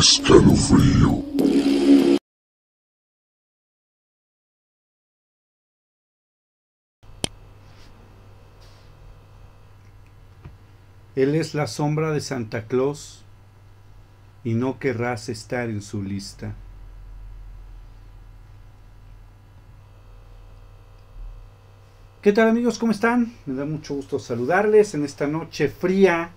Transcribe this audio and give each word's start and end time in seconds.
Escalofrío. 0.00 1.22
Él 11.14 11.34
es 11.34 11.52
la 11.52 11.66
sombra 11.66 12.12
de 12.12 12.22
Santa 12.22 12.66
Claus 12.66 13.26
y 14.42 14.54
no 14.54 14.78
querrás 14.78 15.28
estar 15.28 15.68
en 15.68 15.82
su 15.82 16.02
lista. 16.02 16.54
¿Qué 22.22 22.32
tal 22.32 22.48
amigos? 22.48 22.78
¿Cómo 22.78 22.92
están? 22.92 23.34
Me 23.44 23.54
da 23.54 23.66
mucho 23.66 23.96
gusto 23.96 24.18
saludarles 24.18 24.94
en 24.94 25.04
esta 25.04 25.26
noche 25.26 25.68
fría 25.68 26.30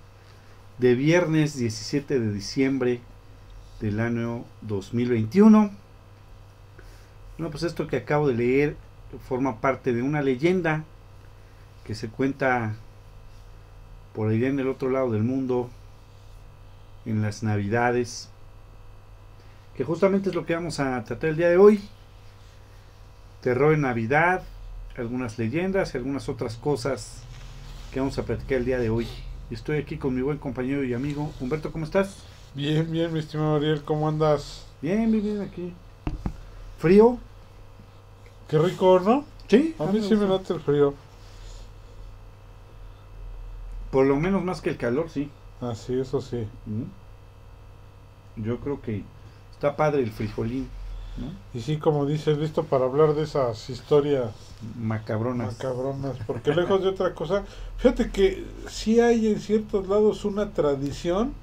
de 0.79 0.95
viernes 0.95 1.55
17 1.55 2.19
de 2.19 2.33
diciembre 2.33 2.99
del 3.83 3.99
año 3.99 4.45
2021. 4.61 5.69
Bueno, 7.37 7.51
pues 7.51 7.63
esto 7.63 7.85
que 7.85 7.97
acabo 7.97 8.29
de 8.29 8.33
leer 8.33 8.77
forma 9.27 9.59
parte 9.59 9.91
de 9.91 10.01
una 10.01 10.21
leyenda 10.21 10.85
que 11.83 11.93
se 11.93 12.07
cuenta 12.07 12.75
por 14.15 14.29
allá 14.29 14.47
en 14.47 14.57
el 14.57 14.69
otro 14.69 14.89
lado 14.89 15.11
del 15.11 15.23
mundo, 15.23 15.69
en 17.05 17.21
las 17.21 17.43
navidades, 17.43 18.29
que 19.75 19.83
justamente 19.83 20.29
es 20.29 20.35
lo 20.35 20.45
que 20.45 20.55
vamos 20.55 20.79
a 20.79 21.03
tratar 21.03 21.31
el 21.31 21.35
día 21.35 21.49
de 21.49 21.57
hoy. 21.57 21.81
Terror 23.41 23.73
en 23.73 23.81
Navidad, 23.81 24.43
algunas 24.95 25.37
leyendas 25.37 25.93
y 25.93 25.97
algunas 25.97 26.29
otras 26.29 26.55
cosas 26.55 27.21
que 27.91 27.99
vamos 27.99 28.17
a 28.17 28.23
platicar 28.23 28.59
el 28.59 28.65
día 28.65 28.79
de 28.79 28.89
hoy. 28.89 29.07
Estoy 29.51 29.77
aquí 29.77 29.97
con 29.97 30.15
mi 30.15 30.21
buen 30.21 30.37
compañero 30.37 30.85
y 30.85 30.93
amigo 30.93 31.33
Humberto, 31.41 31.73
¿cómo 31.73 31.83
estás? 31.83 32.32
Bien, 32.55 32.89
bien, 32.91 33.11
mi 33.11 33.19
estimado 33.19 33.55
Ariel, 33.55 33.81
¿cómo 33.83 34.07
andas? 34.07 34.65
Bien, 34.81 35.11
bien, 35.11 35.23
bien 35.23 35.41
aquí. 35.41 35.73
¿Frío? 36.77 37.17
Qué 38.47 38.59
rico, 38.59 38.99
¿no? 38.99 39.25
Sí. 39.47 39.75
A 39.79 39.85
mí 39.87 40.01
sí 40.07 40.15
me 40.15 40.27
late 40.27 40.53
el 40.53 40.59
frío. 40.59 40.93
Por 43.89 44.05
lo 44.05 44.15
menos 44.17 44.43
más 44.43 44.61
que 44.61 44.69
el 44.69 44.77
calor, 44.77 45.09
sí. 45.09 45.31
Ah, 45.61 45.73
sí, 45.75 45.99
eso 45.99 46.21
sí. 46.21 46.47
Mm. 46.67 48.43
Yo 48.43 48.59
creo 48.59 48.81
que 48.81 49.03
está 49.51 49.75
padre 49.75 50.03
el 50.03 50.11
frijolín. 50.11 50.69
¿no? 51.17 51.31
Y 51.57 51.61
sí, 51.61 51.77
como 51.77 52.05
dices, 52.05 52.37
listo 52.37 52.63
para 52.65 52.85
hablar 52.85 53.13
de 53.13 53.23
esas 53.23 53.69
historias 53.69 54.31
Macabronas. 54.79 55.53
macabronas. 55.53 56.17
Porque 56.27 56.53
lejos 56.53 56.81
de 56.83 56.89
otra 56.89 57.13
cosa, 57.15 57.43
fíjate 57.77 58.11
que 58.11 58.45
sí 58.67 58.99
hay 58.99 59.27
en 59.27 59.39
ciertos 59.39 59.87
lados 59.87 60.25
una 60.25 60.51
tradición 60.51 61.33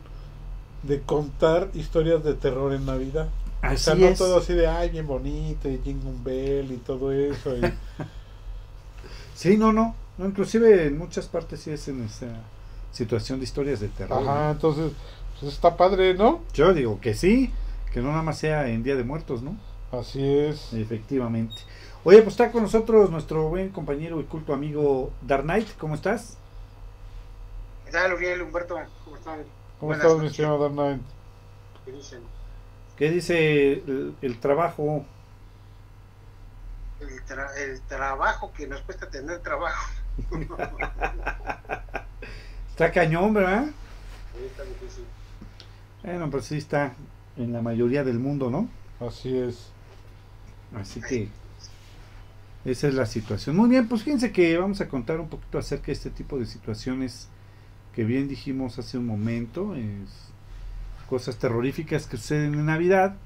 de 0.83 1.01
contar 1.03 1.71
historias 1.75 2.25
de 2.25 2.35
terror 2.35 2.73
en 2.73 2.87
Navidad. 2.87 3.29
Así 3.63 3.75
o 3.75 3.79
sea, 3.79 3.95
no 3.95 4.07
es. 4.07 4.19
todo 4.19 4.39
así 4.39 4.55
de, 4.55 4.67
ay, 4.67 4.89
bien 4.91 5.07
bonito, 5.07 5.69
y 5.69 5.79
Jingle 5.85 6.15
Bell 6.25 6.73
y 6.73 6.77
todo 6.79 7.13
eso. 7.13 7.57
y- 7.57 7.61
Sí, 9.35 9.57
no, 9.57 9.73
no. 9.73 9.95
No, 10.19 10.27
inclusive 10.27 10.87
en 10.87 10.99
muchas 10.99 11.27
partes 11.27 11.61
sí 11.61 11.71
es 11.71 11.89
en 11.89 12.05
esa 12.05 12.27
situación 12.93 13.39
de 13.39 13.45
historias 13.45 13.81
de 13.81 13.89
terror. 13.89 14.23
Ajá, 14.23 14.45
¿no? 14.47 14.51
entonces, 14.51 14.93
pues 15.41 15.53
está 15.55 15.77
padre, 15.77 16.13
¿no? 16.15 16.41
Yo 16.53 16.75
digo 16.75 17.01
que 17.01 17.15
sí, 17.15 17.51
que 17.93 18.01
no 18.03 18.11
nada 18.11 18.23
más 18.23 18.37
sea 18.39 18.69
en 18.69 18.83
Día 18.83 18.97
de 18.97 19.05
Muertos, 19.05 19.41
¿no? 19.43 19.57
Así 19.93 20.23
es. 20.23 20.73
Efectivamente. 20.75 21.55
Oye, 22.05 22.19
pues 22.23 22.35
está 22.35 22.53
con 22.53 22.63
nosotros 22.63 23.11
nuestro 23.11 23.49
buen 23.49 23.71
compañero 23.71 24.21
y 24.21 24.25
culto 24.25 24.53
amigo 24.53 25.11
Dark 25.23 25.45
Knight. 25.45 25.69
¿Cómo 25.79 25.95
estás? 25.95 26.37
¿Qué 27.87 27.91
tal, 27.93 28.13
Uriel, 28.13 28.43
Humberto? 28.43 28.79
¿Cómo 29.05 29.17
están? 29.17 29.41
¿Cómo 29.81 29.89
Buenas 29.89 29.95
estás, 29.95 30.19
mi 30.21 30.27
estimado 30.29 30.59
Dark 30.61 30.75
Knight? 30.75 31.03
¿Qué 31.85 31.93
dicen? 31.93 32.23
¿Qué 32.97 33.11
dice 33.11 33.73
el, 33.73 34.17
el 34.23 34.41
trabajo? 34.41 35.05
El, 37.01 37.25
tra- 37.25 37.53
el 37.57 37.81
trabajo 37.83 38.53
que 38.53 38.69
nos 38.69 38.83
cuesta 38.83 39.11
tener 39.11 39.43
trabajo. 39.43 39.91
Está 42.71 42.93
cañón, 42.93 43.35
¿verdad? 43.35 43.67
Ahí 44.35 44.47
está 44.47 44.65
difícil. 44.65 45.07
Bueno, 46.03 46.31
pues 46.31 46.47
sí 46.47 46.57
está 46.59 46.95
en 47.37 47.53
la 47.53 47.63
mayoría 47.63 48.05
del 48.05 48.19
mundo, 48.19 48.51
¿no? 48.51 48.69
Así 49.01 49.37
es. 49.37 49.73
Así 50.73 51.03
que 51.03 51.31
esa 52.65 52.89
es 52.89 52.95
la 52.95 53.07
situación. 53.07 53.57
Muy 53.57 53.69
bien, 53.69 53.89
pues 53.89 54.03
fíjense 54.03 54.33
que 54.33 54.57
vamos 54.59 54.81
a 54.81 54.89
contar 54.89 55.21
un 55.21 55.29
poquito 55.29 55.59
acerca 55.59 55.87
de 55.87 55.93
este 55.93 56.11
tipo 56.11 56.39
de 56.39 56.47
situaciones 56.47 57.29
que 57.95 58.05
bien 58.05 58.29
dijimos 58.29 58.79
hace 58.79 58.99
un 58.99 59.07
momento, 59.07 59.75
es 59.75 60.31
cosas 61.09 61.37
terroríficas 61.37 62.07
que 62.07 62.17
suceden 62.17 62.55
en 62.55 62.67
Navidad 62.67 63.17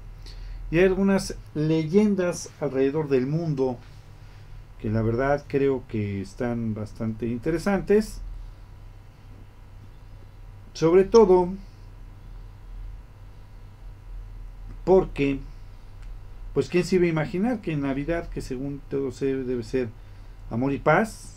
y 0.71 0.79
hay 0.79 0.85
algunas 0.85 1.35
leyendas 1.53 2.49
alrededor 2.59 3.07
del 3.09 3.27
mundo 3.27 3.77
que 4.81 4.89
la 4.89 5.01
verdad 5.01 5.45
creo 5.47 5.83
que 5.87 6.21
están 6.21 6.73
bastante 6.73 7.27
interesantes. 7.27 8.21
Sobre 10.73 11.05
todo 11.05 11.49
porque 14.83 15.39
pues 16.53 16.69
quién 16.69 16.83
se 16.83 16.95
iba 16.95 17.05
a 17.05 17.09
imaginar 17.09 17.61
que 17.61 17.73
en 17.73 17.81
Navidad, 17.81 18.29
que 18.29 18.41
según 18.41 18.81
todo 18.89 19.11
se 19.11 19.25
debe 19.35 19.63
ser 19.63 19.89
amor 20.49 20.73
y 20.73 20.79
paz, 20.79 21.34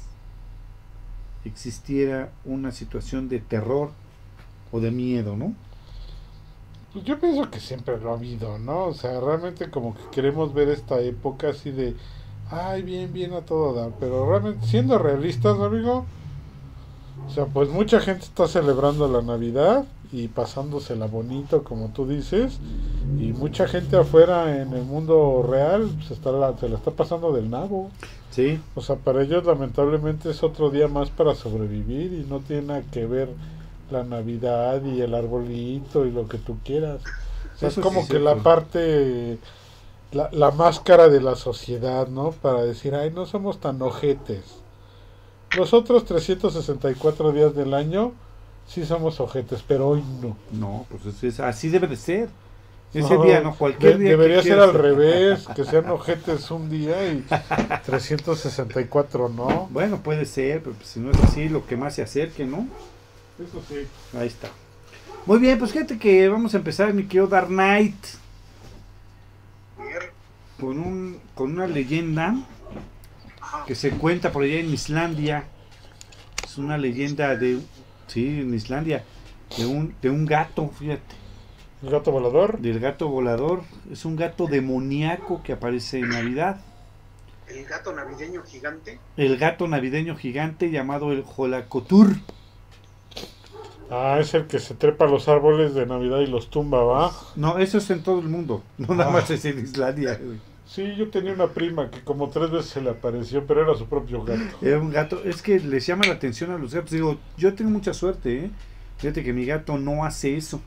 existiera 1.45 2.31
una 2.45 2.73
situación 2.73 3.29
de 3.29 3.41
terror 3.41 3.91
o 4.73 4.81
de 4.81 4.91
miedo, 4.91 5.37
¿no? 5.37 5.55
Pues 6.93 7.05
yo 7.05 7.19
pienso 7.19 7.51
que 7.51 7.61
siempre 7.61 7.99
lo 7.99 8.11
ha 8.11 8.15
habido, 8.15 8.59
¿no? 8.59 8.87
O 8.87 8.95
sea, 8.95 9.21
realmente 9.21 9.71
como 9.71 9.95
que 9.95 10.03
queremos 10.11 10.55
ver 10.55 10.69
esta 10.69 11.01
época 11.01 11.51
así 11.51 11.71
de, 11.71 11.95
ay, 12.51 12.83
bien, 12.83 13.13
bien 13.13 13.35
a 13.35 13.43
todo 13.43 13.75
dar, 13.75 13.93
pero 14.01 14.29
realmente 14.29 14.67
siendo 14.67 14.99
realistas, 14.99 15.59
amigo, 15.61 16.07
o 17.29 17.31
sea, 17.31 17.45
pues 17.45 17.69
mucha 17.69 18.01
gente 18.01 18.25
está 18.25 18.49
celebrando 18.49 19.07
la 19.07 19.21
Navidad 19.21 19.85
y 20.11 20.29
pasándosela 20.29 21.07
bonito, 21.07 21.63
como 21.63 21.91
tú 21.91 22.09
dices, 22.09 22.59
y 23.19 23.35
mucha 23.35 23.69
gente 23.69 23.99
afuera 23.99 24.63
en 24.63 24.73
el 24.73 24.85
mundo 24.85 25.45
real 25.47 25.91
se, 26.07 26.15
está 26.15 26.33
la, 26.33 26.57
se 26.57 26.71
la 26.71 26.77
está 26.79 26.91
pasando 26.93 27.31
del 27.33 27.51
nabo. 27.51 27.91
Sí, 28.31 28.59
O 28.75 28.81
sea, 28.81 28.97
para 28.97 29.23
ellos 29.23 29.45
lamentablemente 29.45 30.31
es 30.31 30.43
otro 30.43 30.71
día 30.71 30.89
más 30.89 31.11
para 31.11 31.35
sobrevivir 31.35 32.15
y 32.15 32.25
no 32.25 32.41
tiene 32.41 32.63
nada 32.63 32.83
que 32.91 33.05
ver 33.05 33.29
la 33.91 34.05
Navidad 34.05 34.83
y 34.85 35.03
el 35.03 35.15
arbolito 35.15 36.07
y 36.07 36.11
lo 36.11 36.29
que 36.29 36.39
tú 36.39 36.57
quieras. 36.65 37.03
O 37.57 37.59
sea, 37.59 37.69
Eso 37.69 37.81
es 37.83 37.87
como 37.87 38.03
sí 38.03 38.09
que 38.09 38.19
la 38.21 38.37
parte, 38.37 39.39
la, 40.13 40.31
la 40.33 40.51
máscara 40.51 41.09
de 41.09 41.21
la 41.21 41.37
sociedad, 41.37 42.09
¿no? 42.09 42.33
Para 42.33 42.63
decir, 42.63 42.95
ay, 42.95 43.11
no 43.11 43.27
somos 43.27 43.61
tan 43.61 43.83
ojetes. 43.83 44.63
Los 45.57 45.73
otros 45.73 46.05
364 46.05 47.33
días 47.33 47.55
del 47.55 47.75
año 47.75 48.13
sí 48.67 48.85
somos 48.85 49.19
ojetes, 49.21 49.65
pero 49.67 49.89
hoy 49.89 50.03
no. 50.23 50.37
no, 50.53 50.87
pues 50.91 51.07
es- 51.07 51.25
es- 51.25 51.41
así 51.41 51.69
debe 51.69 51.87
de 51.87 51.97
ser. 51.97 52.29
Ese 52.95 53.15
No, 53.15 53.25
día, 53.25 53.41
no, 53.43 53.55
cualquier 53.55 53.99
de- 53.99 53.99
día. 53.99 54.11
que 54.13 54.17
Debería 54.17 54.43
ser 54.43 54.59
al 54.61 54.73
revés, 54.73 55.47
que 55.55 55.65
sean 55.65 55.91
ojetes 55.91 56.51
un 56.51 56.71
día 56.71 57.13
y 57.13 57.23
364 57.87 59.29
no. 59.29 59.69
Bueno, 59.71 59.99
puede 60.03 60.25
ser, 60.25 60.63
pero 60.63 60.75
pues 60.75 60.89
si 60.89 61.01
no 61.01 61.11
es 61.11 61.19
así, 61.23 61.49
lo 61.51 61.67
que 61.67 61.77
más 61.77 61.95
se 61.95 62.03
acerque, 62.03 62.45
¿no? 62.47 62.67
Eso 63.39 63.63
sí. 63.69 63.87
Ahí 64.19 64.29
está. 64.29 64.49
Muy 65.27 65.39
bien, 65.39 65.59
pues 65.59 65.73
fíjate 65.73 65.99
que 65.99 66.29
vamos 66.31 66.55
a 66.55 66.57
empezar, 66.59 66.95
mi 66.95 67.05
querido 67.05 67.27
Dark 67.27 67.49
Knight, 67.49 67.95
con, 70.59 70.79
un, 70.79 71.21
con 71.35 71.53
una 71.53 71.67
leyenda. 71.67 72.35
Que 73.67 73.75
se 73.75 73.91
cuenta 73.91 74.33
por 74.33 74.43
allá 74.45 74.61
en 74.61 74.73
Islandia. 74.73 75.45
Es 76.45 76.59
una 76.59 76.79
leyenda 76.79 77.37
de, 77.37 77.61
sí, 78.07 78.41
en 78.41 78.55
Islandia, 78.55 79.05
de 79.57 79.67
un, 79.67 79.95
de 80.01 80.11
un 80.11 80.25
gato, 80.27 80.69
fíjate, 80.79 81.15
El 81.83 81.91
gato 81.91 82.11
volador. 82.11 82.59
del 82.59 82.81
gato 82.81 83.09
volador. 83.09 83.63
Es 83.93 84.05
un 84.05 84.17
gato 84.17 84.47
demoníaco 84.47 85.43
que 85.43 85.53
aparece 85.53 85.99
en 86.01 86.09
Navidad. 86.11 86.61
El 87.49 87.65
gato 87.65 87.93
navideño 87.95 88.43
gigante. 88.43 88.99
El 89.17 89.37
gato 89.39 89.69
navideño 89.69 90.17
gigante 90.17 90.71
llamado 90.71 91.13
el 91.13 91.23
Jolakotur. 91.23 92.17
Ah, 93.91 94.19
es 94.21 94.35
el 94.35 94.47
que 94.47 94.59
se 94.59 94.75
trepa 94.75 95.07
a 95.07 95.09
los 95.09 95.29
árboles 95.29 95.73
de 95.75 95.87
Navidad 95.87 96.19
y 96.21 96.27
los 96.27 96.51
tumba, 96.51 96.85
¿va? 96.85 97.11
No, 97.37 97.59
eso 97.59 97.79
es 97.79 97.89
en 97.89 98.03
todo 98.03 98.19
el 98.21 98.29
mundo, 98.29 98.63
no 98.77 98.95
nada 98.95 99.09
Ah. 99.09 99.13
más 99.15 99.31
es 99.31 99.45
en 99.47 99.59
Islandia. 99.61 100.19
güey. 100.23 100.39
Sí, 100.69 100.95
yo 100.97 101.09
tenía 101.09 101.33
una 101.33 101.47
prima 101.49 101.91
que 101.91 102.03
como 102.05 102.29
tres 102.29 102.51
veces 102.51 102.71
se 102.71 102.83
le 102.83 102.91
apareció, 102.91 103.47
pero 103.47 103.63
era 103.63 103.75
su 103.75 103.87
propio 103.87 104.23
gato. 104.23 104.43
Era 104.63 104.79
un 104.79 104.91
gato, 104.91 105.23
es 105.25 105.41
que 105.41 105.59
les 105.59 105.87
llama 105.87 106.07
la 106.07 106.13
atención 106.13 106.51
a 106.51 106.59
los 106.59 106.75
gatos. 106.75 106.91
Digo, 106.91 107.17
yo 107.39 107.55
tengo 107.55 107.71
mucha 107.71 107.95
suerte, 107.95 108.45
¿eh? 108.45 108.51
Fíjate 108.99 109.25
que 109.25 109.33
mi 109.33 109.47
gato 109.47 109.79
no 109.79 110.05
hace 110.05 110.37
eso. 110.37 110.61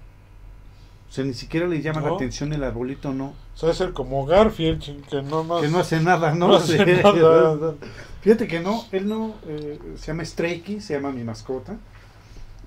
O 1.08 1.14
sea, 1.14 1.24
ni 1.24 1.34
siquiera 1.34 1.68
le 1.68 1.82
llama 1.82 2.02
la 2.02 2.16
atención 2.16 2.52
el 2.52 2.64
arbolito, 2.64 3.14
no. 3.14 3.28
O 3.54 3.58
sea, 3.58 3.70
es 3.72 3.82
el 3.82 3.94
como 3.94 4.26
Garfield, 4.26 5.06
que 5.06 5.22
no 5.22 5.44
más... 5.44 5.62
Que 5.62 5.68
no 5.68 5.80
hace 5.80 6.00
nada, 6.00 6.34
¿no? 6.34 6.48
no 6.48 6.56
hace 6.56 6.78
nada. 7.04 7.76
Fíjate 8.22 8.48
que 8.48 8.60
no, 8.60 8.86
él 8.92 9.08
no, 9.08 9.36
eh, 9.46 9.78
se 9.98 10.08
llama 10.08 10.26
Strakey, 10.26 10.80
se 10.82 10.94
llama 10.96 11.12
mi 11.12 11.24
mascota. 11.24 11.78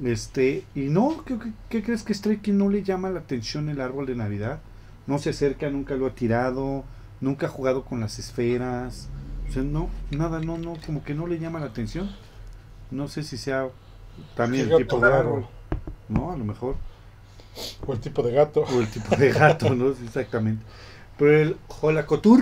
Este, 0.04 0.64
y 0.74 0.82
no, 0.82 1.24
¿qué, 1.24 1.38
qué- 1.38 1.52
qué 1.68 1.82
crees 1.82 2.02
que 2.02 2.38
King 2.40 2.54
no 2.54 2.68
le 2.68 2.82
llama 2.82 3.10
la 3.10 3.20
atención 3.20 3.68
el 3.68 3.80
árbol 3.80 4.06
de 4.06 4.14
Navidad? 4.14 4.60
No 5.06 5.18
se 5.18 5.30
acerca, 5.30 5.70
nunca 5.70 5.94
lo 5.94 6.06
ha 6.06 6.14
tirado, 6.14 6.84
nunca 7.24 7.46
ha 7.46 7.48
jugado 7.48 7.84
con 7.84 8.00
las 8.00 8.18
esferas. 8.18 9.08
O 9.48 9.52
sea, 9.52 9.62
no, 9.62 9.88
nada, 10.10 10.40
no, 10.40 10.58
no, 10.58 10.74
como 10.86 11.02
que 11.02 11.14
no 11.14 11.26
le 11.26 11.38
llama 11.38 11.58
la 11.58 11.66
atención. 11.66 12.10
No 12.90 13.08
sé 13.08 13.22
si 13.22 13.36
sea 13.36 13.68
también 14.36 14.70
el 14.70 14.76
tipo 14.76 15.00
de 15.00 15.12
árbol, 15.12 15.46
¿no? 16.08 16.30
A 16.30 16.36
lo 16.36 16.44
mejor. 16.44 16.76
O 17.86 17.92
el 17.92 18.00
tipo 18.00 18.22
de 18.22 18.32
gato. 18.32 18.62
O 18.62 18.80
el 18.80 18.88
tipo 18.88 19.16
de 19.16 19.32
gato, 19.32 19.74
¿no? 19.74 19.88
Exactamente. 19.88 20.64
Pero 21.18 21.40
el 21.40 21.56
Jolakotur, 21.68 22.40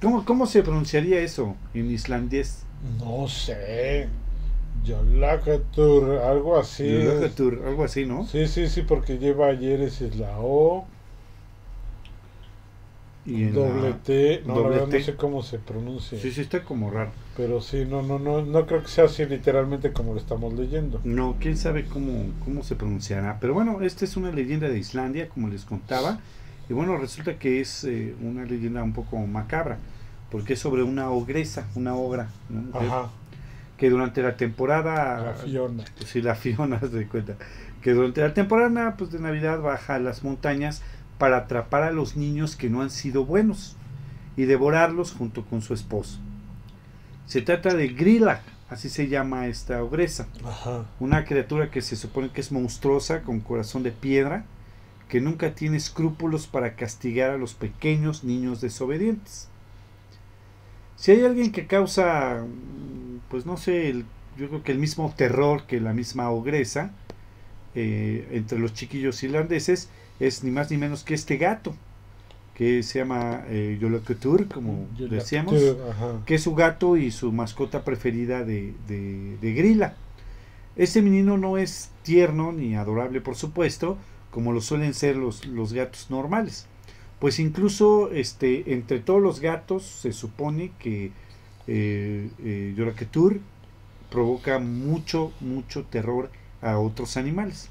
¿cómo, 0.00 0.24
¿cómo 0.24 0.46
se 0.46 0.62
pronunciaría 0.62 1.20
eso 1.20 1.56
en 1.74 1.90
islandés? 1.90 2.64
No 2.98 3.28
sé. 3.28 4.08
Yolakatur, 4.84 6.18
algo 6.18 6.56
así. 6.56 7.04
Jolakotur, 7.04 7.62
algo 7.66 7.84
así, 7.84 8.06
¿no? 8.06 8.26
Sí, 8.26 8.46
sí, 8.46 8.68
sí, 8.68 8.82
porque 8.82 9.18
lleva 9.18 9.48
ayeres 9.48 10.00
es 10.00 10.16
la 10.16 10.38
O, 10.38 10.86
Y 13.28 13.44
en 13.44 13.54
doble 13.54 13.90
la- 13.90 13.96
T, 13.98 14.42
no, 14.46 14.54
la 14.54 14.60
doble 14.62 14.70
verdad 14.76 14.88
T. 14.88 14.98
no 14.98 15.04
sé 15.04 15.14
cómo 15.16 15.42
se 15.42 15.58
pronuncia. 15.58 16.18
Sí, 16.18 16.32
sí, 16.32 16.40
está 16.40 16.62
como 16.64 16.90
raro. 16.90 17.10
Pero 17.36 17.60
sí, 17.60 17.84
no, 17.88 18.02
no, 18.02 18.18
no, 18.18 18.42
no 18.44 18.66
creo 18.66 18.82
que 18.82 18.88
sea 18.88 19.04
así 19.04 19.24
literalmente 19.26 19.92
como 19.92 20.14
lo 20.14 20.18
estamos 20.18 20.54
leyendo. 20.54 21.00
No, 21.04 21.36
quién 21.38 21.56
sabe 21.56 21.84
cómo, 21.84 22.24
cómo 22.44 22.62
se 22.64 22.74
pronunciará. 22.74 23.38
Pero 23.40 23.54
bueno, 23.54 23.82
esta 23.82 24.04
es 24.04 24.16
una 24.16 24.32
leyenda 24.32 24.68
de 24.68 24.78
Islandia, 24.78 25.28
como 25.28 25.48
les 25.48 25.64
contaba. 25.64 26.20
Y 26.68 26.72
bueno, 26.72 26.96
resulta 26.96 27.38
que 27.38 27.60
es 27.60 27.84
eh, 27.84 28.14
una 28.22 28.44
leyenda 28.44 28.82
un 28.82 28.92
poco 28.92 29.16
macabra, 29.18 29.78
porque 30.30 30.54
es 30.54 30.58
sobre 30.58 30.82
una 30.82 31.10
ogresa, 31.10 31.66
una 31.74 31.94
ogra, 31.94 32.28
¿no? 32.48 32.78
Ajá, 32.78 33.10
que 33.76 33.90
durante 33.90 34.22
la 34.22 34.36
temporada... 34.36 35.22
la 35.22 35.32
Fiona. 35.34 35.84
Sí, 36.04 36.20
la 36.20 36.34
Fiona, 36.34 36.78
de 36.78 37.06
cuenta. 37.06 37.36
Que 37.82 37.92
durante 37.92 38.20
la 38.20 38.34
temporada 38.34 38.96
pues, 38.96 39.12
de 39.12 39.20
Navidad 39.20 39.60
baja 39.60 39.94
a 39.94 39.98
las 40.00 40.24
montañas 40.24 40.82
para 41.18 41.38
atrapar 41.38 41.82
a 41.82 41.90
los 41.92 42.16
niños 42.16 42.56
que 42.56 42.70
no 42.70 42.80
han 42.82 42.90
sido 42.90 43.24
buenos 43.24 43.76
y 44.36 44.44
devorarlos 44.44 45.12
junto 45.12 45.44
con 45.44 45.62
su 45.62 45.74
esposo. 45.74 46.18
Se 47.26 47.42
trata 47.42 47.74
de 47.74 47.88
Grilla, 47.88 48.42
así 48.70 48.88
se 48.88 49.08
llama 49.08 49.46
esta 49.48 49.82
ogresa. 49.82 50.28
Ajá. 50.44 50.86
Una 51.00 51.24
criatura 51.24 51.70
que 51.70 51.82
se 51.82 51.96
supone 51.96 52.30
que 52.30 52.40
es 52.40 52.52
monstruosa, 52.52 53.22
con 53.22 53.40
corazón 53.40 53.82
de 53.82 53.90
piedra, 53.92 54.44
que 55.08 55.20
nunca 55.20 55.54
tiene 55.54 55.76
escrúpulos 55.76 56.46
para 56.46 56.74
castigar 56.76 57.30
a 57.30 57.38
los 57.38 57.54
pequeños 57.54 58.24
niños 58.24 58.60
desobedientes. 58.60 59.48
Si 60.96 61.12
hay 61.12 61.24
alguien 61.24 61.52
que 61.52 61.66
causa, 61.66 62.42
mm, 62.44 63.20
pues 63.30 63.46
no 63.46 63.56
sé, 63.56 63.88
el- 63.90 64.04
yo 64.36 64.48
creo 64.48 64.62
que 64.62 64.72
el 64.72 64.78
mismo 64.78 65.12
terror 65.16 65.64
que 65.66 65.80
la 65.80 65.92
misma 65.92 66.30
ogresa 66.30 66.92
eh, 67.74 68.26
entre 68.32 68.58
los 68.58 68.72
chiquillos 68.74 69.22
irlandeses, 69.22 69.88
es 70.20 70.44
ni 70.44 70.50
más 70.50 70.70
ni 70.70 70.76
menos 70.76 71.04
que 71.04 71.14
este 71.14 71.36
gato, 71.36 71.74
que 72.54 72.82
se 72.82 72.98
llama 72.98 73.44
eh, 73.48 73.78
Yolokutur, 73.80 74.48
como 74.48 74.86
decíamos 74.98 75.54
Ajá. 75.90 76.22
que 76.26 76.34
es 76.34 76.42
su 76.42 76.54
gato 76.54 76.96
y 76.96 77.10
su 77.10 77.30
mascota 77.30 77.84
preferida 77.84 78.44
de, 78.44 78.74
de, 78.88 79.36
de 79.40 79.52
Grilla. 79.54 79.94
Ese 80.76 81.02
menino 81.02 81.36
no 81.38 81.58
es 81.58 81.90
tierno 82.02 82.52
ni 82.52 82.76
adorable, 82.76 83.20
por 83.20 83.36
supuesto, 83.36 83.98
como 84.30 84.52
lo 84.52 84.60
suelen 84.60 84.94
ser 84.94 85.16
los, 85.16 85.46
los 85.46 85.72
gatos 85.72 86.10
normales. 86.10 86.66
Pues 87.18 87.40
incluso 87.40 88.12
este, 88.12 88.72
entre 88.74 89.00
todos 89.00 89.20
los 89.20 89.40
gatos 89.40 89.84
se 89.84 90.12
supone 90.12 90.70
que 90.78 91.10
eh, 91.66 92.30
eh, 92.44 93.40
provoca 94.10 94.58
mucho, 94.58 95.32
mucho 95.40 95.84
terror 95.84 96.30
a 96.62 96.78
otros 96.78 97.16
animales. 97.16 97.70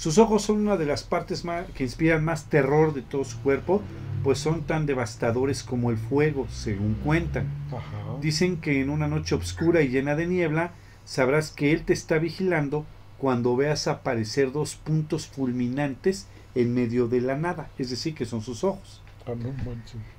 Sus 0.00 0.16
ojos 0.16 0.40
son 0.40 0.60
una 0.62 0.78
de 0.78 0.86
las 0.86 1.02
partes 1.02 1.44
más, 1.44 1.66
que 1.74 1.84
inspiran 1.84 2.24
más 2.24 2.46
terror 2.46 2.94
de 2.94 3.02
todo 3.02 3.22
su 3.22 3.38
cuerpo, 3.42 3.82
pues 4.24 4.38
son 4.38 4.62
tan 4.62 4.86
devastadores 4.86 5.62
como 5.62 5.90
el 5.90 5.98
fuego, 5.98 6.46
según 6.50 6.94
cuentan. 7.04 7.48
Ajá. 7.68 8.16
Dicen 8.22 8.62
que 8.62 8.80
en 8.80 8.88
una 8.88 9.08
noche 9.08 9.34
oscura 9.34 9.82
y 9.82 9.88
llena 9.88 10.16
de 10.16 10.26
niebla 10.26 10.72
sabrás 11.04 11.50
que 11.50 11.72
Él 11.72 11.82
te 11.84 11.92
está 11.92 12.16
vigilando 12.16 12.86
cuando 13.18 13.56
veas 13.56 13.88
aparecer 13.88 14.52
dos 14.52 14.74
puntos 14.74 15.26
fulminantes 15.26 16.26
en 16.54 16.72
medio 16.72 17.06
de 17.06 17.20
la 17.20 17.36
nada, 17.36 17.68
es 17.76 17.90
decir, 17.90 18.14
que 18.14 18.24
son 18.24 18.40
sus 18.40 18.64
ojos. 18.64 19.02
Ah, 19.26 19.34
no. 19.36 19.52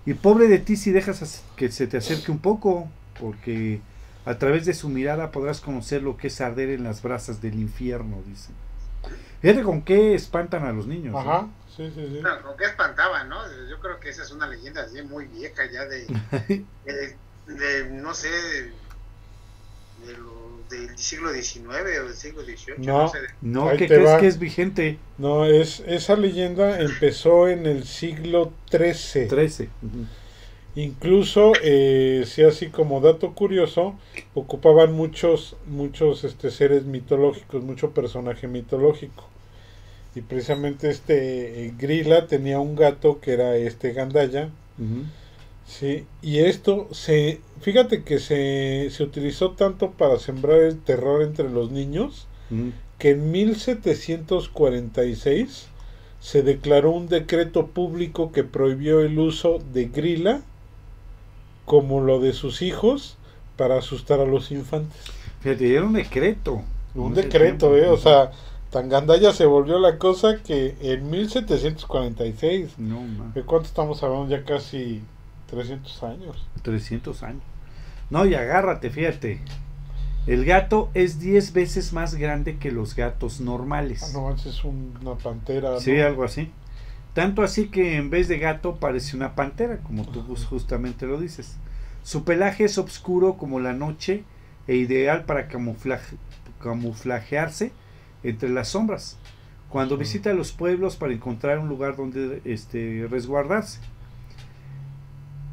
Y 0.05 0.13
pobre 0.13 0.47
de 0.47 0.59
ti 0.59 0.75
si 0.75 0.91
dejas 0.91 1.23
as- 1.23 1.43
que 1.55 1.71
se 1.71 1.87
te 1.87 1.97
acerque 1.97 2.31
un 2.31 2.37
poco, 2.37 2.87
porque 3.19 3.81
a 4.25 4.37
través 4.37 4.67
de 4.67 4.75
su 4.75 4.89
mirada 4.89 5.31
podrás 5.31 5.59
conocer 5.59 6.03
lo 6.03 6.17
que 6.17 6.27
es 6.27 6.39
arder 6.39 6.69
en 6.69 6.83
las 6.83 7.01
brasas 7.01 7.41
del 7.41 7.55
infierno, 7.55 8.17
dicen. 8.27 8.53
Fíjate 9.41 9.63
con 9.63 9.81
qué 9.81 10.13
espantan 10.13 10.65
a 10.65 10.71
los 10.71 10.85
niños. 10.87 11.15
¿eh? 11.15 11.17
Ajá, 11.19 11.47
sí, 11.75 11.91
sí, 11.95 12.07
sí. 12.13 12.19
No, 12.21 12.41
con 12.43 12.55
qué 12.57 12.65
espantaba, 12.65 13.23
¿no? 13.23 13.37
Yo 13.69 13.79
creo 13.79 13.99
que 13.99 14.09
esa 14.09 14.23
es 14.23 14.31
una 14.31 14.47
leyenda 14.47 14.83
así 14.83 15.01
muy 15.01 15.25
vieja 15.25 15.63
ya 15.71 15.85
de, 15.85 16.05
de, 16.85 17.15
de, 17.47 17.89
no 17.89 18.13
sé, 18.13 18.29
de 20.05 20.17
lo- 20.17 20.51
del 20.69 20.97
siglo 20.97 21.33
XIX 21.33 21.99
o 21.99 22.05
del 22.05 22.13
siglo 22.15 22.43
XVIII, 22.43 22.85
No. 22.85 23.03
no, 23.03 23.09
sé. 23.09 23.17
No, 23.41 23.69
¿qué 23.77 23.87
crees 23.87 24.07
va. 24.09 24.17
que 24.19 24.27
es 24.27 24.39
vigente? 24.39 24.99
No, 25.17 25.45
es, 25.45 25.81
esa 25.85 26.15
leyenda 26.15 26.79
empezó 26.79 27.49
en 27.49 27.65
el 27.65 27.83
siglo 27.83 28.53
XIII. 28.71 29.27
13. 29.27 29.69
Ujú. 29.81 30.05
Incluso, 30.75 31.51
eh, 31.61 32.23
sí, 32.25 32.43
así 32.43 32.67
como 32.69 33.01
dato 33.01 33.33
curioso, 33.33 33.99
ocupaban 34.33 34.93
muchos, 34.93 35.57
muchos 35.67 36.23
este, 36.23 36.49
seres 36.49 36.85
mitológicos, 36.85 37.61
mucho 37.63 37.91
personaje 37.91 38.47
mitológico. 38.47 39.27
Y 40.15 40.21
precisamente 40.21 40.89
este 40.89 41.65
eh, 41.67 41.73
Grilla 41.77 42.27
tenía 42.27 42.59
un 42.59 42.75
gato 42.75 43.19
que 43.21 43.33
era 43.33 43.55
este 43.55 43.93
Gandaya, 43.93 44.49
sí, 45.65 46.05
y 46.21 46.39
esto 46.39 46.87
se, 46.91 47.39
fíjate 47.61 48.03
que 48.03 48.19
se, 48.19 48.89
se 48.91 49.03
utilizó 49.03 49.51
tanto 49.51 49.91
para 49.91 50.19
sembrar 50.19 50.59
el 50.59 50.79
terror 50.79 51.21
entre 51.21 51.49
los 51.49 51.71
niños, 51.71 52.27
Ujú. 52.49 52.71
que 52.97 53.11
en 53.11 53.31
1746 53.31 55.67
se 56.19 56.43
declaró 56.43 56.91
un 56.91 57.07
decreto 57.07 57.67
público 57.67 58.31
que 58.31 58.43
prohibió 58.43 59.01
el 59.01 59.17
uso 59.17 59.59
de 59.73 59.85
grila 59.85 60.41
como 61.65 62.01
lo 62.01 62.19
de 62.19 62.33
sus 62.33 62.61
hijos 62.61 63.17
para 63.55 63.77
asustar 63.77 64.19
a 64.19 64.25
los 64.25 64.51
infantes. 64.51 64.99
Fíjate, 65.41 65.73
era 65.73 65.85
un 65.85 65.93
decreto. 65.93 66.61
Un 66.93 67.13
decreto, 67.13 67.69
tiempo. 67.69 67.75
¿eh? 67.77 67.87
O 67.87 67.97
sea, 67.97 68.31
tan 68.71 68.89
gandalla 68.89 69.33
se 69.33 69.45
volvió 69.45 69.77
la 69.79 69.97
cosa 69.97 70.37
que 70.41 70.75
en 70.81 71.09
1746, 71.09 72.77
No, 72.79 73.01
ma, 73.01 73.31
¿de 73.33 73.43
cuánto 73.43 73.67
estamos 73.67 74.01
hablando? 74.03 74.29
Ya 74.29 74.43
casi 74.43 75.01
300 75.49 76.03
años. 76.03 76.47
300 76.61 77.23
años. 77.23 77.43
No, 78.09 78.25
y 78.25 78.33
agárrate, 78.35 78.89
fíjate. 78.89 79.39
El 80.27 80.45
gato 80.45 80.89
es 80.93 81.19
10 81.19 81.51
veces 81.53 81.93
más 81.93 82.15
grande 82.15 82.57
que 82.57 82.71
los 82.71 82.95
gatos 82.95 83.41
normales. 83.41 84.03
Ah, 84.03 84.09
no, 84.13 84.33
es 84.33 84.63
un- 84.63 84.97
una 85.01 85.15
pantera. 85.15 85.79
Sí, 85.79 85.93
¿no? 85.93 86.05
algo 86.05 86.23
así. 86.23 86.51
Tanto 87.13 87.41
así 87.41 87.67
que 87.69 87.97
en 87.97 88.09
vez 88.09 88.27
de 88.27 88.37
gato 88.37 88.75
parece 88.77 89.17
una 89.17 89.35
pantera, 89.35 89.77
como 89.79 90.05
tú 90.05 90.23
justamente 90.49 91.05
lo 91.07 91.19
dices. 91.19 91.57
Su 92.03 92.23
pelaje 92.23 92.65
es 92.65 92.77
oscuro 92.77 93.35
como 93.37 93.59
la 93.59 93.73
noche 93.73 94.23
e 94.67 94.75
ideal 94.75 95.25
para 95.25 95.49
camuflaje- 95.49 96.17
camuflajearse 96.61 97.71
entre 98.23 98.49
las 98.49 98.69
sombras. 98.69 99.17
Cuando 99.69 99.97
visita 99.97 100.33
los 100.33 100.51
pueblos 100.51 100.97
para 100.97 101.13
encontrar 101.13 101.59
un 101.59 101.69
lugar 101.69 101.95
donde 101.95 102.41
este, 102.43 103.07
resguardarse. 103.09 103.79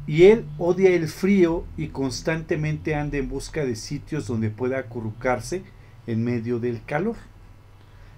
Y 0.07 0.23
él 0.23 0.45
odia 0.57 0.89
el 0.89 1.07
frío 1.07 1.65
y 1.77 1.87
constantemente 1.89 2.95
anda 2.95 3.17
en 3.17 3.29
busca 3.29 3.63
de 3.63 3.75
sitios 3.75 4.27
donde 4.27 4.49
pueda 4.49 4.79
acurrucarse 4.79 5.63
en 6.07 6.23
medio 6.23 6.59
del 6.59 6.83
calor. 6.83 7.15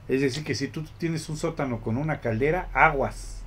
Es 0.07 0.21
decir, 0.21 0.43
que 0.43 0.55
si 0.55 0.67
tú 0.67 0.85
tienes 0.97 1.29
un 1.29 1.37
sótano 1.37 1.81
con 1.81 1.97
una 1.97 2.19
caldera, 2.19 2.69
aguas. 2.73 3.41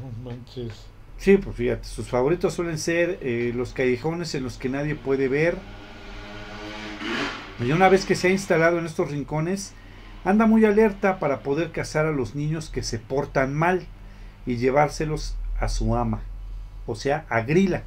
No 0.00 0.30
manches. 0.30 0.86
Sí, 1.18 1.36
pues 1.36 1.56
fíjate, 1.56 1.84
sus 1.84 2.08
favoritos 2.08 2.54
suelen 2.54 2.78
ser 2.78 3.18
eh, 3.20 3.52
los 3.54 3.74
callejones 3.74 4.34
en 4.34 4.44
los 4.44 4.56
que 4.56 4.70
nadie 4.70 4.94
puede 4.94 5.28
ver. 5.28 5.58
Y 7.60 7.72
una 7.72 7.88
vez 7.88 8.06
que 8.06 8.14
se 8.14 8.28
ha 8.28 8.30
instalado 8.30 8.78
en 8.78 8.86
estos 8.86 9.10
rincones, 9.10 9.74
anda 10.24 10.46
muy 10.46 10.64
alerta 10.64 11.18
para 11.18 11.40
poder 11.40 11.72
cazar 11.72 12.06
a 12.06 12.12
los 12.12 12.34
niños 12.34 12.70
que 12.70 12.82
se 12.82 12.98
portan 12.98 13.54
mal 13.54 13.86
y 14.46 14.56
llevárselos 14.56 15.36
a 15.58 15.68
su 15.68 15.94
ama, 15.94 16.22
o 16.86 16.94
sea, 16.94 17.26
a 17.28 17.42
Grila. 17.42 17.82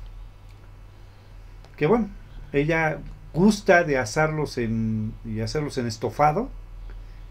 Que 1.76 1.88
bueno, 1.88 2.10
ella 2.52 3.00
gusta 3.34 3.84
de 3.84 3.98
asarlos 3.98 4.60
en 4.60 5.14
y 5.26 5.40
hacerlos 5.40 5.80
en 5.80 5.88
estofado, 5.88 6.50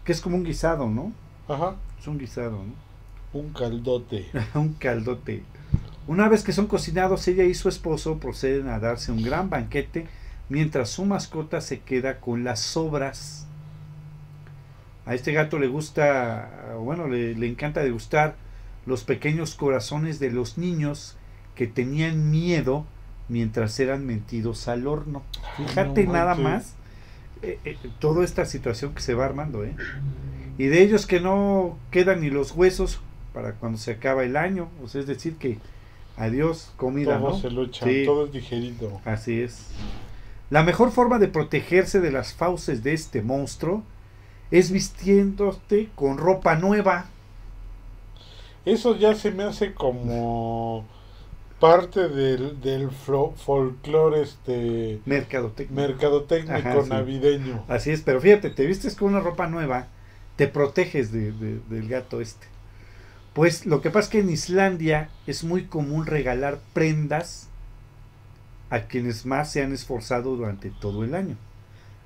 que 0.03 0.11
es 0.11 0.19
como 0.19 0.35
un 0.35 0.43
guisado, 0.43 0.89
¿no? 0.89 1.13
Ajá, 1.47 1.75
Es 1.99 2.07
un 2.07 2.17
guisado, 2.17 2.57
¿no? 2.63 2.83
un 3.33 3.51
caldote. 3.51 4.27
un 4.53 4.73
caldote. 4.73 5.43
Una 6.07 6.27
vez 6.27 6.43
que 6.43 6.51
son 6.51 6.67
cocinados, 6.67 7.27
ella 7.27 7.45
y 7.45 7.53
su 7.53 7.69
esposo 7.69 8.19
proceden 8.19 8.67
a 8.67 8.79
darse 8.79 9.11
un 9.11 9.23
gran 9.23 9.49
banquete 9.49 10.07
mientras 10.49 10.89
su 10.89 11.05
mascota 11.05 11.61
se 11.61 11.79
queda 11.79 12.19
con 12.19 12.43
las 12.43 12.59
sobras 12.59 13.47
A 15.05 15.15
este 15.15 15.33
gato 15.33 15.59
le 15.59 15.67
gusta, 15.67 16.75
bueno, 16.79 17.07
le, 17.07 17.35
le 17.35 17.47
encanta 17.47 17.81
degustar 17.81 18.35
los 18.85 19.03
pequeños 19.03 19.55
corazones 19.55 20.19
de 20.19 20.31
los 20.31 20.57
niños 20.57 21.17
que 21.55 21.67
tenían 21.67 22.31
miedo 22.31 22.85
mientras 23.27 23.79
eran 23.79 24.05
mentidos 24.05 24.67
al 24.67 24.87
horno. 24.87 25.23
Fíjate 25.57 26.05
no 26.05 26.13
nada 26.13 26.35
más 26.35 26.75
eh, 27.41 27.59
eh, 27.65 27.77
toda 27.99 28.23
esta 28.23 28.45
situación 28.45 28.93
que 28.93 29.01
se 29.01 29.13
va 29.13 29.25
armando, 29.25 29.63
¿eh? 29.65 29.75
Y 30.57 30.65
de 30.67 30.81
ellos 30.83 31.05
que 31.05 31.19
no 31.19 31.77
quedan 31.91 32.21
ni 32.21 32.29
los 32.29 32.51
huesos 32.53 33.01
para 33.33 33.53
cuando 33.55 33.77
se 33.77 33.91
acaba 33.91 34.23
el 34.23 34.37
año, 34.37 34.69
o 34.83 34.87
sea, 34.87 35.01
es 35.01 35.07
decir 35.07 35.35
que 35.35 35.57
adiós 36.15 36.71
comida, 36.77 37.17
Todo 37.19 37.29
¿no? 37.31 37.37
se 37.39 37.49
lo 37.49 37.63
echan, 37.65 37.89
Sí. 37.89 38.03
todo 38.05 38.25
es 38.27 38.31
digerido. 38.31 39.01
Así 39.03 39.41
es. 39.41 39.67
La 40.53 40.61
mejor 40.61 40.91
forma 40.91 41.17
de 41.17 41.27
protegerse 41.29 41.99
de 41.99 42.11
las 42.11 42.33
fauces 42.35 42.83
de 42.83 42.93
este 42.93 43.23
monstruo 43.23 43.81
es 44.51 44.69
vistiéndote 44.69 45.89
con 45.95 46.19
ropa 46.19 46.53
nueva. 46.57 47.07
Eso 48.63 48.95
ya 48.95 49.15
se 49.15 49.31
me 49.31 49.45
hace 49.45 49.73
como 49.73 50.85
parte 51.59 52.07
del, 52.07 52.61
del 52.61 52.91
folclore 52.91 54.21
este 54.21 55.01
mercadotécnico 55.07 56.53
Ajá, 56.53 56.83
sí. 56.83 56.89
navideño. 56.89 57.65
Así 57.67 57.89
es, 57.89 58.01
pero 58.01 58.21
fíjate, 58.21 58.51
te 58.51 58.67
vistes 58.67 58.93
con 58.95 59.09
una 59.09 59.21
ropa 59.21 59.47
nueva, 59.47 59.87
te 60.35 60.47
proteges 60.47 61.11
de- 61.11 61.31
de- 61.31 61.61
del 61.67 61.89
gato 61.89 62.21
este. 62.21 62.45
Pues 63.33 63.65
lo 63.65 63.81
que 63.81 63.89
pasa 63.89 64.05
es 64.05 64.09
que 64.11 64.19
en 64.19 64.29
Islandia 64.29 65.09
es 65.25 65.43
muy 65.43 65.63
común 65.65 66.05
regalar 66.05 66.59
prendas 66.73 67.49
a 68.73 68.87
quienes 68.87 69.25
más 69.25 69.51
se 69.51 69.61
han 69.61 69.71
esforzado 69.73 70.35
durante 70.35 70.69
todo 70.71 71.03
el 71.03 71.13
año. 71.15 71.35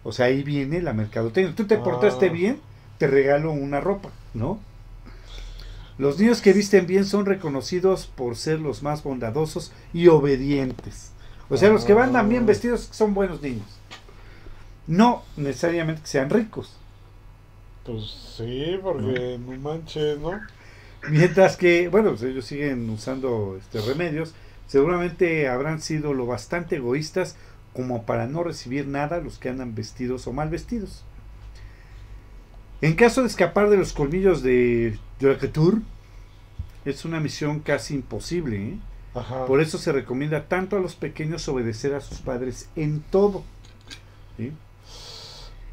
O 0.04 0.12
sea, 0.12 0.26
ahí 0.28 0.44
viene 0.44 0.82
la 0.82 0.94
mercadotecnia. 0.94 1.56
Tú 1.56 1.66
te 1.66 1.78
portaste 1.78 2.28
Ah. 2.28 2.32
bien, 2.32 2.60
te 2.98 3.08
regalo 3.08 3.52
una 3.52 3.80
ropa, 3.80 4.10
¿no? 4.34 4.60
Los 5.98 6.20
niños 6.20 6.42
que 6.42 6.54
visten 6.54 6.86
bien 6.86 7.06
son 7.06 7.26
reconocidos 7.26 8.06
por 8.06 8.36
ser 8.36 8.60
los 8.60 8.84
más 8.84 9.02
bondadosos 9.04 9.72
y 9.94 10.08
obedientes. 10.08 11.12
O 11.50 11.58
sea, 11.58 11.70
los 11.70 11.86
que 11.86 11.94
van 11.94 12.12
tan 12.14 12.30
bien 12.30 12.44
Ah. 12.44 12.48
vestidos 12.48 12.90
son 12.92 13.14
buenos 13.14 13.42
niños. 13.42 13.66
No 14.88 15.24
necesariamente 15.38 16.02
que 16.02 16.08
sean 16.08 16.30
ricos. 16.30 16.74
Pues 17.86 18.04
sí, 18.38 18.78
porque 18.84 19.40
no 19.40 19.58
manches, 19.58 20.20
¿no? 20.20 20.40
Mientras 21.10 21.56
que, 21.56 21.88
bueno, 21.88 22.10
pues 22.12 22.24
ellos 22.24 22.46
siguen 22.46 22.90
usando 22.90 23.58
este, 23.58 23.80
remedios. 23.82 24.34
Seguramente 24.68 25.48
habrán 25.48 25.82
sido 25.82 26.14
lo 26.14 26.26
bastante 26.26 26.76
egoístas 26.76 27.36
como 27.74 28.04
para 28.04 28.28
no 28.28 28.44
recibir 28.44 28.88
nada 28.88 29.20
los 29.20 29.38
que 29.40 29.50
andan 29.50 29.76
vestidos 29.76 30.28
o 30.28 30.34
mal 30.34 30.50
vestidos. 30.50 31.04
En 32.82 32.96
caso 32.96 33.22
de 33.22 33.28
escapar 33.28 33.70
de 33.70 33.78
los 33.78 33.94
colmillos 33.94 34.44
de 34.44 35.00
Joraketur, 35.20 35.82
es 36.86 37.06
una 37.06 37.20
misión 37.20 37.60
casi 37.60 37.96
imposible. 37.96 38.58
¿eh? 38.58 38.78
Por 39.48 39.62
eso 39.62 39.78
se 39.78 39.92
recomienda 39.92 40.48
tanto 40.48 40.78
a 40.78 40.80
los 40.80 40.96
pequeños 40.96 41.48
obedecer 41.48 41.94
a 41.94 42.02
sus 42.02 42.20
padres 42.20 42.70
en 42.76 43.02
todo. 43.02 43.44
¿sí? 44.38 44.52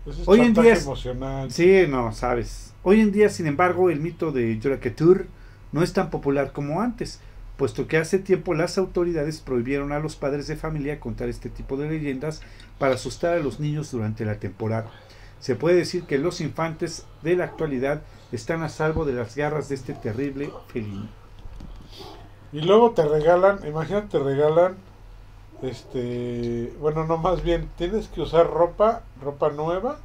Es 0.06 0.22
hoy 0.26 0.40
en 0.40 0.54
día 0.54 0.76
emocional. 0.76 1.50
Sí, 1.50 1.84
no, 1.88 2.12
sabes. 2.12 2.72
Hoy 2.82 3.00
en 3.00 3.12
día, 3.12 3.28
sin 3.28 3.46
embargo, 3.46 3.90
el 3.90 4.00
mito 4.00 4.32
de 4.32 4.58
Joraketur 4.62 5.26
no 5.72 5.82
es 5.82 5.92
tan 5.92 6.10
popular 6.10 6.52
como 6.52 6.80
antes, 6.80 7.20
puesto 7.56 7.86
que 7.86 7.98
hace 7.98 8.18
tiempo 8.18 8.54
las 8.54 8.78
autoridades 8.78 9.40
prohibieron 9.40 9.92
a 9.92 10.00
los 10.00 10.16
padres 10.16 10.46
de 10.46 10.56
familia 10.56 11.00
contar 11.00 11.28
este 11.28 11.48
tipo 11.48 11.76
de 11.76 11.88
leyendas 11.88 12.42
para 12.78 12.94
asustar 12.94 13.34
a 13.34 13.40
los 13.40 13.60
niños 13.60 13.90
durante 13.90 14.24
la 14.24 14.38
temporada. 14.38 14.90
Se 15.40 15.56
puede 15.56 15.76
decir 15.76 16.04
que 16.04 16.18
los 16.18 16.40
infantes 16.40 17.06
de 17.22 17.36
la 17.36 17.44
actualidad 17.44 18.02
están 18.32 18.62
a 18.62 18.68
salvo 18.68 19.04
de 19.04 19.12
las 19.12 19.36
garras 19.36 19.68
de 19.68 19.76
este 19.76 19.92
terrible 19.94 20.50
felino. 20.68 21.08
Y 22.52 22.60
luego 22.60 22.92
te 22.92 23.04
regalan, 23.06 23.58
imagínate, 23.66 24.18
te 24.18 24.24
regalan, 24.24 24.76
este, 25.62 26.72
bueno, 26.80 27.04
no, 27.04 27.18
más 27.18 27.42
bien, 27.42 27.68
tienes 27.76 28.08
que 28.08 28.20
usar 28.20 28.48
ropa, 28.48 29.02
ropa 29.20 29.50
nueva, 29.50 29.98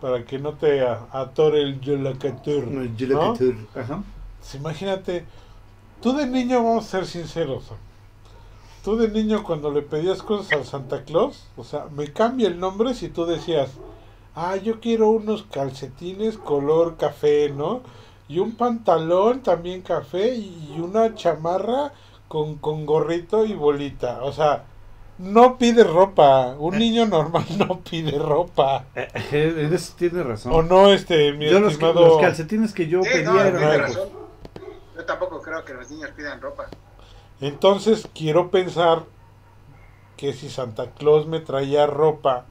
para 0.00 0.24
que 0.24 0.38
no 0.38 0.54
te 0.54 0.80
atore 0.80 1.62
el 1.62 1.80
Yolacatur. 1.80 2.64
El 2.64 3.08
¿no? 3.10 3.34
Ajá. 3.74 4.02
Pues 4.38 4.54
imagínate, 4.54 5.24
tú 6.00 6.16
de 6.16 6.26
niño, 6.26 6.62
vamos 6.62 6.86
a 6.86 6.88
ser 6.88 7.06
sinceros, 7.06 7.70
¿no? 7.70 7.90
tú 8.82 8.96
de 8.96 9.08
niño 9.08 9.42
cuando 9.42 9.70
le 9.70 9.82
pedías 9.82 10.22
cosas 10.22 10.52
al 10.52 10.64
Santa 10.64 11.04
Claus, 11.04 11.46
o 11.56 11.64
sea, 11.64 11.86
me 11.94 12.12
cambia 12.12 12.48
el 12.48 12.58
nombre 12.58 12.94
si 12.94 13.08
tú 13.08 13.26
decías, 13.26 13.70
ah, 14.34 14.56
yo 14.56 14.80
quiero 14.80 15.10
unos 15.10 15.42
calcetines 15.44 16.38
color 16.38 16.96
café, 16.96 17.50
¿no? 17.50 17.82
Y 18.28 18.38
un 18.38 18.52
pantalón 18.52 19.40
también 19.40 19.82
café 19.82 20.34
y 20.34 20.76
una 20.78 21.14
chamarra 21.14 21.92
con, 22.28 22.56
con 22.56 22.86
gorrito 22.86 23.44
y 23.44 23.54
bolita. 23.54 24.22
O 24.22 24.32
sea, 24.32 24.64
no 25.18 25.58
pide 25.58 25.82
ropa. 25.82 26.54
Un 26.56 26.78
niño 26.78 27.06
normal 27.06 27.44
no 27.58 27.80
pide 27.80 28.18
ropa. 28.18 28.84
Eh, 28.94 29.08
eh, 29.32 29.54
en 29.66 29.74
eso 29.74 29.94
tienes 29.98 30.24
razón. 30.24 30.52
O 30.52 30.62
no, 30.62 30.92
este, 30.92 31.32
mi 31.32 31.50
Yo 31.50 31.58
los, 31.58 31.72
estimado... 31.72 32.06
los 32.06 32.20
calcetines 32.20 32.72
que 32.72 32.86
yo 32.86 33.02
Sí, 33.02 33.10
pedía 33.12 33.30
no, 33.32 33.40
eran. 33.40 33.92
Yo 35.00 35.06
tampoco 35.06 35.40
creo 35.40 35.64
que 35.64 35.72
los 35.72 35.90
niños 35.90 36.10
pidan 36.10 36.42
ropa. 36.42 36.68
Entonces 37.40 38.06
quiero 38.14 38.50
pensar 38.50 39.04
que 40.18 40.34
si 40.34 40.50
Santa 40.50 40.90
Claus 40.90 41.26
me 41.26 41.40
traía 41.40 41.86
ropa 41.86 42.44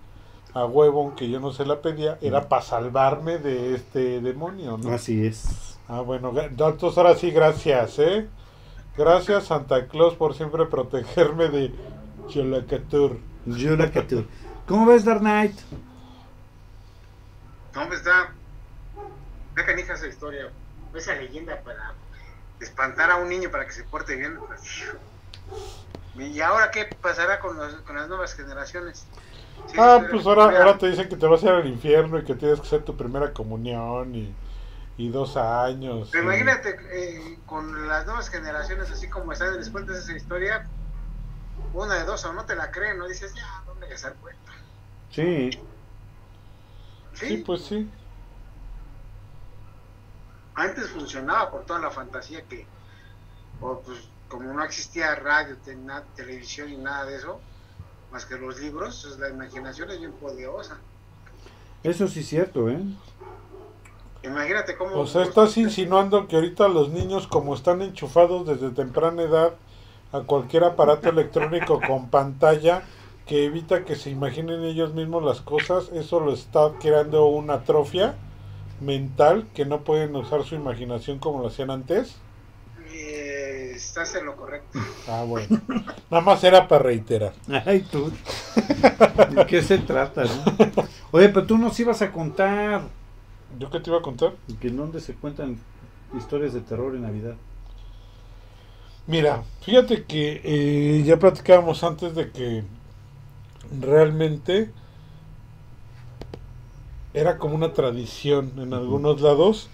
a 0.56 0.66
huevo, 0.66 1.04
aunque 1.04 1.30
yo 1.30 1.40
no 1.40 1.54
se 1.54 1.64
la 1.64 1.80
pedía, 1.84 2.18
era 2.22 2.50
para 2.50 2.64
salvarme 2.64 3.38
de 3.38 3.76
este 3.76 4.20
demonio, 4.20 4.80
¿no? 4.80 4.92
Así 4.92 5.28
es. 5.28 5.78
Ah, 5.88 6.02
bueno, 6.02 6.34
entonces 6.40 6.98
ahora 6.98 7.14
sí, 7.14 7.30
gracias, 7.30 8.00
¿eh? 8.00 8.28
Gracias 8.98 9.44
Santa 9.44 9.88
Claus 9.88 10.16
por 10.16 10.34
siempre 10.34 10.66
protegerme 10.66 11.50
de 11.50 11.72
Cholacatur. 12.30 13.20
Joraketur. 13.46 14.26
¿Cómo 14.68 14.88
ves, 14.88 15.06
Dark 15.06 15.20
Knight? 15.20 15.56
Pues 17.74 17.92
está. 17.92 18.34
Está 19.50 19.66
canija 19.68 19.94
esa 19.94 20.08
historia. 20.08 20.52
Esa 20.96 21.14
leyenda 21.14 21.62
para 21.62 21.94
espantar 22.60 23.12
a 23.12 23.18
un 23.18 23.30
niño 23.30 23.52
para 23.52 23.66
que 23.66 23.74
se 23.74 23.84
porte 23.86 24.16
bien. 24.16 24.40
pues, 24.48 24.62
¿Y 26.14 26.42
ahora 26.42 26.72
qué 26.72 26.86
pasará 27.02 27.40
con, 27.40 27.58
los- 27.58 27.82
con 27.84 27.96
las 27.96 28.08
nuevas 28.08 28.34
generaciones? 28.36 29.08
Sí, 29.68 29.78
Ah, 29.78 30.08
pues 30.10 30.26
ahora, 30.26 30.46
ahora 30.46 30.78
te 30.78 30.90
dicen 30.90 31.08
que 31.10 31.16
te 31.16 31.26
vas 31.28 31.44
a 31.44 31.48
ir 31.48 31.52
al 31.54 31.68
infierno 31.68 32.20
y 32.20 32.24
que 32.26 32.36
tienes 32.36 32.60
que 32.60 32.68
hacer 32.68 32.84
tu 32.84 32.96
primera 32.98 33.34
comunión 33.34 34.14
y, 34.16 34.36
y 34.98 35.10
dos 35.10 35.38
años. 35.38 36.12
Pero 36.12 36.24
y- 36.24 36.26
imagínate, 36.26 36.70
eh, 36.92 37.44
con 37.46 37.88
las 37.88 38.06
nuevas 38.06 38.30
generaciones, 38.30 38.92
así 38.92 39.10
como 39.10 39.32
están, 39.32 39.58
les 39.58 39.70
cuentas 39.70 39.98
esa 39.98 40.16
historia, 40.16 40.68
una 41.72 41.96
de 41.96 42.06
dos, 42.06 42.24
o 42.26 42.34
no 42.34 42.46
te 42.46 42.56
la 42.56 42.70
creen, 42.70 43.00
no 43.00 43.08
dices, 43.08 43.34
ya, 43.34 43.48
¿dónde 43.66 43.88
que 43.88 43.98
se 43.98 44.08
dar 44.08 44.20
cuenta? 44.20 44.52
Sí. 45.10 45.60
Sí, 47.14 47.38
Sí, 47.38 47.38
pues 47.38 47.62
sí. 47.66 47.92
Antes 50.60 50.90
funcionaba 50.90 51.50
por 51.52 51.66
toda 51.66 51.80
la 51.80 51.90
fantasía 51.92 52.44
que, 52.44 52.66
o, 53.62 53.80
pues, 53.80 54.00
como 54.28 54.54
no 54.54 54.64
existía 54.64 55.16
radio, 55.16 55.58
te- 55.58 55.76
na- 55.76 56.04
televisión 56.16 56.72
y 56.72 56.78
nada 56.78 57.06
de 57.06 57.16
eso, 57.18 57.40
más 58.12 58.26
que 58.26 58.38
los 58.38 58.60
libros, 58.60 59.06
pues, 59.06 59.20
la 59.20 59.30
imaginación 59.30 59.90
es 59.92 60.00
bien 60.00 60.14
poderosa. 60.14 60.78
Eso 61.84 62.08
sí 62.08 62.20
es 62.22 62.28
cierto, 62.28 62.70
¿eh? 62.70 62.80
Imagínate 64.24 64.76
cómo... 64.78 65.00
O 65.00 65.08
sea, 65.08 65.24
estás 65.24 65.58
insinuando 65.58 66.28
que 66.28 66.36
ahorita 66.36 66.68
los 66.68 66.90
niños, 66.90 67.28
como 67.28 67.56
están 67.56 67.82
enchufados 67.82 68.46
desde 68.46 68.72
temprana 68.72 69.24
edad 69.24 69.54
a 70.12 70.22
cualquier 70.22 70.66
aparato 70.66 71.10
electrónico 71.10 71.80
con 71.88 72.10
pantalla 72.10 72.84
que 73.26 73.46
evita 73.46 73.86
que 73.86 73.96
se 73.96 74.10
imaginen 74.10 74.64
ellos 74.64 74.94
mismos 74.94 75.24
las 75.24 75.40
cosas, 75.42 75.90
eso 75.94 76.20
lo 76.20 76.34
está 76.34 76.72
creando 76.82 77.28
una 77.28 77.56
atrofia 77.56 78.16
mental 78.82 79.48
que 79.54 79.66
no 79.66 79.84
pueden 79.84 80.16
usar 80.16 80.44
su 80.44 80.56
imaginación 80.56 81.20
como 81.20 81.42
lo 81.42 81.48
hacían 81.48 81.72
antes. 81.72 82.16
Eh, 82.92 83.74
estás 83.76 84.16
en 84.16 84.26
lo 84.26 84.36
correcto. 84.36 84.80
Ah, 85.08 85.24
bueno. 85.28 85.62
Nada 86.10 86.24
más 86.24 86.44
era 86.44 86.68
para 86.68 86.84
reiterar. 86.84 87.34
Ay, 87.66 87.82
tú. 87.82 88.12
¿De 89.32 89.46
qué 89.48 89.62
se 89.62 89.78
trata, 89.80 90.24
no? 90.24 90.86
Oye, 91.12 91.30
pero 91.30 91.46
tú 91.46 91.58
nos 91.58 91.80
ibas 91.80 92.02
a 92.02 92.12
contar 92.12 92.82
¿Yo 93.58 93.70
qué 93.70 93.80
te 93.80 93.90
iba 93.90 94.00
a 94.00 94.04
contar? 94.04 94.34
que 94.60 94.68
en 94.68 94.78
dónde 94.78 95.00
se 95.00 95.16
cuentan 95.16 95.58
historias 96.18 96.54
de 96.54 96.62
terror 96.62 96.94
en 96.96 97.02
Navidad. 97.02 97.36
Mira, 99.08 99.44
fíjate 99.62 100.04
que 100.04 100.42
eh, 100.44 101.04
ya 101.04 101.18
platicábamos 101.18 101.84
antes 101.84 102.14
de 102.14 102.30
que 102.30 102.64
realmente 103.80 104.72
era 107.14 107.38
como 107.38 107.56
una 107.56 107.74
tradición 107.74 108.54
en 108.58 108.74
algunos 108.74 109.22
lados 109.22 109.70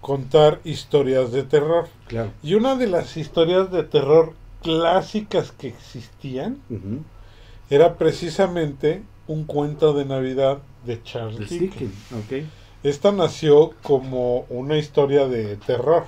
contar 0.00 0.60
historias 0.64 1.32
de 1.32 1.44
terror. 1.44 1.88
Claro. 2.08 2.30
Y 2.42 2.54
una 2.54 2.76
de 2.76 2.86
las 2.86 3.16
historias 3.16 3.70
de 3.72 3.84
terror 3.84 4.34
clásicas 4.62 5.52
que 5.52 5.68
existían 5.68 6.58
era 7.70 7.96
precisamente 7.96 9.02
un 9.26 9.44
cuento 9.44 9.94
de 9.94 10.04
Navidad 10.04 10.58
de 10.84 11.02
Charles 11.02 11.48
Dickens. 11.48 11.72
Dickens, 11.72 12.12
ok. 12.12 12.48
esta 12.82 13.12
nació 13.12 13.72
como 13.82 14.40
una 14.50 14.76
historia 14.76 15.26
de 15.26 15.56
terror. 15.56 16.04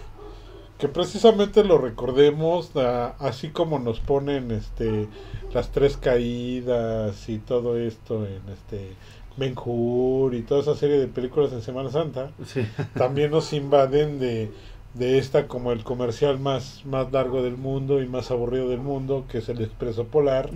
Que 0.78 0.88
precisamente 0.88 1.64
lo 1.64 1.78
recordemos 1.78 2.72
así 3.18 3.48
como 3.48 3.78
nos 3.78 4.00
ponen 4.00 4.50
este 4.50 5.08
las 5.54 5.72
tres 5.72 5.96
caídas 5.96 7.30
y 7.30 7.38
todo 7.38 7.78
esto 7.78 8.26
en 8.26 8.42
este 8.52 8.92
Ben 9.36 9.54
Hur 9.56 10.34
y 10.34 10.42
toda 10.42 10.62
esa 10.62 10.74
serie 10.74 10.98
de 10.98 11.06
películas 11.06 11.52
en 11.52 11.62
Semana 11.62 11.90
Santa. 11.90 12.30
También 12.94 13.30
nos 13.30 13.52
invaden 13.52 14.18
de 14.18 14.50
de 14.98 15.18
esta 15.18 15.46
como 15.46 15.72
el 15.72 15.84
comercial 15.84 16.38
más, 16.38 16.82
más 16.86 17.12
largo 17.12 17.42
del 17.42 17.56
mundo 17.56 18.02
y 18.02 18.08
más 18.08 18.30
aburrido 18.30 18.68
del 18.68 18.80
mundo, 18.80 19.26
que 19.30 19.38
es 19.38 19.48
el 19.48 19.60
Expreso 19.60 20.04
Polar, 20.04 20.50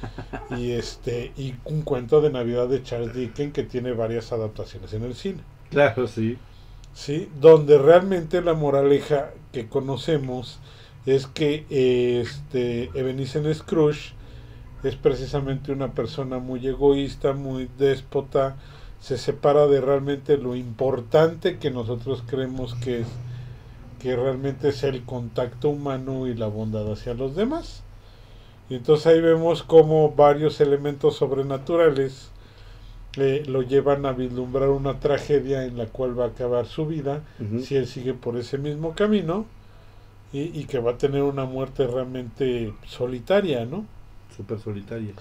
y 0.56 0.72
este 0.72 1.32
y 1.36 1.54
un 1.64 1.82
cuento 1.82 2.20
de 2.20 2.30
Navidad 2.30 2.68
de 2.68 2.82
Charles 2.82 3.14
Dickens 3.14 3.52
que 3.52 3.64
tiene 3.64 3.92
varias 3.92 4.32
adaptaciones 4.32 4.92
en 4.94 5.04
el 5.04 5.14
cine. 5.14 5.40
Claro, 5.70 6.06
sí. 6.06 6.38
Sí, 6.94 7.28
donde 7.40 7.78
realmente 7.78 8.42
la 8.42 8.54
moraleja 8.54 9.30
que 9.52 9.68
conocemos 9.68 10.58
es 11.04 11.26
que 11.26 11.64
este 12.20 12.90
Ebenezer 12.94 13.54
Scrooge 13.54 14.14
es 14.82 14.96
precisamente 14.96 15.72
una 15.72 15.92
persona 15.92 16.38
muy 16.38 16.66
egoísta, 16.66 17.32
muy 17.32 17.68
déspota, 17.78 18.56
se 19.00 19.18
separa 19.18 19.66
de 19.66 19.80
realmente 19.80 20.36
lo 20.36 20.54
importante 20.54 21.58
que 21.58 21.70
nosotros 21.70 22.22
creemos 22.26 22.74
que 22.74 23.00
es 23.00 23.06
que 24.02 24.16
realmente 24.16 24.70
es 24.70 24.82
el 24.82 25.04
contacto 25.04 25.68
humano 25.68 26.26
y 26.26 26.34
la 26.34 26.48
bondad 26.48 26.90
hacia 26.90 27.14
los 27.14 27.36
demás. 27.36 27.84
Y 28.68 28.74
entonces 28.74 29.06
ahí 29.06 29.20
vemos 29.20 29.62
como 29.62 30.10
varios 30.10 30.60
elementos 30.60 31.16
sobrenaturales 31.16 32.30
eh, 33.16 33.44
lo 33.46 33.62
llevan 33.62 34.06
a 34.06 34.12
vislumbrar 34.12 34.70
una 34.70 34.98
tragedia 34.98 35.64
en 35.66 35.78
la 35.78 35.86
cual 35.86 36.18
va 36.18 36.24
a 36.24 36.28
acabar 36.28 36.66
su 36.66 36.86
vida 36.86 37.22
si 37.60 37.76
él 37.76 37.86
sigue 37.86 38.14
por 38.14 38.36
ese 38.38 38.56
mismo 38.56 38.94
camino 38.94 39.44
y, 40.32 40.58
y, 40.58 40.64
que 40.64 40.78
va 40.78 40.92
a 40.92 40.98
tener 40.98 41.22
una 41.22 41.44
muerte 41.44 41.86
realmente 41.86 42.72
solitaria, 42.86 43.66
¿no? 43.66 43.84
Súper 44.36 44.58
solitaria. 44.60 45.12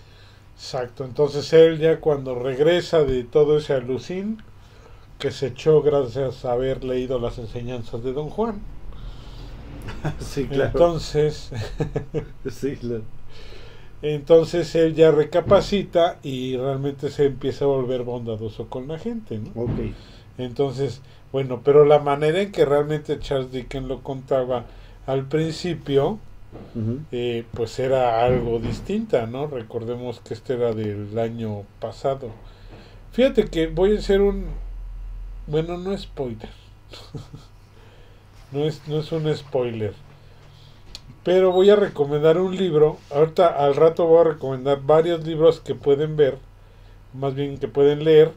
Exacto, 0.55 1.05
entonces 1.05 1.51
él 1.53 1.79
ya 1.79 1.99
cuando 1.99 2.35
regresa 2.35 3.03
de 3.03 3.23
todo 3.23 3.57
ese 3.57 3.73
alucín, 3.73 4.41
que 5.17 5.31
se 5.31 5.47
echó 5.47 5.81
gracias 5.81 6.45
a 6.45 6.53
haber 6.53 6.83
leído 6.83 7.19
las 7.19 7.37
enseñanzas 7.37 8.03
de 8.03 8.13
Don 8.13 8.29
Juan. 8.29 8.61
sí, 10.19 10.45
claro. 10.45 10.71
Entonces, 10.73 11.51
sí, 12.49 12.75
claro. 12.75 13.03
entonces 14.01 14.73
él 14.75 14.95
ya 14.95 15.11
recapacita 15.11 16.17
y 16.23 16.57
realmente 16.57 17.09
se 17.09 17.25
empieza 17.25 17.65
a 17.65 17.67
volver 17.67 18.03
bondadoso 18.03 18.67
con 18.67 18.87
la 18.87 18.97
gente, 18.99 19.39
¿no? 19.39 19.61
Ok. 19.61 19.79
Entonces, 20.37 21.01
bueno, 21.31 21.61
pero 21.63 21.85
la 21.85 21.99
manera 21.99 22.41
en 22.41 22.51
que 22.51 22.65
realmente 22.65 23.19
Charles 23.19 23.51
Dickens 23.51 23.87
lo 23.87 24.01
contaba 24.01 24.65
al 25.05 25.27
principio, 25.27 26.19
eh, 27.11 27.45
pues 27.53 27.79
era 27.79 28.23
algo 28.23 28.59
distinta, 28.59 29.25
¿no? 29.25 29.47
Recordemos 29.47 30.19
que 30.19 30.33
este 30.33 30.53
era 30.53 30.73
del 30.73 31.17
año 31.17 31.63
pasado. 31.79 32.31
Fíjate 33.11 33.45
que 33.45 33.67
voy 33.67 33.95
a 33.95 33.99
hacer 33.99 34.21
un, 34.21 34.47
bueno, 35.47 35.77
no 35.77 35.97
spoiler. 35.97 36.49
no, 38.51 38.63
es, 38.65 38.81
no 38.87 38.99
es 38.99 39.11
un 39.11 39.35
spoiler. 39.35 39.93
Pero 41.23 41.51
voy 41.51 41.69
a 41.69 41.75
recomendar 41.75 42.37
un 42.37 42.55
libro. 42.55 42.97
Ahorita 43.13 43.47
al 43.47 43.75
rato 43.75 44.05
voy 44.05 44.21
a 44.21 44.31
recomendar 44.31 44.81
varios 44.81 45.25
libros 45.25 45.59
que 45.59 45.75
pueden 45.75 46.15
ver. 46.15 46.37
Más 47.13 47.35
bien 47.35 47.57
que 47.57 47.67
pueden 47.67 48.03
leer. 48.03 48.31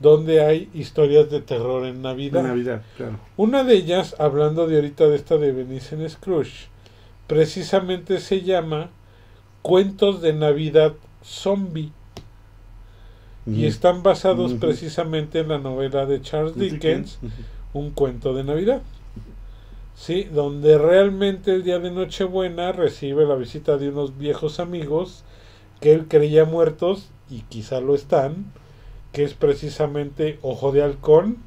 Donde 0.00 0.44
hay 0.44 0.68
historias 0.74 1.30
de 1.30 1.40
terror 1.40 1.86
en 1.86 2.02
Navidad. 2.02 2.42
Navidad, 2.42 2.82
claro. 2.96 3.18
Una 3.38 3.64
de 3.64 3.76
ellas, 3.76 4.14
hablando 4.18 4.66
de 4.66 4.76
ahorita 4.76 5.06
de 5.06 5.16
esta 5.16 5.38
de 5.38 5.52
Benicio 5.52 6.06
Scrooge, 6.06 6.68
precisamente 7.26 8.20
se 8.20 8.42
llama 8.42 8.90
Cuentos 9.62 10.20
de 10.22 10.32
Navidad 10.32 10.94
Zombie. 11.24 11.92
Y 13.46 13.66
están 13.66 14.02
basados 14.02 14.54
precisamente 14.54 15.38
en 15.38 15.48
la 15.48 15.58
novela 15.58 16.04
de 16.04 16.20
Charles 16.20 16.56
Dickens, 16.56 17.20
Un 17.72 17.90
cuento 17.90 18.34
de 18.34 18.42
Navidad. 18.42 18.82
Sí, 19.94 20.24
donde 20.24 20.78
realmente 20.78 21.54
el 21.54 21.62
día 21.62 21.78
de 21.78 21.92
Nochebuena 21.92 22.72
recibe 22.72 23.24
la 23.24 23.36
visita 23.36 23.78
de 23.78 23.88
unos 23.88 24.18
viejos 24.18 24.58
amigos 24.58 25.22
que 25.80 25.92
él 25.92 26.06
creía 26.08 26.44
muertos 26.44 27.08
y 27.30 27.42
quizá 27.42 27.80
lo 27.80 27.94
están, 27.94 28.52
que 29.12 29.24
es 29.24 29.34
precisamente 29.34 30.38
Ojo 30.42 30.72
de 30.72 30.82
Halcón 30.82 31.38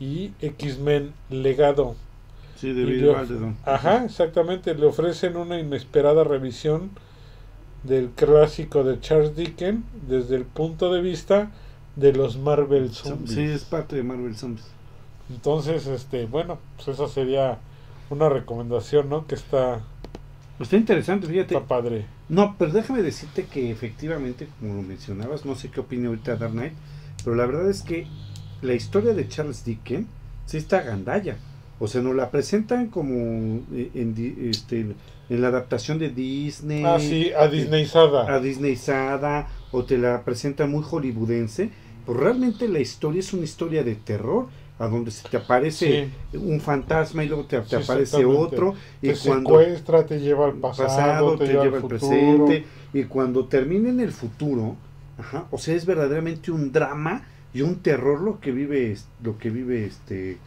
y 0.00 0.32
X-Men 0.40 1.12
Legado. 1.30 1.94
Sí, 2.62 2.72
de 2.72 3.54
Ajá, 3.64 4.04
exactamente, 4.04 4.72
le 4.76 4.86
ofrecen 4.86 5.36
una 5.36 5.58
inesperada 5.58 6.22
revisión 6.22 6.90
del 7.82 8.10
clásico 8.10 8.84
de 8.84 9.00
Charles 9.00 9.34
Dickens 9.34 9.84
desde 10.08 10.36
el 10.36 10.44
punto 10.44 10.92
de 10.92 11.00
vista 11.00 11.50
de 11.96 12.12
los 12.12 12.38
Marvel 12.38 12.92
Zombies. 12.92 13.32
Sí, 13.32 13.42
es 13.42 13.64
parte 13.64 13.96
de 13.96 14.04
Marvel 14.04 14.36
Zombies. 14.36 14.64
Entonces, 15.28 15.88
este, 15.88 16.26
bueno, 16.26 16.60
pues 16.76 16.86
esa 16.86 17.08
sería 17.08 17.58
una 18.10 18.28
recomendación, 18.28 19.08
¿no? 19.08 19.26
Que 19.26 19.34
está 19.34 19.80
está 20.60 20.76
interesante, 20.76 21.26
fíjate. 21.26 21.56
Está 21.56 21.66
padre. 21.66 22.06
No, 22.28 22.54
pero 22.56 22.70
déjame 22.70 23.02
decirte 23.02 23.46
que 23.46 23.72
efectivamente, 23.72 24.46
como 24.60 24.74
lo 24.74 24.82
mencionabas, 24.82 25.44
no 25.44 25.56
sé 25.56 25.68
qué 25.68 25.80
opina 25.80 26.06
ahorita 26.06 26.36
Dark 26.36 26.52
Knight, 26.52 26.74
pero 27.24 27.34
la 27.34 27.44
verdad 27.44 27.68
es 27.68 27.82
que 27.82 28.06
la 28.60 28.74
historia 28.74 29.14
de 29.14 29.26
Charles 29.26 29.64
Dickens 29.64 30.06
sí 30.46 30.58
está 30.58 30.82
gandalla. 30.82 31.38
O 31.82 31.88
sea, 31.88 32.00
nos 32.00 32.14
la 32.14 32.30
presentan 32.30 32.86
como 32.86 33.60
eh, 33.74 33.90
en, 33.94 34.14
este, 34.48 34.86
en 35.28 35.42
la 35.42 35.48
adaptación 35.48 35.98
de 35.98 36.10
Disney. 36.10 36.84
Ah, 36.86 37.00
sí, 37.00 37.32
a 37.36 37.48
Disneyzada. 37.48 38.32
A 38.32 38.38
Disneyzada, 38.38 39.48
o 39.72 39.82
te 39.82 39.98
la 39.98 40.22
presentan 40.22 40.70
muy 40.70 40.84
hollywoodense. 40.84 41.70
Pues 42.06 42.16
realmente 42.20 42.68
la 42.68 42.78
historia 42.78 43.18
es 43.18 43.32
una 43.32 43.42
historia 43.42 43.82
de 43.82 43.96
terror, 43.96 44.46
a 44.78 44.86
donde 44.86 45.10
se 45.10 45.28
te 45.28 45.36
aparece 45.36 46.08
un 46.34 46.60
fantasma 46.60 47.24
y 47.24 47.28
luego 47.28 47.46
te, 47.46 47.56
aparece 47.56 48.24
otro. 48.24 48.76
Y 49.00 49.08
te 49.08 49.18
cuando 49.18 49.58
secuestra, 49.58 50.06
te 50.06 50.20
lleva 50.20 50.46
al 50.46 50.54
pasado, 50.54 51.36
te, 51.36 51.48
lleva, 51.48 51.78
al 51.78 51.84
presente. 51.88 52.64
Y 52.94 53.02
cuando 53.06 53.46
termine 53.46 53.88
en 53.88 53.98
el 53.98 54.12
futuro, 54.12 54.76
ajá, 55.18 55.46
o 55.50 55.58
sea, 55.58 55.74
es 55.74 55.84
verdaderamente 55.84 56.52
un 56.52 56.70
drama 56.70 57.24
y 57.52 57.62
un 57.62 57.80
terror 57.80 58.20
lo 58.20 58.38
que 58.38 58.52
vive, 58.52 58.96
lo 59.20 59.36
que 59.36 59.50
vive 59.50 59.86
este. 59.86 60.38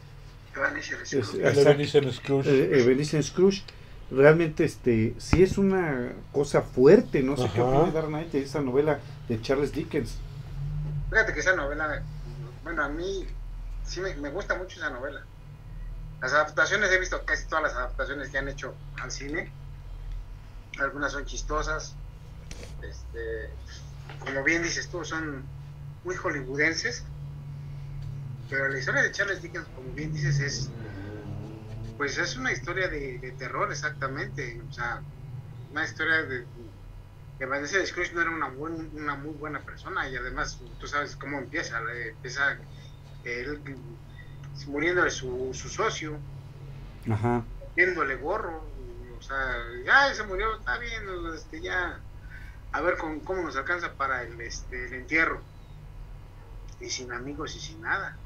Ebenezer 0.56 2.14
Scrooge. 2.14 2.50
Eh, 2.50 3.24
Scrooge 3.24 3.64
realmente 4.12 4.64
este 4.66 5.16
sí 5.18 5.44
es 5.44 5.58
una 5.58 6.14
cosa 6.32 6.62
fuerte, 6.62 7.24
no 7.24 7.36
sé 7.38 7.50
qué 7.54 7.62
opina 7.62 7.92
dar 7.92 8.08
de 8.32 8.42
esa 8.42 8.62
novela 8.62 9.00
de 9.28 9.42
Charles 9.42 9.72
Dickens. 9.72 10.18
Fíjate 11.10 11.34
que 11.34 11.40
esa 11.40 11.56
novela, 11.56 12.04
bueno, 12.64 12.84
a 12.84 12.90
mí 12.90 13.26
sí 13.86 14.02
me, 14.02 14.30
gusta 14.30 14.56
mucho 14.56 14.78
esa 14.78 14.90
novela. 14.90 15.24
Las 16.22 16.34
adaptaciones, 16.34 16.92
he 16.92 17.00
visto 17.00 17.24
casi 17.26 17.48
todas 17.48 17.64
las 17.64 17.74
adaptaciones 17.74 18.30
que 18.30 18.38
han 18.38 18.48
hecho 18.48 18.74
al 19.02 19.12
cine. 19.12 19.52
Algunas 20.80 21.12
son 21.12 21.26
chistosas. 21.26 21.96
Este, 22.82 23.50
como 24.20 24.44
bien 24.44 24.64
dices 24.64 24.88
tú, 24.90 25.04
son 25.04 25.44
muy 26.04 26.16
hollywoodenses. 26.16 27.04
Pero 28.50 28.70
la 28.70 28.78
historia 28.78 29.02
de 29.02 29.12
Charles 29.12 29.42
Dickens, 29.42 29.68
como 29.76 29.92
bien 29.94 30.14
dices, 30.14 30.40
es 30.40 30.70
pues 31.98 32.18
es 32.18 32.36
una 32.36 32.52
historia 32.52 32.88
de, 32.88 33.34
terror, 33.38 33.72
exactamente. 33.72 34.62
O 34.70 34.74
sea, 34.74 35.02
una 35.72 35.84
historia 35.84 36.24
de 36.24 36.46
que 37.40 37.46
de 37.46 37.86
Scrooge 37.86 38.14
no 38.14 38.22
era 38.22 38.32
una, 38.32 38.48
una 38.48 39.16
muy 39.16 39.34
buena 39.34 39.60
persona 39.60 40.08
y 40.08 40.16
además 40.16 40.60
tú 40.80 40.88
sabes 40.88 41.16
cómo 41.16 41.38
empieza. 41.38 41.80
Empieza 41.80 42.58
él 43.24 43.62
muriendo 44.68 45.04
de 45.04 45.12
su, 45.12 45.52
su 45.54 45.70
socio, 45.70 46.18
Ajá. 47.10 47.44
viéndole 47.76 48.16
gorro. 48.16 48.64
O 49.18 49.22
sea, 49.22 49.56
ya 49.86 50.14
se 50.14 50.24
murió, 50.24 50.58
está 50.58 50.78
bien, 50.78 51.04
este, 51.34 51.62
ya 51.62 52.00
a 52.72 52.82
ver 52.82 52.98
con, 52.98 53.22
cómo 53.22 53.42
nos 53.42 53.56
alcanza 53.56 53.94
para 53.94 54.24
el, 54.24 54.40
este, 54.42 54.86
el 54.86 54.94
entierro. 54.94 55.42
Y 56.80 56.90
sin 56.90 57.12
amigos 57.12 57.56
y 57.56 57.60
sin 57.60 57.82
nada. 57.82 58.18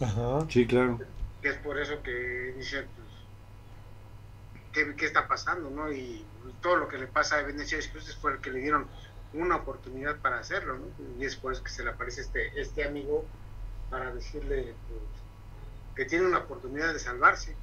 Ajá. 0.00 0.46
Sí, 0.48 0.66
claro. 0.66 1.00
Que 1.42 1.48
es 1.48 1.56
por 1.58 1.78
eso 1.78 2.02
que 2.02 2.54
dice, 2.56 2.84
qué, 4.72 5.06
está 5.06 5.26
pasando, 5.26 5.70
¿no? 5.70 5.92
Y 5.92 6.24
todo 6.60 6.76
lo 6.76 6.88
que 6.88 6.98
le 6.98 7.06
pasa 7.06 7.38
a 7.38 7.42
Venecia 7.42 7.78
Cruces 7.90 8.16
fue 8.16 8.32
el 8.32 8.38
que 8.40 8.50
le 8.50 8.60
dieron 8.60 8.86
una 9.32 9.56
oportunidad 9.56 10.16
para 10.16 10.38
hacerlo, 10.38 10.78
¿no? 10.78 10.86
Y 11.18 11.24
es 11.24 11.36
por 11.36 11.52
eso 11.52 11.62
que 11.62 11.70
se 11.70 11.84
le 11.84 11.90
aparece 11.90 12.22
este, 12.22 12.60
este 12.60 12.84
amigo 12.84 13.24
para 13.90 14.14
decirle 14.14 14.74
pues, 14.88 15.00
que 15.94 16.04
tiene 16.04 16.26
una 16.26 16.38
oportunidad 16.38 16.92
de 16.92 16.98
salvarse. 16.98 17.54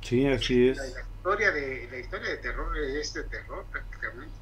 Sí, 0.00 0.26
así 0.26 0.68
es. 0.68 0.78
La, 0.78 0.86
historia 0.86 1.52
de 1.52 1.88
la 1.90 1.98
historia 1.98 2.30
de 2.30 2.36
terror 2.38 2.76
es 2.76 3.14
de 3.14 3.22
terror 3.24 3.64
prácticamente. 3.70 4.34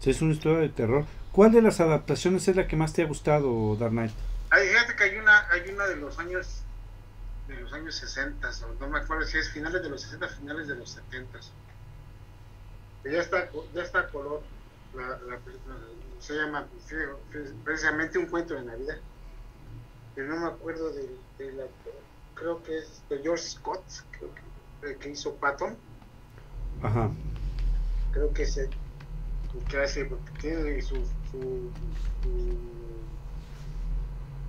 Sí, 0.00 0.10
es 0.10 0.22
una 0.22 0.32
historia 0.32 0.60
de 0.60 0.68
terror. 0.70 1.04
¿Cuál 1.32 1.52
de 1.52 1.62
las 1.62 1.80
adaptaciones 1.80 2.48
es 2.48 2.56
la 2.56 2.66
que 2.66 2.76
más 2.76 2.92
te 2.92 3.02
ha 3.02 3.06
gustado, 3.06 3.76
Dark 3.76 3.92
Knight? 3.92 4.12
Fíjate 4.50 4.96
que 4.96 5.04
hay 5.04 5.16
una, 5.16 5.48
hay 5.50 5.68
una 5.70 5.86
de 5.86 5.96
los 5.96 6.18
años 6.18 6.62
de 7.48 7.56
los 7.60 7.72
años 7.72 7.94
60, 7.94 8.48
o 8.48 8.74
no 8.80 8.88
me 8.88 8.98
acuerdo 8.98 9.24
si 9.24 9.38
es 9.38 9.50
finales 9.50 9.82
de 9.82 9.88
los 9.88 10.02
60, 10.02 10.28
finales 10.28 10.68
de 10.68 10.74
los 10.74 10.90
70. 10.90 11.40
Ya 13.04 13.20
está, 13.20 13.48
ya 13.74 13.82
está 13.82 14.00
a 14.00 14.08
color. 14.08 14.42
La, 14.94 15.18
se 16.20 16.34
llama 16.34 16.66
precisamente 17.64 18.18
un 18.18 18.26
cuento 18.26 18.54
de 18.54 18.62
Navidad. 18.62 18.98
Pero 20.14 20.28
no 20.34 20.40
me 20.40 20.46
acuerdo 20.48 20.90
de, 20.90 21.16
de 21.38 21.52
la, 21.52 21.64
creo 22.34 22.62
que 22.62 22.78
es 22.78 23.02
de 23.08 23.18
George 23.22 23.44
Scott, 23.44 23.82
creo 24.10 24.30
que, 24.34 24.90
el 24.90 24.98
que 24.98 25.10
hizo 25.10 25.34
Patton. 25.36 25.76
Ajá. 26.82 27.10
Creo 28.12 28.32
que 28.32 28.42
es 28.42 28.56
el 28.56 28.70
que 29.68 29.78
hace, 29.78 30.04
porque 30.04 30.30
tiene 30.40 30.82
su, 30.82 30.96
su, 31.30 31.70
su, 32.22 32.77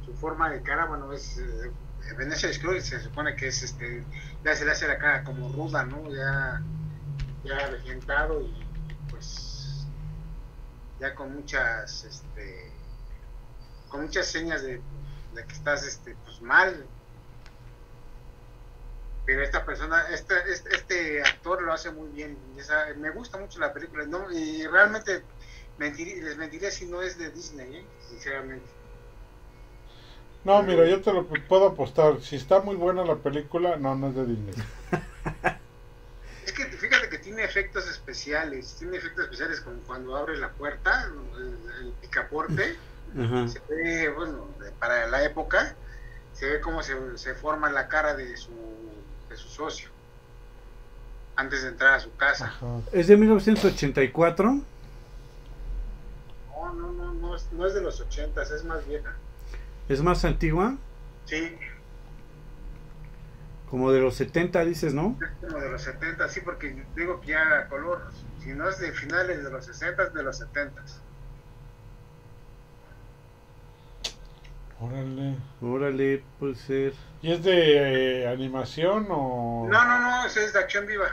su 0.10 0.20
forma 0.20 0.50
de 0.50 0.62
cara, 0.62 0.86
bueno, 0.86 1.12
es 1.14 1.38
eh, 1.38 1.72
Venecia 2.18 2.52
Scrooge 2.52 2.82
se 2.82 3.00
supone 3.00 3.36
que 3.36 3.48
es 3.48 3.62
este, 3.62 4.04
ya 4.44 4.56
se 4.56 4.66
le 4.66 4.72
hace 4.72 4.88
la 4.88 4.98
cara 4.98 5.24
como 5.24 5.52
ruda, 5.52 5.84
¿no? 5.84 6.10
Ya, 6.10 6.62
ya 7.44 7.66
avejentado 7.66 8.42
y 8.42 8.66
pues 9.10 9.86
ya 11.00 11.14
con 11.14 11.36
muchas, 11.36 12.04
este, 12.04 12.72
con 13.90 14.02
muchas 14.04 14.28
señas 14.28 14.64
de, 14.64 14.82
que 15.36 15.54
estás, 15.54 15.86
este, 15.86 16.16
pues 16.26 16.42
mal. 16.42 16.86
Pero 19.26 19.44
esta 19.44 19.64
persona, 19.64 20.08
este, 20.10 20.34
este, 20.52 20.76
este 20.76 21.22
actor 21.22 21.62
lo 21.62 21.72
hace 21.72 21.92
muy 21.92 22.10
bien. 22.10 22.38
Me 22.98 23.12
gusta 23.12 23.38
mucho 23.38 23.60
la 23.60 23.72
película, 23.72 24.06
¿no? 24.06 24.32
Y 24.32 24.66
realmente 24.66 25.24
les 25.78 26.38
mentiría 26.38 26.72
si 26.72 26.88
no 26.88 27.02
es 27.02 27.18
de 27.18 27.30
Disney, 27.30 27.78
¿eh? 27.78 27.86
sinceramente. 28.10 28.79
No, 30.44 30.64
mira, 30.64 30.86
yo 30.86 31.02
te 31.02 31.12
lo 31.12 31.26
puedo 31.26 31.68
apostar. 31.68 32.22
Si 32.22 32.36
está 32.36 32.62
muy 32.62 32.76
buena 32.76 33.04
la 33.04 33.16
película, 33.16 33.76
no, 33.78 33.96
no 33.96 34.08
es 34.10 34.16
de 34.16 34.26
Disney. 34.26 34.56
Es 36.46 36.54
que 36.54 36.66
fíjate 36.66 37.10
que 37.10 37.20
tiene 37.20 37.44
efectos 37.44 37.88
especiales. 37.88 38.76
Tiene 38.80 38.98
efectos 38.98 39.26
especiales 39.26 39.62
como 39.62 39.78
cuando 39.82 40.16
abre 40.16 40.36
la 40.38 40.50
puerta, 40.50 41.08
el, 41.38 41.86
el 41.86 41.92
picaporte. 42.02 42.76
Se 43.48 43.62
ve, 43.70 44.10
bueno, 44.10 44.48
para 44.80 45.08
la 45.08 45.24
época, 45.24 45.76
se 46.34 46.50
ve 46.50 46.62
cómo 46.62 46.82
se, 46.82 46.96
se 47.18 47.36
forma 47.36 47.70
la 47.70 47.88
cara 47.88 48.16
de 48.16 48.36
su, 48.36 48.52
de 49.30 49.38
su 49.38 49.48
socio 49.48 49.90
antes 51.36 51.62
de 51.62 51.70
entrar 51.70 51.94
a 51.94 52.00
su 52.00 52.16
casa. 52.16 52.46
Ajá. 52.46 52.82
Es 52.92 53.08
de 53.08 53.16
1984. 53.16 54.46
No, 56.50 56.74
no, 56.74 56.92
no, 56.92 57.14
no 57.14 57.36
es, 57.36 57.48
no 57.52 57.66
es 57.66 57.74
de 57.74 57.82
los 57.82 58.02
ochentas, 58.02 58.52
es 58.52 58.64
más 58.64 58.86
vieja. 58.88 59.16
Es 59.90 60.02
más 60.02 60.24
antigua. 60.24 60.78
Sí, 61.26 61.58
Como 63.70 63.92
de 63.92 64.00
los 64.00 64.16
70, 64.16 64.64
dices, 64.66 64.94
¿no? 64.94 65.18
es 65.22 65.46
como 65.48 65.60
de 65.62 65.70
los 65.72 65.82
70, 65.84 66.28
sí, 66.30 66.40
porque 66.42 66.84
digo 66.96 67.20
que 67.22 67.28
ya 67.28 67.60
a 67.60 67.68
color, 67.68 68.02
si 68.42 68.50
no 68.54 68.68
es 68.70 68.80
de 68.80 68.92
finales 68.94 69.44
de 69.44 69.52
los 69.52 69.66
60, 69.66 70.04
es 70.04 70.14
de 70.14 70.24
los 70.24 70.38
70. 70.38 70.82
Órale. 74.82 75.36
Órale, 75.62 76.24
puede 76.40 76.56
ser. 76.56 76.94
¿Y 77.22 77.34
es 77.34 77.44
de 77.44 78.22
eh, 78.24 78.28
animación 78.28 79.08
o...? 79.10 79.68
No, 79.70 79.86
no, 79.86 80.00
no, 80.00 80.26
eso 80.26 80.40
es 80.40 80.54
de 80.54 80.60
acción 80.60 80.88
viva. 80.88 81.08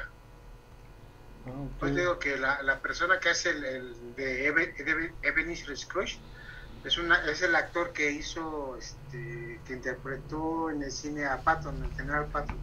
Ah. 1.47 1.51
Pues 1.81 1.95
digo 1.95 2.19
que 2.19 2.37
la, 2.37 2.63
la 2.63 2.79
persona 2.81 3.19
que 3.19 3.29
hace 3.31 3.51
el, 3.51 3.65
el 3.65 4.15
de 4.17 4.47
Eben- 4.53 4.77
de 4.77 5.13
Ebenezer 5.23 5.77
Scrooge 5.77 6.19
es, 6.87 6.99
una, 6.99 7.17
es 7.31 7.43
el 7.43 7.55
actor 7.55 7.93
que 7.93 8.11
hizo, 8.13 8.77
este, 8.79 9.61
que 9.67 9.73
interpretó 9.75 10.71
en 10.71 10.83
el 10.83 10.91
cine 10.93 11.25
a 11.27 11.39
Patton, 11.43 11.83
el 11.85 11.93
general 11.95 12.27
Patton. 12.27 12.57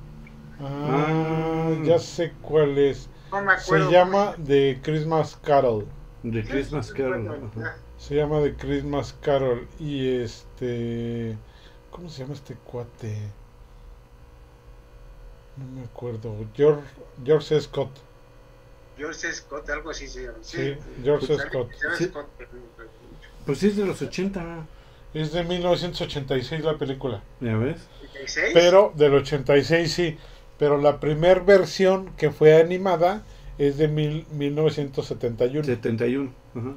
Ah, 0.59 1.71
ya 1.83 1.99
sé 1.99 2.31
cuál 2.41 2.77
es. 2.77 3.09
No 3.31 3.41
me 3.41 3.57
Se 3.57 3.63
acuerdo. 3.63 3.91
llama 3.91 4.36
The 4.45 4.79
Christmas 4.83 5.36
Carol. 5.43 5.88
De 6.23 6.41
Sí, 6.43 6.47
Christmas 6.49 6.88
sí, 6.88 6.93
Carol. 6.93 7.51
Se 7.97 8.15
llama 8.15 8.41
The 8.41 8.55
Christmas 8.55 9.13
Carol. 9.21 9.67
Y 9.79 10.17
este... 10.21 11.38
¿Cómo 11.91 12.09
se 12.09 12.21
llama 12.23 12.33
este 12.33 12.55
cuate? 12.55 13.17
No 15.57 15.65
me 15.79 15.86
acuerdo. 15.86 16.36
George, 16.55 16.81
George 17.23 17.59
Scott. 17.62 17.91
George 18.97 19.31
Scott, 19.33 19.69
algo 19.69 19.89
así 19.89 20.07
se 20.07 20.23
llama. 20.25 20.38
Sí, 20.41 20.75
George 21.03 21.27
Pues, 21.27 21.41
Scott. 21.41 21.69
George 21.79 21.97
Sí. 21.97 22.12
Pues 23.45 23.60
sí, 23.60 23.67
es 23.67 23.77
de 23.77 23.86
los 23.86 24.01
80. 24.01 24.65
Es 25.13 25.32
de 25.32 25.43
1986 25.43 26.63
la 26.63 26.77
película. 26.77 27.21
¿Ya 27.39 27.56
ves? 27.58 27.88
86. 28.12 28.51
Pero 28.53 28.93
del 28.95 29.13
86 29.15 29.91
sí. 29.93 30.17
Pero 30.58 30.77
la 30.77 30.99
primer 30.99 31.41
versión 31.41 32.13
que 32.15 32.32
fue 32.32 32.60
animada 32.60 33.23
es 33.58 33.77
de 33.77 33.88
mil, 33.88 34.25
1971. 34.32 35.63
71. 35.65 36.34
Ajá. 36.56 36.73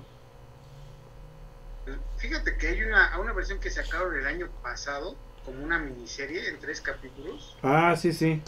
Fíjate 2.18 2.56
que 2.56 2.68
hay 2.68 2.82
una, 2.82 3.18
una 3.20 3.32
versión 3.32 3.60
que 3.60 3.70
sacaron 3.70 4.16
el 4.16 4.26
año 4.26 4.48
pasado, 4.62 5.14
como 5.44 5.62
una 5.62 5.78
miniserie 5.78 6.48
en 6.48 6.58
tres 6.58 6.80
capítulos, 6.80 7.56
Ah, 7.62 7.94
sí, 7.96 8.12
sí. 8.12 8.42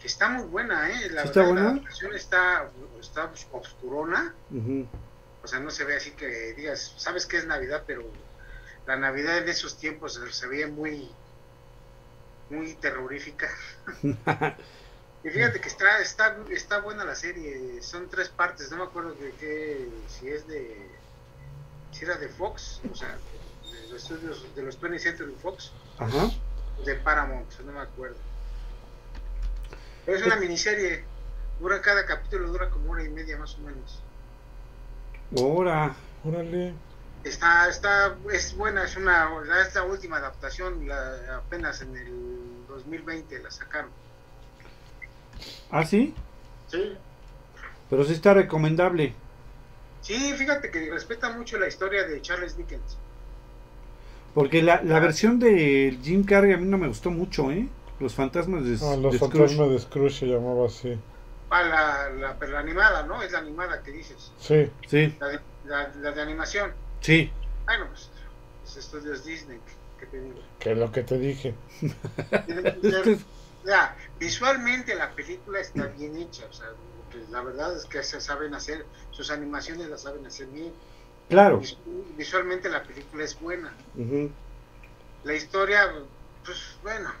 que 0.00 0.06
está 0.06 0.28
muy 0.28 0.44
buena, 0.48 0.90
¿eh? 0.90 1.08
La 1.10 1.22
¿Sí 1.22 1.28
está 1.28 1.40
verdad, 1.40 1.54
buena? 1.54 1.74
La 1.76 1.82
versión 1.82 2.14
está, 2.14 2.68
está 3.00 3.30
obscurona, 3.52 4.34
Ujú. 4.50 4.86
O 5.48 5.50
sea, 5.50 5.60
no 5.60 5.70
se 5.70 5.84
ve 5.84 5.96
así 5.96 6.10
que 6.10 6.52
digas, 6.52 6.92
sabes 6.98 7.24
que 7.24 7.38
es 7.38 7.46
Navidad, 7.46 7.84
pero 7.86 8.04
la 8.86 8.96
Navidad 8.96 9.38
en 9.38 9.48
esos 9.48 9.78
tiempos 9.78 10.20
se, 10.30 10.46
veía 10.46 10.68
muy, 10.68 11.10
muy 12.50 12.74
terrorífica. 12.74 13.48
y 15.24 15.30
fíjate 15.30 15.58
que 15.58 15.68
está, 15.68 16.00
está, 16.00 16.36
está 16.50 16.80
buena 16.80 17.02
la 17.06 17.14
serie, 17.14 17.80
son 17.80 18.10
tres 18.10 18.28
partes, 18.28 18.70
no 18.70 18.76
me 18.76 18.82
acuerdo 18.82 19.14
de 19.14 19.32
qué, 19.40 19.88
si 20.06 20.28
es 20.28 20.46
de, 20.46 20.86
si 21.92 22.04
era 22.04 22.16
de 22.16 22.28
Fox, 22.28 22.82
o 22.92 22.94
sea, 22.94 23.16
de 23.72 23.88
los 23.88 24.02
estudios, 24.02 24.54
de 24.54 24.62
los 24.64 24.78
20th 24.78 24.98
Century 24.98 25.34
Fox, 25.40 25.72
Ajá. 25.98 26.30
de 26.84 26.94
Paramount, 26.96 27.58
no 27.60 27.72
me 27.72 27.80
acuerdo. 27.80 28.18
Pero 30.04 30.18
es 30.18 30.26
una 30.26 30.36
miniserie, 30.36 31.04
dura 31.58 31.80
cada 31.80 32.04
capítulo, 32.04 32.48
dura 32.48 32.68
como 32.68 32.92
hora 32.92 33.02
y 33.02 33.08
media 33.08 33.38
más 33.38 33.54
o 33.54 33.60
menos. 33.60 34.02
Ahora. 35.36 35.94
Órale. 36.24 36.74
Está, 37.24 37.68
está, 37.68 38.16
es 38.32 38.56
buena, 38.56 38.84
es 38.84 38.96
una, 38.96 39.28
es 39.66 39.74
la 39.74 39.82
última 39.84 40.16
adaptación, 40.18 40.86
la- 40.88 41.36
apenas 41.38 41.82
en 41.82 41.96
el 41.96 42.66
2020 42.68 43.38
la 43.42 43.50
sacaron. 43.50 43.90
Ah, 45.70 45.84
sí. 45.84 46.14
Sí. 46.68 46.94
Pero 47.90 48.04
sí 48.04 48.12
está 48.12 48.34
recomendable. 48.34 49.14
Sí, 50.00 50.14
fíjate 50.34 50.70
que 50.70 50.90
respeta 50.90 51.30
mucho 51.30 51.58
la 51.58 51.66
historia 51.68 52.06
de 52.06 52.22
Charles 52.22 52.56
Dickens. 52.56 52.96
Porque 54.34 54.62
la, 54.62 54.82
la 54.82 55.00
versión 55.00 55.38
de 55.38 55.98
Jim 56.02 56.24
Carrey 56.24 56.52
a 56.52 56.56
mí 56.56 56.66
no 56.66 56.78
me 56.78 56.88
gustó 56.88 57.10
mucho, 57.10 57.50
¿eh? 57.50 57.68
Los 57.98 58.14
fantasmas 58.14 58.64
de, 58.64 58.74
Ah, 58.86 58.96
los 58.96 59.12
de 59.12 59.18
Scrooge. 59.18 59.38
fantasmas 59.38 59.70
de 59.70 59.78
Scrooge 59.80 60.14
se 60.20 60.26
llamaba 60.26 60.66
así. 60.66 60.96
Ah, 61.50 61.62
la, 61.62 62.10
la, 62.10 62.38
pero 62.38 62.52
la 62.52 62.58
animada, 62.60 63.02
¿no? 63.04 63.22
Es 63.22 63.32
la 63.32 63.38
animada 63.38 63.82
que 63.82 63.90
dices. 63.92 64.32
Sí. 64.38 64.70
Sí, 64.86 65.16
La 65.18 65.28
de, 65.28 65.40
la, 65.64 65.88
la 66.00 66.12
de 66.12 66.22
animación. 66.22 66.72
sí. 67.00 67.32
Bueno, 67.64 67.86
pues, 67.88 68.10
los 68.64 68.76
estudios 68.76 69.24
Disney, 69.24 69.58
que 69.98 70.06
te 70.06 70.20
digo. 70.20 70.40
Que 70.58 70.72
es 70.72 70.78
lo 70.78 70.90
que 70.92 71.02
te 71.02 71.18
dije. 71.18 71.54
Ya, 73.64 73.94
visualmente 74.18 74.94
la 74.94 75.10
película 75.10 75.60
está 75.60 75.86
bien 75.88 76.16
hecha, 76.16 76.46
o 76.48 76.52
sea, 76.52 76.68
porque 77.02 77.22
la 77.30 77.42
verdad 77.42 77.76
es 77.76 77.84
que 77.84 78.02
se 78.02 78.18
saben 78.20 78.54
hacer, 78.54 78.86
sus 79.10 79.30
animaciones 79.30 79.88
las 79.90 80.02
saben 80.02 80.24
hacer 80.24 80.46
bien. 80.46 80.72
Claro. 81.28 81.58
Vis- 81.58 81.76
Visualmente 82.16 82.70
la 82.70 82.82
película 82.84 83.24
es 83.24 83.38
buena. 83.38 83.74
Ujú. 83.96 84.30
La 85.24 85.34
historia, 85.34 85.92
pues 86.44 86.78
bueno, 86.82 87.12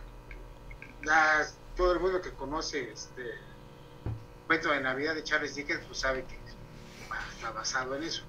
todo 1.76 1.92
el 1.92 2.00
mundo 2.00 2.22
que 2.22 2.30
conoce 2.30 2.92
este 2.92 3.22
cuento 4.48 4.70
de 4.72 4.80
Navidad 4.80 5.14
de 5.14 5.22
Charles 5.22 5.54
Dickens, 5.54 5.84
pues 5.86 6.00
sabe 6.00 6.24
que 6.24 6.36
está 7.36 7.52
basado 7.52 7.94
en 7.94 8.02
eso. 8.02 8.22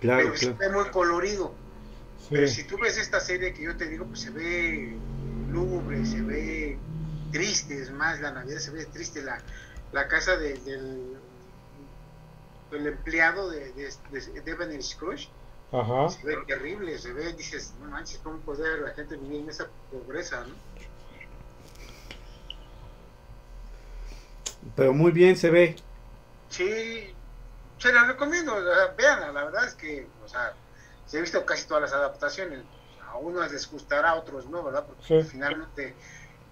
Claro, 0.00 0.24
Pero 0.24 0.36
se 0.36 0.54
claro. 0.54 0.58
ve 0.58 0.82
muy 0.82 0.90
colorido. 0.90 1.54
Pero 2.30 2.48
si 2.48 2.64
tú 2.64 2.76
ves 2.78 2.98
esta 2.98 3.20
serie 3.20 3.54
que 3.54 3.62
yo 3.62 3.76
te 3.76 3.86
digo, 3.86 4.04
pues 4.06 4.20
se 4.20 4.30
ve 4.30 4.96
lúgubre, 5.52 6.04
se 6.04 6.20
ve 6.22 6.78
triste, 7.32 7.80
es 7.80 7.90
más, 7.92 8.20
la 8.20 8.32
Navidad 8.32 8.58
se 8.58 8.70
ve 8.70 8.86
triste, 8.86 9.22
la, 9.22 9.38
la 9.92 10.08
casa 10.08 10.36
de- 10.36 10.58
del, 10.58 11.16
del 12.70 12.86
empleado 12.86 13.50
de, 13.50 13.72
de, 13.72 13.92
de, 14.10 14.82
Scrooge 14.82 15.28
Ajá. 15.72 16.08
se 16.10 16.26
ve 16.26 16.38
terrible, 16.46 16.98
se 16.98 17.12
ve, 17.12 17.32
dices, 17.34 17.74
no 17.80 17.90
manches, 17.90 18.20
¿cómo 18.22 18.38
puede 18.38 18.80
la 18.80 18.90
gente 18.94 19.16
vivir 19.16 19.40
en 19.42 19.50
esa 19.50 19.68
pobreza, 19.90 20.44
no? 20.46 20.54
Pero 24.76 24.92
muy 24.92 25.12
bien 25.12 25.36
se 25.36 25.50
ve. 25.50 25.76
Sí, 26.48 27.14
se 27.78 27.92
la 27.92 28.04
recomiendo, 28.04 28.54
o 28.54 28.62
sea, 28.62 28.94
véanla, 28.96 29.32
la 29.32 29.44
verdad 29.44 29.66
es 29.66 29.74
que, 29.74 30.06
o 30.24 30.28
sea, 30.28 30.52
se 31.06 31.18
he 31.18 31.20
visto 31.20 31.44
casi 31.44 31.66
todas 31.66 31.82
las 31.82 31.92
adaptaciones, 31.92 32.60
a 33.06 33.16
unos 33.18 33.50
les 33.52 33.70
gustará, 33.70 34.10
a 34.10 34.14
otros 34.16 34.46
no, 34.48 34.62
¿verdad? 34.62 34.84
Porque 34.86 35.22
Sí. 35.22 35.28
finalmente 35.30 35.94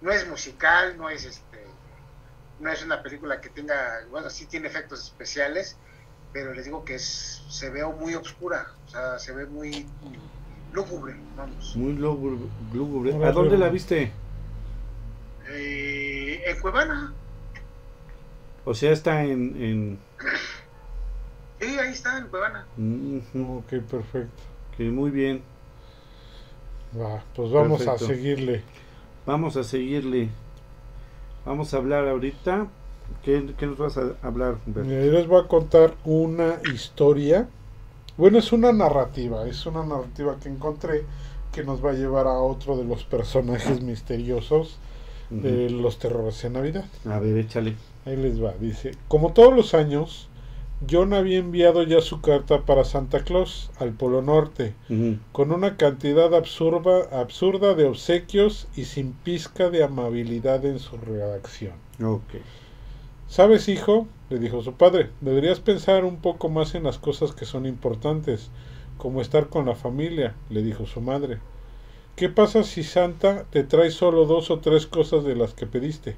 no 0.00 0.10
es 0.10 0.28
musical, 0.28 0.96
no 0.96 1.08
es 1.10 1.24
este, 1.24 1.64
no 2.60 2.70
es 2.70 2.84
una 2.84 3.02
película 3.02 3.40
que 3.40 3.48
tenga, 3.50 4.00
bueno, 4.10 4.30
sí 4.30 4.46
tiene 4.46 4.68
efectos 4.68 5.02
especiales, 5.04 5.76
pero 6.32 6.52
les 6.54 6.64
digo 6.66 6.84
que 6.84 6.96
es, 6.96 7.42
se 7.48 7.70
ve 7.70 7.84
muy 7.84 8.14
oscura, 8.14 8.66
o 8.86 8.90
sea, 8.90 9.18
se 9.18 9.32
ve 9.32 9.46
muy 9.46 9.86
lúgubre, 10.72 11.16
vamos. 11.36 11.74
Muy 11.76 11.94
lúgubre. 11.94 13.14
¿A 13.26 13.32
dónde 13.32 13.56
la 13.56 13.68
viste? 13.68 14.12
Eh, 15.48 16.42
en 16.46 16.60
Cuevana, 16.60 17.14
O 18.66 18.74
sea, 18.74 18.92
está 18.92 19.24
en... 19.24 19.62
en... 19.62 19.98
sí, 21.60 21.78
ahí 21.78 21.92
está, 21.92 22.18
en 22.18 22.26
Cuevana. 22.26 22.66
Ujú, 22.76 23.58
Ok, 23.58 23.68
perfecto. 23.88 24.42
que 24.76 24.84
muy 24.90 25.10
bien. 25.10 25.40
Va, 27.00 27.22
pues 27.34 27.50
vamos 27.52 27.82
Perfecto. 27.82 28.04
a 28.04 28.08
seguirle. 28.08 28.62
Vamos 29.24 29.56
a 29.56 29.64
seguirle. 29.64 30.28
Vamos 31.44 31.72
a 31.72 31.78
hablar 31.78 32.06
ahorita. 32.08 32.66
¿Qué, 33.22 33.54
qué 33.56 33.66
nos 33.66 33.78
vas 33.78 33.96
a 33.98 34.14
hablar, 34.22 34.56
Humberto? 34.66 34.88
Mira, 34.90 35.04
yo 35.04 35.12
les 35.12 35.26
voy 35.26 35.42
a 35.44 35.48
contar 35.48 35.94
una 36.04 36.56
historia. 36.74 37.48
Bueno, 38.16 38.38
es 38.38 38.52
una 38.52 38.72
narrativa. 38.72 39.46
Es 39.46 39.64
una 39.66 39.84
narrativa 39.84 40.36
que 40.42 40.48
encontré 40.48 41.04
que 41.52 41.62
nos 41.64 41.84
va 41.84 41.90
a 41.90 41.94
llevar 41.94 42.26
a 42.26 42.32
otro 42.38 42.76
de 42.76 42.84
los 42.84 43.04
personajes 43.04 43.80
misteriosos 43.80 44.78
de 45.30 45.70
los 45.70 45.98
terrores 45.98 46.42
en 46.44 46.54
Navidad. 46.54 46.84
A 47.04 47.18
ver, 47.18 47.36
échale. 47.38 47.74
Ahí 48.06 48.16
les 48.16 48.42
va, 48.42 48.54
dice, 48.60 48.92
como 49.08 49.32
todos 49.32 49.52
los 49.52 49.74
años, 49.74 50.28
John 50.88 51.12
había 51.12 51.38
enviado 51.38 51.82
ya 51.82 52.00
su 52.00 52.20
carta 52.20 52.60
para 52.62 52.84
Santa 52.84 53.24
Claus 53.24 53.70
al 53.80 53.94
Polo 53.94 54.22
Norte, 54.22 54.74
con 55.32 55.50
una 55.50 55.76
cantidad 55.76 56.32
absurda, 56.32 57.08
absurda 57.10 57.74
de 57.74 57.86
obsequios 57.86 58.68
y 58.76 58.84
sin 58.84 59.12
pizca 59.12 59.70
de 59.70 59.82
amabilidad 59.82 60.64
en 60.64 60.78
su 60.78 60.96
redacción. 60.98 61.72
¿Sabes, 63.26 63.68
hijo? 63.68 64.06
le 64.30 64.38
dijo 64.38 64.62
su 64.62 64.74
padre, 64.74 65.10
deberías 65.20 65.58
pensar 65.60 66.04
un 66.04 66.18
poco 66.18 66.48
más 66.48 66.74
en 66.74 66.84
las 66.84 66.98
cosas 66.98 67.32
que 67.32 67.44
son 67.44 67.66
importantes, 67.66 68.50
como 68.98 69.20
estar 69.20 69.48
con 69.48 69.66
la 69.66 69.74
familia, 69.74 70.34
le 70.48 70.62
dijo 70.62 70.86
su 70.86 71.00
madre. 71.00 71.38
¿Qué 72.16 72.28
pasa 72.28 72.62
si 72.62 72.82
Santa 72.82 73.46
te 73.50 73.64
trae 73.64 73.90
solo 73.90 74.26
dos 74.26 74.50
o 74.50 74.60
tres 74.60 74.86
cosas 74.86 75.24
de 75.24 75.36
las 75.36 75.54
que 75.54 75.66
pediste? 75.66 76.16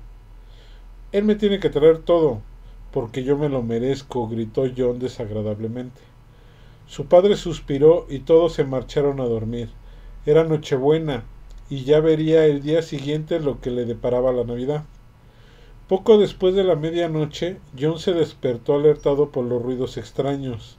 Él 1.10 1.24
me 1.24 1.36
tiene 1.36 1.58
que 1.58 1.70
traer 1.70 1.98
todo, 1.98 2.42
porque 2.92 3.24
yo 3.24 3.38
me 3.38 3.48
lo 3.48 3.62
merezco, 3.62 4.28
gritó 4.28 4.64
John 4.76 4.98
desagradablemente. 4.98 6.00
Su 6.86 7.06
padre 7.06 7.36
suspiró 7.36 8.06
y 8.10 8.18
todos 8.18 8.52
se 8.52 8.64
marcharon 8.64 9.18
a 9.20 9.24
dormir. 9.24 9.70
Era 10.26 10.44
Nochebuena, 10.44 11.24
y 11.70 11.84
ya 11.84 12.00
vería 12.00 12.44
el 12.44 12.62
día 12.62 12.82
siguiente 12.82 13.40
lo 13.40 13.60
que 13.60 13.70
le 13.70 13.86
deparaba 13.86 14.32
la 14.32 14.44
Navidad. 14.44 14.84
Poco 15.88 16.18
después 16.18 16.54
de 16.54 16.64
la 16.64 16.76
medianoche, 16.76 17.56
John 17.78 17.98
se 17.98 18.12
despertó 18.12 18.74
alertado 18.74 19.30
por 19.30 19.46
los 19.46 19.62
ruidos 19.62 19.96
extraños. 19.96 20.76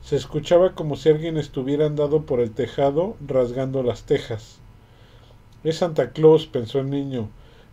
Se 0.00 0.14
escuchaba 0.14 0.76
como 0.76 0.94
si 0.94 1.08
alguien 1.08 1.36
estuviera 1.36 1.86
andando 1.86 2.22
por 2.22 2.38
el 2.38 2.52
tejado 2.52 3.16
rasgando 3.26 3.82
las 3.82 4.04
tejas. 4.04 4.60
Es 5.64 5.78
Santa 5.78 6.10
Claus, 6.10 6.46
pensó 6.46 6.78
el 6.78 6.90
niño, 6.90 7.28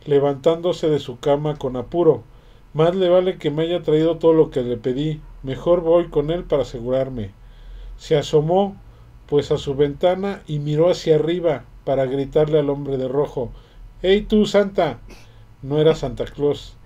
levantándose 0.06 0.90
de 0.90 1.00
su 1.00 1.20
cama 1.20 1.56
con 1.58 1.76
apuro. 1.76 2.24
Más 2.74 2.96
le 2.96 3.10
vale 3.10 3.38
que 3.38 3.52
me 3.52 3.64
haya 3.64 3.82
traído 3.82 4.18
todo 4.18 4.34
lo 4.34 4.50
que 4.52 4.62
le 4.62 4.78
pedí. 4.78 5.22
Mejor 5.44 5.82
voy 5.82 6.10
con 6.10 6.32
él 6.32 6.44
para 6.44 6.64
asegurarme. 6.64 7.32
Se 7.98 8.18
asomó, 8.18 8.76
pues, 9.28 9.52
a 9.52 9.58
su 9.58 9.76
ventana 9.76 10.42
y 10.48 10.60
miró 10.60 10.90
hacia 10.90 11.16
arriba 11.16 11.66
para 11.84 12.06
gritarle 12.06 12.60
al 12.60 12.70
hombre 12.70 12.98
de 12.98 13.08
rojo 13.08 13.52
¡Hey 14.02 14.26
tú, 14.30 14.46
Santa! 14.46 15.00
No 15.62 15.78
era 15.78 15.94
Santa 15.94 16.24
Claus. 16.24 16.78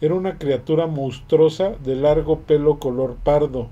Era 0.00 0.14
una 0.14 0.38
criatura 0.38 0.86
monstruosa 0.86 1.70
de 1.70 1.96
largo 1.96 2.42
pelo 2.42 2.78
color 2.78 3.16
pardo, 3.24 3.68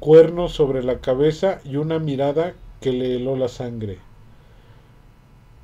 cuernos 0.00 0.52
sobre 0.52 0.82
la 0.82 0.98
cabeza 0.98 1.60
y 1.64 1.76
una 1.76 2.00
mirada 2.00 2.54
que 2.80 2.92
le 2.92 3.14
heló 3.14 3.36
la 3.36 3.46
sangre. 3.46 3.98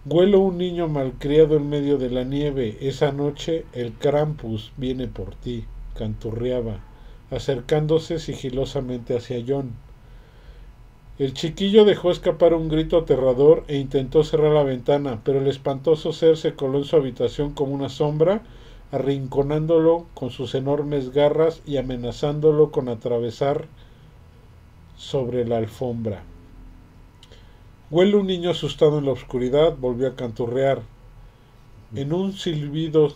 Huelo 0.06 0.40
un 0.40 0.56
niño 0.56 0.88
malcriado 0.88 1.56
en 1.58 1.68
medio 1.68 1.98
de 1.98 2.08
la 2.08 2.24
nieve. 2.24 2.78
Esa 2.80 3.12
noche 3.12 3.66
el 3.74 3.92
Krampus 3.92 4.72
viene 4.78 5.08
por 5.08 5.34
ti, 5.34 5.66
canturreaba, 5.94 6.80
acercándose 7.30 8.18
sigilosamente 8.18 9.14
hacia 9.14 9.44
John. 9.46 9.72
El 11.18 11.34
chiquillo 11.34 11.84
dejó 11.84 12.10
escapar 12.10 12.54
un 12.54 12.70
grito 12.70 12.96
aterrador 12.96 13.64
e 13.68 13.76
intentó 13.76 14.24
cerrar 14.24 14.52
la 14.52 14.62
ventana, 14.62 15.20
pero 15.22 15.38
el 15.38 15.48
espantoso 15.48 16.14
ser 16.14 16.38
se 16.38 16.54
coló 16.54 16.78
en 16.78 16.84
su 16.84 16.96
habitación 16.96 17.52
como 17.52 17.74
una 17.74 17.90
sombra, 17.90 18.40
arrinconándolo 18.92 20.06
con 20.14 20.30
sus 20.30 20.54
enormes 20.54 21.12
garras 21.12 21.60
y 21.66 21.76
amenazándolo 21.76 22.70
con 22.70 22.88
atravesar 22.88 23.66
sobre 24.96 25.46
la 25.46 25.58
alfombra. 25.58 26.22
Huele 27.90 28.14
un 28.14 28.28
niño 28.28 28.50
asustado 28.50 28.98
en 28.98 29.06
la 29.06 29.10
oscuridad, 29.10 29.76
volvió 29.76 30.06
a 30.06 30.14
canturrear. 30.14 30.82
En 31.92 32.12
un 32.12 32.34
silbido, 32.34 33.12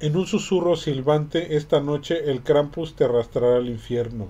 en 0.00 0.18
un 0.18 0.26
susurro 0.26 0.76
silbante, 0.76 1.56
esta 1.56 1.80
noche 1.80 2.30
el 2.30 2.42
Krampus 2.42 2.94
te 2.94 3.04
arrastrará 3.04 3.56
al 3.56 3.70
infierno. 3.70 4.26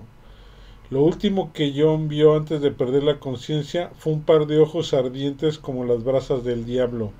Lo 0.89 1.01
último 1.01 1.51
que 1.51 1.73
John 1.75 2.07
vio 2.07 2.37
antes 2.37 2.61
de 2.61 2.71
perder 2.71 3.03
la 3.03 3.19
conciencia 3.19 3.91
fue 3.97 4.13
un 4.13 4.21
par 4.21 4.47
de 4.47 4.59
ojos 4.59 4.93
ardientes 4.93 5.59
como 5.59 5.83
las 5.83 6.05
brasas 6.05 6.45
del 6.45 6.63
diablo, 6.63 7.11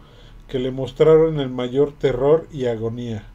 que 0.47 0.57
le 0.57 0.71
mostraron 0.71 1.41
el 1.41 1.49
mayor 1.49 1.91
terror 1.91 2.47
y 2.49 2.67
agonía. 2.67 3.25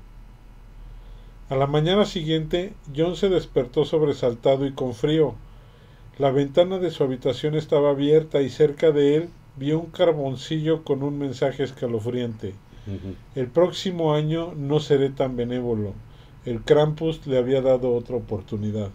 A 1.51 1.57
la 1.57 1.67
mañana 1.67 2.07
siguiente, 2.07 2.73
John 2.97 3.15
se 3.15 3.29
despertó 3.29 3.85
sobresaltado 3.85 4.65
y 4.65 4.73
con 4.73 4.95
frío. 4.95 5.35
La 6.17 6.31
ventana 6.31 6.79
de 6.79 6.93
su 6.93 7.03
habitación 7.03 7.57
estaba 7.57 7.91
abierta 7.91 8.41
y 8.41 8.49
cerca 8.49 8.93
de 8.93 9.17
él 9.17 9.29
vio 9.57 9.81
un 9.81 9.87
carboncillo 9.87 10.85
con 10.85 11.03
un 11.03 11.19
mensaje 11.19 11.65
escalofriante. 11.65 12.55
El 13.35 13.49
próximo 13.49 14.15
año 14.15 14.53
no 14.55 14.79
seré 14.79 15.11
tan 15.11 15.37
benévolo. 15.37 15.93
El 16.45 16.63
Krampus 16.63 17.27
le 17.27 17.39
había 17.39 17.63
dado 17.63 17.93
otra 17.95 18.15
oportunidad. 18.15 18.91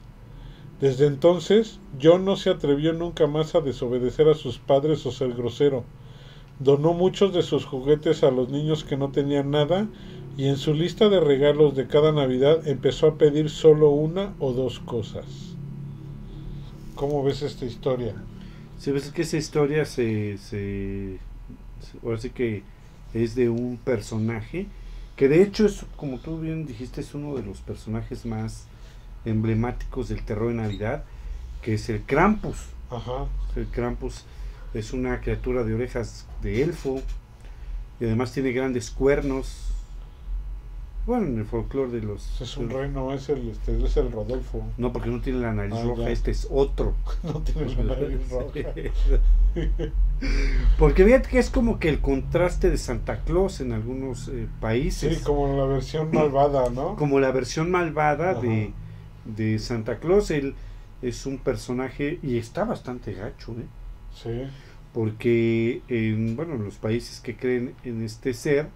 Desde 0.80 1.08
entonces, 1.08 1.82
John 2.02 2.24
no 2.24 2.38
se 2.38 2.52
atrevió 2.52 2.94
nunca 2.94 3.28
más 3.28 3.54
a 3.54 3.60
desobedecer 3.60 4.30
a 4.30 4.34
sus 4.34 4.58
padres 4.60 5.06
o 5.06 5.12
ser 5.12 5.34
grosero. 5.34 5.84
Donó 6.60 6.94
muchos 6.94 7.34
de 7.34 7.42
sus 7.42 7.66
juguetes 7.66 8.24
a 8.24 8.32
los 8.32 8.48
niños 8.50 8.86
que 8.86 8.96
no 8.96 9.12
tenían 9.12 9.52
nada 9.52 9.88
y 10.38 10.48
en 10.48 10.56
su 10.56 10.74
lista 10.74 11.10
de 11.10 11.20
regalos 11.20 11.76
de 11.76 11.88
cada 11.88 12.14
Navidad 12.14 12.66
empezó 12.66 13.08
a 13.08 13.18
pedir 13.18 13.50
solo 13.50 13.90
una 13.90 14.36
o 14.40 14.54
dos 14.54 14.80
cosas. 14.80 15.49
¿Cómo 17.00 17.24
ves 17.24 17.42
esta 17.44 17.64
historia? 17.64 18.14
Si 18.78 18.92
ves 18.92 19.10
que 19.12 19.22
esa 19.22 19.38
historia 19.38 19.86
se, 19.86 20.38
se, 20.38 21.18
se- 21.80 21.98
ahora 22.04 22.18
sí 22.18 22.30
que 22.32 22.64
es 23.14 23.36
de 23.36 23.48
un 23.48 23.78
personaje 23.78 24.68
que 25.16 25.30
de 25.30 25.42
hecho 25.42 25.66
es, 25.66 25.86
como 25.96 26.20
tú 26.20 26.42
bien 26.42 26.66
dijiste, 26.66 27.00
es 27.00 27.14
uno 27.14 27.36
de 27.36 27.44
los 27.44 27.62
personajes 27.62 28.26
más 28.26 28.66
emblemáticos 29.24 30.10
del 30.10 30.24
terror 30.26 30.50
de 30.50 30.56
Navidad, 30.56 31.06
que 31.62 31.76
es 31.76 31.88
el 31.88 32.02
Krampus. 32.02 32.58
Ajá. 32.90 33.28
El 33.56 33.68
Krampus 33.68 34.26
es 34.74 34.92
una 34.92 35.22
criatura 35.22 35.64
de 35.64 35.76
orejas 35.76 36.26
de 36.42 36.64
elfo 36.64 37.02
y 38.02 38.06
además 38.06 38.34
tiene 38.34 38.52
grandes 38.52 38.92
cuernos. 38.92 39.69
Bueno, 41.10 41.26
en 41.26 41.40
el 41.40 41.46
folclore 41.46 41.90
de 41.92 42.02
los... 42.04 42.40
Es 42.40 42.56
un 42.56 42.70
reino, 42.70 43.12
es 43.12 43.30
el, 43.30 43.50
este, 43.50 43.84
es 43.84 43.98
el 43.98 44.12
Rodolfo. 44.12 44.64
No, 44.78 44.94
porque 44.94 45.10
no 45.10 45.20
tiene 45.22 45.40
la 45.40 45.52
nariz 45.56 45.74
Ah, 45.76 45.84
roja, 45.84 46.04
ya. 46.04 46.10
este 46.12 46.30
es 46.30 46.48
otro. 46.52 46.94
No 47.24 47.42
tiene 47.42 47.74
la 47.84 47.96
nariz 48.00 48.30
roja. 48.30 48.60
Porque 50.78 51.04
fíjate 51.06 51.30
que 51.30 51.40
es 51.40 51.50
como 51.50 51.80
que 51.80 51.90
el 51.90 52.00
contraste 52.00 52.70
de 52.70 52.78
Santa 52.78 53.22
Claus 53.24 53.60
en 53.60 53.72
algunos 53.72 54.28
eh, 54.28 54.48
países. 54.62 55.18
Sí, 55.18 55.24
como 55.24 55.58
la 55.58 55.66
versión 55.66 56.12
malvada, 56.14 56.70
¿no? 56.70 56.96
como 56.96 57.20
la 57.20 57.32
versión 57.32 57.72
malvada 57.72 58.32
Ajá. 58.32 58.42
de, 58.42 58.72
de 59.26 59.58
Santa 59.58 59.98
Claus. 59.98 60.30
Él 60.30 60.54
es 61.02 61.26
un 61.26 61.40
personaje 61.40 62.20
y 62.22 62.38
está 62.38 62.66
bastante 62.66 63.14
gacho, 63.14 63.54
¿eh? 63.54 63.66
Sí. 64.14 64.44
porque 64.94 65.82
en 65.88 66.36
bueno, 66.36 66.54
los 66.56 66.76
países 66.76 67.20
que 67.20 67.36
creen 67.36 67.74
en 67.84 68.04
este 68.04 68.36
ser, 68.36 68.68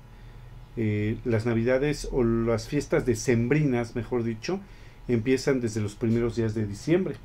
eh, 0.76 1.18
las 1.26 1.46
navidades 1.46 2.08
o 2.12 2.24
las 2.24 2.68
fiestas 2.68 3.06
decembrinas, 3.06 3.96
mejor 3.96 4.24
dicho, 4.24 4.60
empiezan 5.08 5.62
desde 5.62 5.82
los 5.82 5.96
primeros 5.96 6.36
días 6.36 6.56
de 6.56 6.66
diciembre. 6.66 7.16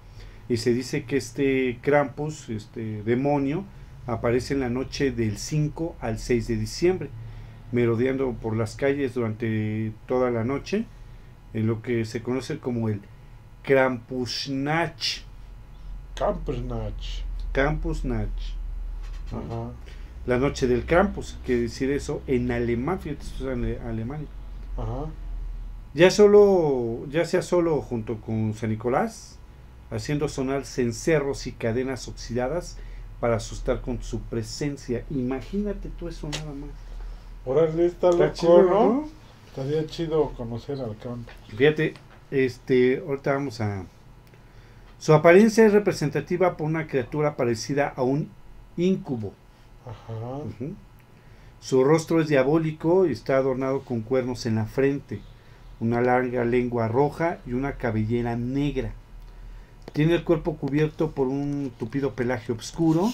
Y 0.49 0.59
se 0.59 0.73
dice 0.73 1.05
que 1.05 1.17
este 1.17 1.79
Krampus, 1.83 2.49
este 2.49 3.03
demonio, 3.03 3.65
aparece 4.07 4.55
en 4.55 4.61
la 4.61 4.71
noche 4.71 5.13
del 5.13 5.37
5 5.37 5.97
al 6.01 6.19
6 6.19 6.49
de 6.49 6.57
diciembre, 6.57 7.11
merodeando 7.73 8.33
por 8.33 8.57
las 8.57 8.77
calles 8.77 9.15
durante 9.15 9.93
toda 10.07 10.31
la 10.31 10.45
noche, 10.45 10.87
en 11.53 11.67
lo 11.67 11.83
que 11.83 12.05
se 12.05 12.23
conoce 12.23 12.59
como 12.59 12.89
el 12.89 13.01
Krampusnach. 13.63 15.23
Campusnach. 16.15 17.23
Krampusnach. 17.53 18.29
Ajá. 19.31 19.73
La 20.29 20.37
noche 20.37 20.67
del 20.67 20.85
Krampus, 20.85 21.39
quiere 21.47 21.63
decir 21.63 21.91
eso 21.91 22.21
en 22.27 22.51
alemán, 22.51 23.01
fíjate, 23.01 23.23
esto 23.23 23.51
es 23.51 23.57
en 23.57 23.81
Alemania. 23.89 24.27
Ajá. 24.77 25.07
Ya 25.95 26.11
solo, 26.11 27.07
ya 27.09 27.25
sea 27.25 27.41
solo 27.41 27.81
junto 27.81 28.21
con 28.21 28.53
San 28.53 28.69
Nicolás, 28.69 29.39
haciendo 29.91 30.29
sonar 30.29 30.67
cencerros 30.67 31.47
y 31.47 31.53
cadenas 31.53 32.09
oxidadas 32.09 32.77
para 33.21 33.37
asustar 33.37 33.81
con 33.81 34.03
su 34.03 34.21
presencia. 34.21 35.03
Imagínate 35.09 35.89
tú 35.99 36.09
eso 36.09 36.29
nada 36.29 36.53
más. 36.53 36.69
Órale, 37.47 37.87
está 37.87 38.11
Está 38.11 38.25
loco, 38.27 38.35
chido, 38.35 38.63
¿no? 38.65 38.85
¿no? 38.85 39.09
Estaría 39.47 39.87
chido 39.87 40.29
conocer 40.37 40.79
al 40.79 40.95
campo. 40.99 41.33
Fíjate, 41.57 41.95
este, 42.31 42.99
ahorita 42.99 43.33
vamos 43.33 43.63
a... 43.63 43.87
Su 44.99 45.15
apariencia 45.15 45.65
es 45.65 45.73
representativa 45.73 46.59
por 46.59 46.67
una 46.67 46.87
criatura 46.87 47.35
parecida 47.35 47.95
a 47.97 48.03
un 48.03 48.29
incubo. 48.77 49.33
Ajá. 49.89 50.41
Su 51.61 51.83
rostro 51.83 52.21
es 52.21 52.29
diabólico 52.29 53.07
y 53.07 53.13
está 53.13 53.37
adornado 53.37 53.81
con 53.81 54.03
cuernos 54.03 54.47
en 54.47 54.57
la 54.57 54.67
frente, 54.67 55.21
una 55.81 56.01
larga 56.01 56.45
lengua 56.45 56.89
roja 56.89 57.39
y 57.47 57.53
una 57.53 57.73
cabellera 57.73 58.37
negra. 58.37 58.93
Tiene 59.93 60.15
el 60.15 60.25
cuerpo 60.25 60.57
cubierto 60.57 61.11
por 61.11 61.27
un 61.27 61.73
tupido 61.79 62.15
pelaje 62.15 62.53
oscuro 62.53 63.11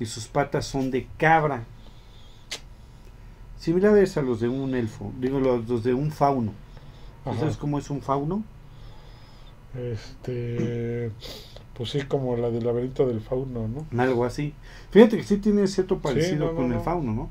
y 0.00 0.06
sus 0.06 0.26
patas 0.26 0.66
son 0.66 0.90
de 0.90 1.06
cabra, 1.18 1.64
similares 3.58 4.16
a 4.16 4.22
los 4.22 4.40
de 4.40 4.48
un 4.48 4.74
elfo, 4.74 5.12
digo 5.20 5.38
los, 5.38 5.84
de 5.84 5.94
un 5.94 6.10
fauno. 6.10 6.52
¿Sabes 7.24 7.56
cómo 7.56 7.78
es 7.78 7.88
un 7.88 8.02
fauno? 8.02 8.44
Este. 9.74 11.10
Pues 11.76 11.90
sí, 11.90 12.02
como 12.02 12.36
la 12.36 12.50
del 12.50 12.64
laberinto 12.64 13.06
del 13.06 13.20
fauno, 13.20 13.68
¿no? 13.68 14.00
Algo 14.00 14.24
así. 14.24 14.54
Fíjate 14.90 15.16
que 15.16 15.24
sí 15.24 15.38
tiene 15.38 15.66
cierto 15.66 15.98
parecido 15.98 16.46
no, 16.46 16.54
con 16.54 16.66
el 16.66 16.78
no. 16.78 16.82
fauno, 16.82 17.12
¿no? 17.12 17.30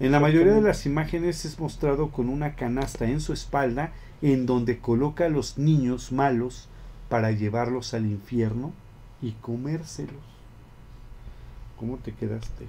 En 0.00 0.12
la 0.12 0.20
mayoría 0.20 0.54
de 0.54 0.62
las 0.62 0.86
imágenes 0.86 1.44
es 1.44 1.58
mostrado 1.58 2.10
con 2.10 2.28
una 2.28 2.56
canasta 2.56 3.06
en 3.06 3.20
su 3.20 3.32
espalda 3.32 3.92
en 4.22 4.46
donde 4.46 4.78
coloca 4.78 5.26
a 5.26 5.28
los 5.28 5.58
niños 5.58 6.12
malos 6.12 6.68
para 7.08 7.32
llevarlos 7.32 7.92
al 7.94 8.06
infierno 8.06 8.72
y 9.20 9.32
comérselos. 9.32 10.14
¿Cómo 11.78 11.96
te 11.96 12.12
quedaste? 12.12 12.66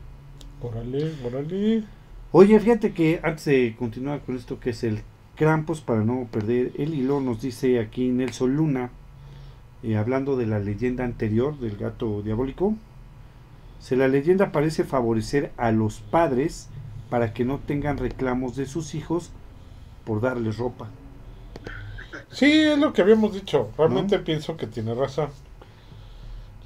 Órale, 0.61 1.13
órale. 1.25 1.83
Oye, 2.31 2.59
fíjate 2.59 2.93
que 2.93 3.19
antes 3.23 3.45
de 3.45 3.75
continuar 3.77 4.21
con 4.21 4.35
esto 4.35 4.59
que 4.59 4.69
es 4.71 4.83
el 4.83 5.01
Krampus, 5.35 5.81
para 5.81 6.03
no 6.03 6.27
perder 6.31 6.71
el 6.77 6.93
hilo, 6.93 7.19
nos 7.19 7.41
dice 7.41 7.79
aquí 7.79 8.09
Nelson 8.09 8.55
Luna, 8.55 8.91
eh, 9.83 9.97
hablando 9.97 10.37
de 10.37 10.47
la 10.47 10.59
leyenda 10.59 11.03
anterior 11.03 11.57
del 11.59 11.77
gato 11.77 12.21
diabólico, 12.21 12.75
se 13.79 13.95
la 13.95 14.07
leyenda 14.07 14.51
parece 14.51 14.83
favorecer 14.83 15.51
a 15.57 15.71
los 15.71 16.01
padres 16.01 16.69
para 17.09 17.33
que 17.33 17.45
no 17.45 17.59
tengan 17.59 17.97
reclamos 17.97 18.55
de 18.55 18.65
sus 18.65 18.95
hijos 18.95 19.31
por 20.05 20.21
darles 20.21 20.57
ropa. 20.57 20.87
Sí, 22.31 22.45
es 22.45 22.77
lo 22.77 22.93
que 22.93 23.01
habíamos 23.01 23.33
dicho. 23.33 23.69
Realmente 23.77 24.19
pienso 24.19 24.55
que 24.55 24.67
tiene 24.67 24.93
razón. 24.93 25.29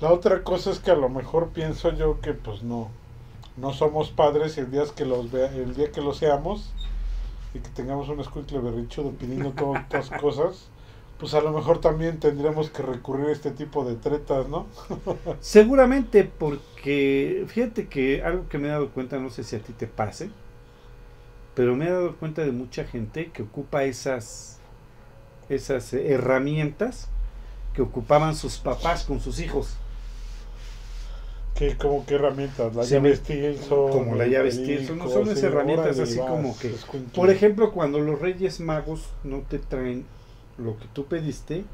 La 0.02 0.12
otra 0.12 0.44
cosa 0.44 0.72
es 0.72 0.80
que 0.80 0.92
a 0.92 0.96
lo 0.96 1.10
mejor 1.10 1.50
pienso 1.50 1.92
yo 1.94 2.20
que 2.20 2.34
pues 2.34 2.64
no, 2.64 2.90
no 3.58 3.74
somos 3.74 4.12
padres 4.12 4.58
y 4.58 4.60
el 4.60 4.72
día 4.72 4.84
que 4.96 5.06
los 5.06 5.32
vea, 5.32 5.48
el 5.54 5.74
día 5.74 5.92
que 5.92 6.02
lo 6.02 6.14
seamos 6.14 6.74
y 7.54 7.60
que 7.60 7.70
tengamos 7.70 8.10
un 8.10 8.20
escuincle 8.20 8.60
berrichudo 8.60 9.12
pidiendo 9.12 9.52
todas 9.58 9.84
estas 9.84 10.10
cosas, 10.22 10.70
pues 11.20 11.34
a 11.34 11.42
lo 11.42 11.52
mejor 11.54 11.80
también 11.82 12.20
tendremos 12.20 12.70
que 12.70 12.84
recurrir 12.84 13.28
a 13.28 13.32
este 13.32 13.52
tipo 13.52 13.86
de 13.86 13.96
tretas, 13.96 14.48
¿no? 14.50 14.68
Seguramente 15.40 16.24
porque, 16.26 17.46
fíjate 17.48 17.88
que 17.88 18.24
algo 18.24 18.48
que 18.50 18.58
me 18.58 18.68
he 18.68 18.72
dado 18.72 18.92
cuenta, 18.92 19.20
no 19.20 19.30
sé 19.30 19.44
si 19.44 19.56
a 19.56 19.64
ti 19.64 19.74
te 19.74 19.88
pase, 19.88 20.32
pero 21.54 21.76
me 21.76 21.88
he 21.88 21.92
dado 21.92 22.16
cuenta 22.18 22.44
de 22.44 22.52
mucha 22.52 22.86
gente 22.86 23.32
que 23.32 23.44
ocupa 23.44 23.84
esas, 23.86 24.60
esas 25.50 25.94
herramientas 25.94 27.10
que 27.74 27.82
ocupaban 27.82 28.36
sus 28.36 28.58
papás 28.60 29.04
con 29.06 29.20
sus 29.22 29.40
hijos. 29.40 29.78
que 31.54 31.78
como 31.78 32.06
que 32.06 32.16
herramientas, 32.16 32.76
la 32.76 32.84
Sí, 32.84 32.92
llave 32.96 33.16
Stilson, 33.16 33.90
como 33.90 34.16
la 34.16 34.28
llave 34.28 34.52
Stilson, 34.52 34.98
no 34.98 35.08
son 35.10 35.24
esas 35.24 35.44
herramientas 35.44 36.00
así 36.00 36.18
como 36.20 36.58
que-. 36.58 36.76
Por 37.14 37.30
ejemplo, 37.30 37.72
cuando 37.72 38.00
los 38.00 38.20
Reyes 38.20 38.60
Magos 38.60 39.16
no 39.24 39.40
te 39.42 39.60
traen 39.60 40.06
lo 40.58 40.78
que 40.78 40.86
tú 40.94 41.06
pediste, 41.06 41.66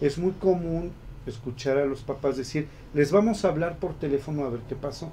es 0.00 0.18
muy 0.18 0.32
común 0.32 0.92
escuchar 1.26 1.78
a 1.78 1.84
los 1.86 2.02
papás 2.02 2.36
decir, 2.36 2.68
les 2.94 3.12
vamos 3.12 3.44
a 3.44 3.48
hablar 3.48 3.78
por 3.78 3.94
teléfono 3.94 4.44
a 4.44 4.50
ver 4.50 4.60
qué 4.68 4.74
pasó. 4.76 5.10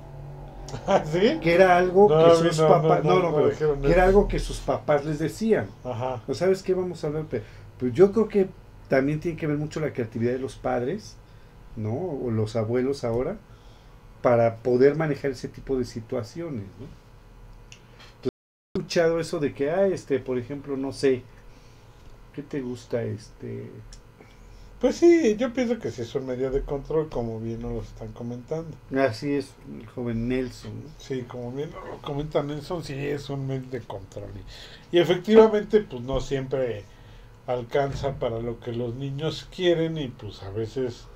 ¿Ah, 0.87 1.03
¿Sí? 1.05 1.39
Que 1.41 1.53
era 1.55 1.77
algo 1.77 2.09
No, 2.09 2.25
que 2.25 2.35
sus 2.35 2.59
no, 2.59 2.67
papás, 2.67 3.03
no, 3.03 3.19
no, 3.19 3.35
pero 3.35 3.49
dijeron 3.49 3.81
que 3.81 3.91
era 3.91 4.03
algo 4.05 4.27
que 4.27 4.39
sus 4.39 4.59
papás 4.59 5.05
les 5.05 5.19
decían. 5.19 5.67
Ajá. 5.83 6.21
¿No 6.27 6.33
sabes 6.33 6.63
qué 6.63 6.73
vamos 6.73 7.03
a 7.03 7.07
hablar? 7.07 7.25
Pero, 7.29 7.43
pues 7.79 7.93
yo 7.93 8.11
creo 8.11 8.27
que 8.27 8.49
también 8.87 9.19
tiene 9.19 9.37
que 9.37 9.47
ver 9.47 9.57
mucho 9.57 9.79
la 9.79 9.93
creatividad 9.93 10.33
de 10.33 10.39
los 10.39 10.55
padres, 10.55 11.17
¿no? 11.75 11.93
O 11.93 12.31
los 12.31 12.55
abuelos 12.55 13.03
ahora, 13.03 13.37
para 14.21 14.57
poder 14.57 14.95
manejar 14.95 15.31
ese 15.31 15.47
tipo 15.49 15.77
de 15.77 15.85
situaciones, 15.85 16.65
¿no? 16.79 16.87
Entonces, 18.17 18.31
he 18.75 18.79
escuchado 18.79 19.19
eso 19.19 19.39
de 19.39 19.53
que, 19.53 19.69
ah, 19.71 19.87
este, 19.87 20.19
por 20.19 20.37
ejemplo, 20.37 20.77
no 20.77 20.91
sé, 20.91 21.23
¿qué 22.35 22.43
te 22.43 22.61
gusta? 22.61 23.03
Este, 23.03 23.71
Pues 24.79 24.95
sí, 24.95 25.35
yo 25.37 25.51
pienso 25.53 25.79
que 25.79 25.91
sí 25.91 26.01
es 26.03 26.15
un 26.15 26.27
medio 26.27 26.49
de 26.49 26.63
control, 26.63 27.09
como 27.09 27.41
bien 27.41 27.61
nos 27.61 27.73
lo 27.73 27.81
están 27.81 28.13
comentando. 28.13 28.77
así 28.97 29.33
es 29.33 29.53
el 29.67 29.85
joven 29.87 30.27
Nelson. 30.27 30.83
Sí, 30.97 31.23
como 31.23 31.51
bien 31.51 31.71
nos 31.71 31.85
lo 31.87 32.01
comenta 32.01 32.43
Nelson, 32.43 32.83
sí 32.83 32.93
es 32.95 33.29
un 33.29 33.47
medio 33.47 33.69
de 33.69 33.81
control. 33.81 34.31
Y, 34.91 34.97
y 34.97 34.99
efectivamente, 34.99 35.81
pues 35.81 36.01
no 36.03 36.19
siempre 36.21 36.85
alcanza 37.47 38.19
para 38.19 38.39
lo 38.39 38.59
que 38.59 38.73
los 38.73 38.95
niños 38.95 39.47
quieren 39.55 39.97
y 39.97 40.09
pues 40.09 40.43
a 40.43 40.51
veces 40.51 41.09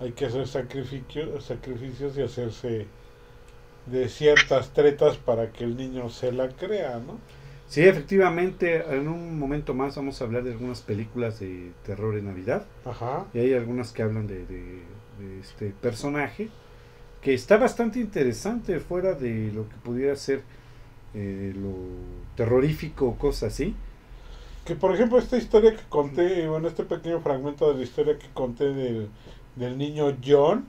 hay 0.00 0.12
que 0.12 0.26
hacer 0.26 0.48
sacrificios, 0.48 1.44
sacrificios 1.44 2.16
y 2.18 2.22
hacerse 2.22 2.92
de 3.86 4.08
ciertas 4.10 4.72
tretas 4.74 5.16
para 5.18 5.52
que 5.52 5.64
el 5.64 5.76
niño 5.76 6.10
se 6.10 6.32
la 6.32 6.48
crea, 6.56 6.98
¿no? 6.98 7.20
Sí, 7.68 7.82
efectivamente, 7.82 8.76
en 8.94 9.08
un 9.08 9.38
momento 9.38 9.74
más 9.74 9.96
vamos 9.96 10.20
a 10.20 10.24
hablar 10.24 10.44
de 10.44 10.52
algunas 10.52 10.80
películas 10.82 11.40
de 11.40 11.72
terror 11.84 12.16
en 12.16 12.26
Navidad. 12.26 12.64
Ajá. 12.84 13.26
Y 13.34 13.40
hay 13.40 13.54
algunas 13.54 13.92
que 13.92 14.02
hablan 14.02 14.26
de, 14.26 14.46
de- 14.46 14.82
de 15.18 15.40
este 15.40 15.70
personaje 15.70 16.48
que 17.22 17.34
está 17.34 17.56
bastante 17.56 17.98
interesante 18.00 18.78
fuera 18.80 19.14
de 19.14 19.50
lo 19.52 19.68
que 19.68 19.76
pudiera 19.76 20.14
ser 20.16 20.42
eh, 21.14 21.52
lo 21.56 21.74
terrorífico 22.36 23.06
o 23.08 23.16
cosas 23.18 23.52
así. 23.54 23.74
Que 24.64 24.74
por 24.74 24.92
ejemplo 24.94 25.18
esta 25.18 25.36
historia 25.36 25.72
que 25.76 25.82
conté, 25.88 26.48
bueno, 26.48 26.68
este 26.68 26.84
pequeño 26.84 27.20
fragmento 27.20 27.70
de 27.72 27.78
la 27.78 27.82
historia 27.84 28.18
que 28.18 28.26
conté 28.34 28.64
del, 28.72 29.08
del 29.54 29.78
niño 29.78 30.16
John, 30.24 30.64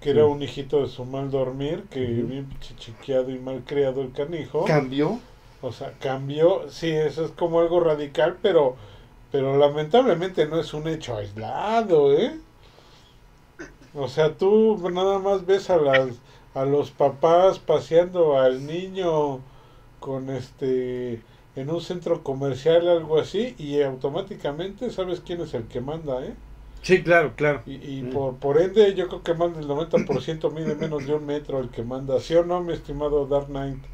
que 0.00 0.10
era 0.10 0.26
un 0.26 0.42
hijito 0.42 0.82
de 0.82 0.88
su 0.88 1.04
mal 1.04 1.30
dormir, 1.30 1.84
que 1.90 2.00
Ujú. 2.00 2.28
bien 2.28 2.48
chichiqueado 2.60 3.30
y 3.30 3.38
mal 3.38 3.62
criado 3.66 4.02
el 4.02 4.12
canijo. 4.12 4.64
Cambió. 4.64 5.20
O 5.66 5.72
sea, 5.72 5.98
cambió, 5.98 6.68
sí, 6.70 6.90
eso 6.90 7.24
es 7.24 7.32
como 7.32 7.60
algo 7.60 7.80
radical, 7.80 8.38
pero, 8.42 8.76
pero 9.32 9.56
lamentablemente 9.58 10.46
no 10.46 10.60
es 10.60 10.74
un 10.74 10.88
hecho 10.88 11.16
aislado, 11.16 12.12
¿eh? 12.14 12.40
O 13.94 14.06
sea, 14.08 14.36
tú 14.36 14.78
nada 14.92 15.18
más 15.18 15.44
ves 15.46 15.70
a 15.70 15.76
las 15.76 16.20
a 16.54 16.64
los 16.64 16.90
papás 16.92 17.58
paseando 17.58 18.38
al 18.38 18.64
niño 18.66 19.40
con 20.00 20.30
este 20.30 21.24
en 21.56 21.70
un 21.70 21.80
centro 21.80 22.22
comercial 22.24 22.88
algo 22.88 23.18
así 23.18 23.54
y 23.58 23.82
automáticamente 23.82 24.90
sabes 24.90 25.20
quién 25.20 25.40
es 25.42 25.54
el 25.54 25.68
que 25.68 25.80
manda, 25.80 26.24
¿eh? 26.24 26.36
Sí, 26.82 27.02
claro, 27.02 27.34
claro. 27.36 27.62
Y, 27.66 27.74
y 27.98 28.02
Mm. 28.02 28.08
por, 28.12 28.36
por 28.38 28.58
ende 28.58 28.94
yo 28.94 29.08
creo 29.08 29.22
que 29.22 29.34
más 29.34 29.54
del 29.54 29.68
90% 29.68 30.50
mide 30.50 30.74
menos 30.74 31.04
de 31.04 31.14
un 31.14 31.26
metro 31.26 31.60
el 31.60 31.70
que 31.70 31.82
manda, 31.82 32.18
¿sí 32.20 32.34
o 32.34 32.44
no, 32.46 32.62
mi 32.62 32.72
estimado 32.72 33.26
Dark 33.26 33.48
Knight? 33.48 33.84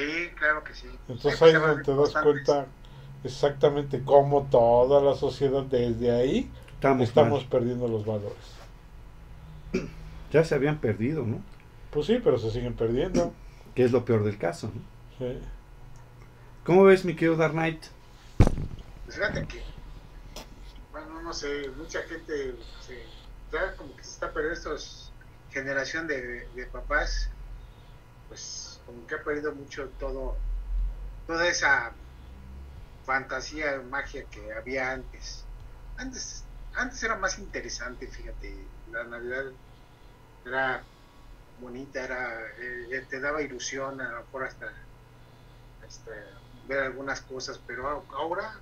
Sí, 0.00 0.30
claro 0.36 0.64
que 0.64 0.74
sí. 0.74 0.88
Entonces 1.08 1.42
ahí 1.42 1.48
es 1.48 1.54
temas 1.54 1.68
donde 1.68 1.84
te 1.84 1.94
das 1.94 2.24
cuenta 2.24 2.66
exactamente 3.24 4.02
cómo 4.04 4.48
toda 4.50 5.02
la 5.02 5.14
sociedad 5.14 5.62
desde 5.62 6.10
ahí 6.10 6.50
Estamos, 7.00 7.44
perdiendo 7.44 7.88
los 7.88 8.04
valores. 8.06 8.38
Ya 10.32 10.44
se 10.44 10.54
habían 10.54 10.78
perdido, 10.78 11.24
¿no? 11.26 11.42
Pues 11.90 12.06
sí, 12.06 12.20
pero 12.22 12.38
se 12.38 12.50
siguen 12.50 12.74
perdiendo. 12.74 13.34
Que 13.74 13.84
es 13.84 13.92
lo 13.92 14.04
peor 14.04 14.24
del 14.24 14.36
caso. 14.36 14.72
¿no? 14.74 14.80
Sí. 15.18 15.38
¿Cómo 16.64 16.84
ves, 16.84 17.04
mi 17.04 17.14
querido 17.14 17.36
Dark 17.36 17.52
Knight? 17.52 17.84
Pues 19.04 19.16
fíjate 19.16 19.46
que, 19.46 19.62
bueno, 20.90 21.22
no 21.22 21.32
sé, 21.32 21.70
mucha 21.76 22.02
gente 22.02 22.54
se, 22.80 23.02
ya 23.52 23.76
como 23.76 23.96
que 23.96 24.02
se 24.02 24.10
está 24.10 24.32
perdiendo 24.32 24.58
estos 24.58 25.12
generación 25.52 26.06
de, 26.06 26.48
de 26.54 26.66
papás, 26.66 27.28
pues 28.28 28.69
como 28.90 29.06
que 29.06 29.14
ha 29.14 29.22
perdido 29.22 29.54
mucho 29.54 29.88
todo, 30.00 30.36
toda 31.26 31.46
esa 31.46 31.92
fantasía, 33.04 33.80
magia 33.88 34.24
que 34.24 34.52
había 34.52 34.90
antes. 34.90 35.44
Antes, 35.96 36.44
antes 36.74 37.00
era 37.02 37.14
más 37.16 37.38
interesante, 37.38 38.08
fíjate, 38.08 38.52
la 38.90 39.04
Navidad 39.04 39.44
era 40.44 40.82
bonita, 41.60 42.02
era, 42.02 42.40
eh, 42.58 43.06
te 43.08 43.20
daba 43.20 43.42
ilusión, 43.42 44.00
a 44.00 44.10
lo 44.10 44.24
mejor 44.24 44.44
hasta, 44.44 44.72
hasta 45.86 46.10
ver 46.66 46.80
algunas 46.80 47.20
cosas, 47.20 47.60
pero 47.64 48.04
ahora, 48.12 48.54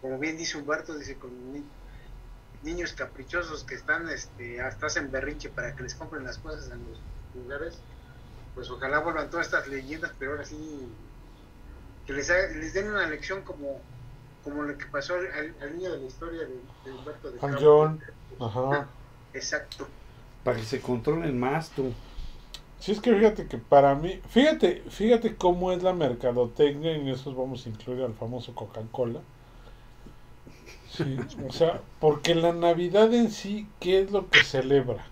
como 0.00 0.18
bien 0.18 0.38
dice 0.38 0.56
Humberto, 0.56 0.96
dice 0.96 1.16
con 1.16 1.30
niños 2.62 2.94
caprichosos 2.94 3.64
que 3.64 3.74
están, 3.74 4.08
este, 4.08 4.62
hasta 4.62 4.86
hacen 4.86 5.10
berrinche 5.10 5.50
para 5.50 5.74
que 5.74 5.82
les 5.82 5.94
compren 5.94 6.24
las 6.24 6.38
cosas 6.38 6.70
en 6.70 6.80
los 6.88 6.98
lugares, 7.34 7.78
pues 8.54 8.70
ojalá 8.70 8.98
vuelvan 9.00 9.30
todas 9.30 9.46
estas 9.46 9.68
leyendas, 9.68 10.12
pero 10.18 10.32
ahora 10.32 10.44
sí, 10.44 10.88
que 12.06 12.12
les, 12.12 12.28
les 12.28 12.74
den 12.74 12.90
una 12.90 13.06
lección 13.06 13.42
como, 13.42 13.80
como 14.44 14.62
lo 14.62 14.76
que 14.76 14.86
pasó 14.86 15.14
al, 15.14 15.76
niño 15.76 15.92
de 15.92 15.98
la 15.98 16.06
historia 16.06 16.40
de, 16.40 16.92
Humberto 16.92 17.30
de 17.30 17.38
John, 17.60 18.00
ajá. 18.40 18.88
Exacto. 19.32 19.86
Para 20.44 20.58
que 20.58 20.64
se 20.64 20.80
controlen 20.80 21.38
más 21.38 21.70
tú. 21.70 21.92
Sí, 22.78 22.92
es 22.92 23.00
que 23.00 23.14
fíjate 23.14 23.46
que 23.46 23.58
para 23.58 23.94
mí, 23.94 24.20
fíjate, 24.28 24.82
fíjate 24.90 25.36
cómo 25.36 25.70
es 25.70 25.82
la 25.82 25.92
mercadotecnia, 25.92 26.96
y 26.96 27.00
en 27.00 27.08
eso 27.08 27.32
vamos 27.34 27.64
a 27.64 27.68
incluir 27.68 28.02
al 28.02 28.14
famoso 28.14 28.54
Coca-Cola. 28.54 29.20
Sí, 30.90 31.16
o 31.48 31.52
sea, 31.52 31.80
porque 32.00 32.34
la 32.34 32.52
Navidad 32.52 33.14
en 33.14 33.30
sí, 33.30 33.68
¿qué 33.80 34.02
es 34.02 34.10
lo 34.10 34.28
que 34.28 34.42
celebra? 34.42 35.06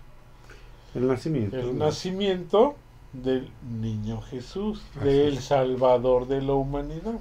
El 0.93 1.07
nacimiento. 1.07 1.57
El 1.57 1.77
nacimiento 1.77 2.75
del 3.13 3.49
niño 3.79 4.21
Jesús, 4.21 4.81
del 5.03 5.39
Salvador 5.39 6.27
de 6.27 6.41
la 6.41 6.53
humanidad. 6.53 7.19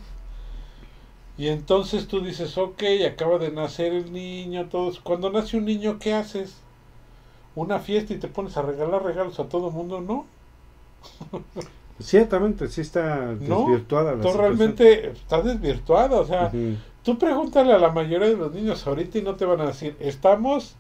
Y 1.37 1.49
entonces 1.49 2.07
tú 2.07 2.21
dices, 2.21 2.59
ok, 2.59 2.83
acaba 3.11 3.39
de 3.39 3.51
nacer 3.51 3.93
el 3.93 4.13
niño, 4.13 4.69
todos. 4.69 5.01
Cuando 5.01 5.31
nace 5.31 5.57
un 5.57 5.65
niño, 5.65 5.99
¿qué 5.99 6.13
haces? 6.13 6.59
Una 7.55 7.79
fiesta 7.79 8.13
y 8.13 8.19
te 8.19 8.29
pones 8.29 8.57
a 8.57 8.63
regalar 8.63 9.03
regalos 9.03 9.41
a 9.41 9.49
todo 9.49 9.71
mundo, 9.71 10.01
¿no? 10.01 10.27
Ciertamente, 12.01 12.69
sí 12.69 12.81
está 12.81 13.35
desvirtuada 13.35 14.15
la 14.15 14.33
realmente 14.33 15.11
está 15.11 15.43
desvirtuada, 15.43 16.19
o 16.19 16.25
sea, 16.25 16.51
tú 17.03 17.19
pregúntale 17.19 17.75
a 17.75 17.79
la 17.79 17.91
mayoría 17.91 18.29
de 18.29 18.37
los 18.37 18.55
niños 18.55 18.87
ahorita 18.87 19.19
y 19.19 19.23
no 19.23 19.35
te 19.37 19.45
van 19.45 19.61
a 19.61 19.67
decir, 19.67 19.97
estamos, 20.01 20.77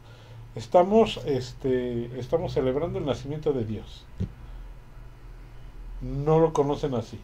estamos, 0.54 1.20
este, 1.26 2.18
estamos 2.18 2.54
celebrando 2.54 2.98
el 2.98 3.04
nacimiento 3.04 3.52
de 3.52 3.64
Dios. 3.66 4.06
No 6.00 6.38
lo 6.38 6.52
conocen 6.52 6.94
así. 6.94 7.20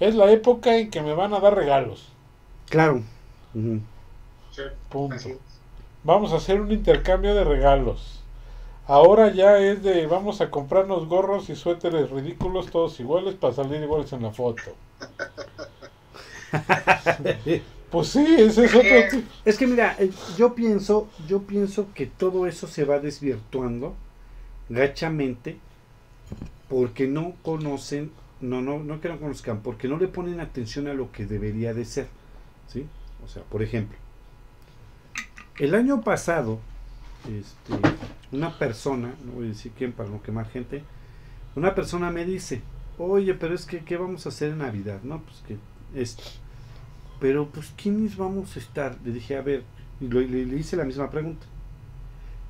Es 0.00 0.14
la 0.14 0.30
época 0.30 0.76
en 0.76 0.90
que 0.90 1.02
me 1.02 1.14
van 1.14 1.34
a 1.34 1.40
dar 1.40 1.54
regalos. 1.54 2.08
Claro. 2.68 3.02
Punto. 4.88 5.28
Vamos 6.04 6.32
a 6.32 6.36
hacer 6.36 6.60
un 6.60 6.72
intercambio 6.72 7.34
de 7.34 7.44
regalos. 7.44 8.20
Ahora 8.86 9.32
ya 9.32 9.58
es 9.58 9.82
de 9.82 10.06
vamos 10.06 10.40
a 10.40 10.50
comprarnos 10.50 11.06
gorros 11.06 11.48
y 11.48 11.56
suéteres 11.56 12.10
ridículos 12.10 12.70
todos 12.70 12.98
iguales 12.98 13.34
para 13.36 13.54
salir 13.54 13.80
iguales 13.80 14.12
en 14.12 14.22
la 14.22 14.32
foto. 14.32 14.74
pues 17.90 18.08
sí, 18.08 18.26
ese 18.38 18.64
es 18.64 18.74
otro. 18.74 19.22
Es 19.44 19.56
que 19.56 19.66
mira, 19.68 19.94
eh, 19.98 20.10
yo 20.36 20.54
pienso, 20.54 21.08
yo 21.28 21.42
pienso 21.42 21.86
que 21.94 22.06
todo 22.06 22.46
eso 22.46 22.66
se 22.66 22.84
va 22.84 22.98
desvirtuando 22.98 23.94
gachamente 24.68 25.58
porque 26.72 27.06
no 27.06 27.34
conocen, 27.42 28.12
no, 28.40 28.62
no, 28.62 28.82
no 28.82 28.98
que 29.02 29.10
no 29.10 29.20
conozcan, 29.20 29.60
porque 29.60 29.88
no 29.88 29.98
le 29.98 30.08
ponen 30.08 30.40
atención 30.40 30.88
a 30.88 30.94
lo 30.94 31.12
que 31.12 31.26
debería 31.26 31.74
de 31.74 31.84
ser. 31.84 32.08
¿sí? 32.66 32.86
O 33.22 33.28
sea, 33.28 33.42
por 33.42 33.62
ejemplo, 33.62 33.98
el 35.58 35.74
año 35.74 36.00
pasado, 36.00 36.60
este, 37.28 37.74
una 38.34 38.58
persona, 38.58 39.12
no 39.26 39.32
voy 39.32 39.44
a 39.44 39.48
decir 39.50 39.72
quién 39.76 39.92
para 39.92 40.08
no 40.08 40.22
quemar 40.22 40.48
gente, 40.48 40.82
una 41.56 41.74
persona 41.74 42.10
me 42.10 42.24
dice, 42.24 42.62
oye, 42.96 43.34
pero 43.34 43.54
es 43.54 43.66
que, 43.66 43.80
¿qué 43.80 43.98
vamos 43.98 44.24
a 44.24 44.30
hacer 44.30 44.52
en 44.52 44.58
Navidad? 44.60 45.02
No, 45.02 45.20
pues 45.20 45.42
que 45.46 45.58
esto. 45.94 46.22
Pero, 47.20 47.48
pues, 47.48 47.74
¿quiénes 47.76 48.16
vamos 48.16 48.56
a 48.56 48.60
estar? 48.60 48.96
Le 49.04 49.12
dije, 49.12 49.36
a 49.36 49.42
ver, 49.42 49.64
y 50.00 50.06
le, 50.06 50.56
hice 50.56 50.78
la 50.78 50.84
misma 50.84 51.10
pregunta. 51.10 51.44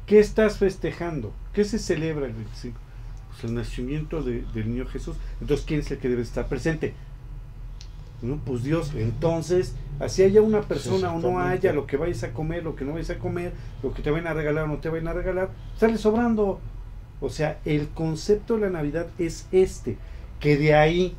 ¿Qué 0.06 0.20
estás 0.20 0.58
festejando? 0.58 1.32
¿Qué 1.52 1.64
se 1.64 1.80
celebra 1.80 2.26
el 2.26 2.34
25? 2.34 2.78
Pues 3.32 3.44
el 3.44 3.54
nacimiento 3.54 4.22
del 4.22 4.68
niño 4.68 4.86
Jesús. 4.86 5.16
Entonces, 5.40 5.66
¿quién 5.66 5.80
es 5.80 5.90
el 5.90 5.98
que 5.98 6.08
debe 6.08 6.22
estar 6.22 6.48
presente? 6.48 6.94
¿no? 8.22 8.36
Pues 8.36 8.62
Dios, 8.62 8.92
entonces, 8.94 9.74
así 9.98 10.22
haya 10.22 10.40
una 10.42 10.62
persona 10.62 11.12
o 11.12 11.20
no 11.20 11.40
haya, 11.40 11.72
lo 11.72 11.86
que 11.86 11.96
vayas 11.96 12.22
a 12.22 12.32
comer, 12.32 12.62
lo 12.62 12.76
que 12.76 12.84
no 12.84 12.92
vayas 12.92 13.10
a 13.10 13.18
comer, 13.18 13.52
lo 13.82 13.92
que 13.92 14.02
te 14.02 14.10
vayan 14.10 14.28
a 14.28 14.34
regalar 14.34 14.64
o 14.64 14.68
no 14.68 14.78
te 14.78 14.88
vayan 14.88 15.08
a 15.08 15.12
regalar, 15.12 15.50
sale 15.76 15.98
sobrando. 15.98 16.60
O 17.20 17.30
sea, 17.30 17.58
el 17.64 17.88
concepto 17.88 18.54
de 18.54 18.60
la 18.60 18.70
Navidad 18.70 19.08
es 19.18 19.46
este, 19.52 19.96
que 20.40 20.56
de 20.56 20.74
ahí, 20.74 21.14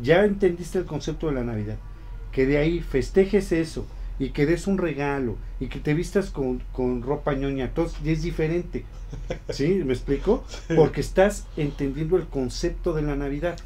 ya 0.00 0.24
entendiste 0.24 0.78
el 0.78 0.84
concepto 0.84 1.28
de 1.28 1.34
la 1.34 1.44
Navidad, 1.44 1.76
que 2.32 2.46
de 2.46 2.58
ahí 2.58 2.80
festejes 2.80 3.52
eso 3.52 3.86
y 4.22 4.30
que 4.30 4.46
des 4.46 4.68
un 4.68 4.78
regalo 4.78 5.36
y 5.58 5.66
que 5.66 5.80
te 5.80 5.94
vistas 5.94 6.30
con, 6.30 6.62
con 6.72 7.02
ropa 7.02 7.34
ñoña, 7.34 7.64
entonces 7.64 7.98
ya 8.04 8.12
es 8.12 8.22
diferente. 8.22 8.84
¿Sí? 9.48 9.82
¿Me 9.84 9.92
explico? 9.92 10.44
Porque 10.76 11.00
estás 11.00 11.46
entendiendo 11.56 12.16
el 12.16 12.28
concepto 12.28 12.92
de 12.92 13.02
la 13.02 13.16
Navidad. 13.16 13.58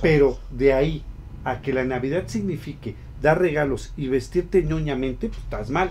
Pero 0.00 0.38
de 0.52 0.72
ahí 0.72 1.02
a 1.42 1.62
que 1.62 1.72
la 1.72 1.82
Navidad 1.82 2.28
signifique 2.28 2.94
dar 3.20 3.40
regalos 3.40 3.92
y 3.96 4.06
vestirte 4.06 4.62
ñoñamente, 4.62 5.26
pues 5.26 5.40
estás 5.40 5.70
mal. 5.70 5.90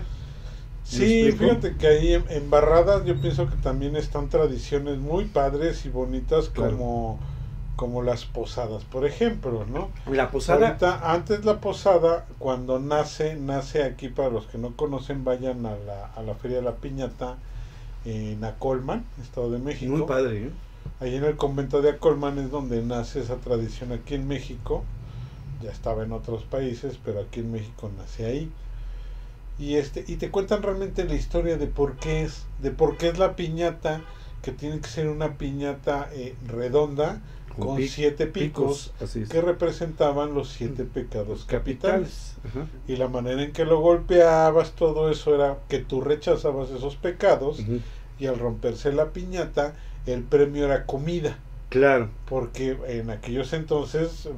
Sí, 0.84 1.30
fíjate 1.32 1.76
que 1.76 1.86
ahí 1.86 2.14
en, 2.14 2.48
Barradas 2.48 3.04
yo 3.04 3.20
pienso 3.20 3.50
que 3.50 3.56
también 3.56 3.94
están 3.94 4.30
tradiciones 4.30 4.96
muy 4.96 5.26
padres 5.26 5.84
y 5.84 5.90
bonitas 5.90 6.48
como, 6.48 7.20
como 7.76 8.02
las 8.02 8.24
posadas, 8.24 8.84
por 8.84 9.04
ejemplo, 9.04 9.66
¿no? 9.66 9.90
La 10.10 10.30
posada. 10.30 10.76
antes 11.02 11.44
la 11.44 11.60
posada, 11.60 12.26
cuando 12.38 12.78
nace, 12.78 13.34
nace 13.36 13.82
aquí, 13.82 14.08
para 14.08 14.30
los 14.30 14.46
que 14.46 14.58
no 14.58 14.76
conocen, 14.76 15.24
vayan 15.24 15.66
a 15.66 15.76
la, 15.76 16.06
a 16.06 16.22
la 16.22 16.34
Feria 16.34 16.58
de 16.58 16.62
la 16.62 16.76
Piñata 16.76 17.36
en 18.04 18.44
Acolman, 18.44 19.04
Estado 19.20 19.50
de 19.50 19.58
México. 19.58 19.92
Muy 19.96 20.06
padre, 20.06 20.46
¿eh? 20.46 20.50
Ahí 21.00 21.16
en 21.16 21.24
el 21.24 21.36
convento 21.36 21.82
de 21.82 21.90
Acolman 21.90 22.38
es 22.38 22.50
donde 22.50 22.82
nace 22.82 23.20
esa 23.20 23.36
tradición 23.36 23.92
aquí 23.92 24.14
en 24.14 24.28
México 24.28 24.84
ya 25.64 25.70
estaba 25.70 26.04
en 26.04 26.12
otros 26.12 26.44
países, 26.44 26.98
pero 27.02 27.20
aquí 27.20 27.40
en 27.40 27.50
México 27.50 27.90
nace 27.96 28.26
ahí. 28.26 28.52
Y 29.58 29.76
este 29.76 30.04
y 30.06 30.16
te 30.16 30.30
cuentan 30.30 30.62
realmente 30.62 31.04
la 31.04 31.14
historia 31.14 31.56
de 31.56 31.66
por 31.66 31.96
qué 31.96 32.24
es, 32.24 32.44
de 32.60 32.70
por 32.70 32.96
qué 32.96 33.08
es 33.08 33.18
la 33.18 33.34
piñata 33.36 34.02
que 34.42 34.52
tiene 34.52 34.80
que 34.80 34.88
ser 34.88 35.08
una 35.08 35.38
piñata 35.38 36.10
eh, 36.12 36.34
redonda 36.46 37.20
con, 37.58 37.80
siete 37.82 38.26
picos, 38.26 38.92
que 39.30 39.40
representaban 39.40 40.34
los 40.34 40.48
siete 40.48 40.84
pecados 40.84 41.44
capitales. 41.44 42.36
Y 42.86 42.96
la 42.96 43.08
manera 43.08 43.42
en 43.42 43.52
que 43.52 43.64
lo 43.64 43.80
golpeabas, 43.80 44.72
todo 44.72 45.10
eso 45.10 45.34
era 45.34 45.58
que 45.68 45.78
tú 45.78 46.00
rechazabas 46.00 46.70
esos 46.70 46.96
pecados 46.96 47.60
y 48.18 48.26
al 48.26 48.38
romperse 48.38 48.92
la 48.92 49.10
piñata, 49.10 49.74
el 50.06 50.22
premio 50.22 50.64
era 50.64 50.86
comida. 50.86 51.38
Claro. 51.70 52.08
Porque 52.26 52.78
en 52.86 53.10
aquellos 53.10 53.52
entonces 53.52 54.28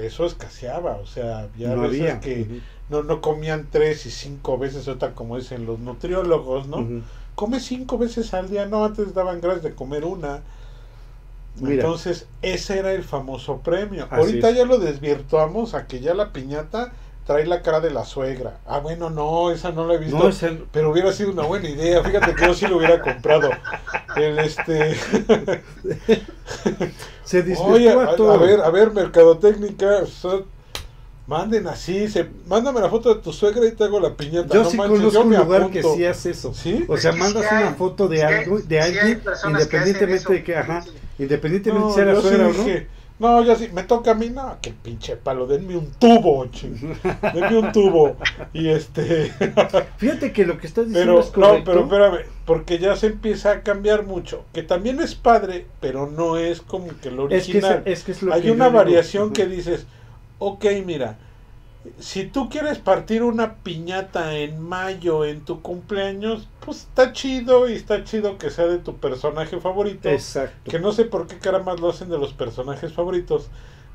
eso 0.00 0.24
escaseaba, 0.24 0.96
o 0.96 1.06
sea, 1.06 1.40
había 1.40 1.74
veces 1.74 2.20
que 2.20 2.60
no, 2.88 3.02
no 3.02 3.20
comían 3.20 3.68
tres 3.70 4.06
y 4.06 4.10
cinco 4.10 4.56
veces, 4.56 4.88
otra 4.88 5.12
como 5.12 5.36
dicen 5.36 5.66
los 5.66 5.78
nutriólogos, 5.78 6.68
¿no? 6.68 7.02
Come 7.34 7.60
cinco 7.60 7.98
veces 7.98 8.32
al 8.32 8.48
día, 8.48 8.64
no, 8.64 8.84
antes 8.84 9.12
daban 9.12 9.42
gracias 9.42 9.64
de 9.64 9.74
comer 9.74 10.04
una. 10.04 10.40
Entonces, 11.60 12.26
ese 12.42 12.78
era 12.78 12.92
el 12.92 13.02
famoso 13.02 13.58
premio. 13.58 14.06
Ahorita 14.10 14.50
ya 14.50 14.64
lo 14.64 14.78
desvirtuamos 14.78 15.74
a 15.74 15.86
que 15.86 16.00
ya 16.00 16.14
la 16.14 16.32
piñata 16.32 16.92
trae 17.26 17.44
la 17.44 17.60
cara 17.62 17.80
de 17.80 17.90
la 17.90 18.04
suegra. 18.04 18.58
Ah, 18.66 18.78
bueno, 18.78 19.10
no, 19.10 19.50
esa 19.50 19.72
no 19.72 19.86
la 19.86 19.94
he 19.94 19.98
visto. 19.98 20.30
Pero 20.70 20.92
hubiera 20.92 21.12
sido 21.12 21.32
una 21.32 21.42
buena 21.42 21.68
idea. 21.68 22.02
Fíjate 22.02 22.34
que 22.34 22.46
yo 22.46 22.54
sí 22.54 22.66
lo 22.66 22.76
hubiera 22.76 23.00
comprado. 23.00 23.50
El 24.16 24.38
este. 24.38 24.94
se 27.24 27.56
Oye, 27.58 27.90
a, 27.90 27.94
a, 27.94 28.36
ver, 28.36 28.60
a 28.60 28.70
ver, 28.70 28.92
mercadotecnia. 28.92 29.74
manden 31.26 31.66
así, 31.66 32.08
se, 32.08 32.28
mándame 32.46 32.80
la 32.80 32.88
foto 32.88 33.12
de 33.14 33.20
tu 33.20 33.32
suegra 33.32 33.66
y 33.66 33.72
te 33.72 33.84
hago 33.84 33.98
la 33.98 34.14
piñata. 34.14 34.54
Yo 34.54 34.64
sí 34.64 34.76
conozco 34.76 35.20
un 35.22 35.36
lugar 35.36 35.70
que 35.70 35.82
sí 35.82 36.04
hace 36.04 36.30
eso. 36.30 36.54
O 36.88 36.96
sea, 36.96 37.12
mandas 37.12 37.50
una 37.50 37.74
foto 37.74 38.06
de 38.06 38.22
algo, 38.22 38.60
de 38.60 38.80
alguien, 38.80 39.22
independientemente 39.48 40.32
de 40.32 40.44
que, 40.44 40.56
ajá, 40.56 40.84
independientemente 41.18 41.88
de 41.88 41.94
sea 41.94 42.04
la 42.04 42.20
suegra 42.20 42.48
o 42.48 42.52
no. 42.52 42.64
No, 43.18 43.42
yo 43.42 43.56
sí, 43.56 43.70
me 43.72 43.84
toca 43.84 44.10
a 44.10 44.14
mí, 44.14 44.28
no, 44.28 44.58
que 44.60 44.72
pinche 44.72 45.16
palo, 45.16 45.46
denme 45.46 45.74
un 45.74 45.90
tubo, 45.92 46.44
ching. 46.46 46.76
denme 47.32 47.58
un 47.58 47.72
tubo. 47.72 48.16
Y 48.52 48.68
este. 48.68 49.32
Fíjate 49.96 50.32
que 50.32 50.44
lo 50.44 50.58
que 50.58 50.66
estás 50.66 50.86
diciendo 50.86 51.24
pero, 51.34 51.54
No, 51.54 51.64
pero 51.64 51.80
espérame, 51.84 52.18
porque 52.44 52.78
ya 52.78 52.94
se 52.94 53.06
empieza 53.06 53.52
a 53.52 53.62
cambiar 53.62 54.04
mucho. 54.04 54.44
Que 54.52 54.62
también 54.62 55.00
es 55.00 55.14
padre, 55.14 55.66
pero 55.80 56.06
no 56.10 56.36
es 56.36 56.60
como 56.60 56.88
que 57.00 57.10
lo 57.10 57.24
original. 57.24 57.82
Es 57.86 58.02
que 58.02 58.12
es, 58.12 58.22
lo 58.22 58.34
Hay 58.34 58.50
una 58.50 58.68
variación 58.68 59.32
que 59.32 59.46
dices, 59.46 59.86
ok, 60.38 60.66
mira, 60.84 61.16
si 61.98 62.26
tú 62.26 62.48
quieres 62.48 62.78
partir 62.78 63.22
una 63.22 63.56
piñata 63.56 64.34
en 64.34 64.60
mayo 64.60 65.24
en 65.24 65.44
tu 65.44 65.62
cumpleaños, 65.62 66.48
pues 66.64 66.82
está 66.82 67.12
chido 67.12 67.68
y 67.68 67.74
está 67.74 68.04
chido 68.04 68.38
que 68.38 68.50
sea 68.50 68.66
de 68.66 68.78
tu 68.78 68.96
personaje 68.96 69.60
favorito. 69.60 70.08
Exacto. 70.08 70.70
Que 70.70 70.78
no 70.78 70.92
sé 70.92 71.04
por 71.04 71.26
qué 71.26 71.36
más 71.52 71.80
lo 71.80 71.90
hacen 71.90 72.08
de 72.08 72.18
los 72.18 72.32
personajes 72.32 72.92
favoritos. 72.92 73.48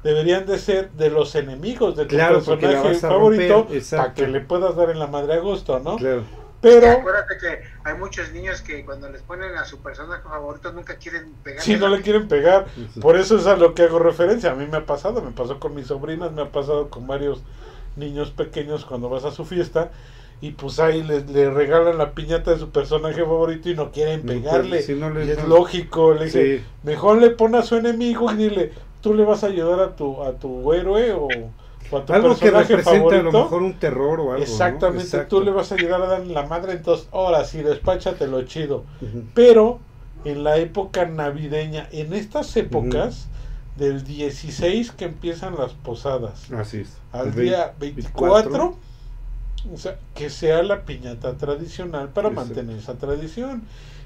Deberían 0.04 0.46
de 0.48 0.58
ser 0.58 0.92
de 0.92 1.10
los 1.12 1.36
enemigos 1.36 1.96
de 1.96 2.06
tu 2.06 2.16
Claro, 2.16 2.42
personaje 2.44 2.96
favorito 2.96 3.68
para 3.92 4.14
que 4.14 4.28
le 4.28 4.42
puedas 4.42 4.76
dar 4.76 4.90
en 4.90 4.98
la 5.00 5.08
madre 5.08 5.34
a 5.34 5.40
gusto, 5.40 5.80
¿no? 5.80 5.98
Claro. 5.98 6.24
Pero 6.62 6.92
Acuérdate 6.92 7.38
que 7.40 7.60
hay 7.84 7.98
muchos 7.98 8.32
niños 8.32 8.62
que 8.62 8.86
cuando 8.86 9.10
les 9.10 9.24
ponen 9.24 9.56
a 9.56 9.66
su 9.66 9.80
personaje 9.80 10.22
favorito 10.22 10.72
nunca 10.72 10.96
quieren 10.96 11.34
pegarle. 11.44 11.64
si 11.64 11.76
no 11.76 11.88
le 11.90 12.02
quieren 12.02 12.28
pegar, 12.28 12.68
Por 13.02 13.18
eso 13.18 13.38
es 13.38 13.48
a 13.48 13.56
lo 13.56 13.74
que 13.74 13.84
hago 13.84 13.98
referencia. 13.98 14.52
A 14.52 14.56
mí 14.56 14.68
me 14.68 14.78
ha 14.78 14.86
pasado, 14.86 15.22
me 15.24 15.32
pasó 15.32 15.60
con 15.60 15.74
mis 15.74 15.88
sobrinas, 15.88 16.32
me 16.32 16.44
ha 16.44 16.52
pasado 16.52 16.90
con 16.90 17.08
varios 17.08 17.42
niños 17.96 18.32
pequeños 18.32 18.86
cuando 18.86 19.10
vas 19.10 19.26
a 19.26 19.32
su 19.32 19.46
fiesta 19.46 19.92
y 20.42 20.52
pues 20.52 20.80
ahí 20.80 21.04
le, 21.04 21.22
le 21.26 21.52
regalan 21.52 21.98
la 22.00 22.12
piñata 22.14 22.52
de 22.52 22.58
su 22.60 22.70
personaje 22.72 23.22
favorito 23.22 23.70
y 23.70 23.76
no 23.76 23.92
quieren 23.92 24.22
pegarle. 24.24 24.70
pues, 24.78 24.86
si 24.88 24.96
no 24.96 25.10
les- 25.12 25.28
y 25.28 25.32
es 25.32 25.38
no- 25.40 25.48
lógico, 25.48 26.14
le 26.14 26.26
dije, 26.26 26.58
Sí. 26.60 26.64
mejor 26.84 27.20
le 27.22 27.30
pon 27.32 27.54
a 27.56 27.62
su 27.62 27.76
enemigo 27.76 28.32
y 28.32 28.36
dile, 28.36 28.72
tú 29.02 29.14
le 29.14 29.24
vas 29.24 29.44
a 29.44 29.48
ayudar 29.48 29.80
a 29.80 29.96
tu, 29.96 30.24
a 30.24 30.34
tu 30.34 30.74
héroe 30.74 31.12
o, 31.14 31.28
o 31.92 31.98
a 31.98 32.06
tu 32.06 32.14
Algo 32.14 32.30
que 32.30 32.40
personaje 32.40 32.76
representa 32.76 32.96
a 32.98 33.00
favorito. 33.10 33.24
lo 33.24 33.32
mejor 33.44 33.62
un 33.62 33.74
terror 33.80 34.20
o 34.20 34.32
algo. 34.32 34.42
Exactamente, 34.44 35.20
tú 35.26 35.42
le 35.42 35.52
vas 35.52 35.72
a 35.72 35.76
ayudar 35.76 36.02
a 36.02 36.08
darle 36.08 36.34
la 36.34 36.48
madre, 36.48 36.72
entonces 36.74 37.08
ahora 37.12 37.44
sí, 37.46 37.62
despáchatelo 37.62 38.42
chido 38.44 38.86
Ujú. 39.02 39.24
pero 39.36 39.80
en 40.26 40.44
la 40.44 40.58
época 40.58 41.06
navideña, 41.06 41.88
en 41.92 42.14
estas 42.14 42.56
épocas 42.58 43.28
del 43.78 44.04
16 44.04 44.92
que 44.92 45.06
empiezan 45.06 45.56
las 45.58 45.72
posadas, 45.74 46.52
Así 46.52 46.82
es. 46.82 46.98
al 47.12 47.34
día 47.34 47.74
24, 47.80 48.76
o 49.74 49.78
sea, 49.78 49.98
que 50.16 50.30
sea 50.30 50.62
la 50.64 50.82
piñata 50.82 51.34
tradicional 51.38 52.10
para 52.10 52.30
Exacto. 52.30 52.48
mantener 52.56 52.78
esa 52.78 52.96
tradición 52.96 53.64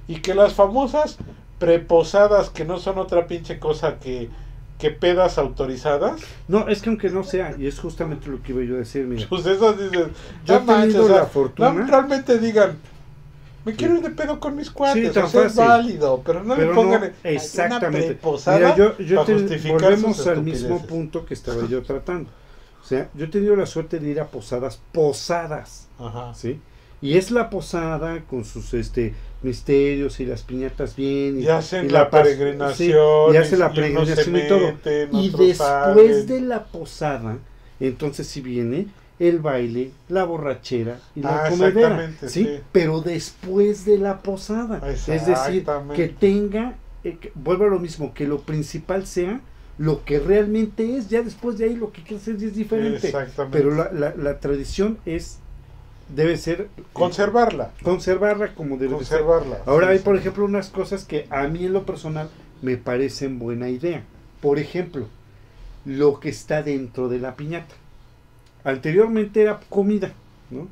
y 0.07 0.17
que 0.17 0.35
las 0.35 0.53
famosas 0.53 1.17
preposadas 1.59 2.49
que 2.49 2.65
no 2.65 2.77
son 2.79 2.97
otra 2.99 3.27
pinche 3.27 3.59
cosa 3.59 3.99
que 3.99 4.29
que 4.77 4.91
pedas 4.91 5.37
autorizadas, 5.37 6.19
No, 6.49 6.67
es 6.67 6.81
que 6.81 6.89
aunque 6.89 7.09
no 7.09 7.23
sea, 7.23 7.55
y 7.57 7.65
es 7.65 7.79
justamente 7.79 8.27
lo 8.27 8.43
que 8.43 8.51
iba 8.51 8.61
yo 8.61 8.75
a 8.75 8.79
decir, 8.79 9.05
mira. 9.07 9.25
pues 9.29 9.45
esas 9.45 9.77
dices, 9.79 10.07
Yo 10.45 10.59
manches, 10.59 10.93
tenido 10.95 11.05
o 11.05 11.07
sea, 11.07 11.17
la 11.19 11.25
fortuna- 11.27 11.71
no, 11.71 11.87
realmente 11.87 12.37
digan, 12.39 12.77
me 13.65 13.71
Sí. 13.71 13.77
quiero 13.77 13.95
ir 13.97 14.01
de 14.03 14.09
pedo 14.11 14.39
con 14.39 14.55
mis 14.55 14.69
cuates, 14.71 15.11
tan 15.13 15.23
o 15.25 15.27
sea, 15.29 15.45
es 15.47 15.55
válido, 15.55 16.21
pero 16.25 16.43
no 16.43 16.55
pero 16.55 16.69
le 16.69 16.75
pongan 16.75 17.01
no, 17.01 17.05
"Ay, 17.07 17.13
una 17.23 17.31
exactamente. 17.31 18.07
preposada 18.07 18.57
Mira, 18.59 18.75
yo, 18.75 18.97
yo 18.99 19.15
para 19.25 19.37
te- 19.37 19.57
volvemos 19.71 20.27
al 20.27 20.41
mismo 20.43 20.75
estupideces". 20.75 20.87
punto 20.87 21.25
que 21.25 21.33
estaba 21.33 21.67
yo 21.67 21.81
tratando. 21.81 22.29
O 22.83 22.87
sea, 22.87 23.09
yo 23.15 23.25
he 23.25 23.29
tenido 23.29 23.55
la 23.55 23.65
suerte 23.65 23.99
de 23.99 24.07
ir 24.09 24.19
a 24.19 24.27
posadas, 24.27 24.79
posadas, 24.91 25.87
Ajá. 25.97 26.33
¿sí? 26.35 26.59
Y 27.01 27.17
es 27.17 27.31
la 27.31 27.49
posada 27.49 28.21
con 28.29 28.45
sus 28.45 28.73
este 28.73 29.13
misterios 29.41 30.19
y 30.19 30.25
las 30.25 30.43
piñatas 30.43 30.95
bien. 30.95 31.39
Y, 31.39 31.43
Y 31.43 31.47
hacen 31.49 31.85
y 31.85 31.89
la 31.89 32.09
paz- 32.09 32.23
peregrinación, 32.23 33.31
sí, 33.31 33.35
y 33.35 33.37
hacen 33.37 33.59
la 33.59 33.71
y 33.71 33.75
peregrinación 33.75 34.35
y 34.37 34.47
todo. 34.47 34.59
meten, 34.59 35.09
Y 35.15 35.29
después 35.29 35.57
salen. 35.57 36.27
de 36.27 36.41
la 36.41 36.63
posada, 36.65 37.37
entonces 37.79 38.27
si 38.27 38.41
viene 38.41 38.87
el 39.19 39.39
baile, 39.39 39.91
la 40.09 40.23
borrachera 40.25 40.99
y 41.15 41.21
la 41.21 41.45
Ah, 41.45 41.49
comedera, 41.49 42.11
¿sí? 42.21 42.27
sí. 42.29 42.49
Pero 42.71 43.01
después 43.01 43.85
de 43.85 43.97
la 43.97 44.19
posada, 44.21 44.81
es 44.89 45.05
decir, 45.25 45.65
que 45.95 46.07
tenga, 46.09 46.75
eh, 47.03 47.17
que- 47.19 47.31
vuelvo 47.35 47.65
a 47.65 47.69
lo 47.69 47.79
mismo, 47.79 48.13
que 48.13 48.27
lo 48.27 48.41
principal 48.41 49.05
sea 49.07 49.39
lo 49.77 50.05
que 50.05 50.19
realmente 50.19 50.95
es, 50.97 51.09
ya 51.09 51.21
después 51.21 51.57
de 51.57 51.65
ahí 51.65 51.75
lo 51.75 51.91
que 51.91 52.01
quieras 52.01 52.21
hacer 52.23 52.35
es 52.35 52.55
diferente, 52.55 53.07
Exactamente. 53.07 53.57
pero 53.57 53.75
la, 53.75 53.91
la, 53.91 54.15
la 54.15 54.39
tradición 54.39 54.97
es, 55.05 55.39
debe 56.15 56.37
ser 56.37 56.69
eh, 56.77 56.83
Conservarla. 56.93 57.71
conservarla 57.83 58.53
como 58.55 58.77
debe 58.77 58.97
de 58.97 59.03
ser. 59.05 59.19
Conservarla. 59.19 59.57
Ahora 59.65 59.87
sí, 59.87 59.93
hay, 59.93 59.99
por 59.99 60.15
ejemplo, 60.15 60.45
unas 60.45 60.69
cosas 60.69 61.03
que 61.03 61.27
a 61.29 61.47
mí 61.47 61.65
en 61.65 61.73
lo 61.73 61.85
personal 61.85 62.29
me 62.61 62.77
parecen 62.77 63.37
buena 63.37 63.67
idea. 63.69 64.03
Por 64.41 64.59
ejemplo, 64.59 65.07
lo 65.85 66.19
que 66.21 66.29
está 66.29 66.63
dentro 66.63 67.09
de 67.09 67.19
la 67.19 67.35
piñata. 67.35 67.75
Anteriormente 68.65 69.41
era 69.41 69.59
comida, 69.69 70.11
¿no? 70.49 70.67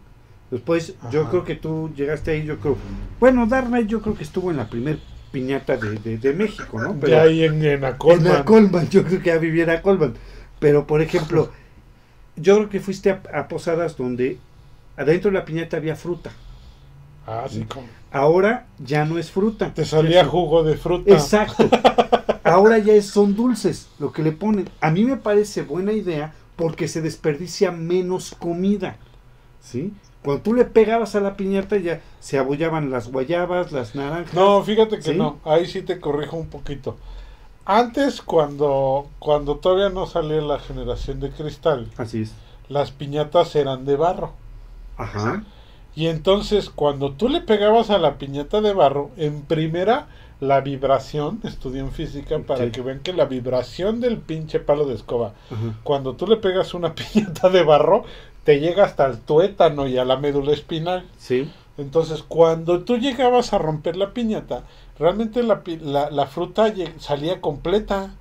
Después, 0.51 0.95
yo 1.11 1.29
creo 1.29 1.45
que 1.45 1.55
tú 1.55 1.91
llegaste 1.95 2.31
ahí, 2.31 2.43
yo 2.45 2.59
creo. 2.59 2.75
Bueno, 3.19 3.47
Darna, 3.47 3.79
yo 3.81 4.01
creo 4.01 4.15
que 4.15 4.23
estuvo 4.23 4.51
en 4.51 4.57
la 4.57 4.67
primer 4.69 4.99
piñata 5.31 5.77
de, 5.77 5.97
de- 5.97 6.17
de 6.17 6.33
México, 6.33 6.79
¿no? 6.79 6.93
De 6.93 7.17
ahí 7.19 7.43
en, 7.43 7.63
en 7.65 7.85
Acolman. 7.85 8.27
En 8.27 8.33
la 8.33 8.45
Colman, 8.45 8.89
yo 8.89 9.03
creo 9.03 9.19
que 9.21 9.29
ya 9.29 9.37
viviera 9.37 9.81
Colman. 9.81 10.13
Pero, 10.59 10.85
por 10.85 11.01
ejemplo, 11.01 11.51
yo 12.35 12.57
creo 12.57 12.69
que 12.69 12.79
fuiste 12.81 13.09
a, 13.11 13.21
a 13.33 13.47
posadas 13.47 13.95
donde 13.97 14.37
adentro 14.97 15.31
de 15.31 15.37
la 15.37 15.45
piñata 15.45 15.77
había 15.77 15.95
fruta. 15.95 16.31
Ah, 17.25 17.45
sí, 17.49 17.63
como- 17.67 17.87
Ahora 18.11 18.67
ya 18.77 19.05
no 19.05 19.17
es 19.17 19.31
fruta. 19.31 19.73
Te 19.73 19.85
salía 19.85 20.23
jugo 20.25 20.63
de 20.63 20.77
fruta. 20.77 21.11
Exacto. 21.13 21.67
Ahora 22.43 22.77
ya 22.77 22.93
es- 22.93 23.07
son 23.07 23.35
dulces 23.35 23.87
lo 23.97 24.11
que 24.11 24.21
le 24.21 24.31
ponen. 24.33 24.69
A 24.81 24.91
mí 24.91 25.03
me 25.03 25.17
parece 25.17 25.63
buena 25.63 25.93
idea 25.93 26.33
porque 26.55 26.87
se 26.87 27.01
desperdicia 27.01 27.71
menos 27.71 28.35
comida. 28.37 28.97
¿Sí? 29.61 29.93
Cuando 30.23 30.41
tú 30.43 30.53
le 30.53 30.65
pegabas 30.65 31.15
a 31.15 31.19
la 31.19 31.35
piñata 31.35 31.77
ya 31.77 32.01
se 32.19 32.37
abollaban 32.37 32.89
las 32.91 33.11
guayabas, 33.11 33.71
las 33.71 33.95
naranjas. 33.95 34.33
No, 34.33 34.61
fíjate 34.63 34.97
que 34.97 35.01
¿Sí? 35.11 35.15
no. 35.15 35.39
Ahí 35.43 35.65
sí 35.65 35.81
te 35.81 35.99
corrijo 35.99 36.37
un 36.37 36.47
poquito. 36.47 36.97
Antes, 37.65 38.21
cuando, 38.21 39.07
cuando 39.19 39.55
todavía 39.57 39.89
no 39.89 40.05
salía 40.05 40.41
la 40.41 40.59
generación 40.59 41.19
de 41.21 41.31
cristal, 41.31 41.89
Así 41.97 42.23
es. 42.23 42.33
las 42.67 42.91
piñatas 42.91 43.55
eran 43.55 43.85
de 43.85 43.95
barro. 43.95 44.33
Ajá. 44.97 45.43
Y 45.95 46.07
entonces, 46.07 46.69
cuando 46.69 47.11
tú 47.13 47.29
le 47.29 47.39
pegabas 47.39 47.89
a 47.89 47.99
la 47.99 48.17
piñata 48.17 48.61
de 48.61 48.73
barro, 48.73 49.11
en 49.15 49.43
primera, 49.43 50.07
la 50.47 50.61
vibración, 50.61 51.39
estudié 51.43 51.79
en 51.81 51.91
física 51.91 52.37
para 52.39 52.65
Sí. 52.65 52.71
que 52.71 52.81
vean 52.81 52.99
que 52.99 53.13
la 53.13 53.25
vibración 53.25 53.99
del 54.01 54.17
pinche 54.17 54.59
palo 54.59 54.85
de 54.85 54.95
escoba, 54.95 55.33
cuando 55.83 56.13
tú 56.15 56.27
le 56.27 56.37
pegas 56.37 56.73
una 56.73 56.93
piñata 56.95 57.49
de 57.49 57.63
barro, 57.63 58.03
te 58.43 58.59
llega 58.59 58.83
hasta 58.83 59.05
el 59.05 59.19
tuétano 59.19 59.87
y 59.87 59.97
a 59.97 60.05
la 60.05 60.17
médula 60.17 60.51
espinal. 60.51 61.05
Sí. 61.17 61.49
Entonces, 61.77 62.23
cuando 62.27 62.81
tú 62.81 62.97
llegabas 62.97 63.53
a 63.53 63.57
romper 63.57 63.95
la 63.95 64.13
piñata, 64.13 64.63
realmente 64.99 65.41
la, 65.43 65.63
pi- 65.63 65.79
la, 65.79 66.11
la 66.11 66.27
fruta 66.27 66.71
salía 66.99 67.41
completa. 67.41 68.13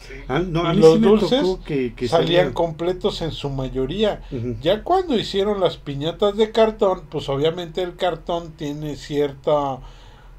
Sí. 0.00 0.14
Ah, 0.28 0.38
no, 0.38 0.66
a 0.66 0.72
Y 0.72 0.76
mí 0.76 0.82
los 0.82 0.94
sí 0.94 1.00
dulces 1.00 1.46
que, 1.66 1.94
que 1.94 2.08
salían 2.08 2.52
completos 2.52 3.20
en 3.22 3.32
su 3.32 3.50
mayoría. 3.50 4.22
Ya 4.62 4.82
cuando 4.84 5.16
hicieron 5.18 5.60
las 5.60 5.76
piñatas 5.76 6.36
de 6.36 6.50
cartón, 6.52 7.02
pues 7.10 7.28
obviamente 7.28 7.82
el 7.82 7.96
cartón 7.96 8.52
tiene 8.52 8.96
cierta... 8.96 9.78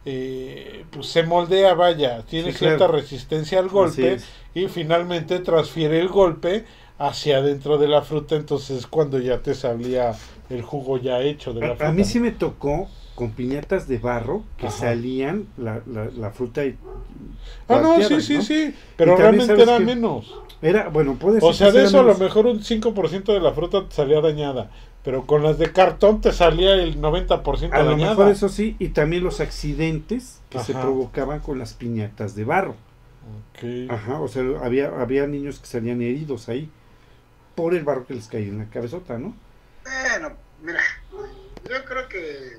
eh, 0.06 0.86
pues 0.92 1.08
se 1.08 1.24
moldea, 1.24 1.74
vaya, 1.74 2.22
tiene 2.24 2.52
Sí, 2.52 2.60
cierta 2.60 2.78
claro. 2.78 2.94
resistencia 2.94 3.60
al 3.60 3.70
golpe 3.70 4.14
es. 4.14 4.26
y 4.54 4.68
finalmente 4.68 5.40
transfiere 5.40 6.00
el 6.00 6.10
golpe 6.10 6.66
hacia 6.98 7.38
adentro 7.38 7.78
de 7.78 7.88
la 7.88 8.02
fruta, 8.04 8.36
entonces 8.36 8.88
cuando 8.88 9.20
ya 9.20 9.40
te 9.40 9.54
salía 9.54 10.14
el 10.50 10.62
jugo 10.62 10.98
ya 10.98 11.20
hecho 11.22 11.54
de 11.54 11.62
la 11.62 11.68
fruta. 11.70 11.88
A, 11.90 11.92
mí 11.92 12.04
sí 12.04 12.20
me 12.20 12.32
tocó 12.32 12.88
con 13.16 13.32
piñatas 13.32 13.88
de 13.88 13.98
barro 13.98 14.44
que 14.58 14.68
Ajá. 14.68 14.78
salían 14.78 15.48
la, 15.58 15.82
la, 15.88 16.06
la 16.18 16.32
fruta 16.32 16.64
y 16.66 16.78
Ah, 17.68 17.80
no, 17.82 18.02
sí, 18.02 18.22
sí, 18.22 18.42
sí, 18.42 18.76
pero 18.96 19.18
realmente 19.18 19.62
era 19.62 19.80
menos. 19.80 20.32
Era, 20.62 20.88
bueno, 20.90 21.16
puede 21.16 21.42
O 21.42 21.54
ser 21.54 21.56
sea, 21.56 21.68
que 21.68 21.74
de 21.74 21.80
sea 21.80 21.88
eso 21.90 22.00
a 22.00 22.04
lo 22.04 22.18
mejor 22.18 22.46
un 22.48 22.64
5% 22.64 23.34
de 23.34 23.40
la 23.40 23.54
fruta 23.54 23.86
salía 23.90 24.22
dañada, 24.22 24.70
pero 25.06 25.26
con 25.28 25.44
las 25.44 25.58
de 25.60 25.72
cartón 25.72 26.20
te 26.20 26.34
salía 26.34 26.74
el 26.74 27.00
90% 27.00 27.72
A 27.74 27.80
lo 27.84 27.92
dañada. 27.92 28.10
mejor 28.12 28.30
eso 28.32 28.50
sí, 28.50 28.76
y 28.80 28.90
también 28.90 29.24
los 29.24 29.40
accidentes 29.40 30.42
que 30.50 30.60
se 30.60 30.74
Ajá. 30.74 30.82
provocaban 30.82 31.40
con 31.40 31.60
las 31.60 31.74
piñatas 31.74 32.36
de 32.36 32.44
barro. 32.44 32.76
Ok. 33.54 33.90
Ajá, 33.92 34.20
o 34.20 34.28
sea, 34.28 34.44
había, 34.64 34.88
había 35.00 35.28
niños 35.28 35.60
que 35.60 35.68
salían 35.68 36.02
heridos 36.02 36.50
ahí 36.50 36.70
por 37.56 37.74
el 37.76 37.84
barro 37.84 38.06
que 38.06 38.16
les 38.16 38.28
caía 38.28 38.48
en 38.48 38.58
la 38.58 38.66
cabezota, 38.66 39.18
¿no? 39.18 39.34
Bueno, 39.84 40.34
mira, 40.62 40.82
yo 41.70 41.86
creo 41.86 42.10
que 42.10 42.58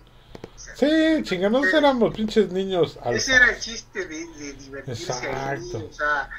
o 0.55 0.59
sea, 0.59 0.74
Sí, 0.76 1.22
chinganos 1.24 1.66
éramos 1.74 2.14
pinches 2.14 2.51
niños 2.53 2.97
alfa. 2.99 3.12
ese 3.12 3.34
era 3.34 3.51
el 3.51 3.59
chiste 3.61 4.07
de, 4.07 4.26
de 4.26 4.53
divertirse 4.55 5.12
ahí, 5.12 5.57
Exacto. 5.59 5.86
o 5.90 5.92
sea, 5.92 6.30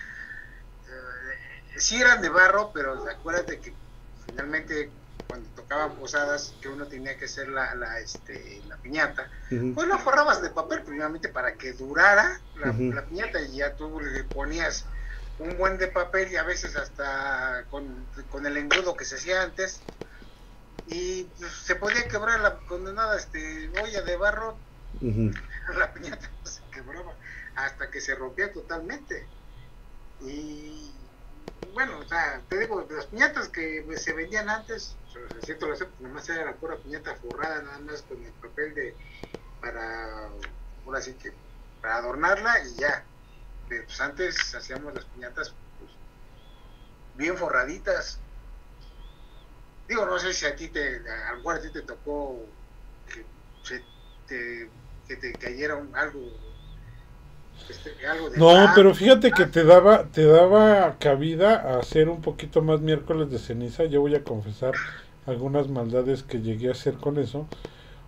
eh, 0.87 1.73
sí 1.77 1.97
eran 2.01 2.21
de 2.21 2.29
barro, 2.29 2.71
pero 2.73 2.93
acuérdate 3.09 3.59
que 3.59 3.73
finalmente 4.25 4.89
cuando 5.27 5.49
tocaban 5.55 5.95
posadas 5.95 6.53
que 6.61 6.69
uno 6.69 6.87
tenía 6.87 7.17
que 7.17 7.25
hacer 7.25 7.49
la, 7.49 7.75
la, 7.75 7.99
este, 7.99 8.61
la 8.67 8.77
piñata, 8.77 9.29
pues 9.75 9.87
lo 9.87 9.99
forrabas 9.99 10.41
de 10.41 10.49
papel 10.49 10.83
primeramente 10.83 11.29
para 11.29 11.53
que 11.55 11.73
durara 11.73 12.39
la, 12.55 12.73
la 12.73 13.05
piñata 13.05 13.41
y 13.41 13.57
ya 13.57 13.75
tú 13.75 13.99
le 13.99 14.23
ponías 14.25 14.85
un 15.39 15.57
buen 15.57 15.77
de 15.77 15.87
papel 15.87 16.31
y 16.31 16.37
a 16.37 16.43
veces 16.43 16.75
hasta 16.75 17.65
con, 17.69 18.05
con 18.31 18.45
el 18.45 18.57
engrudo 18.57 18.95
que 18.95 19.05
se 19.05 19.15
hacía 19.15 19.43
antes 19.43 19.81
y 20.87 21.23
pues, 21.37 21.51
se 21.51 21.75
podía 21.75 22.07
quebrar 22.07 22.39
la 22.39 22.57
condenada 22.67 23.17
este, 23.17 23.69
olla 23.81 24.01
de 24.01 24.17
barro, 24.17 24.57
la 25.77 25.93
piñata 25.93 26.31
se 26.43 26.61
quebraba 26.71 27.13
hasta 27.55 27.89
que 27.89 27.99
se 28.01 28.15
rompía 28.15 28.51
totalmente. 28.53 29.27
Y 30.21 30.91
bueno, 31.73 31.99
o 31.99 32.07
sea, 32.07 32.41
te 32.49 32.59
digo, 32.59 32.87
las 32.89 33.05
piñatas 33.07 33.49
que 33.49 33.85
se 33.97 34.13
vendían 34.13 34.49
antes, 34.49 34.95
o 35.25 35.45
sea, 35.45 35.57
lo 35.59 35.75
sé, 35.75 35.87
nomás 35.99 36.27
era 36.29 36.45
la 36.45 36.53
pura 36.53 36.77
piñata 36.77 37.15
forrada, 37.15 37.61
nada 37.61 37.79
más 37.79 38.01
con 38.03 38.23
el 38.23 38.31
papel 38.33 38.73
de, 38.73 38.95
para, 39.61 40.29
ahora 40.85 41.01
sí 41.01 41.13
que, 41.13 41.33
para 41.81 41.97
adornarla 41.97 42.65
y 42.65 42.75
ya. 42.75 43.03
Pues 43.67 43.99
antes 43.99 44.55
hacíamos 44.55 44.93
las 44.93 45.05
piñatas 45.05 45.53
pues, 45.79 45.91
bien 47.15 47.37
forraditas. 47.37 48.19
Digo, 49.87 50.05
no 50.05 50.19
sé 50.19 50.33
si 50.33 50.45
a 50.45 50.55
ti 50.55 50.69
te, 50.69 51.01
a 51.09 51.33
lo 51.33 51.49
a 51.49 51.61
ti 51.61 51.69
te 51.71 51.81
tocó 51.81 52.45
que, 53.07 53.83
te, 54.27 54.69
que 55.07 55.15
te 55.15 55.33
cayera 55.33 55.75
un, 55.75 55.95
algo 55.95 56.31
este, 57.69 57.91
no, 58.37 58.71
pero 58.75 58.93
fíjate 58.93 59.31
que 59.31 59.45
te 59.45 59.63
daba, 59.63 60.03
te 60.05 60.23
daba 60.23 60.97
cabida 60.99 61.55
a 61.55 61.79
hacer 61.79 62.07
un 62.07 62.21
poquito 62.21 62.61
más 62.61 62.79
miércoles 62.79 63.29
de 63.29 63.39
ceniza. 63.39 63.85
Yo 63.85 63.99
voy 64.01 64.15
a 64.15 64.23
confesar 64.23 64.73
algunas 65.27 65.67
maldades 65.67 66.23
que 66.23 66.41
llegué 66.41 66.69
a 66.69 66.71
hacer 66.71 66.95
con 66.95 67.19
eso. 67.19 67.45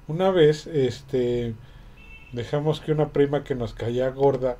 Una 0.07 0.31
vez, 0.31 0.65
este, 0.65 1.53
dejamos 2.31 2.79
que 2.79 2.91
una 2.91 3.09
prima 3.09 3.43
que 3.43 3.53
nos 3.53 3.73
caía 3.73 4.09
gorda 4.09 4.57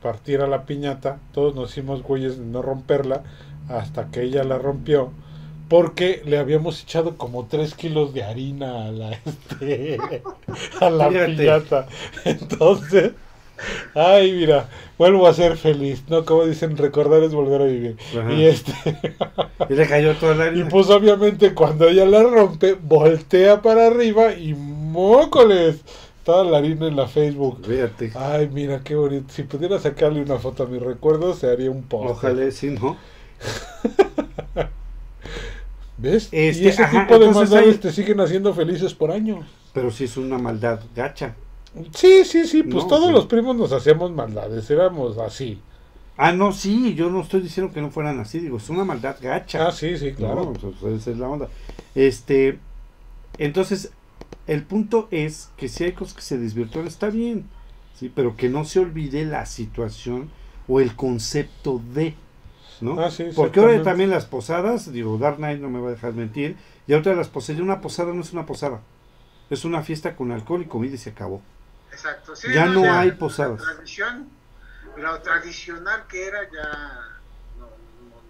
partiera 0.00 0.46
la 0.46 0.64
piñata. 0.64 1.18
Todos 1.32 1.54
nos 1.54 1.72
hicimos 1.72 2.02
güeyes 2.02 2.38
de 2.38 2.46
no 2.46 2.62
romperla 2.62 3.24
hasta 3.68 4.10
que 4.10 4.22
ella 4.22 4.44
la 4.44 4.58
rompió. 4.58 5.10
Porque 5.68 6.22
le 6.24 6.38
habíamos 6.38 6.82
echado 6.82 7.18
como 7.18 7.44
3 7.44 7.74
kilos 7.74 8.14
de 8.14 8.22
harina 8.24 8.86
a 8.86 8.90
la, 8.90 9.10
este, 9.60 10.22
a 10.80 10.88
la 10.88 11.10
piñata. 11.10 11.86
Entonces, 12.24 13.12
Ay, 13.94 14.32
mira, 14.32 14.68
vuelvo 14.96 15.26
a 15.26 15.34
ser 15.34 15.56
feliz, 15.56 16.02
¿no? 16.08 16.24
Como 16.24 16.46
dicen, 16.46 16.76
recordar 16.76 17.22
es 17.22 17.32
volver 17.32 17.62
a 17.62 17.64
vivir. 17.64 17.96
Y 18.36 18.44
este. 18.44 18.72
y 19.68 19.74
le 19.74 19.86
cayó 19.86 20.14
toda 20.16 20.34
la. 20.34 20.48
Y 20.58 20.64
pues 20.64 20.88
obviamente 20.90 21.54
cuando 21.54 21.88
ella 21.88 22.04
la 22.06 22.22
rompe, 22.22 22.74
voltea 22.74 23.62
para 23.62 23.86
arriba 23.86 24.34
y 24.34 24.54
mócoles. 24.54 25.80
Toda 26.24 26.44
la 26.44 26.58
harina 26.58 26.88
en 26.88 26.96
la 26.96 27.08
Facebook. 27.08 27.64
Fíjate. 27.66 28.12
Ay, 28.14 28.50
mira 28.52 28.80
qué 28.84 28.94
bonito. 28.94 29.32
Si 29.32 29.44
pudiera 29.44 29.78
sacarle 29.78 30.20
una 30.20 30.38
foto 30.38 30.64
a 30.64 30.66
mi 30.66 30.78
recuerdo, 30.78 31.34
se 31.34 31.50
haría 31.50 31.70
un 31.70 31.84
post. 31.84 32.10
Ojalá, 32.10 32.50
sí, 32.50 32.68
¿no? 32.70 32.98
¿Ves? 35.96 36.28
y 36.32 36.36
este, 36.36 36.68
ese 36.68 36.84
tipo 36.84 37.18
de 37.18 37.30
maldades 37.30 37.80
te 37.80 37.90
siguen 37.92 38.20
haciendo 38.20 38.52
felices 38.52 38.94
por 38.94 39.10
años. 39.10 39.46
Pero 39.72 39.90
si 39.90 40.04
es 40.04 40.16
una 40.16 40.38
maldad 40.38 40.80
gacha. 40.94 41.34
Sí, 41.94 42.24
sí, 42.24 42.46
sí, 42.46 42.62
pues 42.62 42.86
todos 42.86 43.12
los 43.12 43.26
primos 43.26 43.56
nos 43.56 43.72
hacíamos 43.72 44.10
maldades, 44.10 44.68
éramos 44.70 45.18
así. 45.18 45.60
Ah, 46.16 46.32
no, 46.32 46.52
sí, 46.52 46.94
yo 46.94 47.10
no 47.10 47.20
estoy 47.20 47.40
diciendo 47.40 47.72
que 47.72 47.80
no 47.80 47.90
fueran 47.90 48.18
así, 48.18 48.40
digo, 48.40 48.56
es 48.56 48.68
una 48.70 48.84
maldad 48.84 49.16
gacha. 49.20 49.68
Ah, 49.68 49.70
sí, 49.70 49.96
sí, 49.96 50.12
claro. 50.12 50.52
Pues, 50.52 51.00
esa 51.00 51.10
es 51.12 51.18
la 51.18 51.28
onda. 51.28 51.48
Este, 51.94 52.58
entonces, 53.38 53.92
el 54.48 54.64
punto 54.64 55.06
es 55.12 55.50
que 55.56 55.68
si 55.68 55.84
hay 55.84 55.92
cosas 55.92 56.14
que 56.14 56.22
se 56.22 56.38
desvirtúan, 56.38 56.88
está 56.88 57.10
bien, 57.10 57.44
sí, 57.94 58.10
pero 58.12 58.36
que 58.36 58.48
no 58.48 58.64
se 58.64 58.80
olvide 58.80 59.24
la 59.24 59.46
situación 59.46 60.30
o 60.66 60.80
el 60.80 60.96
concepto 60.96 61.80
de, 61.94 62.14
¿no? 62.80 62.98
Ah, 63.00 63.12
sí, 63.12 63.26
Porque 63.36 63.60
ahora 63.60 63.82
también 63.84 64.10
las 64.10 64.26
posadas, 64.26 64.92
digo, 64.92 65.18
Dark 65.18 65.36
Knight 65.36 65.60
no 65.60 65.70
me 65.70 65.80
va 65.80 65.88
a 65.88 65.92
dejar 65.92 66.14
mentir, 66.14 66.56
y 66.88 66.94
otra 66.94 67.12
de 67.12 67.18
las 67.18 67.28
posadas, 67.28 67.60
una 67.62 67.80
posada 67.80 68.12
no 68.12 68.22
es 68.22 68.32
una 68.32 68.44
posada, 68.44 68.80
es 69.50 69.64
una 69.64 69.82
fiesta 69.82 70.16
con 70.16 70.32
alcohol 70.32 70.62
y 70.62 70.66
comida 70.66 70.94
y 70.94 70.98
se 70.98 71.10
acabó. 71.10 71.42
Exacto. 71.98 72.34
ya 72.52 72.66
no, 72.66 72.92
hay 72.92 73.12
posadas. 73.12 73.60
La 73.60 73.74
tradición, 73.74 74.28
lo 74.96 75.20
tradicional 75.20 76.06
que 76.08 76.26
era 76.26 76.40
ya 76.50 77.18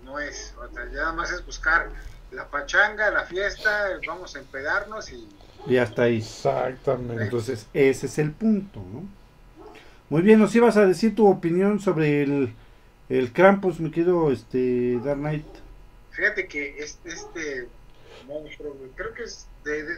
no, 0.04 0.18
es. 0.18 0.54
ya 0.74 0.84
nada 0.84 1.12
más 1.12 1.30
es 1.32 1.44
buscar 1.44 1.90
la 2.30 2.46
pachanga, 2.48 3.10
la 3.10 3.24
fiesta, 3.24 3.88
vamos 4.06 4.34
a 4.36 4.38
empedarnos 4.38 5.12
y... 5.12 5.28
Y 5.66 5.76
hasta 5.76 6.02
ahí. 6.04 6.18
Exactamente. 6.18 7.24
Entonces, 7.24 7.66
ese 7.74 8.06
es 8.06 8.18
el 8.18 8.32
punto, 8.32 8.80
¿no? 8.80 9.06
Muy 10.08 10.22
bien, 10.22 10.38
nos 10.38 10.54
ibas 10.54 10.76
a 10.78 10.86
decir 10.86 11.14
tu 11.14 11.28
opinión 11.28 11.80
sobre 11.80 12.22
el, 12.22 12.54
el 13.10 13.32
Krampus, 13.32 13.80
mi 13.80 13.90
querido 13.90 14.30
este, 14.30 14.98
Dark 15.04 15.18
Knight. 15.18 15.46
Fíjate 16.12 16.48
que 16.48 16.78
este, 16.78 17.10
este 17.10 17.68
monstruo, 18.26 18.74
creo 18.96 19.12
que 19.12 19.24
es 19.24 19.46
de, 19.64 19.82
de, 19.82 19.96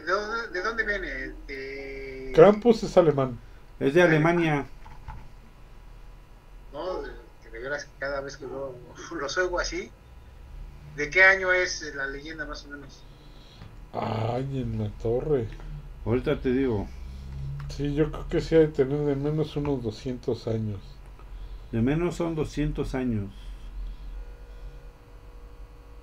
de, 0.51 0.61
dónde 0.61 0.85
viene. 0.85 1.33
De... 1.47 2.31
Krampus 2.35 2.83
es 2.83 2.97
alemán. 2.97 3.39
Es 3.81 3.95
de 3.95 4.03
Alemania. 4.03 4.67
No, 6.71 7.01
que 7.41 7.49
de 7.49 7.59
veras 7.59 7.89
cada 7.97 8.21
vez 8.21 8.37
que 8.37 8.45
lo, 8.45 8.75
los 9.19 9.37
oigo 9.39 9.59
así. 9.59 9.91
¿De 10.95 11.09
qué 11.09 11.23
año 11.23 11.51
es 11.51 11.81
la 11.95 12.05
leyenda 12.05 12.45
más 12.45 12.63
o 12.65 12.69
menos? 12.69 13.03
Ay, 13.93 14.61
en 14.61 14.83
la 14.83 14.89
torre. 15.01 15.47
Ahorita 16.05 16.39
te 16.39 16.51
digo. 16.51 16.87
Sí, 17.69 17.95
yo 17.95 18.11
creo 18.11 18.27
que 18.27 18.41
sí 18.41 18.55
hay 18.55 18.67
de 18.67 18.73
tener 18.73 18.99
de 18.99 19.15
menos 19.15 19.55
unos 19.55 19.81
200 19.81 20.47
años. 20.47 20.79
De 21.71 21.81
menos 21.81 22.15
son 22.15 22.35
200 22.35 22.93
años. 22.93 23.31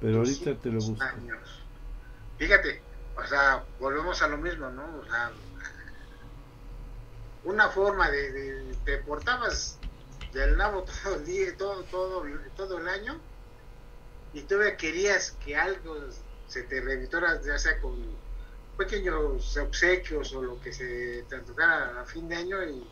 Pero 0.00 0.18
ahorita 0.18 0.54
te 0.56 0.70
lo 0.70 0.80
busco. 0.80 1.04
Años. 1.04 1.62
Fíjate, 2.38 2.82
o 3.16 3.24
sea, 3.24 3.62
volvemos 3.78 4.20
a 4.20 4.28
lo 4.28 4.38
mismo, 4.38 4.68
¿no? 4.70 4.82
O 5.00 5.04
sea, 5.04 5.30
una 7.49 7.70
forma 7.70 8.11
de, 8.11 8.76
te 8.84 8.99
portabas 8.99 9.78
del 10.32 10.59
nabo 10.59 10.84
todo 11.03 11.14
el 11.16 11.24
día, 11.24 11.57
todo, 11.57 11.82
todo, 11.84 12.22
todo 12.57 12.78
el 12.78 12.88
año, 12.88 13.18
y 14.34 14.42
todavía 14.42 14.76
querías 14.76 15.32
que 15.42 15.57
algo 15.57 15.96
se 16.46 16.62
te 16.64 16.80
revitara, 16.80 17.40
ya 17.40 17.59
sea 17.59 17.80
con 17.80 17.96
pequeños 18.76 19.57
obsequios 19.57 20.32
o 20.34 20.42
lo 20.42 20.61
que 20.61 20.72
se 20.72 21.24
te 21.28 21.36
antojara 21.36 22.03
a 22.03 22.05
fin 22.05 22.28
de 22.28 22.36
año, 22.36 22.62
y 22.62 22.86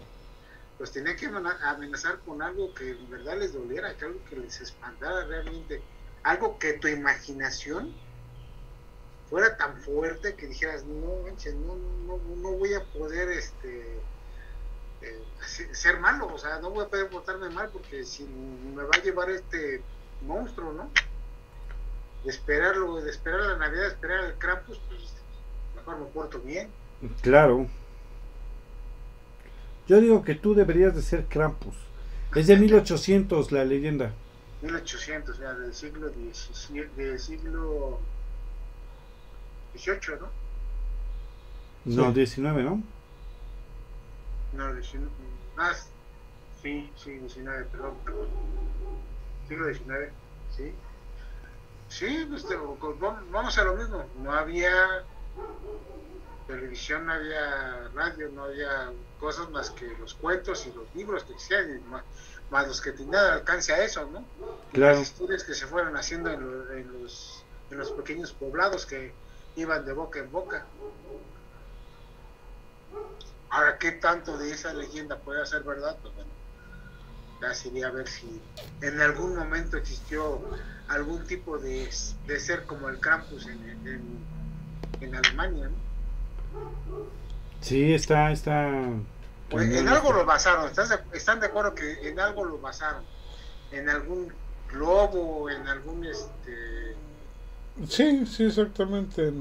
pues 0.78 0.90
tenía 0.90 1.16
que 1.16 1.26
amenazar 1.26 2.20
con 2.20 2.40
algo 2.40 2.72
que 2.74 2.90
en 2.90 3.10
verdad 3.10 3.38
les 3.38 3.52
doliera, 3.52 3.94
que 3.96 4.06
algo 4.06 4.24
que 4.24 4.36
les 4.36 4.60
espantara 4.62 5.26
realmente, 5.26 5.82
algo 6.22 6.58
que 6.58 6.74
tu 6.74 6.88
imaginación 6.88 7.94
fuera 9.28 9.56
tan 9.58 9.76
fuerte 9.82 10.34
que 10.34 10.46
dijeras, 10.46 10.84
no, 10.84 11.24
no, 11.26 11.76
no, 11.76 12.18
no 12.36 12.52
voy 12.52 12.74
a 12.74 12.84
poder 12.84 13.28
este 13.30 14.00
ser 15.72 16.00
malo, 16.00 16.32
o 16.32 16.38
sea, 16.38 16.60
no 16.60 16.70
voy 16.70 16.84
a 16.84 16.88
poder 16.88 17.08
portarme 17.08 17.50
mal 17.50 17.70
porque 17.72 18.04
si 18.04 18.24
me 18.24 18.82
va 18.82 18.90
a 18.92 19.02
llevar 19.02 19.30
este 19.30 19.82
monstruo, 20.22 20.72
¿no? 20.72 20.90
De 22.24 22.30
esperarlo, 22.30 23.00
de 23.00 23.10
esperar 23.10 23.40
la 23.40 23.56
Navidad, 23.56 23.82
de 23.82 23.88
esperar 23.88 24.24
el 24.24 24.34
Krampus, 24.34 24.80
pues 24.88 25.00
mejor 25.76 25.98
me 25.98 26.06
porto 26.06 26.40
bien. 26.40 26.68
Claro. 27.22 27.66
Yo 29.86 30.00
digo 30.00 30.24
que 30.24 30.34
tú 30.34 30.54
deberías 30.54 30.94
de 30.94 31.02
ser 31.02 31.26
Krampus. 31.26 31.76
Es 32.34 32.48
de 32.48 32.56
1800 32.56 33.52
la 33.52 33.64
leyenda. 33.64 34.12
1800, 34.62 35.38
ya, 35.38 35.54
del 35.54 35.72
siglo 35.74 36.10
del 36.96 37.18
siglo 37.20 38.00
18, 39.74 40.16
¿no? 40.20 40.28
No, 41.84 42.12
19, 42.12 42.62
¿no? 42.64 42.82
No, 44.56 44.72
19. 44.72 45.10
Ah, 45.58 45.74
sí, 46.62 46.90
sí, 46.96 47.10
19, 47.10 47.64
perdón. 47.66 47.94
Siglo 49.48 49.66
19, 49.66 50.12
sí. 50.56 50.74
Sí, 51.88 52.26
pues, 52.28 52.44
vamos 53.30 53.58
a 53.58 53.64
lo 53.64 53.76
mismo. 53.76 54.04
No 54.22 54.32
había 54.32 55.04
televisión, 56.46 57.06
no 57.06 57.12
había 57.12 57.88
radio, 57.94 58.28
no 58.30 58.44
había 58.44 58.92
cosas 59.20 59.50
más 59.50 59.70
que 59.70 59.86
los 59.98 60.14
cuentos 60.14 60.66
y 60.66 60.72
los 60.72 60.92
libros 60.94 61.24
que 61.24 61.32
existían, 61.34 61.82
más, 62.50 62.66
los 62.66 62.80
que 62.80 62.92
tenían 62.92 63.24
alcance 63.26 63.72
a 63.72 63.84
eso, 63.84 64.08
¿no? 64.10 64.24
Claro. 64.72 64.98
Las 64.98 65.08
historias 65.10 65.44
que 65.44 65.54
se 65.54 65.66
fueron 65.66 65.96
haciendo 65.96 66.30
en, 66.30 66.40
en, 66.78 67.02
los, 67.02 67.44
en 67.70 67.78
los 67.78 67.90
pequeños 67.90 68.32
poblados 68.32 68.86
que 68.86 69.12
iban 69.56 69.84
de 69.84 69.92
boca 69.92 70.20
en 70.20 70.30
boca. 70.30 70.66
Ahora, 73.50 73.78
¿qué 73.78 73.92
tanto 73.92 74.36
de 74.38 74.50
esa 74.50 74.72
leyenda 74.74 75.18
puede 75.18 75.44
ser 75.46 75.62
verdad? 75.62 75.96
Pues 76.02 76.14
bueno, 76.14 76.30
ya 77.40 77.54
sería 77.54 77.88
a 77.88 77.90
ver 77.90 78.08
si 78.08 78.40
en 78.80 79.00
algún 79.00 79.36
momento 79.36 79.76
existió 79.76 80.40
algún 80.88 81.24
tipo 81.26 81.58
de, 81.58 81.90
ser 81.90 82.64
como 82.66 82.88
el 82.88 82.98
Krampus 82.98 83.46
en, 83.46 84.20
en, 85.00 85.14
Alemania. 85.14 85.70
Sí, 87.60 87.94
está, 87.94 88.32
está. 88.32 88.70
Pues 89.50 89.70
en 89.70 89.88
algo 89.88 90.12
lo 90.12 90.24
basaron, 90.24 90.70
¿están 91.12 91.40
de 91.40 91.46
acuerdo 91.46 91.74
que 91.74 92.08
en 92.08 92.18
algo 92.18 92.44
lo 92.44 92.58
basaron? 92.58 93.04
En 93.70 93.88
algún 93.88 94.32
globo, 94.68 95.48
en 95.50 95.66
algún 95.68 96.04
este. 96.04 96.96
Sí, 97.88 98.26
sí, 98.26 98.44
exactamente 98.44 99.32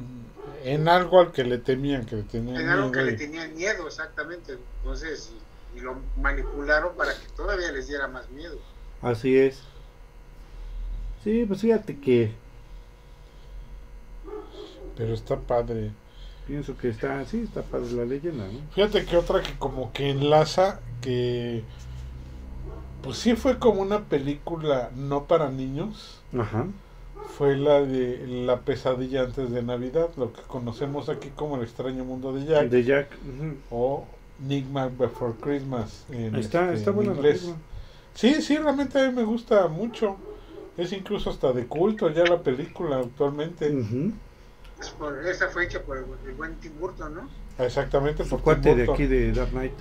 en 0.65 0.87
algo 0.87 1.19
al 1.19 1.31
que 1.31 1.43
le 1.43 1.59
temían, 1.59 2.07
que 2.07 2.15
le 2.15 2.23
tenían 2.23 2.59
En 2.59 2.69
algo 2.69 2.91
que 2.91 3.03
le 3.03 3.13
tenían 3.13 3.53
miedo, 3.53 3.85
exactamente. 3.85 4.57
Entonces, 4.79 5.31
y, 5.75 5.79
lo 5.79 6.01
manipularon 6.17 6.95
para 6.95 7.13
que 7.13 7.27
todavía 7.35 7.71
les 7.71 7.87
diera 7.87 8.07
más 8.07 8.27
miedo. 8.31 8.57
Así 9.01 9.37
es. 9.37 9.61
Sí, 11.23 11.45
pues 11.47 11.61
fíjate 11.61 11.99
que 11.99 12.31
Pero 14.97 15.13
está 15.13 15.37
padre. 15.37 15.91
pienso 16.47 16.75
que 16.77 16.89
está, 16.89 17.23
sí, 17.25 17.43
está 17.43 17.61
padre 17.61 17.91
la 17.91 18.05
leyenda, 18.05 18.47
¿no? 18.47 18.59
Fíjate 18.73 19.05
que 19.05 19.17
otra 19.17 19.43
que 19.43 19.53
como 19.59 19.93
que 19.93 20.09
enlaza 20.09 20.79
que 21.01 21.63
pues 23.03 23.19
sí 23.19 23.35
fue 23.35 23.59
como 23.59 23.81
una 23.81 24.05
película 24.05 24.89
no 24.95 25.25
para 25.25 25.51
niños. 25.51 26.21
Ajá. 26.35 26.65
Fue 27.37 27.55
la 27.57 27.81
de 27.81 28.25
La 28.27 28.59
pesadilla 28.61 29.23
antes 29.23 29.51
de 29.51 29.61
Navidad, 29.61 30.09
lo 30.17 30.31
que 30.31 30.41
conocemos 30.43 31.09
aquí 31.09 31.29
como 31.35 31.57
El 31.57 31.63
extraño 31.63 32.05
mundo 32.05 32.31
de 32.33 32.45
Jack 32.45 32.69
De 32.69 32.83
Jack. 32.83 33.09
ujú. 33.23 33.55
o 33.71 34.05
Nightmare 34.47 34.91
Before 34.97 35.33
Christmas 35.41 36.05
en, 36.09 36.35
Está, 36.35 36.65
este, 36.65 36.75
está 36.75 36.89
en 36.91 36.95
buena 36.95 37.13
inglés. 37.13 37.51
Sí, 38.13 38.41
sí, 38.41 38.57
realmente 38.57 38.99
a 38.99 39.09
mí 39.09 39.15
me 39.15 39.23
gusta 39.23 39.67
mucho. 39.67 40.15
Es 40.77 40.91
incluso 40.93 41.29
hasta 41.29 41.51
de 41.53 41.65
culto 41.65 42.09
ya 42.09 42.23
la 42.23 42.41
película 42.41 42.99
actualmente. 42.99 43.69
Ujú. 43.73 44.11
Es 44.79 44.89
por- 44.91 45.25
esa 45.25 45.47
fue 45.49 45.65
hecha 45.65 45.81
por 45.81 45.97
el, 45.97 46.05
el 46.27 46.33
buen 46.35 46.55
Tim 46.55 46.73
Burton, 46.79 47.15
¿no? 47.15 47.29
Exactamente 47.63 48.23
por 48.25 48.41
cuate 48.41 48.75
de 48.75 48.91
aquí 48.91 49.05
de 49.07 49.31
Dark 49.31 49.51
Knight. 49.51 49.73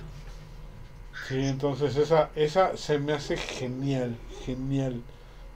Sí, 1.27 1.37
entonces 1.45 1.95
esa, 1.97 2.29
esa 2.35 2.77
se 2.77 2.99
me 2.99 3.13
hace 3.13 3.35
genial, 3.35 4.15
genial. 4.45 5.01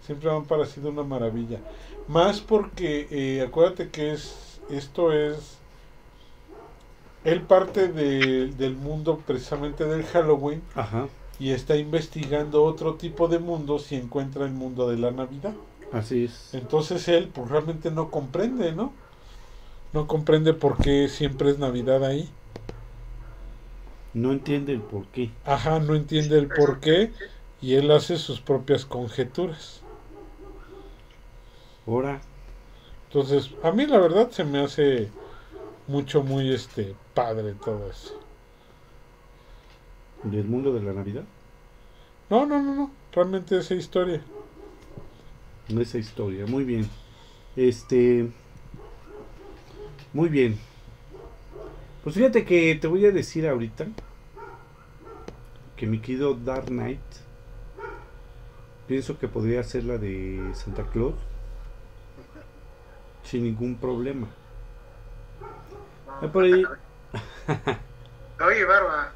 Siempre 0.06 0.30
me 0.32 0.38
ha 0.38 0.42
parecido 0.42 0.90
una 0.90 1.04
maravilla. 1.04 1.60
Más 2.10 2.42
porque 2.42 3.08
eh, 3.12 3.42
acuérdate 3.42 3.90
que 3.90 4.12
es 4.14 4.60
esto 4.70 5.12
es 5.14 5.58
él 7.24 7.42
parte 7.42 7.88
de- 7.88 8.48
del 8.48 8.76
mundo 8.76 9.20
precisamente 9.26 9.86
del 9.86 10.04
Halloween 10.04 10.62
Ajá. 10.76 11.08
y 11.40 11.52
está 11.52 11.76
investigando 11.78 12.64
otro 12.64 12.96
tipo 12.96 13.28
de 13.28 13.40
mundos 13.40 13.92
y 13.92 13.96
encuentra 13.96 14.46
el 14.46 14.52
mundo 14.52 14.90
de 14.90 14.98
la 14.98 15.12
Navidad. 15.12 15.54
Así 15.92 16.26
es. 16.26 16.54
Entonces 16.54 17.08
él 17.08 17.30
pues 17.34 17.50
realmente 17.50 17.92
no 17.92 18.10
comprende, 18.10 18.72
¿no? 18.72 18.92
No 19.94 20.08
comprende 20.08 20.54
por 20.54 20.78
qué 20.78 21.08
siempre 21.10 21.50
es 21.52 21.60
Navidad 21.60 22.04
ahí. 22.06 22.30
No 24.14 24.32
entiende 24.32 24.74
el 24.74 24.82
por 24.82 25.06
qué. 25.08 25.30
Ajá, 25.46 25.80
no 25.80 25.96
entiende 25.96 26.38
el 26.38 26.48
por 26.48 26.80
qué 26.80 27.12
y 27.62 27.76
él 27.76 27.92
hace 27.92 28.18
sus 28.18 28.40
propias 28.40 28.86
conjeturas. 28.86 29.79
Ahora, 31.90 32.22
Entonces, 33.08 33.50
a 33.64 33.72
mí 33.72 33.88
la 33.88 33.98
verdad 33.98 34.30
se 34.30 34.44
me 34.44 34.60
hace 34.60 35.10
mucho, 35.88 36.22
muy 36.22 36.54
este 36.54 36.94
padre 37.16 37.56
todo 37.56 37.90
eso. 37.90 38.14
del 40.22 40.46
mundo 40.46 40.72
de 40.72 40.84
la 40.84 40.94
Navidad. 40.94 41.24
No, 42.30 42.46
no, 42.46 42.62
no, 42.62 42.76
no, 42.76 42.92
realmente 43.12 43.58
esa 43.58 43.74
historia. 43.74 44.22
esa 45.68 45.98
historia. 45.98 46.46
Muy 46.46 46.64
bien. 46.64 46.88
Este. 47.56 48.30
Muy 50.14 50.30
bien. 50.30 50.60
Pues 52.04 52.16
fíjate 52.16 52.46
que 52.46 52.76
te 52.76 52.86
voy 52.86 53.04
a 53.08 53.12
decir 53.12 53.48
ahorita 53.48 53.88
que 55.76 55.88
mi 55.88 56.00
querido 56.00 56.36
Dark 56.36 56.68
Knight 56.68 57.00
pienso 58.88 59.18
que 59.18 59.28
podría 59.28 59.64
ser 59.64 59.86
la 59.86 59.98
de 59.98 60.52
Santa 60.54 60.84
Claus 60.84 61.16
sin 63.30 63.44
ningún 63.44 63.76
problema. 63.76 64.28
Por 66.34 66.44
ahí. 66.44 66.64
Oye, 68.46 68.66
Barba, 68.66 69.12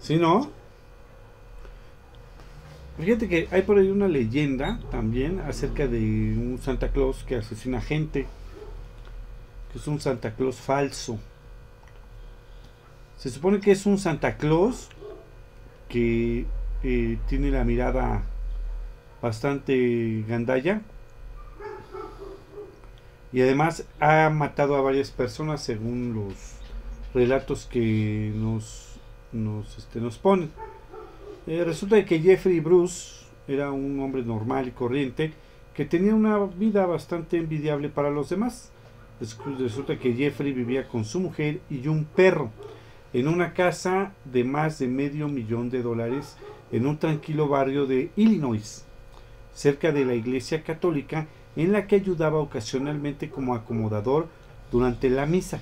¿Sí, 0.00 0.16
no? 0.16 0.50
Fíjate 2.98 3.28
que 3.28 3.48
hay 3.50 3.62
por 3.62 3.78
ahí 3.78 3.90
una 3.90 4.08
leyenda 4.08 4.78
también 4.90 5.40
acerca 5.40 5.86
de 5.86 5.98
un 5.98 6.58
Santa 6.62 6.88
Claus 6.88 7.24
que 7.24 7.36
asesina 7.36 7.80
gente. 7.80 8.26
Que 9.72 9.78
es 9.78 9.86
un 9.86 10.00
Santa 10.00 10.34
Claus 10.34 10.56
falso. 10.56 11.18
Se 13.18 13.30
supone 13.30 13.60
que 13.60 13.72
es 13.72 13.84
un 13.84 13.98
Santa 13.98 14.36
Claus 14.36 14.88
que 15.88 16.46
eh, 16.82 17.18
tiene 17.28 17.50
la 17.50 17.64
mirada 17.64 18.22
bastante 19.20 20.24
gandalla. 20.26 20.82
Y 23.36 23.42
además 23.42 23.84
ha 24.00 24.30
matado 24.30 24.76
a 24.76 24.80
varias 24.80 25.10
personas 25.10 25.62
según 25.62 26.14
los 26.14 26.32
relatos 27.12 27.66
que 27.66 28.32
nos, 28.34 28.94
nos, 29.30 29.76
este, 29.76 30.00
nos 30.00 30.16
ponen. 30.16 30.48
Eh, 31.46 31.62
resulta 31.62 32.02
que 32.06 32.18
Jeffrey 32.18 32.60
Bruce 32.60 33.26
era 33.46 33.72
un 33.72 34.00
hombre 34.00 34.22
normal 34.22 34.68
y 34.68 34.70
corriente 34.70 35.34
que 35.74 35.84
tenía 35.84 36.14
una 36.14 36.38
vida 36.46 36.86
bastante 36.86 37.36
envidiable 37.36 37.90
para 37.90 38.08
los 38.08 38.30
demás. 38.30 38.70
Res- 39.20 39.36
Resulta 39.58 39.98
que 39.98 40.14
Jeffrey 40.14 40.54
vivía 40.54 40.88
con 40.88 41.04
su 41.04 41.20
mujer 41.20 41.60
y 41.68 41.86
un 41.88 42.06
perro 42.06 42.50
en 43.12 43.28
una 43.28 43.52
casa 43.52 44.14
de 44.24 44.44
más 44.44 44.78
de 44.78 44.88
medio 44.88 45.28
millón 45.28 45.68
de 45.68 45.82
dólares 45.82 46.38
en 46.72 46.86
un 46.86 46.96
tranquilo 46.96 47.48
barrio 47.48 47.84
de 47.84 48.10
Illinois, 48.16 48.86
cerca 49.52 49.92
de 49.92 50.06
la 50.06 50.14
iglesia 50.14 50.62
católica 50.64 51.26
en 51.56 51.72
la 51.72 51.86
que 51.86 51.96
ayudaba 51.96 52.38
ocasionalmente 52.38 53.30
como 53.30 53.54
acomodador 53.54 54.28
durante 54.70 55.10
la 55.10 55.26
misa. 55.26 55.60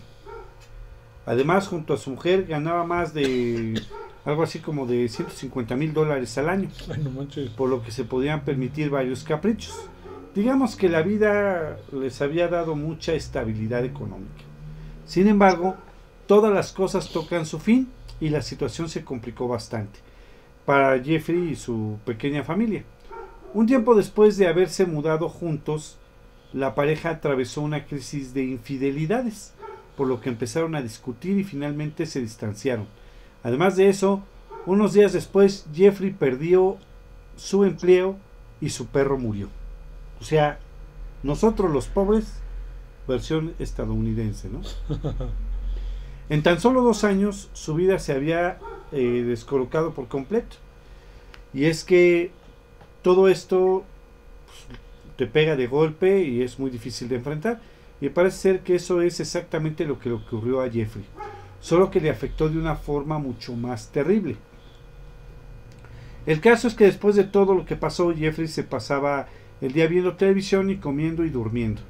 Además, 1.26 1.68
junto 1.68 1.94
a 1.94 1.96
su 1.96 2.10
mujer 2.10 2.44
ganaba 2.44 2.84
más 2.84 3.14
de 3.14 3.80
algo 4.24 4.42
así 4.42 4.58
como 4.58 4.86
de 4.86 5.08
150 5.08 5.76
mil 5.76 5.92
dólares 5.92 6.36
al 6.38 6.48
año, 6.48 6.68
por 7.56 7.68
lo 7.68 7.82
que 7.82 7.90
se 7.90 8.04
podían 8.04 8.44
permitir 8.44 8.90
varios 8.90 9.24
caprichos. 9.24 9.88
Digamos 10.34 10.76
que 10.76 10.88
la 10.88 11.02
vida 11.02 11.78
les 11.92 12.20
había 12.20 12.48
dado 12.48 12.74
mucha 12.74 13.12
estabilidad 13.12 13.84
económica. 13.84 14.42
Sin 15.06 15.28
embargo, 15.28 15.76
todas 16.26 16.52
las 16.52 16.72
cosas 16.72 17.10
tocan 17.10 17.46
su 17.46 17.58
fin 17.58 17.88
y 18.20 18.30
la 18.30 18.42
situación 18.42 18.88
se 18.88 19.04
complicó 19.04 19.46
bastante 19.46 20.00
para 20.64 21.02
Jeffrey 21.02 21.50
y 21.50 21.56
su 21.56 21.98
pequeña 22.04 22.42
familia. 22.42 22.84
Un 23.54 23.66
tiempo 23.66 23.94
después 23.94 24.36
de 24.36 24.48
haberse 24.48 24.84
mudado 24.84 25.28
juntos, 25.28 25.96
la 26.52 26.74
pareja 26.74 27.10
atravesó 27.10 27.62
una 27.62 27.86
crisis 27.86 28.34
de 28.34 28.42
infidelidades, 28.42 29.54
por 29.96 30.08
lo 30.08 30.20
que 30.20 30.28
empezaron 30.28 30.74
a 30.74 30.82
discutir 30.82 31.38
y 31.38 31.44
finalmente 31.44 32.06
se 32.06 32.20
distanciaron. 32.20 32.88
Además 33.44 33.76
de 33.76 33.88
eso, 33.88 34.24
unos 34.66 34.92
días 34.92 35.12
después 35.12 35.66
Jeffrey 35.72 36.10
perdió 36.10 36.78
su 37.36 37.62
empleo 37.62 38.16
y 38.60 38.70
su 38.70 38.86
perro 38.86 39.18
murió. 39.18 39.48
O 40.20 40.24
sea, 40.24 40.58
nosotros 41.22 41.70
los 41.70 41.86
pobres, 41.86 42.40
versión 43.06 43.54
estadounidense, 43.60 44.48
¿no? 44.48 44.62
En 46.30 46.42
tan 46.42 46.58
solo 46.58 46.82
dos 46.82 47.04
años 47.04 47.50
su 47.52 47.74
vida 47.74 47.98
se 47.98 48.14
había 48.14 48.58
eh, 48.92 49.22
descolocado 49.26 49.92
por 49.92 50.08
completo. 50.08 50.56
Y 51.52 51.66
es 51.66 51.84
que 51.84 52.32
todo 53.04 53.28
esto 53.28 53.84
pues, 54.46 54.80
te 55.16 55.26
pega 55.26 55.54
de 55.54 55.66
golpe 55.68 56.24
y 56.24 56.42
es 56.42 56.58
muy 56.58 56.70
difícil 56.70 57.06
de 57.08 57.16
enfrentar. 57.16 57.60
Y 58.00 58.08
parece 58.08 58.38
ser 58.38 58.60
que 58.60 58.74
eso 58.74 59.02
es 59.02 59.20
exactamente 59.20 59.84
lo 59.84 60.00
que 60.00 60.08
le 60.08 60.16
ocurrió 60.16 60.62
a 60.62 60.70
Jeffrey. 60.70 61.04
Solo 61.60 61.90
que 61.90 62.00
le 62.00 62.10
afectó 62.10 62.48
de 62.48 62.58
una 62.58 62.76
forma 62.76 63.18
mucho 63.18 63.54
más 63.54 63.92
terrible. 63.92 64.36
El 66.26 66.40
caso 66.40 66.66
es 66.66 66.74
que 66.74 66.84
después 66.84 67.14
de 67.14 67.24
todo 67.24 67.54
lo 67.54 67.66
que 67.66 67.76
pasó, 67.76 68.12
Jeffrey 68.14 68.48
se 68.48 68.64
pasaba 68.64 69.28
el 69.60 69.72
día 69.72 69.86
viendo 69.86 70.16
televisión 70.16 70.70
y 70.70 70.78
comiendo 70.78 71.24
y 71.24 71.30
durmiendo. 71.30 71.82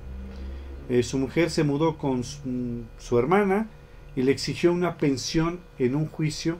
Eh, 0.88 1.04
su 1.04 1.18
mujer 1.18 1.48
se 1.48 1.62
mudó 1.62 1.96
con 1.96 2.24
su, 2.24 2.82
su 2.98 3.18
hermana 3.18 3.68
y 4.16 4.22
le 4.22 4.32
exigió 4.32 4.72
una 4.72 4.98
pensión 4.98 5.60
en 5.78 5.94
un 5.94 6.08
juicio 6.08 6.58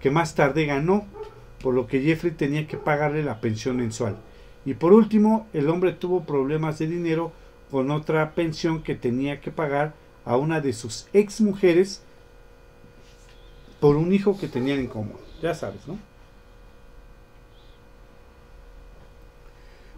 que 0.00 0.10
más 0.10 0.34
tarde 0.34 0.66
ganó, 0.66 1.06
por 1.66 1.74
lo 1.74 1.88
que 1.88 2.00
Jeffrey 2.00 2.30
tenía 2.30 2.68
que 2.68 2.76
pagarle 2.76 3.24
la 3.24 3.40
pensión 3.40 3.78
mensual. 3.78 4.18
Y 4.64 4.74
por 4.74 4.92
último, 4.92 5.48
el 5.52 5.68
hombre 5.68 5.90
tuvo 5.90 6.22
problemas 6.22 6.78
de 6.78 6.86
dinero 6.86 7.32
con 7.72 7.90
otra 7.90 8.36
pensión 8.36 8.84
que 8.84 8.94
tenía 8.94 9.40
que 9.40 9.50
pagar 9.50 9.92
a 10.24 10.36
una 10.36 10.60
de 10.60 10.72
sus 10.72 11.08
ex 11.12 11.40
mujeres 11.40 12.04
por 13.80 13.96
un 13.96 14.12
hijo 14.12 14.38
que 14.38 14.46
tenían 14.46 14.78
en 14.78 14.86
común. 14.86 15.16
Ya 15.42 15.54
sabes, 15.54 15.88
¿no? 15.88 15.98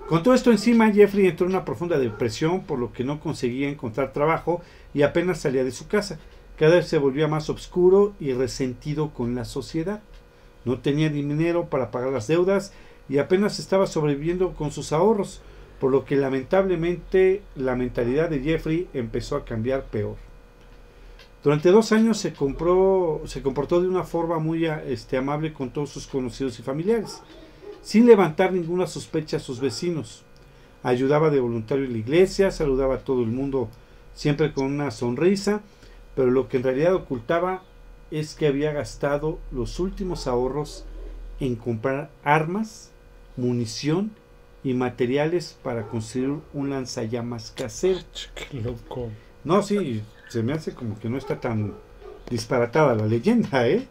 Con 0.08 0.22
todo 0.22 0.32
esto 0.32 0.50
encima, 0.50 0.90
Jeffrey 0.90 1.26
entró 1.26 1.44
en 1.44 1.52
una 1.52 1.66
profunda 1.66 1.98
depresión 1.98 2.62
por 2.62 2.78
lo 2.78 2.94
que 2.94 3.04
no 3.04 3.20
conseguía 3.20 3.68
encontrar 3.68 4.14
trabajo 4.14 4.62
y 4.94 5.02
apenas 5.02 5.38
salía 5.38 5.64
de 5.64 5.72
su 5.72 5.86
casa. 5.86 6.18
Cada 6.58 6.76
vez 6.76 6.88
se 6.88 6.96
volvía 6.96 7.28
más 7.28 7.50
oscuro 7.50 8.14
y 8.18 8.32
resentido 8.32 9.10
con 9.10 9.34
la 9.34 9.44
sociedad. 9.44 10.00
No 10.64 10.78
tenía 10.78 11.09
dinero 11.09 11.68
para 11.70 11.90
pagar 11.90 12.12
las 12.12 12.26
deudas 12.26 12.72
y 13.09 13.18
apenas 13.18 13.59
estaba 13.59 13.86
sobreviviendo 13.86 14.52
con 14.54 14.70
sus 14.70 14.92
ahorros, 14.92 15.40
por 15.80 15.90
lo 15.90 16.04
que 16.04 16.16
lamentablemente 16.16 17.42
la 17.56 17.76
mentalidad 17.76 18.28
de 18.28 18.40
Jeffrey 18.40 18.88
empezó 18.92 19.36
a 19.36 19.44
cambiar 19.44 19.84
peor. 19.84 20.16
Durante 21.42 21.70
dos 21.70 21.92
años 21.92 22.18
se, 22.18 22.32
compró, 22.32 23.22
se 23.26 23.42
comportó 23.42 23.80
de 23.80 23.88
una 23.88 24.02
forma 24.02 24.38
muy 24.40 24.66
este, 24.66 25.16
amable 25.16 25.52
con 25.52 25.70
todos 25.70 25.90
sus 25.90 26.06
conocidos 26.06 26.59
y 26.59 26.62
familiares. 26.62 27.22
sin 27.80 28.06
levantar 28.06 28.52
ninguna 28.52 28.86
sospecha 28.86 29.38
a 29.38 29.40
sus 29.40 29.61
vecinos. 29.61 30.24
Ayudaba 30.82 31.30
de 31.30 31.40
voluntario 31.40 31.84
en 31.84 31.92
la 31.92 31.98
iglesia, 31.98 32.50
saludaba 32.50 32.96
a 32.96 33.04
todo 33.04 33.22
el 33.22 33.30
mundo 33.30 33.68
siempre 34.14 34.52
con 34.52 34.66
una 34.66 34.90
sonrisa, 34.90 35.62
pero 36.14 36.30
lo 36.30 36.48
que 36.48 36.59
en 36.59 36.64
realidad 36.64 36.94
ocultaba 36.94 37.62
es 38.11 38.34
que 38.34 38.46
había 38.46 38.72
gastado 38.72 39.38
los 39.50 39.80
últimos 39.80 40.26
ahorros 40.26 40.84
en 41.40 41.56
comprar 41.56 42.11
armas, 42.24 42.90
munición 43.36 44.12
y 44.64 44.74
materiales 44.74 45.56
para 45.62 45.86
construir 45.86 46.34
un 46.52 46.70
lanzallamas 46.70 47.52
casero. 47.52 48.00
Qué 48.34 48.61
loco. 48.61 49.11
No, 49.44 49.62
sí, 49.62 50.02
se 50.28 50.42
me 50.42 50.52
hace 50.52 50.74
como 50.74 50.98
que 50.98 51.09
no 51.09 51.16
está 51.16 51.40
tan 51.40 51.74
disparatada 52.28 52.94
la 52.94 53.06
leyenda, 53.06 53.68
¿eh? 53.68 53.86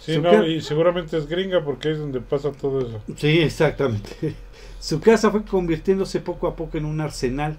Sí, 0.00 0.14
Su 0.14 0.22
no, 0.22 0.44
y 0.44 0.60
seguramente 0.60 1.16
es 1.16 1.28
gringa 1.28 1.64
porque 1.64 1.92
es 1.92 1.98
donde 1.98 2.20
pasa 2.20 2.50
todo 2.52 2.80
eso. 2.80 3.00
Sí, 3.16 3.40
exactamente. 3.40 4.34
Su 4.80 5.00
casa 5.00 5.30
fue 5.30 5.44
convirtiéndose 5.44 6.18
poco 6.18 6.48
a 6.48 6.56
poco 6.56 6.76
en 6.76 6.86
un 6.86 7.00
arsenal, 7.00 7.58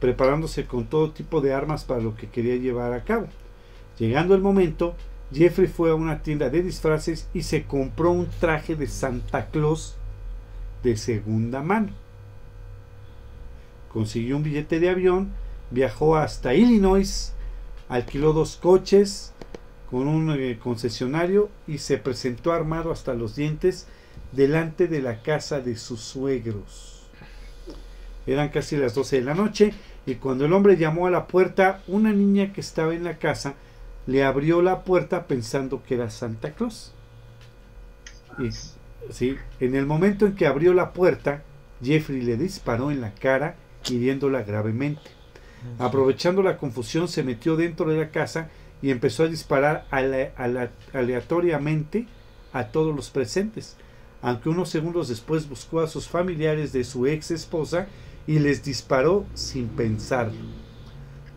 preparándose 0.00 0.64
con 0.64 0.86
todo 0.86 1.10
tipo 1.10 1.42
de 1.42 1.52
armas 1.52 1.84
para 1.84 2.00
lo 2.00 2.16
que 2.16 2.28
quería 2.28 2.56
llevar 2.56 2.94
a 2.94 3.04
cabo. 3.04 3.26
Llegando 3.98 4.34
el 4.34 4.40
momento, 4.40 4.94
Jeffrey 5.32 5.66
fue 5.66 5.90
a 5.90 5.94
una 5.94 6.22
tienda 6.22 6.50
de 6.50 6.62
disfraces 6.62 7.28
y 7.32 7.42
se 7.42 7.64
compró 7.64 8.10
un 8.10 8.28
traje 8.40 8.76
de 8.76 8.86
Santa 8.86 9.46
Claus 9.46 9.96
de 10.82 10.96
segunda 10.96 11.62
mano. 11.62 11.90
Consiguió 13.92 14.36
un 14.36 14.42
billete 14.42 14.78
de 14.78 14.90
avión, 14.90 15.32
viajó 15.70 16.16
hasta 16.16 16.54
Illinois, 16.54 17.32
alquiló 17.88 18.32
dos 18.32 18.56
coches 18.56 19.32
con 19.90 20.08
un 20.08 20.30
eh, 20.32 20.58
concesionario 20.62 21.50
y 21.66 21.78
se 21.78 21.98
presentó 21.98 22.52
armado 22.52 22.90
hasta 22.90 23.14
los 23.14 23.36
dientes 23.36 23.86
delante 24.32 24.88
de 24.88 25.02
la 25.02 25.22
casa 25.22 25.60
de 25.60 25.76
sus 25.76 26.00
suegros. 26.00 27.06
Eran 28.26 28.50
casi 28.50 28.76
las 28.76 28.94
12 28.94 29.16
de 29.16 29.24
la 29.24 29.34
noche 29.34 29.72
y 30.06 30.16
cuando 30.16 30.44
el 30.44 30.52
hombre 30.52 30.76
llamó 30.76 31.06
a 31.06 31.10
la 31.10 31.26
puerta, 31.26 31.82
una 31.86 32.12
niña 32.12 32.52
que 32.52 32.60
estaba 32.60 32.94
en 32.94 33.04
la 33.04 33.18
casa 33.18 33.54
le 34.06 34.24
abrió 34.24 34.62
la 34.62 34.84
puerta 34.84 35.26
pensando 35.26 35.82
que 35.82 35.94
era 35.94 36.10
Santa 36.10 36.54
Claus. 36.54 36.92
Y, 38.38 38.50
sí, 39.12 39.36
en 39.60 39.74
el 39.74 39.86
momento 39.86 40.26
en 40.26 40.34
que 40.34 40.46
abrió 40.46 40.74
la 40.74 40.92
puerta, 40.92 41.44
Jeffrey 41.82 42.22
le 42.22 42.36
disparó 42.36 42.90
en 42.90 43.00
la 43.00 43.14
cara, 43.14 43.56
hiriéndola 43.88 44.42
gravemente. 44.42 45.10
Aprovechando 45.78 46.42
la 46.42 46.58
confusión, 46.58 47.08
se 47.08 47.22
metió 47.22 47.56
dentro 47.56 47.90
de 47.90 47.98
la 47.98 48.10
casa 48.10 48.50
y 48.80 48.90
empezó 48.90 49.24
a 49.24 49.28
disparar 49.28 49.86
ale- 49.90 50.32
ale- 50.36 50.70
aleatoriamente 50.92 52.06
a 52.52 52.68
todos 52.68 52.94
los 52.94 53.10
presentes, 53.10 53.76
aunque 54.20 54.48
unos 54.48 54.70
segundos 54.70 55.08
después 55.08 55.48
buscó 55.48 55.80
a 55.80 55.88
sus 55.88 56.08
familiares 56.08 56.72
de 56.72 56.84
su 56.84 57.06
ex 57.06 57.30
esposa 57.30 57.88
y 58.26 58.38
les 58.38 58.64
disparó 58.64 59.26
sin 59.34 59.68
pensarlo. 59.68 60.40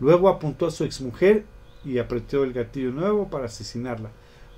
Luego 0.00 0.28
apuntó 0.28 0.66
a 0.66 0.70
su 0.70 0.84
exmujer 0.84 1.44
y 1.86 1.98
apretó 1.98 2.44
el 2.44 2.52
gatillo 2.52 2.90
nuevo 2.90 3.28
para 3.28 3.46
asesinarla. 3.46 4.10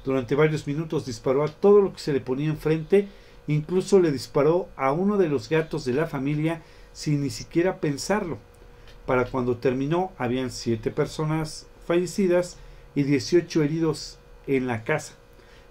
Durante 0.04 0.34
varios 0.34 0.66
minutos 0.66 1.04
disparó 1.04 1.44
a 1.44 1.48
todo 1.48 1.82
lo 1.82 1.92
que 1.92 2.00
se 2.00 2.12
le 2.12 2.20
ponía 2.20 2.48
enfrente, 2.48 3.08
incluso 3.46 4.00
le 4.00 4.10
disparó 4.10 4.68
a 4.76 4.92
uno 4.92 5.18
de 5.18 5.28
los 5.28 5.48
gatos 5.48 5.84
de 5.84 5.92
la 5.92 6.06
familia 6.06 6.62
sin 6.92 7.20
ni 7.20 7.30
siquiera 7.30 7.80
pensarlo. 7.80 8.38
Para 9.06 9.26
cuando 9.26 9.58
terminó 9.58 10.12
habían 10.16 10.50
siete 10.50 10.90
personas 10.90 11.66
fallecidas 11.86 12.56
y 12.94 13.02
18 13.02 13.62
heridos 13.62 14.18
en 14.46 14.66
la 14.66 14.84
casa. 14.84 15.14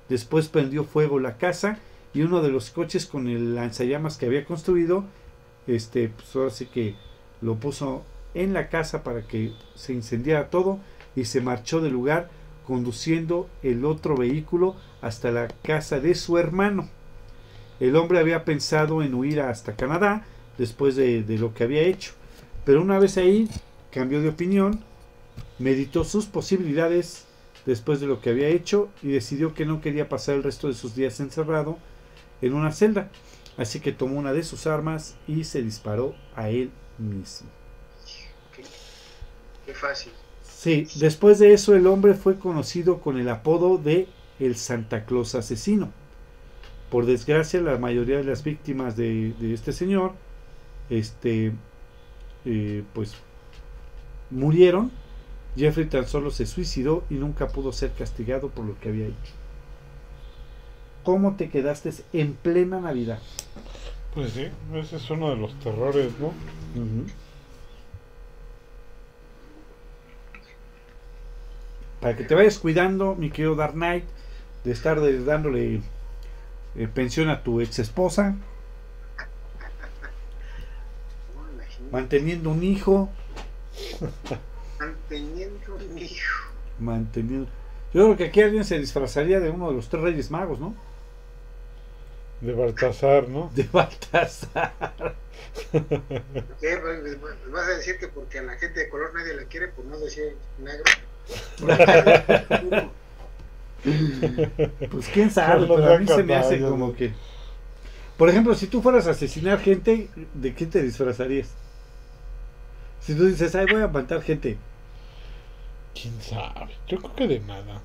Después 0.09 0.47
prendió 0.47 0.83
fuego 0.83 1.19
la 1.19 1.37
casa 1.37 1.79
y 2.13 2.21
uno 2.21 2.41
de 2.41 2.49
los 2.49 2.69
coches 2.69 3.05
con 3.05 3.27
el 3.27 3.55
lanzallamas 3.55 4.17
que 4.17 4.27
había 4.27 4.45
construido, 4.45 5.03
este, 5.65 6.09
pues 6.09 6.65
que 6.71 6.95
lo 7.41 7.55
puso 7.55 8.03
en 8.33 8.53
la 8.53 8.69
casa 8.69 9.03
para 9.03 9.27
que 9.27 9.53
se 9.75 9.93
incendiara 9.93 10.49
todo 10.49 10.79
y 11.17 11.25
se 11.25 11.41
marchó 11.41 11.81
del 11.81 11.93
lugar 11.93 12.29
conduciendo 12.65 13.49
el 13.63 13.85
otro 13.85 14.15
vehículo 14.15 14.75
hasta 15.01 15.31
la 15.31 15.47
casa 15.47 15.99
de 15.99 16.13
su 16.13 16.37
hermano. 16.37 16.87
El 17.79 17.95
hombre 17.95 18.19
había 18.19 18.45
pensado 18.45 19.01
en 19.01 19.15
huir 19.15 19.41
hasta 19.41 19.75
Canadá 19.75 20.25
después 20.59 20.95
de, 20.95 21.23
lo 21.39 21.53
que 21.53 21.63
había 21.63 21.81
hecho, 21.81 22.13
pero 22.65 22.81
una 22.81 22.99
vez 22.99 23.17
ahí 23.17 23.49
cambió 23.91 24.21
de 24.21 24.29
opinión, 24.29 24.83
meditó 25.57 26.03
sus 26.03 26.27
posibilidades 26.27 27.25
después 27.65 27.99
de 27.99 28.07
lo 28.07 28.21
que 28.21 28.29
había 28.29 28.49
hecho 28.49 28.89
y 29.01 29.07
decidió 29.07 29.55
que 29.55 29.65
no 29.65 29.81
quería 29.81 30.09
pasar 30.09 30.35
el 30.35 30.43
resto 30.43 30.67
de 30.67 30.75
sus 30.75 30.95
días 30.95 31.19
encerrado 31.19 31.79
en 32.43 32.53
una 32.53 32.71
celda, 32.71 33.09
así 33.57 33.79
que 33.79 33.91
tomó 33.91 34.19
una 34.19 34.33
de 34.33 34.43
sus 34.43 34.67
armas 34.67 35.15
y 35.27 35.45
se 35.45 35.63
disparó 35.63 36.15
a 36.35 36.49
él 36.49 36.69
mismo. 36.99 37.49
Qué 39.65 39.73
fácil. 39.73 40.13
Sí, 40.57 40.87
después 40.95 41.37
de 41.37 41.53
eso 41.53 41.75
el 41.75 41.85
hombre 41.85 42.15
fue 42.15 42.39
conocido 42.39 42.99
con 42.99 43.19
el 43.19 43.29
apodo 43.29 43.77
de 43.77 44.07
el 44.39 44.55
Santa 44.55 45.05
Claus 45.05 45.35
asesino. 45.35 45.91
Por 46.89 47.05
desgracia, 47.05 47.61
la 47.61 47.77
mayoría 47.77 48.17
de 48.17 48.23
las 48.23 48.43
víctimas 48.43 48.97
de, 48.97 49.33
de 49.39 49.53
este 49.53 49.71
señor, 49.71 50.13
este, 50.89 51.51
eh, 52.43 52.83
pues, 52.95 53.13
murieron. 54.31 54.89
Jeffrey 55.55 55.85
tan 55.85 56.07
solo 56.07 56.31
se 56.31 56.47
suicidó 56.47 57.03
y 57.11 57.15
nunca 57.15 57.49
pudo 57.49 57.71
ser 57.71 57.91
castigado 57.91 58.49
por 58.49 58.65
lo 58.65 58.79
que 58.79 58.89
había 58.89 59.05
hecho. 59.05 59.33
¿Cómo 61.03 61.35
te 61.35 61.49
quedaste 61.49 61.91
en 62.13 62.33
plena 62.33 62.81
Navidad? 62.81 63.19
Pues 64.15 64.31
sí, 64.33 64.47
ese 64.73 64.95
es 64.95 65.09
uno 65.11 65.29
de 65.29 65.35
los 65.35 65.53
terrores, 65.59 66.11
¿no? 66.19 66.33
Para 72.01 72.15
que 72.15 72.23
te 72.23 72.35
vayas 72.35 72.59
cuidando, 72.59 73.15
mi 73.15 73.29
querido 73.31 73.55
Dark 73.55 73.73
Knight, 73.73 74.05
de 74.63 74.71
estar 74.71 74.99
de- 75.01 75.23
dándole 75.23 75.81
eh, 76.75 76.87
pensión 76.93 77.29
a 77.29 77.43
tu 77.43 77.59
ex 77.61 77.79
esposa, 77.79 78.35
manteniendo 81.91 82.49
un 82.51 82.63
hijo, 82.63 83.09
Manteniendo 84.79 85.75
un 85.75 85.97
hijo. 85.97 86.33
manteniendo. 86.79 87.49
Yo 87.93 88.03
creo 88.03 88.17
que 88.17 88.25
aquí 88.25 88.41
alguien 88.41 88.65
se 88.65 88.77
disfrazaría 88.79 89.39
de 89.39 89.49
uno 89.49 89.69
de 89.69 89.75
los 89.75 89.89
tres 89.89 90.03
reyes 90.03 90.29
magos, 90.29 90.59
¿no? 90.59 90.75
De 92.41 92.53
Baltasar, 92.53 93.27
¿no? 93.29 93.49
De 93.55 93.63
Baltasar. 93.71 95.15
¿Qué? 95.71 96.77
Pues, 96.77 97.17
pues, 97.19 97.35
Vas 97.51 97.65
a 97.67 97.77
decir 97.77 97.97
que 97.97 98.07
porque 98.09 98.39
a 98.39 98.43
la 98.43 98.55
gente 98.57 98.81
de 98.81 98.89
color 98.89 99.11
nadie 99.15 99.33
la 99.33 99.45
quiere, 99.45 99.69
por 99.69 99.85
no 99.85 99.97
decir 99.97 100.35
negro. 100.59 100.83
Pues 104.91 105.07
quién 105.13 105.31
sabe, 105.31 105.65
pero 105.65 105.93
a 105.93 105.97
mí 105.97 106.07
se 106.07 106.23
me 106.23 106.35
hace 106.35 106.59
como 106.59 106.93
que. 106.93 107.13
Por 108.17 108.27
ejemplo, 108.29 108.53
si 108.55 108.67
tú 108.67 108.81
fueras 108.81 109.07
a 109.07 109.11
asesinar 109.11 109.59
gente, 109.59 110.09
¿de 110.33 110.53
qué 110.55 110.65
te 110.65 110.81
disfrazarías? 110.81 111.49
Si 112.99 113.15
tú 113.15 113.25
dices, 113.25 113.55
ay, 113.55 113.67
voy 113.71 113.81
a 113.81 113.87
matar 113.87 114.21
gente, 114.21 114.57
¿Quién 115.99 116.21
sabe? 116.21 116.75
Yo 116.87 116.99
creo 116.99 117.15
que 117.15 117.27
de 117.27 117.39
nada. 117.39 117.81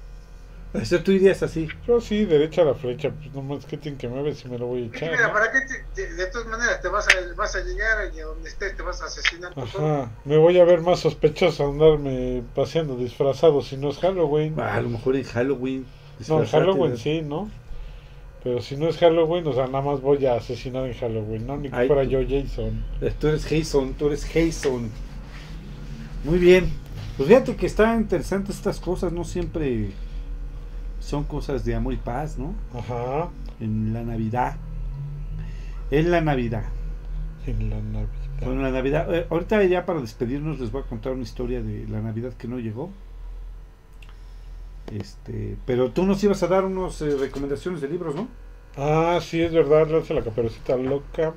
Eso 0.74 1.00
tú 1.02 1.12
irías 1.12 1.42
así. 1.42 1.68
Yo 1.86 2.00
sí, 2.00 2.24
derecha 2.24 2.62
a 2.62 2.64
la 2.66 2.74
flecha, 2.74 3.10
pues 3.10 3.32
nomás 3.34 3.64
que 3.66 3.76
tienen 3.76 3.98
que 3.98 4.08
me 4.08 4.22
ver 4.22 4.34
si 4.34 4.48
me 4.48 4.58
lo 4.58 4.66
voy 4.66 4.86
a 4.86 4.90
que 4.90 4.96
echar. 4.98 5.10
mira, 5.10 5.26
¿no? 5.28 5.32
¿para 5.32 5.52
qué 5.52 5.60
te- 5.62 5.84
te- 5.94 6.14
de 6.14 6.26
todas 6.26 6.46
maneras 6.48 6.80
te 6.80 6.88
vas 6.88 7.06
a, 7.08 7.34
vas 7.36 7.54
a 7.56 7.60
llegar 7.60 8.10
y 8.14 8.20
a 8.20 8.24
donde 8.26 8.48
estés 8.48 8.76
te 8.76 8.82
vas 8.82 9.02
a 9.02 9.06
asesinar? 9.06 9.52
por 9.54 9.68
todo? 9.68 9.86
Ajá, 9.86 10.10
me 10.24 10.36
voy 10.38 10.58
a 10.58 10.64
ver 10.64 10.80
más 10.80 11.00
sospechoso 11.00 11.68
andarme 11.70 12.42
paseando 12.54 12.96
disfrazado 12.96 13.60
si 13.62 13.76
no 13.76 13.90
es 13.90 13.98
Halloween. 13.98 14.58
A 14.60 14.80
lo 14.80 14.88
mejor 14.88 15.16
en 15.16 15.24
Halloween. 15.24 15.86
No, 16.28 16.40
en 16.40 16.46
Halloween 16.46 16.96
sí, 16.96 17.20
¿no? 17.22 17.50
Pero 18.44 18.60
si 18.60 18.76
no 18.76 18.88
es 18.88 18.96
Halloween, 18.98 19.46
o 19.46 19.52
sea, 19.52 19.66
nada 19.66 19.82
más 19.82 20.00
voy 20.00 20.24
a 20.26 20.34
asesinar 20.34 20.86
en 20.86 20.94
Halloween, 20.94 21.46
¿no? 21.46 21.56
Ni 21.58 21.68
que 21.70 21.76
Ay, 21.76 21.86
fuera 21.86 22.02
tú- 22.02 22.08
yo 22.10 22.20
Jason. 22.22 22.84
Eh, 23.00 23.12
Tú 23.18 23.28
eres 23.28 23.46
Jason, 23.46 23.94
tú 23.94 24.06
eres 24.08 24.24
Jason. 24.24 24.90
Muy 26.24 26.38
bien. 26.38 26.72
Pues 27.16 27.28
fíjate 27.28 27.54
que 27.56 27.66
están 27.66 28.00
interesantes 28.00 28.56
estas 28.56 28.80
cosas, 28.80 29.12
no 29.12 29.22
siempre 29.24 29.90
son 31.02 31.24
cosas 31.24 31.64
de 31.64 31.74
amor 31.74 31.92
y 31.92 31.96
paz, 31.96 32.38
¿no? 32.38 32.54
Ajá, 32.78 33.28
En 33.60 33.92
la 33.92 34.02
Navidad. 34.02 34.56
En 35.90 36.10
la 36.10 36.20
Navidad. 36.20 36.64
en 37.46 37.70
la 37.70 37.76
Navidad. 37.80 38.08
Bueno, 38.44 38.62
la 38.62 38.70
Navidad. 38.70 39.12
eh, 39.14 39.26
ahorita 39.30 39.62
ya 39.64 39.84
para 39.84 40.00
despedirnos 40.00 40.58
les 40.60 40.70
voy 40.72 40.82
a 40.82 40.86
contar 40.86 41.12
una 41.12 41.22
historia 41.22 41.60
de 41.60 41.86
la 41.88 42.00
Navidad 42.00 42.32
que 42.34 42.48
no 42.48 42.58
llegó. 42.58 42.90
Este, 44.92 45.56
pero 45.66 45.90
tú 45.90 46.04
nos 46.04 46.22
ibas 46.22 46.42
a 46.42 46.46
dar 46.48 46.64
unas 46.64 47.00
recomendaciones 47.00 47.80
de 47.80 47.88
libros, 47.88 48.14
¿no? 48.14 48.28
Ah, 48.76 49.18
sí, 49.22 49.40
es 49.40 49.52
verdad, 49.52 49.86
la 50.10 50.22
caperucita 50.22 50.76
loca. 50.76 51.34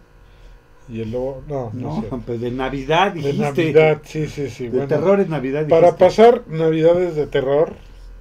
Y 0.88 1.02
el 1.02 1.12
lobo. 1.12 1.42
No, 1.48 1.72
no, 1.74 2.04
No, 2.10 2.20
pues 2.22 2.40
de 2.40 2.52
Navidad 2.52 3.14
De 3.14 3.22
dijiste. 3.22 3.42
Navidad, 3.44 4.02
sí, 4.06 4.28
sí, 4.28 4.50
sí. 4.50 4.66
De 4.66 4.70
bueno. 4.70 4.88
terror 4.88 5.20
en 5.20 5.30
Navidad. 5.32 5.68
Para 5.68 5.88
dijiste. 5.88 6.06
pasar 6.06 6.44
navidades 6.48 7.16
de 7.16 7.26
terror, 7.28 7.74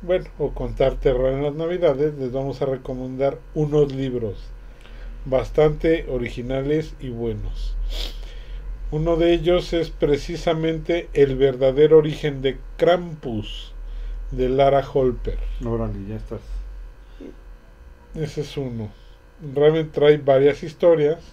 bueno, 0.05 0.27
o 0.39 0.51
contar 0.51 0.95
terror 0.95 1.33
en 1.33 1.43
las 1.43 1.55
navidades, 1.55 2.15
les 2.15 2.33
vamos 2.33 2.61
a 2.63 2.67
recomendar 2.67 3.39
unos 3.55 3.93
libros. 3.93 4.37
bastante 5.27 6.05
originales 6.11 6.95
y 7.01 7.09
buenos. 7.09 7.75
Uno 8.91 9.17
de 9.17 9.33
ellos 9.33 9.73
es 9.73 9.89
precisamente 9.89 11.09
El 11.15 11.37
verdadero 11.37 11.97
origen 11.97 12.43
de 12.43 12.59
Krampus, 12.77 13.73
de 14.31 14.51
Lara 14.51 14.87
Holper. 14.87 15.39
Órale, 15.65 15.99
ya 16.07 16.17
estás. 16.17 16.43
Ese 18.15 18.43
es 18.43 18.57
uno. 18.57 18.91
Realmente 19.55 19.93
trae 19.93 20.19
varias 20.19 20.63
historias. 20.63 21.25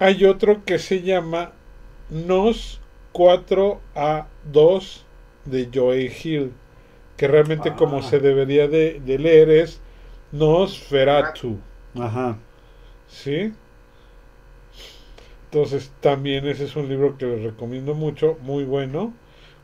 Hay 0.00 0.24
otro 0.24 0.64
que 0.64 0.78
se 0.78 1.02
llama 1.02 1.52
Nos 2.10 2.80
4A2 3.12 5.02
de 5.46 5.68
Joe 5.72 6.12
Hill, 6.22 6.52
que 7.18 7.28
realmente 7.28 7.74
como 7.76 8.00
Ah. 8.00 8.02
se 8.02 8.20
debería 8.20 8.68
de, 8.68 9.00
de 9.00 9.18
leer 9.20 9.50
es 9.50 9.82
Nosferatu. 10.32 11.64
Ajá. 11.94 12.38
¿Sí? 13.08 13.54
Entonces 15.50 15.92
también 16.00 16.46
ese 16.46 16.64
es 16.64 16.76
un 16.76 16.88
libro 16.88 17.16
que 17.16 17.26
les 17.26 17.42
recomiendo 17.42 17.94
mucho, 17.94 18.36
muy 18.42 18.64
bueno. 18.64 19.18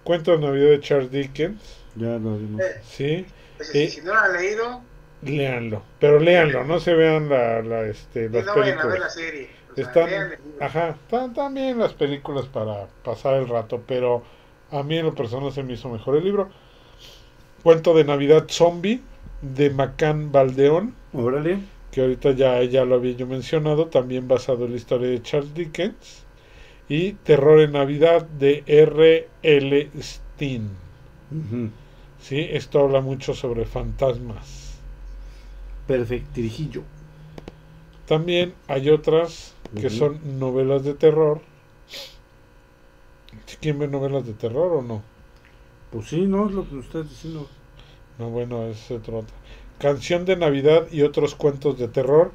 Cuento 0.05 0.33
de 0.33 0.39
Navidad 0.39 0.71
de 0.71 0.81
Charles 0.81 1.11
Dickens, 1.11 1.85
Ya 1.95 2.19
lo 2.19 2.39
vimos. 2.39 2.61
Eh, 2.61 2.81
¿sí? 2.83 3.27
ese, 3.59 3.85
Eh, 3.85 3.89
si 3.89 4.01
no 4.03 4.15
lo 4.15 4.21
han 4.21 4.33
leído, 4.35 4.83
Léanlo, 5.23 5.83
pero 5.99 6.19
léanlo, 6.21 6.65
no 6.65 6.81
se 6.81 6.95
vean 6.95 7.29
la, 7.31 7.63
la, 7.63 7.83
este, 7.87 8.29
las 8.29 8.45
no 8.45 8.57
vayan 8.57 8.79
a 8.79 8.87
ver 8.87 9.01
la 9.01 9.09
películas. 9.09 9.15
serie. 9.15 9.51
O 9.71 9.75
sea, 9.75 9.85
Están, 9.85 10.35
ajá, 10.61 10.89
están 10.91 11.35
también 11.35 11.79
las 11.79 11.95
películas 11.95 12.47
para 12.47 12.89
pasar 13.03 13.35
el 13.35 13.49
rato, 13.49 13.83
pero 13.87 14.23
a 14.71 14.83
mí 14.83 14.99
en 14.99 15.07
lo 15.07 15.15
personal 15.15 15.51
se 15.53 15.63
me 15.63 15.75
hizo 15.75 15.89
mejor 15.89 16.17
el 16.17 16.25
libro. 16.25 16.51
Cuento 17.65 17.95
de 17.95 18.05
Navidad 18.05 18.45
Zombie 18.51 19.01
de 19.41 19.71
Macan 19.71 20.31
Baldeón, 20.31 20.95
Órale. 21.15 21.61
que 21.91 22.03
ahorita 22.03 22.33
ya, 22.33 22.63
ya 22.63 22.85
lo 22.85 22.97
había 22.97 23.13
yo 23.13 23.27
mencionado, 23.27 23.87
también 23.87 24.29
basado 24.29 24.67
en 24.67 24.73
la 24.73 24.77
historia 24.77 25.09
de 25.09 25.23
Charles 25.23 25.55
Dickens. 25.55 26.25
Y 26.91 27.13
Terror 27.13 27.61
en 27.61 27.73
Navidad 27.73 28.27
de 28.27 28.63
R. 28.67 29.29
L. 29.43 29.91
Steen. 29.99 30.69
Ujú. 31.31 31.71
¿sí? 32.21 32.47
Esto 32.51 32.81
habla 32.81 33.01
mucho 33.01 33.33
sobre 33.33 33.65
fantasmas. 33.65 34.75
Perfectirijillo. 35.87 36.83
También 38.07 38.53
hay 38.69 38.91
otras 38.91 39.55
que 39.81 39.89
son 39.89 40.39
novelas 40.39 40.85
de 40.85 40.93
terror. 40.93 41.41
¿Quién 43.63 43.79
ve 43.79 43.89
novelas 43.89 44.27
de 44.27 44.35
terror 44.35 44.71
o 44.75 44.83
no? 44.83 45.14
Pues 45.95 46.09
sí, 46.09 46.23
¿no? 46.27 46.49
Es 46.49 46.53
lo 46.53 46.69
que 46.69 46.81
estás 46.81 47.09
diciendo. 47.09 47.47
No, 48.19 48.29
bueno, 48.29 48.65
es 48.65 48.91
otro. 48.91 49.19
otro. 49.19 49.35
Canción 49.79 50.25
de 50.25 50.35
Navidad 50.35 50.89
y 50.91 51.03
otros 51.03 51.37
cuentos 51.37 51.79
de 51.79 51.87
terror 51.87 52.33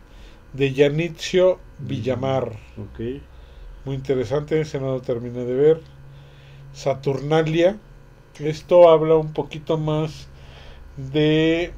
de 0.53 0.71
Yanitzio 0.73 1.59
Villamar. 1.77 2.53
Ok. 2.77 3.21
Muy 3.83 3.95
interesante, 3.95 4.61
ese 4.61 4.79
no 4.79 4.93
lo 4.93 5.01
terminé 5.01 5.43
de 5.43 5.55
ver. 5.55 5.81
Saturnalia. 6.73 7.77
Esto 8.39 8.89
habla 8.89 9.17
un 9.17 9.33
poquito 9.33 9.77
más 9.77 10.29
de... 10.95 11.73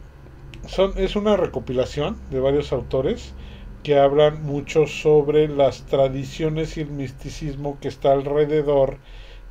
Son, 0.67 0.93
es 0.97 1.15
una 1.15 1.35
recopilación 1.35 2.17
de 2.29 2.39
varios 2.39 2.71
autores 2.73 3.33
que 3.81 3.97
hablan 3.97 4.43
mucho 4.43 4.85
sobre 4.85 5.47
las 5.47 5.87
tradiciones 5.87 6.77
y 6.77 6.81
el 6.81 6.91
misticismo 6.91 7.79
que 7.81 7.87
está 7.87 8.11
alrededor 8.11 8.97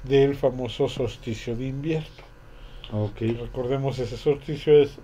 del 0.04 0.34
famoso 0.34 0.88
solsticio 0.88 1.56
de 1.56 1.66
invierno. 1.66 2.24
Ok. 2.92 3.22
Y 3.22 3.32
recordemos, 3.34 3.98
ese 3.98 4.16
solsticio 4.16 4.72
es 4.82 4.98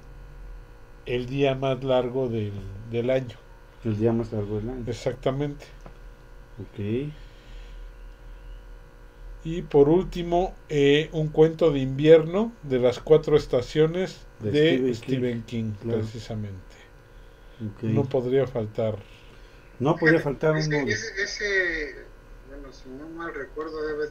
el 1.07 1.27
día 1.27 1.55
más 1.55 1.83
largo 1.85 2.29
del, 2.29 2.53
del 2.91 3.11
año. 3.11 3.37
El 3.85 3.97
día 3.99 4.13
más 4.13 4.33
largo 4.33 4.57
del 4.59 4.71
año. 4.71 4.85
Exactamente. 4.89 5.67
Ok. 6.61 7.13
Y 9.45 9.63
por 9.63 9.89
último, 9.89 10.55
eh, 10.69 11.09
un 11.13 11.29
cuento 11.29 11.71
de 11.71 11.79
invierno 11.79 12.53
de 12.63 12.81
las 12.81 12.99
cuatro 12.99 13.37
estaciones 13.37 14.27
De 14.41 14.51
de, 14.51 14.95
Stephen 14.95 14.95
Stephen, 14.95 15.43
King, 15.45 15.73
claro. 15.81 16.01
precisamente. 16.01 16.77
ok. 17.61 17.83
No 17.85 18.05
podría 18.05 18.47
faltar. 18.47 18.97
No 19.79 19.95
podía 19.97 20.19
faltar 20.21 20.55
de- 20.55 20.61
ese, 20.93 21.23
ese, 21.23 21.95
bueno, 22.49 22.73
si 22.73 22.89
no 22.89 23.09
mal 23.11 23.33
recuerdo, 23.35 23.87
debe, 23.87 24.07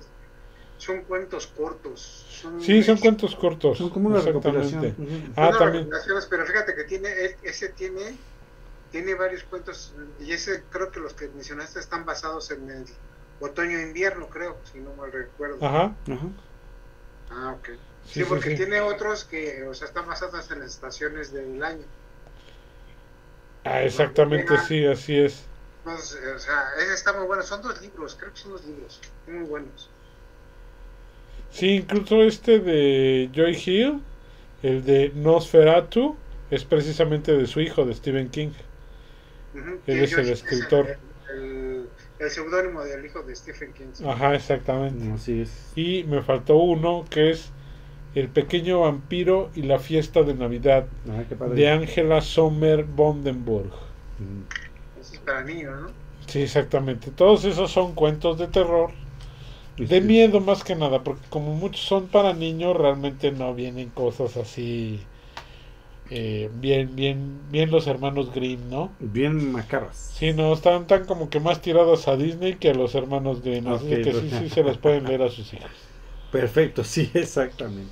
son 0.77 1.03
cuentos 1.03 1.47
cortos. 1.47 2.25
Son, 2.29 2.61
Sí, 2.61 2.83
son 2.83 2.97
cuentos 2.97 3.35
cortos. 3.35 3.77
Son 3.77 3.89
como 3.89 4.09
una 4.09 4.21
recopilación. 4.21 5.33
Ah, 5.35 5.51
también. 5.57 5.89
pero 6.29 6.45
fíjate 6.45 6.75
que 6.75 6.83
tiene, 6.83 7.09
ese 7.43 7.69
tiene, 7.69 8.17
tiene 8.91 9.15
varios 9.15 9.43
cuentos, 9.43 9.93
y 10.19 10.31
ese 10.31 10.63
creo 10.69 10.91
que 10.91 10.99
los 10.99 11.13
que 11.13 11.27
mencionaste 11.29 11.79
están 11.79 12.05
basados 12.05 12.51
en 12.51 12.69
el 12.69 12.85
otoño-invierno, 13.39 14.29
creo, 14.29 14.57
si 14.71 14.79
no 14.79 14.93
mal 14.93 15.11
recuerdo. 15.11 15.65
Ajá. 15.65 15.95
Ajá. 16.07 16.27
Ah, 17.31 17.55
ok. 17.57 17.69
Sí, 18.05 18.23
porque 18.23 18.51
sí. 18.51 18.57
tiene 18.57 18.81
otros 18.81 19.23
que, 19.23 19.63
o 19.63 19.73
sea, 19.73 19.87
están 19.87 20.05
basados 20.05 20.51
en 20.51 20.59
las 20.59 20.71
estaciones 20.71 21.33
del 21.33 21.63
año. 21.63 21.85
Ah, 23.63 23.81
exactamente, 23.81 24.55
sí, 24.67 24.85
así 24.85 25.17
es. 25.17 25.43
Entonces, 25.79 26.19
o 26.35 26.39
sea, 26.39 26.65
ese 26.77 26.93
está 26.93 27.13
muy 27.13 27.25
bueno. 27.25 27.41
Son 27.41 27.61
dos 27.61 27.81
libros, 27.81 28.15
creo 28.19 28.31
que 28.31 28.39
son 28.39 28.51
dos 28.51 28.65
libros, 28.65 29.01
muy 29.27 29.43
buenos. 29.43 29.89
Sí, 31.55 31.75
incluso 31.75 32.21
este 32.21 32.59
de 32.59 33.29
Joy 33.33 33.57
Hill, 33.65 34.01
el 34.61 34.83
de 34.83 35.11
Nosferatu, 35.15 36.15
es 36.51 36.65
precisamente 36.65 37.35
de 37.35 37.47
su 37.47 37.61
hijo, 37.61 37.85
de 37.85 37.93
Stephen 37.93 38.29
King. 38.29 38.49
Ujú, 39.53 39.79
Él 39.87 39.97
sí, 39.97 40.03
es 40.03 40.17
el 40.17 40.29
escritor. 40.29 40.87
El, 41.33 41.37
el- 41.37 41.89
el 42.19 42.29
seudónimo 42.29 42.83
del 42.83 43.05
hijo 43.05 43.21
de 43.23 43.35
Stephen 43.35 43.73
King. 43.73 43.85
sí. 43.93 44.03
Ajá, 44.05 44.35
exactamente. 44.35 45.11
Así 45.13 45.41
es. 45.41 45.71
Y 45.75 46.03
me 46.05 46.21
faltó 46.21 46.57
uno 46.57 47.05
que 47.09 47.31
es 47.31 47.51
El 48.15 48.29
pequeño 48.29 48.81
vampiro 48.81 49.49
y 49.55 49.63
la 49.63 49.77
fiesta 49.79 50.23
de 50.23 50.33
Navidad 50.33 50.87
Ah, 51.09 51.23
qué 51.27 51.35
padre. 51.35 51.55
de 51.55 51.69
Angela 51.69 52.21
Sommer 52.21 52.85
Bondenburg. 52.85 53.71
Mm. 54.19 54.99
Ese 55.01 55.15
es 55.15 55.21
para 55.21 55.43
niños, 55.43 55.81
¿no? 55.81 55.87
Sí, 56.27 56.41
exactamente. 56.43 57.11
Todos 57.11 57.43
esos 57.45 57.71
son 57.71 57.93
cuentos 57.93 58.37
de 58.39 58.47
terror, 58.47 58.91
de 59.77 60.01
miedo 60.01 60.39
más 60.39 60.63
que 60.63 60.75
nada, 60.75 61.03
porque 61.03 61.27
como 61.29 61.53
muchos 61.53 61.81
son 61.81 62.07
para 62.07 62.33
niños, 62.33 62.75
realmente 62.77 63.31
no 63.31 63.53
vienen 63.53 63.89
cosas 63.89 64.37
así 64.37 64.99
eh, 66.11 66.51
bien, 66.53 66.95
bien, 66.95 67.39
bien 67.49 67.71
los 67.71 67.87
hermanos 67.87 68.31
Grimm, 68.33 68.69
¿no? 68.69 68.91
Bien 68.99 69.51
macarras. 69.51 70.13
Sí, 70.15 70.33
no, 70.33 70.53
están 70.53 70.85
tan 70.85 71.05
como 71.05 71.29
que 71.29 71.39
más 71.39 71.61
tirados 71.61 72.07
a 72.07 72.15
Disney 72.15 72.55
que 72.55 72.69
a 72.69 72.73
los 72.73 72.93
hermanos 72.93 73.41
Grimm, 73.41 73.67
así 73.67 73.87
que 73.87 74.13
sí, 74.13 74.29
sí 74.29 74.49
se 74.49 74.63
las 74.63 74.77
pueden 74.77 75.05
leer 75.05 75.23
a 75.23 75.29
sus 75.29 75.51
hijos. 75.53 75.71
Perfecto, 76.31 76.83
sí, 76.83 77.09
exactamente. 77.13 77.91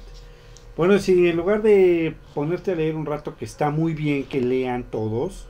Bueno, 0.77 0.97
si 0.99 1.27
en 1.27 1.37
lugar 1.37 1.61
de 1.63 2.15
ponerte 2.33 2.71
a 2.71 2.75
leer 2.75 2.95
un 2.95 3.05
rato 3.05 3.35
que 3.35 3.45
está 3.45 3.69
muy 3.69 3.93
bien 3.93 4.25
que 4.25 4.41
lean 4.41 4.83
todos 4.83 5.47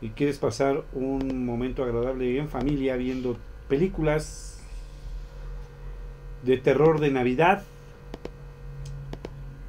y 0.00 0.10
quieres 0.10 0.38
pasar 0.38 0.84
un 0.92 1.44
momento 1.46 1.82
agradable 1.82 2.38
en 2.38 2.48
familia 2.48 2.96
viendo 2.96 3.36
películas 3.68 4.53
de 6.44 6.58
terror 6.58 7.00
de 7.00 7.10
Navidad, 7.10 7.62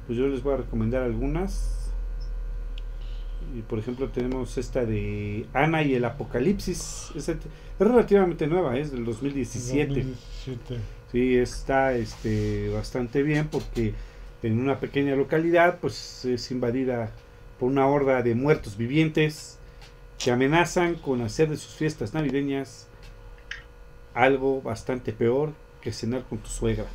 pues 0.06 0.18
yo 0.18 0.28
les 0.28 0.42
voy 0.42 0.54
a 0.54 0.56
recomendar 0.58 1.02
algunas. 1.02 1.72
Y 3.56 3.62
por 3.62 3.78
ejemplo 3.78 4.08
tenemos 4.08 4.58
esta 4.58 4.84
de 4.84 5.46
Ana 5.52 5.82
y 5.82 5.94
el 5.94 6.04
Apocalipsis. 6.04 7.12
Es, 7.14 7.28
es 7.28 7.38
relativamente 7.78 8.46
nueva, 8.46 8.76
es 8.76 8.90
del 8.92 9.04
2017. 9.04 9.86
2017. 9.86 10.76
Sí, 11.12 11.36
está 11.36 11.94
este, 11.94 12.68
bastante 12.70 13.22
bien 13.22 13.48
porque 13.48 13.94
en 14.42 14.58
una 14.58 14.80
pequeña 14.80 15.14
localidad 15.14 15.78
pues 15.80 16.24
es 16.24 16.50
invadida 16.50 17.10
por 17.58 17.70
una 17.70 17.86
horda 17.86 18.22
de 18.22 18.34
muertos 18.34 18.76
vivientes 18.76 19.58
que 20.18 20.30
amenazan 20.30 20.96
con 20.96 21.20
hacer 21.20 21.48
de 21.48 21.56
sus 21.56 21.74
fiestas 21.74 22.14
navideñas 22.14 22.88
algo 24.14 24.62
bastante 24.62 25.12
peor 25.12 25.52
que 25.86 25.92
cenar 25.92 26.24
con 26.24 26.38
tu 26.38 26.48
suegra. 26.48 26.86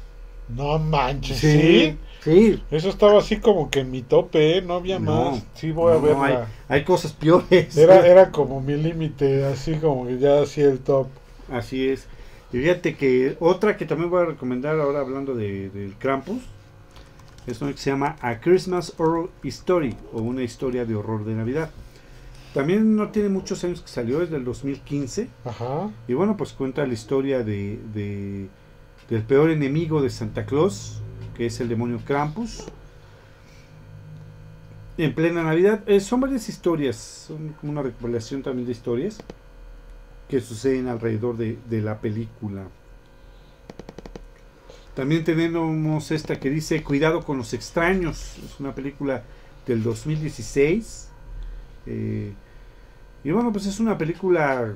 No 0.49 0.77
manches, 0.79 1.37
¿sí? 1.37 1.97
sí, 2.21 2.61
Eso 2.71 2.89
estaba 2.89 3.19
así 3.19 3.37
como 3.37 3.69
que 3.69 3.79
en 3.79 3.91
mi 3.91 4.01
tope, 4.01 4.57
¿eh? 4.57 4.61
no 4.61 4.73
había 4.75 4.99
No, 4.99 5.31
más. 5.31 5.43
Sí, 5.53 5.71
voy 5.71 5.93
a 5.93 5.95
no, 5.95 6.01
verla. 6.01 6.47
hay 6.67 6.83
cosas 6.83 7.13
peores. 7.13 7.77
Era, 7.77 8.05
era 8.05 8.31
como 8.31 8.59
mi 8.59 8.75
límite, 8.75 9.45
así 9.45 9.75
como 9.75 10.07
que 10.07 10.19
ya 10.19 10.41
hacía 10.41 10.65
el 10.65 10.79
top. 10.79 11.07
Así 11.49 11.87
es. 11.87 12.05
Y 12.51 12.57
fíjate 12.57 12.95
que 12.97 13.37
otra 13.39 13.77
que 13.77 13.85
también 13.85 14.09
voy 14.09 14.23
a 14.23 14.25
recomendar 14.25 14.77
ahora 14.77 14.99
hablando 14.99 15.35
de, 15.35 15.69
del 15.69 15.95
Krampus 15.97 16.41
es 17.47 17.61
una 17.61 17.71
que 17.71 17.77
se 17.77 17.89
llama 17.89 18.17
A 18.21 18.41
Christmas 18.41 18.93
Horror 18.97 19.29
Story 19.45 19.95
o 20.11 20.21
una 20.21 20.43
historia 20.43 20.83
de 20.83 20.95
horror 20.95 21.23
de 21.23 21.33
Navidad. 21.33 21.71
También 22.53 22.97
no 22.97 23.09
tiene 23.11 23.29
muchos 23.29 23.63
años 23.63 23.81
que 23.81 23.87
salió, 23.87 24.21
es 24.21 24.29
del 24.29 24.43
2015. 24.43 25.29
Ajá. 25.45 25.89
Y 26.09 26.13
bueno, 26.13 26.35
pues 26.35 26.51
cuenta 26.51 26.85
la 26.85 26.93
historia 26.93 27.41
de, 27.43 27.79
de- 27.93 28.49
del 29.11 29.23
peor 29.23 29.49
enemigo 29.49 30.01
de 30.01 30.09
Santa 30.09 30.45
Claus, 30.45 31.01
que 31.35 31.45
es 31.45 31.59
el 31.59 31.67
demonio 31.67 31.99
Krampus. 32.05 32.63
En 34.97 35.13
plena 35.13 35.43
Navidad. 35.43 35.83
Eh, 35.85 35.99
son 35.99 36.21
varias 36.21 36.47
historias, 36.47 36.95
son 37.27 37.49
como 37.59 37.73
una 37.73 37.81
recopilación 37.81 38.41
también 38.41 38.65
de 38.65 38.71
historias. 38.71 39.21
que 40.29 40.39
suceden 40.39 40.87
alrededor 40.87 41.35
de, 41.35 41.81
la 41.81 41.99
película. 41.99 42.63
También 44.95 45.25
tenemos 45.25 46.09
esta 46.11 46.39
que 46.39 46.49
dice 46.49 46.81
Cuidado 46.81 47.25
con 47.25 47.37
los 47.37 47.53
extraños. 47.53 48.37
Es 48.37 48.61
una 48.61 48.73
película 48.73 49.23
del 49.67 49.83
2016. 49.83 51.09
Eh, 51.85 52.31
y 53.25 53.31
bueno, 53.31 53.51
pues 53.51 53.65
es 53.65 53.81
una 53.81 53.97
película 53.97 54.73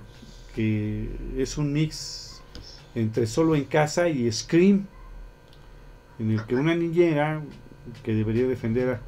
que 0.53 1.09
es 1.37 1.57
un 1.57 1.71
mix 1.71 2.34
entre 2.95 3.27
Solo 3.27 3.55
en 3.55 3.65
casa 3.65 4.09
y 4.09 4.31
Scream. 4.31 4.87
En 6.19 6.31
el 6.31 6.45
que 6.45 6.55
una 6.55 6.75
niñera 6.75 7.41
que 8.03 8.13
debería 8.13 8.47
defender 8.47 8.89
a- 8.89 9.01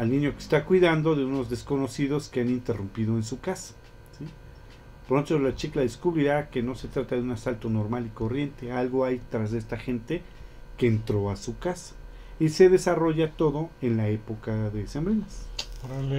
al 0.00 0.10
niño 0.10 0.32
que 0.32 0.38
está 0.38 0.64
cuidando 0.64 1.14
de 1.14 1.24
unos 1.24 1.48
desconocidos 1.50 2.28
que 2.28 2.40
han 2.40 2.48
interrumpido 2.50 3.16
en 3.16 3.22
su 3.22 3.40
casa. 3.40 3.74
¿sí? 4.18 4.24
Pronto 5.08 5.38
la 5.38 5.54
chica 5.54 5.80
descubrirá 5.80 6.48
que 6.50 6.62
no 6.62 6.74
se 6.74 6.88
trata 6.88 7.14
de 7.14 7.22
un 7.22 7.30
asalto 7.30 7.68
normal 7.70 8.06
y 8.06 8.10
corriente, 8.10 8.72
algo 8.72 9.04
hay 9.04 9.20
tras 9.30 9.50
de 9.52 9.58
esta 9.58 9.76
gente 9.76 10.22
que 10.76 10.86
entró 10.86 11.30
a 11.30 11.36
su 11.36 11.58
casa. 11.58 11.94
Y 12.38 12.50
se 12.50 12.68
desarrolla 12.68 13.30
todo 13.32 13.70
en 13.80 13.96
la 13.96 14.08
época 14.08 14.68
de 14.70 14.86
Sembrinas. 14.86 15.46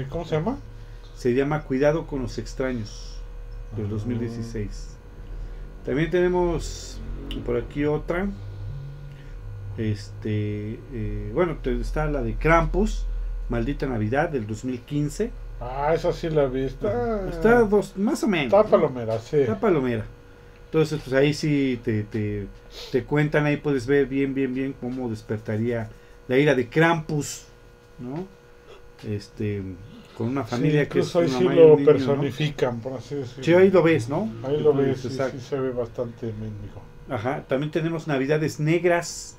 ¿Cómo 0.09 0.25
se 0.25 0.35
llama? 0.35 0.57
Se 1.15 1.33
llama 1.35 1.63
Cuidado 1.63 2.07
con 2.07 2.21
los 2.23 2.37
extraños 2.39 3.19
del 3.75 3.89
2016. 3.89 4.96
También 5.87 6.11
tenemos 6.11 6.99
por 7.45 7.55
aquí 7.55 7.85
otra. 7.85 8.27
Este, 9.77 10.79
eh, 10.91 11.31
bueno, 11.33 11.55
está 11.63 12.07
la 12.07 12.21
de 12.21 12.35
Krampus, 12.35 13.05
Maldita 13.47 13.87
Navidad 13.87 14.27
del 14.27 14.45
2015. 14.45 15.31
Ah, 15.61 15.93
esa 15.95 16.11
sí 16.11 16.29
la 16.29 16.47
vi. 16.47 16.63
Está, 16.63 17.29
Está 17.29 17.61
dos, 17.61 17.95
más 17.95 18.21
o 18.21 18.27
menos. 18.27 18.47
está 18.47 18.63
¿no? 18.63 18.69
palomera, 18.69 19.17
sí. 19.19 19.37
Está 19.37 19.57
palomera. 19.57 20.05
Entonces, 20.65 20.99
pues 21.01 21.13
ahí 21.15 21.33
sí 21.33 21.79
te, 21.81 22.03
te, 22.03 22.47
te 22.91 23.05
cuentan, 23.05 23.45
ahí 23.45 23.55
puedes 23.55 23.87
ver 23.87 24.07
bien, 24.07 24.33
bien, 24.33 24.53
bien 24.53 24.75
cómo 24.81 25.09
despertaría 25.09 25.89
la 26.27 26.37
ira 26.37 26.53
de 26.53 26.67
Krampus, 26.67 27.45
¿no? 27.97 28.27
Este, 29.09 29.63
con 30.17 30.29
una 30.29 30.43
familia 30.43 30.83
sí, 30.85 30.89
que 30.89 30.99
es 30.99 31.15
ahí 31.15 31.25
una 31.27 31.37
sí 31.37 31.43
lo 31.43 31.51
niño, 31.51 31.77
¿no? 31.77 31.85
personifican, 31.85 32.79
por 32.79 32.93
así 32.93 33.15
decirlo. 33.15 33.43
Sí, 33.43 33.53
ahí 33.53 33.69
lo 33.69 33.83
ves, 33.83 34.09
¿no? 34.09 34.27
Ahí 34.43 34.59
lo 34.59 34.73
ves, 34.73 35.01
sí, 35.01 35.09
sí 35.09 35.39
se 35.39 35.59
ve 35.59 35.69
bastante 35.71 36.25
mendigo. 36.27 36.81
Ajá, 37.09 37.43
también 37.47 37.71
tenemos 37.71 38.07
Navidades 38.07 38.59
Negras. 38.59 39.37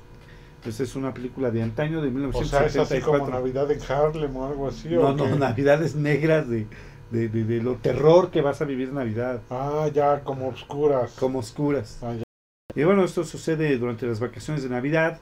Esa 0.65 0.83
es 0.83 0.95
una 0.95 1.13
película 1.13 1.51
de 1.51 1.61
antaño 1.63 2.01
de 2.01 2.09
O 2.09 2.43
sea, 2.43 2.65
es 2.65 2.77
así 2.77 2.99
como 3.01 3.25
1974. 3.25 3.33
Navidad 3.33 3.71
en 3.71 3.79
Harlem 3.91 4.37
o 4.37 4.45
algo 4.45 4.67
así. 4.69 4.89
no, 4.89 5.07
¿o 5.09 5.13
no? 5.15 5.35
Navidades 5.35 5.95
Negras 5.95 6.49
de, 6.49 6.67
de, 7.11 7.29
de- 7.29 7.43
de 7.43 7.61
lo 7.61 7.75
terror 7.75 8.29
que 8.31 8.41
vas 8.41 8.61
a 8.61 8.65
vivir 8.65 8.91
Navidad, 8.93 9.41
Ah, 9.49 9.89
ya, 9.93 10.21
como 10.23 10.47
oscuras. 10.47 11.11
como 11.19 11.39
oscuras. 11.39 11.99
Ah, 12.01 12.13
ya. 12.13 12.23
Y 12.75 12.83
bueno, 12.85 13.03
esto 13.03 13.23
sucede 13.25 13.77
durante 13.77 14.05
las 14.07 14.19
vacaciones 14.19 14.63
de 14.63 14.69
Navidad, 14.69 15.19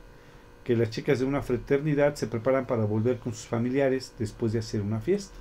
que 0.63 0.75
las 0.75 0.89
chicas 0.89 1.19
de 1.19 1.25
una 1.25 1.41
fraternidad 1.41 2.15
se 2.15 2.27
preparan 2.27 2.65
para 2.65 2.83
volver 2.85 3.17
con 3.17 3.33
sus 3.33 3.47
familiares 3.47 4.13
después 4.19 4.53
de 4.53 4.59
hacer 4.59 4.81
una 4.81 4.99
fiesta. 4.99 5.35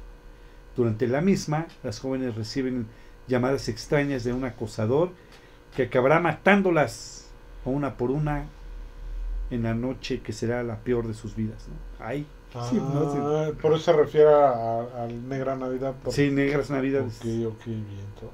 Durante 0.77 1.07
la 1.09 1.20
misma, 1.20 1.66
las 1.83 2.01
jóvenes 2.01 2.35
reciben 2.35 2.87
llamadas 3.29 3.68
extrañas 3.68 4.24
de 4.24 4.33
un 4.33 4.45
acosador 4.45 5.11
que 5.74 5.85
acabará 5.85 6.20
matándolas 6.20 7.27
una 7.64 7.97
por 7.97 8.11
una 8.11 8.45
en 9.51 9.62
la 9.62 9.74
noche 9.74 10.20
que 10.20 10.33
será 10.33 10.62
la 10.62 10.77
peor 10.77 11.07
de 11.09 11.14
sus 11.14 11.35
vidas. 11.35 11.66
¿no? 11.68 12.05
Ay, 12.05 12.27
sí, 12.70 12.77
no, 12.77 13.11
sí. 13.12 13.18
Ah, 13.20 13.51
Por 13.61 13.72
eso 13.72 13.85
se 13.85 13.93
refiere 13.93 14.29
a, 14.33 14.81
a 14.81 15.09
Negra 15.29 15.57
Navidad. 15.57 15.95
por- 16.03 16.12
Sí, 16.12 16.31
negras 16.31 16.70
navidades. 16.70 17.18
Ok, 17.20 17.27
ok, 17.55 17.64
bien, 17.66 18.07
todos. 18.20 18.33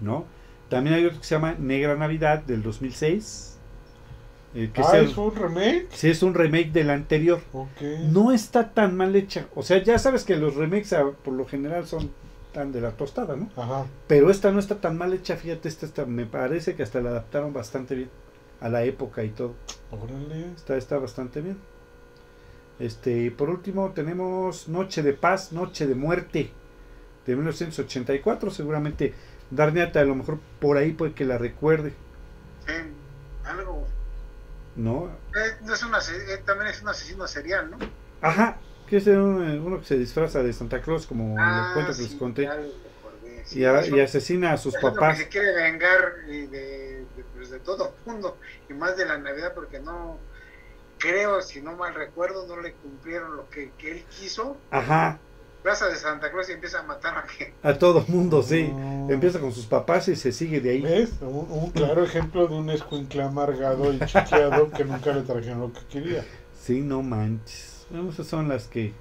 ¿no? 0.00 0.24
También 0.68 0.96
hay 0.96 1.04
otro 1.06 1.18
que 1.18 1.24
se 1.26 1.34
llama 1.34 1.54
Negra 1.58 1.96
Navidad 1.96 2.42
del 2.42 2.62
2006. 2.62 3.57
Eh, 4.54 4.70
que 4.72 4.80
Ah, 4.80 4.84
es, 4.88 4.94
el- 4.94 5.06
¿es 5.10 5.16
un 5.18 5.34
remake? 5.36 5.86
sí, 5.92 6.10
es 6.10 6.22
un 6.22 6.34
remake 6.34 6.72
del 6.72 6.90
anterior. 6.90 7.40
Ok. 7.52 7.80
No 8.10 8.32
está 8.32 8.70
tan 8.70 8.96
mal 8.96 9.14
hecha. 9.16 9.46
O 9.54 9.62
sea, 9.62 9.82
ya 9.82 9.98
sabes 9.98 10.24
que 10.24 10.36
los 10.36 10.54
remakes 10.56 10.92
ah, 10.94 11.10
por 11.24 11.34
lo 11.34 11.44
general 11.46 11.86
son 11.86 12.10
tan 12.52 12.72
de 12.72 12.80
la 12.80 12.92
tostada, 12.92 13.36
¿no? 13.36 13.50
Ajá. 13.56 13.86
Pero 14.06 14.30
esta 14.30 14.50
no 14.50 14.58
está 14.58 14.80
tan 14.80 14.96
mal 14.96 15.12
hecha, 15.12 15.36
fíjate, 15.36 15.68
esta 15.68 15.84
está- 15.86 16.06
me 16.06 16.24
parece 16.26 16.74
que 16.74 16.82
hasta 16.82 17.00
la 17.00 17.10
adaptaron 17.10 17.52
bastante 17.52 17.94
bien 17.94 18.10
a 18.60 18.68
la 18.68 18.84
época 18.84 19.22
y 19.22 19.28
todo. 19.30 19.54
Órale. 19.90 20.46
Está, 20.56 20.76
está 20.76 20.98
bastante 20.98 21.40
bien. 21.42 21.58
Este, 22.78 23.24
y 23.24 23.30
por 23.30 23.50
último 23.50 23.90
tenemos 23.90 24.68
Noche 24.68 25.02
de 25.02 25.12
Paz, 25.12 25.52
Noche 25.52 25.86
de 25.86 25.94
Muerte 25.94 26.50
de 27.26 27.36
1984. 27.36 28.50
Seguramente 28.50 29.14
Darniata 29.50 30.00
a 30.00 30.04
lo 30.04 30.14
mejor 30.14 30.38
por 30.60 30.76
ahí 30.76 30.92
puede 30.92 31.12
que 31.12 31.24
la 31.24 31.38
recuerde, 31.38 31.92
Sí, 32.66 32.72
algo. 33.44 33.86
¿No? 34.78 35.10
Eh, 35.34 35.56
es 35.72 35.82
se- 36.00 36.34
eh, 36.34 36.38
también 36.38 36.70
es 36.70 36.80
un 36.82 36.88
asesino 36.88 37.26
serial, 37.26 37.70
¿no? 37.70 37.78
Ajá, 38.20 38.58
que 38.88 38.96
es 38.98 39.06
uno, 39.06 39.64
uno 39.64 39.78
que 39.80 39.84
se 39.86 39.98
disfraza 39.98 40.42
de 40.42 40.52
Santa 40.52 40.80
Claus 40.80 41.06
como 41.06 41.36
en 41.36 41.40
el 41.40 41.72
cuento 41.74 41.92
que 41.94 42.02
les 42.02 42.10
Ah, 42.10 42.12
sí, 42.12 42.18
conté 42.18 42.42
lo 42.44 42.52
recordé, 42.52 43.44
sí. 43.44 43.58
y, 43.60 43.64
a- 43.64 43.80
Eso- 43.80 43.96
y 43.96 44.00
asesina 44.00 44.52
a 44.52 44.56
sus 44.56 44.74
papás. 44.76 45.18
se 45.18 45.28
quiere 45.28 45.52
vengar 45.54 46.14
eh, 46.28 46.48
de, 46.50 46.58
de, 47.16 47.24
pues, 47.34 47.50
de 47.50 47.60
todo 47.60 47.94
mundo 48.06 48.38
y 48.68 48.74
más 48.74 48.96
de 48.96 49.06
la 49.06 49.18
Navidad 49.18 49.52
porque 49.54 49.80
no 49.80 50.18
creo, 50.98 51.40
si 51.42 51.60
no 51.60 51.76
mal 51.76 51.94
recuerdo, 51.94 52.46
no 52.46 52.60
le 52.60 52.72
cumplieron 52.72 53.36
lo 53.36 53.48
que, 53.50 53.70
que 53.78 53.92
él 53.92 54.04
quiso. 54.18 54.56
Ajá, 54.70 55.18
Plaza 55.62 55.88
de 55.88 55.96
Santa 55.96 56.30
Claus 56.30 56.48
y 56.48 56.52
empieza 56.52 56.80
a 56.80 56.82
matar 56.84 57.18
a 57.18 57.28
gente. 57.28 57.54
a 57.62 57.74
todo 57.78 58.04
mundo, 58.08 58.42
sí. 58.42 58.68
No. 58.72 59.10
Empieza 59.10 59.40
con 59.40 59.52
sus 59.52 59.66
papás 59.66 60.08
y 60.08 60.16
se 60.16 60.32
sigue 60.32 60.60
de 60.60 60.70
ahí. 60.70 60.82
¿Ves? 60.82 61.14
Un, 61.20 61.46
un 61.50 61.70
claro 61.70 62.04
ejemplo 62.04 62.46
de 62.46 62.54
un 62.54 62.70
escuincle 62.70 63.22
amargado 63.22 63.92
y 63.92 63.98
chiqueado 63.98 64.70
que 64.70 64.84
nunca 64.84 65.12
le 65.12 65.22
trajeron 65.22 65.60
lo 65.60 65.72
que 65.72 65.80
quería. 65.90 66.24
Sí, 66.60 66.80
no 66.80 67.02
manches. 67.02 67.86
Bueno, 67.90 68.10
esas 68.10 68.26
son 68.26 68.48
las 68.48 68.68
que 68.68 68.92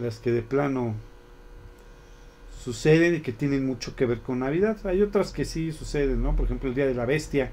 las 0.00 0.18
que 0.18 0.30
de 0.30 0.42
plano 0.42 0.94
suceden 2.62 3.16
y 3.16 3.20
que 3.20 3.32
tienen 3.32 3.66
mucho 3.66 3.96
que 3.96 4.06
ver 4.06 4.20
con 4.20 4.40
Navidad. 4.40 4.76
Hay 4.84 5.02
otras 5.02 5.32
que 5.32 5.44
sí 5.44 5.72
suceden, 5.72 6.22
¿no? 6.22 6.36
Por 6.36 6.46
ejemplo, 6.46 6.68
el 6.68 6.74
Día 6.74 6.86
de 6.86 6.94
la 6.94 7.06
Bestia, 7.06 7.50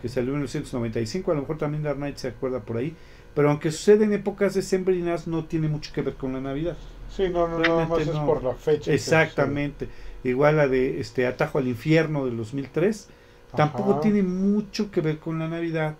que 0.00 0.08
salió 0.08 0.30
en 0.30 0.38
1995, 0.40 1.30
a 1.30 1.34
lo 1.34 1.40
mejor 1.42 1.58
también 1.58 1.82
Dark 1.82 1.96
Knight 1.96 2.16
se 2.16 2.28
acuerda 2.28 2.60
por 2.60 2.76
ahí. 2.76 2.96
Pero 3.34 3.50
aunque 3.50 3.70
sucede 3.70 4.04
en 4.04 4.12
épocas 4.12 4.54
decembrinas, 4.54 5.26
no 5.26 5.44
tiene 5.46 5.68
mucho 5.68 5.92
que 5.92 6.02
ver 6.02 6.14
con 6.14 6.32
la 6.32 6.40
Navidad. 6.40 6.76
Sí, 7.16 7.28
no, 7.28 7.46
no, 7.48 7.58
nada 7.58 7.86
más 7.86 8.06
es 8.08 8.14
no. 8.14 8.24
por 8.24 8.42
la 8.42 8.54
fecha. 8.54 8.92
Exactamente. 8.92 9.88
Igual 10.24 10.56
la 10.56 10.68
de 10.68 11.00
este 11.00 11.26
Atajo 11.26 11.58
al 11.58 11.68
Infierno 11.68 12.24
del 12.26 12.36
2003, 12.36 13.08
tampoco 13.54 13.92
Ajá. 13.92 14.00
tiene 14.00 14.22
mucho 14.22 14.90
que 14.90 15.00
ver 15.00 15.18
con 15.18 15.38
la 15.38 15.48
Navidad. 15.48 15.96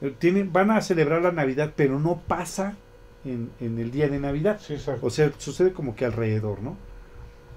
Eh, 0.00 0.14
Tienen, 0.18 0.52
van 0.52 0.70
a 0.70 0.80
celebrar 0.80 1.22
la 1.22 1.32
Navidad, 1.32 1.74
pero 1.76 1.98
no 2.00 2.22
pasa 2.26 2.76
en, 3.24 3.54
en 3.60 3.78
el 3.78 3.90
día 3.90 4.08
de 4.08 4.18
Navidad. 4.20 4.60
Sí. 4.60 4.76
O 5.00 5.10
sea, 5.10 5.32
sucede 5.38 5.72
como 5.72 5.94
que 5.96 6.04
alrededor, 6.04 6.62
¿no? 6.62 6.76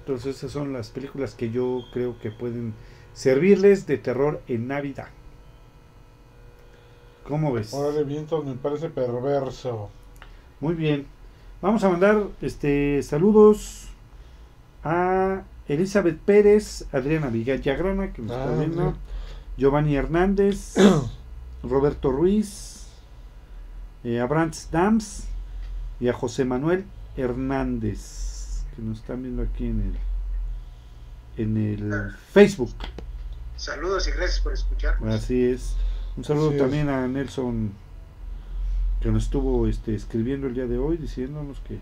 Entonces 0.00 0.36
esas 0.38 0.52
son 0.52 0.72
las 0.72 0.90
películas 0.90 1.34
que 1.34 1.50
yo 1.50 1.88
creo 1.92 2.18
que 2.18 2.30
pueden 2.30 2.74
servirles 3.12 3.86
de 3.86 3.98
terror 3.98 4.42
en 4.48 4.68
Navidad. 4.68 5.08
¿Cómo 7.22 7.52
ves? 7.52 7.72
Órale, 7.72 8.04
vientos, 8.04 8.44
me 8.44 8.54
parece 8.56 8.90
perverso. 8.90 9.90
Muy 10.60 10.74
bien. 10.74 11.06
Vamos 11.62 11.84
a 11.84 11.90
mandar 11.90 12.24
este 12.40 13.02
saludos 13.02 13.88
a 14.82 15.42
Elizabeth 15.68 16.18
Pérez, 16.18 16.86
Adriana 16.92 17.28
Villagrana, 17.28 18.12
que 18.12 18.22
nos 18.22 18.32
está 18.32 18.52
Ah, 18.52 18.56
viendo. 18.58 18.94
Giovanni 19.58 19.94
Hernández, 19.94 20.74
Roberto 21.62 22.10
Ruiz, 22.10 22.86
eh, 24.04 24.20
a 24.20 24.26
Brands 24.26 24.68
Dams 24.70 25.24
y 26.00 26.08
a 26.08 26.14
José 26.14 26.46
Manuel 26.46 26.86
Hernández, 27.16 28.64
que 28.74 28.80
nos 28.82 29.00
están 29.00 29.22
viendo 29.22 29.42
aquí 29.42 29.66
en 29.66 29.94
el, 31.36 31.44
en 31.44 31.56
el 31.58 32.10
Facebook. 32.32 32.72
Saludos 33.56 34.08
y 34.08 34.12
gracias 34.12 34.40
por 34.40 34.54
escucharnos. 34.54 35.14
Así 35.14 35.44
es. 35.44 35.76
Un 36.16 36.24
saludo 36.24 36.46
Así 36.48 36.56
es. 36.56 36.62
también 36.62 36.88
a 36.88 37.06
Nelson 37.06 37.72
que 39.00 39.10
nos 39.10 39.24
estuvo 39.24 39.66
este, 39.66 39.94
escribiendo 39.94 40.46
el 40.46 40.54
día 40.54 40.66
de 40.66 40.78
hoy 40.78 40.96
diciéndonos 40.96 41.60
que 41.60 41.78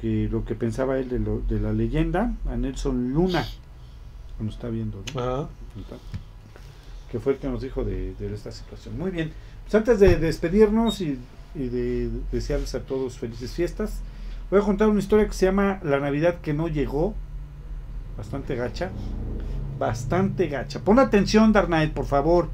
que 0.00 0.28
lo 0.30 0.44
que 0.44 0.54
pensaba 0.54 0.98
él 0.98 1.10
de, 1.10 1.18
lo, 1.18 1.40
de 1.40 1.60
la 1.60 1.72
leyenda, 1.72 2.32
a 2.48 2.56
Nelson 2.56 3.12
Luna, 3.12 3.44
que 4.38 4.44
nos 4.44 4.54
está 4.54 4.68
viendo, 4.68 5.02
¿no? 5.14 5.20
Ajá. 5.20 5.48
que 7.12 7.20
fue 7.20 7.34
el 7.34 7.38
que 7.38 7.48
nos 7.48 7.60
dijo 7.60 7.84
de, 7.84 8.14
de 8.14 8.34
esta 8.34 8.50
situación. 8.50 8.98
Muy 8.98 9.10
bien, 9.10 9.32
pues 9.64 9.74
antes 9.74 10.00
de 10.00 10.16
despedirnos 10.16 11.02
y, 11.02 11.18
y 11.54 11.68
de 11.68 12.10
desearles 12.32 12.74
a 12.74 12.80
todos 12.80 13.18
felices 13.18 13.52
fiestas, 13.52 14.00
voy 14.50 14.60
a 14.60 14.62
contar 14.62 14.88
una 14.88 15.00
historia 15.00 15.26
que 15.26 15.34
se 15.34 15.44
llama 15.44 15.80
La 15.82 16.00
Navidad 16.00 16.40
que 16.40 16.54
no 16.54 16.68
llegó, 16.68 17.14
bastante 18.16 18.56
gacha, 18.56 18.90
bastante 19.78 20.48
gacha. 20.48 20.80
Pon 20.80 20.98
atención, 20.98 21.52
Darnay, 21.52 21.92
por 21.92 22.06
favor, 22.06 22.48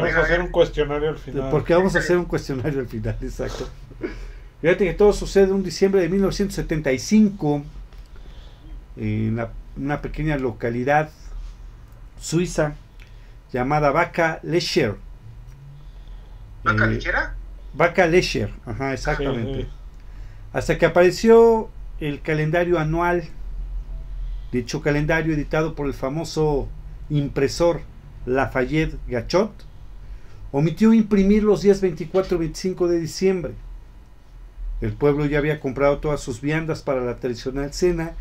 vamos 0.00 0.14
a 0.16 0.20
hacer 0.20 0.40
un 0.40 0.48
cuestionario 0.48 1.08
al 1.10 1.18
final. 1.18 1.50
porque 1.50 1.74
vamos 1.74 1.94
a 1.96 1.98
hacer 2.00 2.16
un 2.16 2.24
cuestionario 2.24 2.80
al 2.80 2.88
final, 2.88 3.16
exacto. 3.22 3.68
Fíjate 4.60 4.84
que 4.86 4.94
todo 4.94 5.12
sucede 5.12 5.52
un 5.52 5.62
diciembre 5.62 6.00
de 6.00 6.08
1975 6.08 7.62
en 8.96 9.36
la 9.36 9.50
una 9.76 10.00
pequeña 10.00 10.38
localidad 10.38 11.10
suiza 12.18 12.74
llamada 13.52 13.90
Vaca 13.90 14.40
Lecher. 14.42 14.94
¿Vaca 16.64 16.86
Eh, 16.86 16.88
lechera? 16.88 17.34
Vaca 17.74 18.06
Lecher, 18.06 18.50
ajá, 18.64 18.94
exactamente. 18.94 19.54
Sí, 19.54 19.62
sí. 19.64 19.68
Hasta 20.54 20.78
que 20.78 20.86
apareció 20.86 21.68
el 22.00 22.22
calendario 22.22 22.78
anual, 22.78 23.24
dicho 24.50 24.80
calendario 24.80 25.34
editado 25.34 25.74
por 25.74 25.86
el 25.86 25.92
famoso 25.92 26.68
impresor 27.10 27.82
Lafayette 28.24 28.96
Gachot, 29.08 29.52
omitió 30.52 30.92
imprimir 30.92 31.42
los 31.42 31.62
días 31.62 31.80
24 31.80 32.36
y 32.36 32.40
25 32.40 32.88
de 32.88 33.00
diciembre. 33.00 33.54
El 34.80 34.92
pueblo 34.92 35.26
ya 35.26 35.38
había 35.38 35.60
comprado 35.60 35.98
todas 35.98 36.20
sus 36.20 36.40
viandas 36.40 36.82
para 36.82 37.04
la 37.04 37.16
tradicional 37.16 37.72
cena 37.72 38.12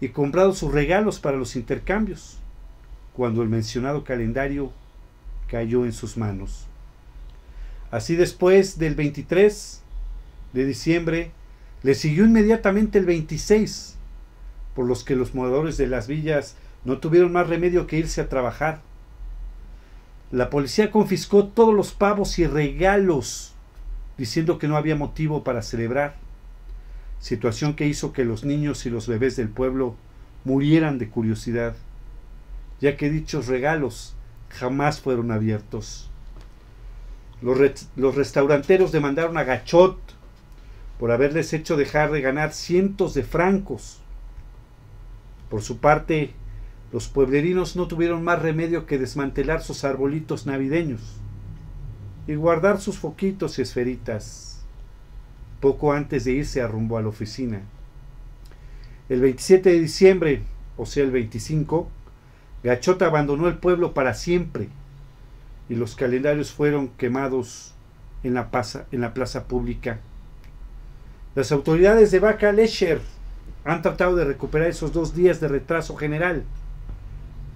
y 0.00 0.08
comprado 0.08 0.52
sus 0.52 0.72
regalos 0.72 1.20
para 1.20 1.36
los 1.36 1.56
intercambios, 1.56 2.38
cuando 3.14 3.42
el 3.42 3.48
mencionado 3.48 4.04
calendario 4.04 4.72
cayó 5.48 5.84
en 5.84 5.92
sus 5.92 6.16
manos. 6.16 6.66
Así 7.90 8.16
después 8.16 8.78
del 8.78 8.94
23 8.94 9.82
de 10.52 10.64
diciembre, 10.64 11.30
le 11.82 11.94
siguió 11.94 12.24
inmediatamente 12.24 12.98
el 12.98 13.06
26, 13.06 13.96
por 14.74 14.86
los 14.86 15.04
que 15.04 15.16
los 15.16 15.34
moradores 15.34 15.76
de 15.76 15.86
las 15.86 16.06
villas 16.06 16.56
no 16.84 16.98
tuvieron 16.98 17.32
más 17.32 17.48
remedio 17.48 17.86
que 17.86 17.98
irse 17.98 18.20
a 18.20 18.28
trabajar. 18.28 18.80
La 20.32 20.48
policía 20.48 20.90
confiscó 20.90 21.46
todos 21.46 21.74
los 21.74 21.92
pavos 21.92 22.38
y 22.38 22.46
regalos, 22.46 23.52
diciendo 24.16 24.58
que 24.58 24.66
no 24.66 24.78
había 24.78 24.96
motivo 24.96 25.44
para 25.44 25.60
celebrar, 25.60 26.16
situación 27.20 27.74
que 27.74 27.86
hizo 27.86 28.14
que 28.14 28.24
los 28.24 28.42
niños 28.42 28.86
y 28.86 28.90
los 28.90 29.06
bebés 29.06 29.36
del 29.36 29.50
pueblo 29.50 29.94
murieran 30.44 30.98
de 30.98 31.10
curiosidad, 31.10 31.76
ya 32.80 32.96
que 32.96 33.10
dichos 33.10 33.46
regalos 33.46 34.14
jamás 34.48 35.00
fueron 35.00 35.30
abiertos. 35.30 36.10
Los, 37.42 37.58
re- 37.58 37.74
los 37.96 38.14
restauranteros 38.14 38.90
demandaron 38.90 39.36
a 39.36 39.44
Gachot 39.44 39.98
por 40.98 41.10
haberles 41.10 41.52
hecho 41.52 41.76
dejar 41.76 42.10
de 42.10 42.22
ganar 42.22 42.52
cientos 42.52 43.12
de 43.12 43.22
francos. 43.22 44.00
Por 45.50 45.60
su 45.62 45.78
parte, 45.78 46.32
los 46.92 47.08
pueblerinos 47.08 47.74
no 47.74 47.88
tuvieron 47.88 48.22
más 48.22 48.42
remedio 48.42 48.84
que 48.84 48.98
desmantelar 48.98 49.62
sus 49.62 49.82
arbolitos 49.82 50.44
navideños 50.44 51.00
y 52.26 52.34
guardar 52.34 52.80
sus 52.80 52.98
foquitos 52.98 53.58
y 53.58 53.62
esferitas 53.62 54.62
poco 55.60 55.92
antes 55.92 56.24
de 56.24 56.32
irse 56.32 56.60
a 56.60 56.68
rumbo 56.68 56.98
a 56.98 57.02
la 57.02 57.08
oficina. 57.08 57.62
El 59.08 59.20
27 59.20 59.70
de 59.70 59.80
diciembre, 59.80 60.42
o 60.76 60.84
sea 60.84 61.04
el 61.04 61.10
25, 61.10 61.88
Gachota 62.62 63.06
abandonó 63.06 63.48
el 63.48 63.56
pueblo 63.56 63.94
para 63.94 64.12
siempre 64.12 64.68
y 65.68 65.74
los 65.74 65.96
calendarios 65.96 66.52
fueron 66.52 66.88
quemados 66.88 67.74
en 68.22 68.34
la, 68.34 68.50
plaza, 68.50 69.48
pública. 69.48 70.00
Las 71.34 71.52
autoridades 71.52 72.10
de 72.10 72.20
Vaca 72.20 72.52
Lecher 72.52 73.00
han 73.64 73.80
tratado 73.80 74.14
de 74.16 74.24
recuperar 74.24 74.68
esos 74.68 74.92
dos 74.92 75.14
días 75.14 75.40
de 75.40 75.48
retraso 75.48 75.96
general 75.96 76.44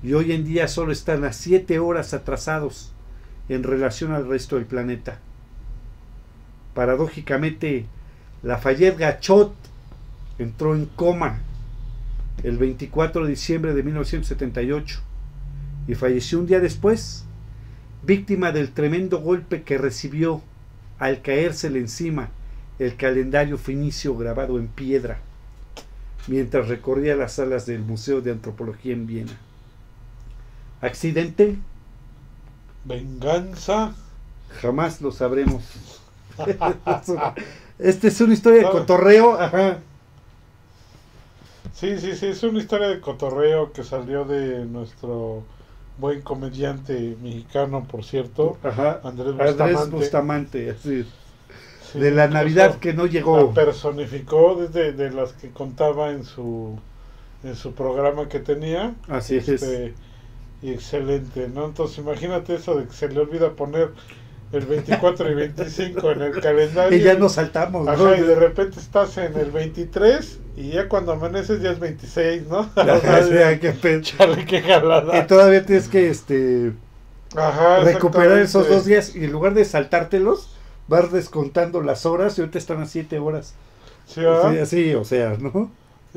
y 0.02 0.12
hoy 0.14 0.32
en 0.32 0.44
día 0.44 0.68
solo 0.68 0.92
están 0.92 1.24
a 1.24 1.32
siete 1.32 1.78
horas 1.78 2.14
atrasados 2.14 2.92
en 3.48 3.62
relación 3.62 4.12
al 4.12 4.28
resto 4.28 4.56
del 4.56 4.66
planeta. 4.66 5.18
Paradójicamente, 6.74 7.86
Lafayette 8.42 8.98
Gachot 8.98 9.54
entró 10.38 10.74
en 10.74 10.86
coma 10.86 11.40
el 12.42 12.58
24 12.58 13.24
de 13.24 13.30
diciembre 13.30 13.74
de 13.74 13.82
1978 13.82 15.00
y 15.88 15.94
falleció 15.94 16.38
un 16.38 16.46
día 16.46 16.60
después, 16.60 17.24
víctima 18.02 18.52
del 18.52 18.72
tremendo 18.72 19.20
golpe 19.20 19.62
que 19.62 19.78
recibió 19.78 20.42
al 20.98 21.22
caérsele 21.22 21.78
encima 21.78 22.28
el 22.78 22.96
calendario 22.96 23.56
finicio 23.56 24.16
grabado 24.16 24.58
en 24.58 24.68
piedra 24.68 25.20
mientras 26.28 26.68
recorría 26.68 27.16
las 27.16 27.34
salas 27.34 27.66
del 27.66 27.80
Museo 27.80 28.20
de 28.20 28.32
Antropología 28.32 28.92
en 28.92 29.06
Viena. 29.06 29.38
¿Accidente? 30.80 31.58
Venganza. 32.84 33.94
Jamás 34.60 35.00
lo 35.00 35.10
sabremos. 35.12 35.62
Esta 37.78 38.08
es 38.08 38.20
una 38.20 38.34
historia 38.34 38.62
de 38.62 38.70
cotorreo. 38.70 39.38
Ajá. 39.40 39.78
Sí, 41.72 41.98
sí, 41.98 42.14
sí, 42.16 42.26
es 42.26 42.42
una 42.42 42.58
historia 42.58 42.88
de 42.88 43.00
cotorreo 43.00 43.72
que 43.72 43.84
salió 43.84 44.24
de 44.24 44.64
nuestro 44.64 45.44
buen 45.98 46.22
comediante 46.22 47.16
mexicano, 47.22 47.86
por 47.86 48.04
cierto, 48.04 48.58
Ajá. 48.62 49.00
Andrés 49.04 49.34
Andrés 49.38 49.90
Bustamante. 49.90 49.96
Bustamante, 49.96 50.70
así 50.70 51.00
es. 51.00 51.06
Sí, 51.92 51.98
de 52.00 52.10
la 52.10 52.28
Navidad 52.28 52.78
que 52.78 52.92
no 52.94 53.04
La 53.04 53.10
llegó. 53.10 53.54
personificó 53.54 54.56
desde 54.56 54.92
de 54.92 55.10
las 55.10 55.32
que 55.34 55.50
contaba 55.50 56.10
en 56.10 56.24
su 56.24 56.78
en 57.44 57.54
su 57.56 57.74
programa 57.74 58.28
que 58.28 58.40
tenía. 58.40 58.94
Así 59.08 59.36
es. 59.36 59.94
Y 60.66 60.72
excelente, 60.72 61.48
¿no? 61.48 61.66
Entonces 61.66 61.98
imagínate 61.98 62.54
eso 62.56 62.74
de 62.76 62.86
que 62.86 62.92
se 62.92 63.08
le 63.08 63.20
olvida 63.20 63.54
poner 63.54 63.92
el 64.52 64.66
24 64.66 65.30
y 65.30 65.34
25 65.34 66.10
en 66.12 66.22
el 66.22 66.40
calendario. 66.40 66.98
Y 67.00 67.02
ya 67.02 67.14
nos 67.14 67.32
saltamos, 67.34 67.88
¿no? 67.88 67.92
Ajá, 67.92 68.16
y 68.16 68.22
de 68.22 68.34
repente 68.34 68.80
estás 68.80 69.16
en 69.18 69.36
el 69.36 69.50
23 69.52 70.40
y 70.56 70.70
ya 70.72 70.88
cuando 70.88 71.12
amaneces 71.12 71.62
ya 71.62 71.70
es 71.70 71.78
26, 71.78 72.48
¿no? 72.48 72.68
Ajá, 72.80 73.16
hay 73.48 73.58
que 73.60 73.72
pe- 73.72 74.00
Chale, 74.02 74.44
qué 74.46 74.60
jalada. 74.62 75.18
Y 75.18 75.26
todavía 75.26 75.64
tienes 75.66 75.88
que 75.88 76.08
este 76.10 76.72
Ajá, 77.36 77.82
recuperar 77.84 78.38
esos 78.38 78.68
dos 78.68 78.84
días 78.84 79.14
y 79.14 79.24
en 79.24 79.32
lugar 79.32 79.54
de 79.54 79.64
saltártelos, 79.64 80.50
vas 80.88 81.12
descontando 81.12 81.82
las 81.82 82.06
horas 82.06 82.38
y 82.38 82.40
ahorita 82.42 82.58
están 82.58 82.80
a 82.82 82.86
siete 82.86 83.18
horas. 83.18 83.54
Sí, 84.06 84.20
¿verdad? 84.22 84.52
Sí, 84.52 84.58
así, 84.58 84.94
o 84.94 85.04
sea, 85.04 85.36
¿no? 85.38 85.70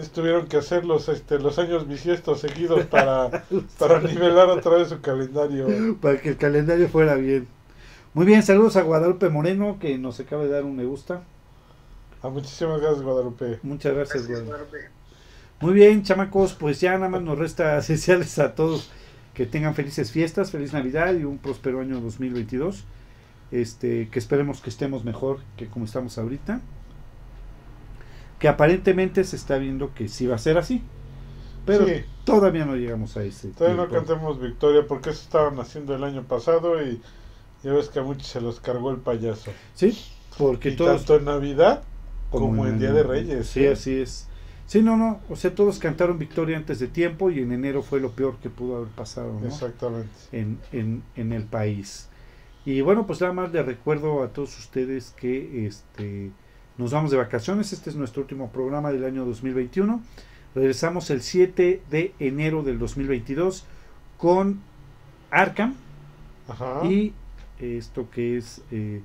Tuvieron 0.08 0.48
que 0.48 0.58
hacer 0.58 0.86
los, 0.86 1.10
este, 1.10 1.40
los 1.40 1.60
años 1.60 1.88
bisiestos 1.88 2.40
seguidos 2.40 2.86
para, 2.92 3.46
para 3.78 4.00
nivelar 4.02 4.50
otra 4.50 4.78
vez 4.78 4.90
su 4.90 5.02
calendario. 5.02 5.98
Para 6.02 6.20
que 6.20 6.30
el 6.30 6.38
calendario 6.38 6.88
fuera 6.88 7.16
bien. 7.16 7.48
Muy 8.14 8.26
bien, 8.26 8.42
saludos 8.42 8.76
a 8.76 8.82
Guadalupe 8.82 9.30
Moreno 9.30 9.78
que 9.80 9.98
nos 9.98 10.20
acaba 10.20 10.44
de 10.44 10.50
dar 10.50 10.64
un 10.64 10.76
me 10.76 10.86
gusta. 10.86 11.22
Ah, 12.22 12.30
muchísimas 12.30 12.82
gracias, 12.82 13.04
Guadalupe. 13.04 13.60
Muchas 13.64 13.94
gracias, 13.94 14.28
Gracias, 14.28 14.46
Guadalupe. 14.46 14.78
Guadalupe. 14.78 15.00
Muy 15.62 15.74
bien, 15.74 16.04
chamacos, 16.04 16.54
pues 16.54 16.80
ya 16.80 16.94
nada 16.94 17.10
más 17.10 17.22
nos 17.22 17.38
resta 17.38 17.76
desearles 17.88 18.40
a 18.40 18.56
todos 18.56 18.90
que 19.34 19.46
tengan 19.46 19.76
felices 19.76 20.12
fiestas, 20.12 20.52
feliz 20.52 20.74
Navidad 20.74 21.14
y 21.14 21.24
un 21.24 21.38
próspero 21.38 21.82
año 21.82 22.00
2022. 22.02 22.84
Este, 23.52 24.10
que 24.10 24.20
esperemos 24.20 24.62
que 24.62 24.70
estemos 24.70 25.04
mejor 25.04 25.40
que 25.58 25.68
como 25.68 25.86
estamos 25.86 26.18
ahorita. 26.18 26.62
Que 28.40 28.48
aparentemente 28.48 29.24
se 29.24 29.36
está 29.36 29.58
viendo 29.58 29.94
que 29.94 30.08
sí 30.08 30.26
va 30.28 30.36
a 30.36 30.40
ser 30.40 30.58
así. 30.58 30.82
Pero 31.66 31.86
Sí. 31.88 32.04
todavía 32.24 32.66
no 32.66 32.76
llegamos 32.76 33.16
a 33.18 33.24
ese. 33.24 33.50
Todavía 33.50 33.84
no 33.84 33.90
cantemos 33.90 34.40
victoria 34.42 34.86
porque 34.88 35.10
eso 35.12 35.22
estaban 35.22 35.60
haciendo 35.60 35.96
el 35.96 36.04
año 36.04 36.24
pasado 36.24 36.82
y 36.82 37.02
ya 37.64 37.74
ves 37.74 37.90
que 37.90 38.00
a 38.00 38.04
muchos 38.04 38.28
se 38.28 38.42
los 38.42 38.60
cargó 38.60 38.92
el 38.92 38.98
payaso. 38.98 39.52
Sí, 39.76 39.98
porque 40.38 40.70
y 40.70 40.76
todos 40.76 40.98
tanto 41.06 41.18
en 41.18 41.26
Navidad 41.26 41.84
como, 42.32 42.66
en 42.66 42.76
el- 42.76 42.80
Día 42.80 42.94
de 42.94 43.04
Reyes. 43.04 43.48
Sí, 43.48 43.66
¿eh? 43.66 43.74
así 43.74 43.94
es. 44.00 44.28
Sí, 44.66 44.82
no, 44.82 44.96
no. 44.98 45.20
O 45.30 45.36
sea, 45.36 45.54
todos 45.54 45.80
cantaron 45.80 46.18
victoria 46.20 46.56
antes 46.56 46.80
de 46.80 46.88
tiempo 46.88 47.30
y 47.32 47.40
en 47.40 47.52
enero 47.52 47.82
fue 47.82 48.00
lo 48.00 48.12
peor 48.12 48.38
que 48.38 48.50
pudo 48.50 48.78
haber 48.78 48.90
pasado. 48.90 49.38
¿no? 49.40 49.48
Exactamente. 49.48 50.10
en, 50.32 50.60
en, 50.72 51.04
en 51.16 51.34
el 51.34 51.44
país. 51.44 52.08
Y 52.66 52.82
bueno, 52.82 53.06
pues 53.08 53.20
nada 53.22 53.34
más 53.34 53.52
les 53.52 53.66
recuerdo 53.66 54.24
a 54.24 54.30
todos 54.30 54.58
ustedes 54.60 55.14
que 55.18 55.66
este, 55.66 56.32
nos 56.80 56.92
vamos 56.92 57.12
de 57.12 57.18
vacaciones. 57.18 57.74
Este 57.74 57.90
es 57.90 57.98
nuestro 57.98 58.22
último 58.22 58.52
programa 58.52 58.90
del 58.94 59.04
año 59.04 59.26
2021. 59.26 60.02
Regresamos 60.56 61.10
el 61.10 61.22
7 61.22 61.82
de 61.92 62.14
enero 62.20 62.64
del 62.64 62.80
2022 62.80 63.66
con 64.18 64.62
Arkham 65.30 65.76
Ajá. 66.48 66.86
y 66.86 67.14
esto 67.60 68.10
que 68.10 68.38
es 68.38 68.62
eh, 68.72 69.02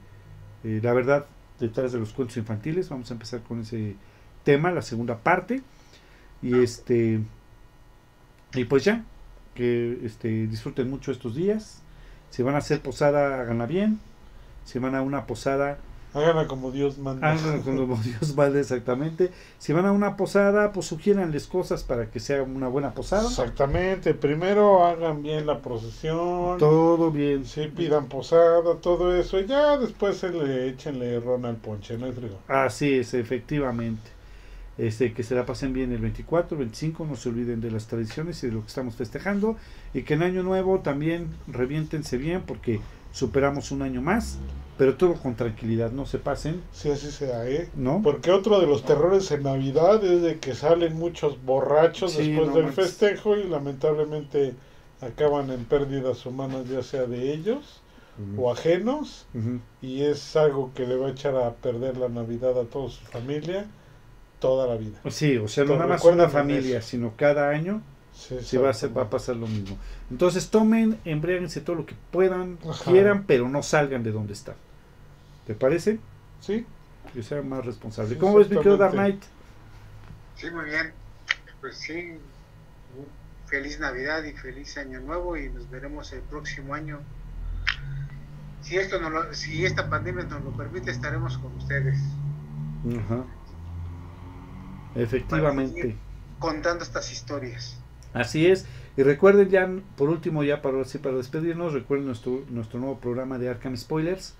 eh, 0.62 0.80
la 0.84 0.92
verdad 0.92 1.26
detrás 1.58 1.90
de 1.90 1.98
los 1.98 2.12
cuentos 2.12 2.36
infantiles. 2.36 2.88
Vamos 2.90 3.10
a 3.10 3.14
empezar 3.14 3.42
con 3.42 3.62
ese 3.62 3.96
tema, 4.44 4.70
la 4.70 4.82
segunda 4.82 5.18
parte. 5.18 5.60
Y 6.42 6.56
este 6.60 7.22
y 8.54 8.64
pues 8.66 8.84
ya, 8.84 9.02
que 9.56 9.98
este, 10.04 10.46
disfruten 10.46 10.88
mucho 10.88 11.10
estos 11.10 11.34
días. 11.34 11.82
Si 12.30 12.44
van 12.44 12.54
a 12.54 12.58
hacer 12.58 12.80
posada, 12.80 13.40
háganla 13.40 13.66
bien. 13.66 13.98
Si 14.64 14.78
van 14.78 14.94
a 14.94 15.02
una 15.02 15.26
posada, 15.26 15.78
Háganla 16.14 16.46
como 16.46 16.70
Dios 16.70 16.98
manda. 16.98 17.32
háganla 17.32 17.62
como 17.62 17.96
Dios 18.02 18.36
manda 18.36 18.60
exactamente. 18.60 19.30
Si 19.58 19.72
van 19.72 19.84
a 19.86 19.92
una 19.92 20.16
posada, 20.16 20.72
pues 20.72 20.86
sugiéranles 20.86 21.46
cosas 21.46 21.82
para 21.82 22.10
que 22.10 22.20
sea 22.20 22.42
una 22.42 22.68
buena 22.68 22.94
posada. 22.94 23.28
Exactamente. 23.28 24.14
Primero 24.14 24.84
hagan 24.84 25.22
bien 25.22 25.46
la 25.46 25.60
procesión. 25.60 26.58
Todo 26.58 27.10
bien. 27.10 27.44
Sí, 27.44 27.66
pidan 27.74 28.06
posada, 28.06 28.76
todo 28.80 29.14
eso. 29.16 29.40
Y 29.40 29.46
ya 29.46 29.76
después 29.76 30.16
se 30.16 30.30
le 30.30 30.68
échenle 30.68 31.18
ron 31.20 31.44
al 31.44 31.56
ponche, 31.56 31.98
no 31.98 32.06
hay 32.06 32.12
frío. 32.12 32.38
Así 32.48 32.94
es, 32.94 33.12
efectivamente. 33.14 34.14
Este, 34.76 35.12
que 35.12 35.22
se 35.22 35.36
la 35.36 35.46
pasen 35.46 35.72
bien 35.72 35.92
el 35.92 36.00
24, 36.00 36.56
el 36.56 36.64
25, 36.64 37.06
no 37.06 37.14
se 37.14 37.28
olviden 37.28 37.60
de 37.60 37.70
las 37.70 37.86
tradiciones 37.86 38.42
y 38.42 38.48
de 38.48 38.54
lo 38.54 38.60
que 38.62 38.68
estamos 38.68 38.96
festejando. 38.96 39.56
Y 39.92 40.02
que 40.02 40.14
en 40.14 40.22
Año 40.22 40.42
Nuevo 40.42 40.80
también 40.80 41.28
reviéntense 41.46 42.16
bien 42.16 42.42
porque 42.44 42.80
superamos 43.12 43.70
un 43.70 43.82
año 43.82 44.02
más, 44.02 44.38
pero 44.76 44.96
todo 44.96 45.14
con 45.14 45.34
tranquilidad, 45.36 45.90
no 45.92 46.06
se 46.06 46.18
pasen. 46.18 46.62
Sí, 46.72 46.90
así 46.90 47.10
sea, 47.10 47.48
¿eh? 47.48 47.68
¿No? 47.74 48.00
Porque 48.02 48.30
otro 48.32 48.60
de 48.60 48.66
los 48.66 48.84
terrores 48.84 49.30
en 49.30 49.42
Navidad 49.44 50.04
es 50.04 50.22
de 50.22 50.38
que 50.38 50.54
salen 50.54 50.94
muchos 50.98 51.42
borrachos 51.44 52.12
Sí, 52.12 52.28
después 52.28 52.48
no 52.48 52.54
del 52.56 52.64
manches. 52.66 52.84
festejo 52.86 53.36
y 53.36 53.44
lamentablemente 53.44 54.54
acaban 55.00 55.50
en 55.50 55.64
pérdidas 55.64 56.24
humanas, 56.26 56.68
ya 56.68 56.82
sea 56.82 57.04
de 57.06 57.32
ellos 57.32 57.80
o 58.36 58.50
ajenos. 58.52 59.26
Y 59.82 60.02
es 60.02 60.36
algo 60.36 60.72
que 60.74 60.86
le 60.86 60.96
va 60.96 61.08
a 61.08 61.10
echar 61.10 61.36
a 61.36 61.52
perder 61.54 61.96
la 61.96 62.08
Navidad 62.08 62.58
a 62.58 62.64
toda 62.64 62.88
su 62.90 63.04
familia 63.04 63.66
toda 64.40 64.66
la 64.66 64.76
vida. 64.76 64.98
Sí, 65.08 65.36
o 65.38 65.48
sea, 65.48 65.64
no 65.64 65.74
nada 65.74 65.86
más 65.86 66.04
una 66.04 66.28
familia, 66.28 66.78
eso. 66.78 66.88
sino 66.88 67.12
cada 67.16 67.48
año 67.48 67.80
Sí, 68.14 68.36
sí 68.44 68.56
va 68.58 68.70
a, 68.70 68.74
ser, 68.74 68.96
va 68.96 69.02
a 69.04 69.10
pasar 69.10 69.36
lo 69.36 69.48
mismo. 69.48 69.80
Entonces 70.10 70.50
tomen, 70.50 71.00
embriáguense 71.04 71.60
todo 71.60 71.76
lo 71.76 71.86
que 71.86 71.94
puedan, 71.96 72.58
Ajá. 72.68 72.90
quieran, 72.90 73.26
pero 73.26 73.48
no 73.48 73.62
salgan 73.62 74.02
de 74.02 74.12
donde 74.12 74.32
están. 74.34 74.56
¿Te 75.44 75.54
parece? 75.56 76.06
Sí, 76.38 76.66
Que 77.12 77.22
sean 77.22 77.48
más 77.48 77.64
responsables. 77.64 78.10
Sí, 78.12 78.18
¿Cómo 78.18 78.36
ves, 78.36 78.50
mi 78.50 78.58
querido 78.58 78.76
Dark. 78.76 78.92
Knight? 78.94 79.24
Sí, 80.34 80.50
muy 80.50 80.66
bien. 80.66 80.94
Pues 81.60 81.78
sí, 81.80 82.20
feliz 83.46 83.80
Navidad 83.80 84.22
y 84.24 84.34
feliz 84.36 84.76
Año 84.76 85.00
Nuevo 85.00 85.36
y 85.38 85.50
nos 85.50 85.70
veremos 85.70 86.12
el 86.12 86.26
próximo 86.26 86.74
año. 86.74 87.08
Si 88.58 88.76
esto 88.76 89.00
no 89.00 89.10
lo, 89.10 89.32
si 89.32 89.64
esta 89.64 89.88
pandemia 89.88 90.24
nos 90.24 90.42
lo 90.42 90.56
permite, 90.56 90.90
estaremos 90.90 91.38
con 91.38 91.54
ustedes 91.54 92.18
Ajá. 92.84 93.18
Efectivamente. 94.94 96.06
contando 96.38 96.84
estas 96.84 97.10
historias. 97.10 97.83
Así 98.14 98.46
es. 98.46 98.66
Y 98.96 99.02
recuerden 99.02 99.50
ya, 99.50 99.68
por 99.96 100.08
último, 100.08 100.44
ya 100.44 100.62
para, 100.62 100.80
así 100.80 100.98
para 100.98 101.16
despedirnos, 101.16 101.72
recuerden 101.72 102.06
nuestro, 102.06 102.44
nuestro 102.48 102.78
nuevo 102.78 102.98
programa 102.98 103.38
de 103.38 103.48
Arkham 103.50 103.76
Spoilers. 103.76 104.36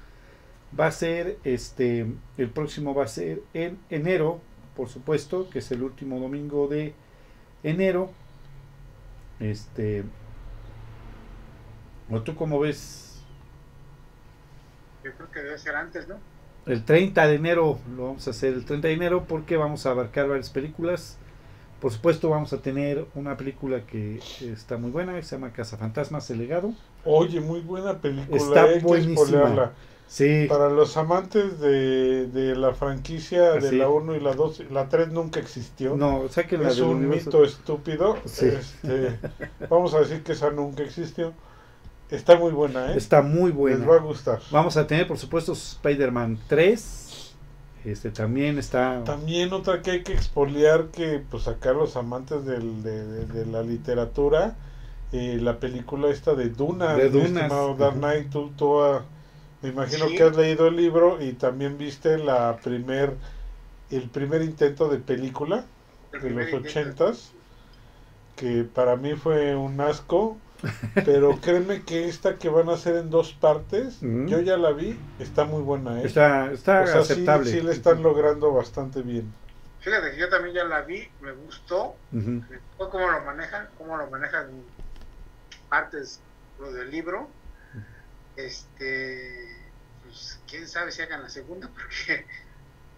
Va 0.79 0.87
a 0.87 0.93
ser, 0.93 1.39
este, 1.45 2.07
el 2.39 2.51
próximo 2.51 2.95
va 2.95 3.05
a 3.05 3.09
ser 3.09 3.43
en 3.53 3.79
enero, 3.91 4.41
por 4.77 4.89
supuesto, 4.89 5.51
que 5.51 5.59
es 5.59 5.71
el 5.73 5.83
último 5.83 6.19
domingo 6.21 6.69
de 6.69 6.95
enero. 7.65 8.11
Este, 9.41 10.05
¿o 12.11 12.23
tú 12.23 12.37
cómo 12.37 12.61
ves? 12.61 13.23
Yo 15.03 15.13
creo 15.15 15.31
que 15.31 15.41
debe 15.41 15.59
ser 15.59 15.75
antes, 15.75 16.09
¿no? 16.09 16.17
El 16.67 16.85
30 16.85 17.27
de 17.27 17.35
enero, 17.35 17.79
lo 17.97 18.07
vamos 18.07 18.27
a 18.27 18.31
hacer 18.31 18.55
el 18.55 18.65
30 18.65 18.89
de 18.89 18.95
enero 18.95 19.25
porque 19.29 19.57
vamos 19.57 19.85
a 19.85 19.91
abarcar 19.91 20.29
varias 20.29 20.51
películas. 20.51 21.19
Por 21.85 21.93
supuesto, 21.93 22.31
vamos 22.31 22.51
a 22.55 22.62
tener 22.62 23.05
una 23.15 23.36
película 23.36 23.85
que 23.85 24.19
está 24.40 24.78
muy 24.78 24.90
buena, 24.90 25.16
que 25.16 25.23
se 25.23 25.36
llama 25.36 25.52
Cazafantasmas, 25.52 26.31
el 26.31 26.39
legado. 26.39 26.73
oye, 27.05 27.40
muy 27.40 27.61
buena 27.61 28.01
película. 28.01 28.39
Está 28.39 28.65
eh, 28.65 28.69
hay 28.77 28.78
que 28.78 28.86
buenísima. 28.86 29.73
Sí, 30.06 30.47
Para 30.48 30.70
los 30.70 30.97
amantes 30.97 31.61
de, 31.61 32.27
de 32.28 32.56
la 32.56 32.73
franquicia 32.73 33.52
de 33.52 33.73
la 33.73 33.90
1 33.90 34.16
y 34.16 34.20
la 34.20 34.32
2, 34.32 34.70
la 34.70 34.89
3 34.89 35.09
nunca 35.12 35.40
existió. 35.40 35.94
no, 35.94 36.27
sáquenla 36.31 36.70
es 36.70 36.77
del 36.77 36.86
un 36.86 36.97
universo. 36.97 37.27
mito 37.31 37.44
estúpido. 37.44 38.16
Sí. 38.24 38.47
Este, 38.47 39.19
vamos 39.69 39.93
a 39.93 40.01
decir 40.01 40.23
que 40.23 40.32
esa 40.32 40.48
nunca 40.51 40.82
existió. 40.85 41.35
Está 42.11 42.36
muy 42.36 42.52
buena, 42.52 42.93
¿eh? 42.93 42.97
Está 42.97 43.20
muy 43.20 43.51
Les 43.51 43.56
buena. 43.59 43.86
va 43.86 43.97
a 43.97 43.98
gustar. 43.98 44.40
Vamos 44.51 44.77
a 44.78 44.86
tener, 44.86 45.06
por 45.06 45.19
supuesto, 45.19 45.52
Spider-Man 45.52 46.39
3. 46.48 47.04
Este 47.85 48.11
también 48.11 48.59
está. 48.59 49.05
También 49.05 49.52
otra 49.52 49.82
que 49.82 49.90
hay 49.90 50.02
que 50.02 50.15
expoliar 50.15 50.89
que 50.89 51.19
pues 51.31 51.48
acá 51.48 51.73
los 51.73 51.97
amantes 51.97 52.44
del- 52.44 52.82
de, 52.82 53.05
de- 53.06 53.27
de 53.27 53.47
la 53.47 53.62
literatura, 53.62 54.56
eh, 55.12 55.39
la 55.40 55.59
película 55.61 56.09
esta 56.09 56.35
de 56.35 56.48
Duna, 56.48 56.94
De 56.94 57.11
Dunas, 57.11 57.51
Dark. 57.78 57.94
Knight, 57.97 58.31
tú, 58.31 58.51
tú, 58.56 58.81
ah, 58.81 59.05
me 59.62 59.69
imagino 59.69 60.09
Sí. 60.09 60.16
que 60.16 60.23
has 60.23 60.36
leído 60.36 60.66
el 60.69 60.77
libro 60.77 61.23
y 61.23 61.32
también 61.35 61.77
viste 61.78 62.19
la 62.19 62.56
primer, 62.62 63.15
el 63.90 64.09
primer 64.11 64.43
intento 64.43 64.89
de 64.89 64.98
película 64.98 65.65
El 66.12 66.20
de 66.23 66.31
los 66.31 66.55
ochentas, 66.55 67.32
que 68.36 68.65
para 68.65 68.97
mí 68.97 69.15
fue 69.15 69.55
un 69.56 69.81
asco, 69.81 70.36
pero 71.03 71.41
créeme 71.41 71.85
que 71.85 72.09
esta 72.09 72.39
que 72.39 72.49
van 72.49 72.69
a 72.69 72.74
hacer 72.74 72.97
en 72.97 73.11
dos 73.11 73.32
partes, 73.35 74.09
Ujú. 74.09 74.24
yo 74.24 74.41
ya 74.41 74.57
la 74.57 74.73
vi, 74.73 75.09
está 75.19 75.45
muy 75.45 75.62
buena, 75.62 76.03
¿eh? 76.03 76.07
Está, 76.07 76.53
está 76.53 76.82
o 76.82 76.86
sea, 76.86 77.05
sí, 77.05 77.23
aceptable. 77.24 77.45
sí 77.45 77.61
le 77.61 77.73
están 77.73 78.03
logrando 78.03 78.53
bastante 78.53 79.03
bien. 79.03 79.41
Fíjate 79.78 80.11
que 80.11 80.19
yo 80.19 80.28
también 80.28 80.55
ya 80.57 80.65
la 80.65 80.82
vi, 80.82 81.15
me 81.20 81.32
gustó, 81.32 82.03
Ujú. 82.12 82.45
me 82.49 82.59
gustó 82.59 82.91
cómo 82.91 83.09
lo 83.11 83.20
manejan, 83.24 83.70
cómo 83.77 83.97
lo 83.97 84.11
manejan 84.11 84.65
partes 85.69 86.24
lo 86.57 86.73
del 86.73 86.91
libro. 86.91 87.36
Este, 88.36 89.74
pues 90.01 90.43
quién 90.47 90.69
sabe 90.69 90.93
si 90.93 91.03
hagan 91.03 91.23
la 91.23 91.28
segunda, 91.28 91.69
porque 91.74 92.27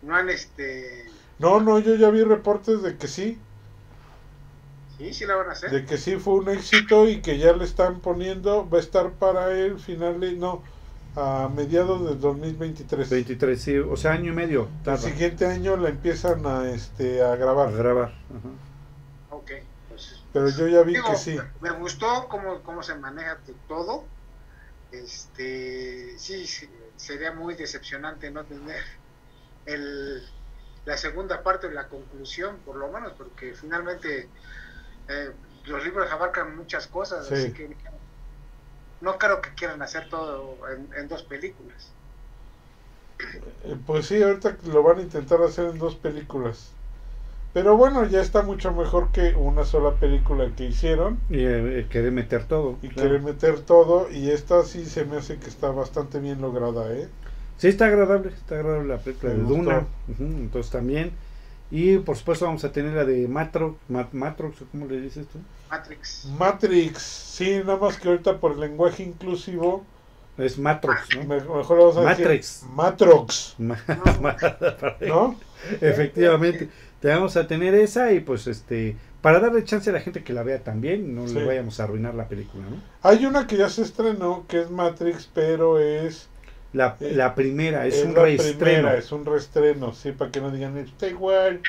no 0.02 0.16
han 0.16 0.30
este, 0.30 1.06
No, 1.38 1.60
no, 1.60 1.78
yo 1.78 1.94
ya 1.94 2.10
vi 2.10 2.22
reportes 2.24 2.82
de 2.82 2.98
que 2.98 3.08
sí, 3.08 3.45
sí, 4.96 5.12
sí 5.14 5.26
la 5.26 5.36
van 5.36 5.48
a 5.48 5.52
hacer. 5.52 5.70
de 5.70 5.84
que 5.84 5.96
sí 5.98 6.16
fue 6.16 6.34
un 6.34 6.48
éxito 6.48 7.08
y 7.08 7.20
que 7.20 7.38
ya 7.38 7.52
le 7.52 7.64
están 7.64 8.00
poniendo, 8.00 8.68
va 8.68 8.78
a 8.78 8.80
estar 8.80 9.12
para 9.12 9.52
el 9.52 9.78
final, 9.78 10.20
de- 10.20 10.32
no, 10.34 10.62
a 11.16 11.48
mediados 11.54 12.04
del 12.08 12.20
2023. 12.20 13.08
23, 13.08 13.60
sí, 13.60 13.78
o 13.78 13.96
sea, 13.96 14.12
año 14.12 14.32
y 14.32 14.36
medio. 14.36 14.68
El 14.78 14.84
tarda 14.84 14.98
siguiente 14.98 15.46
año 15.46 15.76
la 15.76 15.88
empiezan 15.88 16.44
a, 16.46 16.70
este, 16.70 17.22
a 17.22 17.32
a 17.32 17.36
grabar, 17.36 17.72
grabar. 17.72 18.08
Ajá. 18.08 19.36
Ok, 19.36 19.50
pues 19.88 20.22
pero 20.32 20.48
yo 20.50 20.68
ya 20.68 20.82
vi 20.82 20.92
Digo, 20.92 21.10
que 21.10 21.16
sí. 21.16 21.38
Me 21.60 21.70
gustó 21.70 22.28
cómo, 22.28 22.62
cómo 22.62 22.82
se 22.82 22.94
maneja 22.94 23.38
todo. 23.68 24.04
Este, 24.92 26.18
sí, 26.18 26.46
sí, 26.46 26.68
sería 26.96 27.32
muy 27.32 27.54
decepcionante 27.54 28.30
no 28.30 28.44
tener 28.44 28.82
el, 29.64 30.22
la 30.84 30.96
segunda 30.96 31.42
parte 31.42 31.68
de 31.68 31.74
la 31.74 31.88
conclusión, 31.88 32.58
por 32.64 32.76
lo 32.76 32.88
menos, 32.88 33.12
porque 33.14 33.54
finalmente 33.54 34.28
eh, 35.08 35.34
los 35.64 35.84
libros 35.84 36.10
abarcan 36.10 36.56
muchas 36.56 36.86
cosas, 36.88 37.26
Sí. 37.28 37.34
así 37.34 37.52
que 37.52 37.68
no 39.00 39.16
creo 39.18 39.40
que 39.40 39.54
quieran 39.54 39.80
hacer 39.82 40.08
todo 40.10 40.68
en, 40.70 40.92
en 40.94 41.08
dos 41.08 41.22
películas. 41.22 41.96
Eh, 43.64 43.76
Pues 43.86 44.06
sí, 44.06 44.22
ahorita 44.22 44.56
lo 44.72 44.82
van 44.82 44.98
a 44.98 45.02
intentar 45.02 45.42
hacer 45.42 45.66
en 45.66 45.78
dos 45.78 45.96
películas. 45.96 46.72
Pero 47.54 47.76
bueno, 47.76 48.04
ya 48.06 48.20
está 48.20 48.42
mucho 48.42 48.72
mejor 48.72 49.10
que 49.12 49.34
una 49.34 49.64
sola 49.64 49.92
película 49.96 50.50
que 50.56 50.66
hicieron. 50.66 51.20
Y 51.30 51.40
eh, 51.44 51.86
querer 51.90 52.12
meter 52.12 52.44
todo. 52.46 52.78
y 52.82 52.88
claro. 52.88 53.08
querer 53.08 53.22
meter 53.22 53.60
todo 53.60 54.10
y 54.10 54.30
esta 54.30 54.62
sí 54.64 54.84
se 54.86 55.04
me 55.04 55.16
hace 55.18 55.38
que 55.38 55.48
está 55.48 55.70
bastante 55.70 56.20
bien 56.20 56.40
lograda 56.40 56.92
eh 56.94 57.08
Sí, 57.58 57.68
está 57.68 57.86
agradable, 57.86 58.28
está 58.28 58.56
agradable 58.56 58.88
la 58.88 58.98
película 58.98 59.32
Me 59.32 59.38
de 59.38 59.44
gustó. 59.44 59.54
Duna. 59.56 59.86
Entonces 60.18 60.70
también. 60.70 61.12
Y 61.70 61.98
por 61.98 62.16
supuesto 62.16 62.44
vamos 62.44 62.64
a 62.64 62.70
tener 62.72 62.92
la 62.94 63.04
de 63.04 63.26
Matrox, 63.26 63.76
Ma- 63.88 64.08
Matrox, 64.12 64.62
¿o 64.62 64.66
¿cómo 64.70 64.86
le 64.86 65.00
dices 65.00 65.26
tú? 65.26 65.38
Matrix. 65.70 66.26
Matrix 66.38 67.02
sí 67.02 67.58
nada 67.64 67.76
más 67.78 67.96
que 67.98 68.08
ahorita 68.08 68.38
por 68.38 68.56
lenguaje 68.56 69.02
inclusivo 69.02 69.84
Es 70.38 70.58
Matrox, 70.58 71.16
¿no? 71.16 71.24
me- 71.24 71.36
mejor 71.40 71.78
vamos 71.78 71.96
a 71.96 72.02
Matrix. 72.02 72.60
decir 72.60 72.68
Matrox 72.70 73.54
Ma- 73.58 73.78
No, 73.88 74.96
no 75.08 75.36
Efectivamente, 75.80 76.68
te 77.00 77.08
vamos 77.08 77.36
a 77.36 77.46
tener 77.46 77.74
esa 77.74 78.12
y 78.12 78.20
pues 78.20 78.46
este, 78.46 78.96
para 79.20 79.40
darle 79.40 79.64
chance 79.64 79.90
a 79.90 79.92
la 79.92 80.00
gente 80.00 80.22
que 80.22 80.32
la 80.32 80.42
vea 80.44 80.62
también, 80.62 81.14
no 81.16 81.26
Sí. 81.26 81.34
le 81.34 81.44
vayamos 81.46 81.80
a 81.80 81.84
arruinar 81.84 82.14
la 82.14 82.28
película, 82.28 82.64
¿no? 82.70 82.76
hay 83.02 83.26
una 83.26 83.46
que 83.48 83.56
ya 83.56 83.68
se 83.68 83.82
estrenó 83.82 84.44
que 84.46 84.60
es 84.60 84.70
Matrix 84.70 85.28
pero 85.34 85.78
es 85.80 86.28
La, 86.72 86.96
Eh, 87.00 87.12
la 87.14 87.34
primera 87.34 87.86
es, 87.86 87.96
es 87.96 88.04
un 88.04 88.14
la 88.14 88.22
reestreno. 88.22 88.58
primera 88.58 88.96
es 88.96 89.12
un 89.12 89.24
reestreno 89.24 89.92
sí 89.94 90.12
para 90.12 90.30
que 90.30 90.40
no 90.40 90.50
digan 90.50 90.76
está 90.78 91.06
igual 91.08 91.62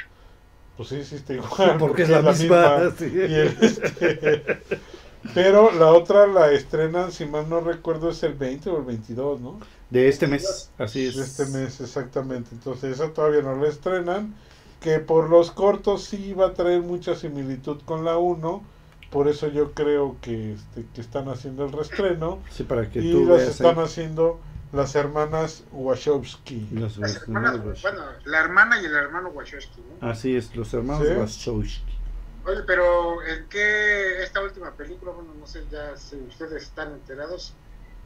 pues 0.75 0.89
sí 0.89 1.03
sí 1.03 1.15
está 1.15 1.33
igual 1.33 1.77
porque 1.79 2.03
es 2.03 2.09
la 2.09 2.21
misma. 2.21 2.91
sí. 2.97 3.11
Y 3.13 3.33
el, 3.33 3.57
este, 3.61 4.61
pero 5.33 5.71
la 5.71 5.91
otra 5.91 6.27
la 6.27 6.51
estrenan, 6.51 7.11
si 7.11 7.25
mal 7.25 7.49
no 7.49 7.61
recuerdo, 7.61 8.09
es 8.09 8.21
el 8.23 8.33
20 8.33 8.69
o 8.69 8.77
el 8.77 8.85
22, 8.85 9.41
¿no? 9.41 9.59
De 9.89 10.07
este 10.07 10.27
mes, 10.27 10.71
así 10.77 11.07
es. 11.07 11.15
De 11.15 11.23
este 11.23 11.45
mes, 11.47 11.81
exactamente. 11.81 12.49
Entonces, 12.53 12.99
esa 12.99 13.13
todavía 13.13 13.41
no 13.41 13.55
la 13.55 13.67
estrenan. 13.69 14.35
Que 14.79 14.99
por 14.99 15.29
los 15.29 15.51
cortos 15.51 16.03
sí 16.03 16.33
va 16.33 16.47
a 16.47 16.53
traer 16.53 16.81
mucha 16.81 17.15
similitud 17.15 17.81
con 17.85 18.05
la 18.05 18.17
1. 18.17 18.63
Por 19.09 19.27
eso 19.27 19.47
yo 19.47 19.73
creo 19.73 20.17
que, 20.21 20.53
este, 20.53 20.85
que 20.93 21.01
están 21.01 21.29
haciendo 21.29 21.65
el 21.65 21.71
restreno. 21.71 22.43
Sí, 22.51 22.63
para 22.63 22.89
que 22.89 23.01
Y 23.01 23.11
tú 23.11 23.25
las 23.25 23.39
veas 23.39 23.49
están 23.49 23.79
ahí 23.79 23.79
haciendo 23.79 24.39
las 24.71 24.95
hermanas 24.95 25.63
Wachowski. 25.71 26.67
los- 26.71 26.97
las 26.97 27.15
hermanas, 27.23 27.55
hermanos 27.55 27.81
bueno, 27.81 28.05
la 28.25 28.39
hermana 28.39 28.81
y 28.81 28.85
el 28.85 28.93
hermano 28.95 29.29
Wachowski, 29.29 29.81
¿no? 29.81 30.07
Así 30.09 30.35
es, 30.35 30.55
los 30.55 30.73
hermanos 30.73 31.07
¿Sí? 31.07 31.13
Wachowski. 31.13 31.97
Oye, 32.45 32.63
pero 32.65 33.21
¿en 33.23 33.47
qué 33.49 34.23
esta 34.23 34.41
última 34.41 34.71
película, 34.71 35.11
bueno, 35.11 35.33
no 35.33 35.45
sé 35.47 35.63
ya 35.69 35.95
si 35.97 36.15
ustedes 36.17 36.63
están 36.63 36.93
enterados, 36.93 37.53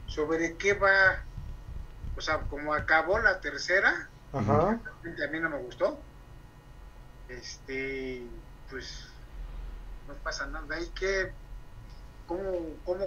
sobre 0.06 0.56
qué 0.56 0.74
va, 0.74 1.22
o 2.16 2.20
sea, 2.20 2.40
como 2.42 2.74
acabó 2.74 3.18
la 3.20 3.40
tercera, 3.40 4.08
Ajá. 4.32 4.70
a 4.70 5.30
mí 5.30 5.40
no 5.40 5.50
me 5.50 5.58
gustó. 5.58 5.98
este, 7.28 8.26
pues 8.70 9.06
no 10.06 10.14
pasa 10.22 10.46
nada. 10.46 10.78
¿Y 10.80 10.86
qué? 10.88 11.32
¿Cómo, 12.26 12.42
cómo, 12.84 13.06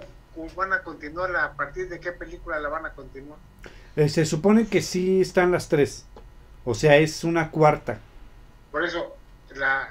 van 0.54 0.72
a 0.72 0.82
continuar? 0.82 1.34
¿A 1.36 1.52
partir 1.52 1.88
de 1.88 2.00
qué 2.00 2.12
película 2.12 2.58
la 2.60 2.68
van 2.68 2.86
a 2.86 2.92
continuar? 2.92 3.38
Eh, 3.96 4.08
se 4.08 4.24
supone 4.24 4.66
que 4.66 4.82
sí 4.82 5.20
están 5.20 5.52
las 5.52 5.68
tres. 5.68 6.06
O 6.64 6.74
sea, 6.74 6.96
es 6.96 7.24
una 7.24 7.50
cuarta. 7.50 7.98
Por 8.70 8.84
eso, 8.84 9.16
la, 9.54 9.88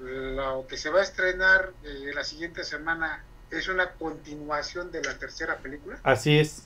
lo 0.00 0.66
que 0.66 0.76
se 0.76 0.90
va 0.90 1.00
a 1.00 1.02
estrenar 1.02 1.72
eh, 1.84 2.10
la 2.14 2.24
siguiente 2.24 2.64
semana 2.64 3.22
es 3.50 3.68
una 3.68 3.92
continuación 3.92 4.90
de 4.90 5.02
la 5.02 5.18
tercera 5.18 5.56
película. 5.58 5.98
Así 6.02 6.38
es. 6.38 6.64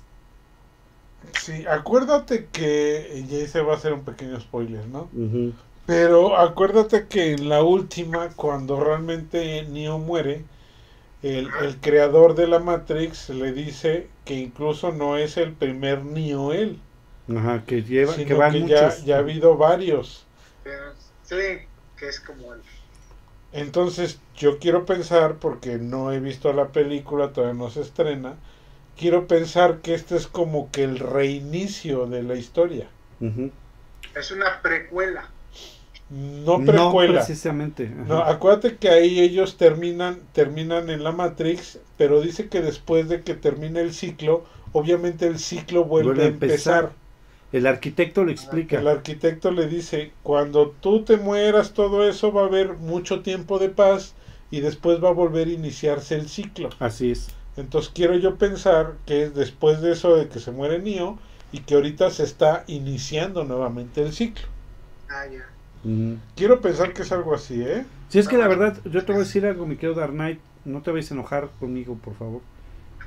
Sí, 1.41 1.67
acuérdate 1.67 2.47
que, 2.47 3.25
y 3.29 3.41
ese 3.41 3.61
va 3.61 3.75
a 3.75 3.81
ser 3.81 3.93
un 3.93 4.05
pequeño 4.05 4.41
spoiler, 4.41 4.87
¿no? 4.87 5.11
Pero 5.85 6.37
acuérdate 6.37 7.07
que 7.09 7.33
en 7.33 7.49
la 7.49 7.63
última, 7.63 8.29
cuando 8.37 8.79
realmente 8.83 9.65
Neo 9.65 9.99
muere, 9.99 10.45
el, 11.23 11.49
el, 11.63 11.77
creador 11.81 12.35
de 12.35 12.47
la 12.47 12.59
Matrix 12.59 13.31
le 13.31 13.53
dice 13.53 14.09
que 14.25 14.35
incluso 14.35 14.93
no 14.93 15.17
es 15.17 15.37
el 15.37 15.53
primer 15.53 16.05
Neo 16.05 16.53
él. 16.53 16.81
Ajá, 17.37 17.65
que 17.67 17.83
lleva, 17.83 18.15
sino 18.15 18.27
que 18.27 18.35
van 18.35 18.53
que 18.53 18.61
muchos. 18.61 18.99
ya, 19.01 19.05
ya 19.05 19.17
ha 19.17 19.19
habido 19.19 19.57
varios. 19.57 20.27
Pero, 20.65 20.95
sí, 21.23 21.67
que 21.97 22.09
es 22.09 22.21
como 22.21 22.55
el... 22.55 22.63
Entonces, 23.53 24.21
yo 24.37 24.59
quiero 24.59 24.85
pensar, 24.87 25.37
porque 25.37 25.79
no 25.79 26.13
he 26.13 26.21
visto 26.21 26.53
la 26.53 26.69
película, 26.69 27.33
todavía 27.33 27.59
no 27.59 27.71
se 27.71 27.81
estrena, 27.81 28.37
quiero 28.97 29.27
pensar 29.27 29.79
que 29.79 29.95
este 29.95 30.17
es 30.17 30.27
como 30.27 30.71
que 30.71 30.85
el 30.85 30.99
reinicio 30.99 32.07
de 32.07 32.23
la 32.23 32.35
historia. 32.35 32.89
Es 34.15 34.31
una 34.31 34.61
precuela. 34.61 35.31
No 36.11 36.59
No 36.59 36.65
precuela. 36.65 37.13
precisamente. 37.15 37.93
ajá. 37.93 38.05
No, 38.05 38.19
acuérdate 38.23 38.77
que 38.79 38.89
ahí 38.89 39.21
ellos 39.21 39.57
terminan, 39.57 40.21
terminan 40.33 40.89
en 40.91 41.05
la 41.05 41.13
Matrix, 41.13 41.81
pero 41.97 42.21
dice 42.21 42.49
que 42.49 42.63
después 42.63 43.09
de 43.09 43.23
que 43.23 43.35
termine 43.35 43.81
el 43.81 43.93
ciclo, 43.93 44.45
obviamente 44.73 45.27
el 45.27 45.39
ciclo 45.39 45.85
vuelve, 45.85 46.07
Vuelve 46.07 46.25
a 46.25 46.27
empezar. 46.27 46.85
empezar. 46.85 46.93
El 47.53 47.67
arquitecto 47.67 48.25
lo 48.25 48.31
explica. 48.31 48.79
El 48.79 48.89
arquitecto 48.89 49.51
le 49.51 49.67
dice, 49.69 50.13
cuando 50.23 50.71
tú 50.71 51.05
te 51.05 51.17
mueras, 51.19 51.73
todo 51.75 52.09
eso 52.09 52.33
va 52.33 52.43
a 52.43 52.47
haber 52.47 52.75
mucho 52.75 53.23
tiempo 53.23 53.59
de 53.59 53.69
paz 53.71 54.15
y 54.51 54.61
después 54.61 55.03
va 55.03 55.11
a 55.11 55.13
volver 55.13 55.49
a 55.49 55.53
iniciarse 55.53 56.15
el 56.15 56.29
ciclo. 56.29 56.71
Así 56.79 57.11
es. 57.11 57.29
Entonces 57.57 57.91
quiero 57.95 58.17
yo 58.17 58.37
pensar 58.39 58.97
que 59.07 59.25
es 59.25 59.35
después 59.35 59.81
de 59.83 59.93
eso 59.93 60.17
de 60.17 60.29
que 60.29 60.41
se 60.41 60.53
muere 60.53 60.79
Neo 60.79 61.19
y 61.53 61.61
que 61.61 61.75
ahorita 61.75 62.11
se 62.11 62.25
está 62.25 62.65
iniciando 62.67 63.45
nuevamente 63.45 64.03
el 64.03 64.13
ciclo. 64.13 64.47
Ah, 65.09 65.27
ya. 65.27 65.58
Quiero 66.37 66.61
pensar 66.61 66.93
que 66.93 67.03
es 67.03 67.13
algo 67.13 67.35
así, 67.35 67.63
¿eh? 67.63 67.85
Si 68.09 68.19
es 68.19 68.29
que 68.29 68.39
la 68.39 68.49
verdad, 68.49 68.79
yo 68.85 69.05
te 69.05 69.13
voy 69.13 69.23
a 69.23 69.25
decir 69.25 69.47
algo, 69.47 69.67
mi 69.67 69.77
querido 69.77 69.95
Dark 69.99 70.13
Knight, 70.13 70.41
no 70.65 70.81
te 70.83 70.91
vayas 70.91 71.11
a 71.11 71.15
enojar 71.15 71.49
conmigo, 71.61 71.97
por 71.97 72.15
favor. 72.15 72.41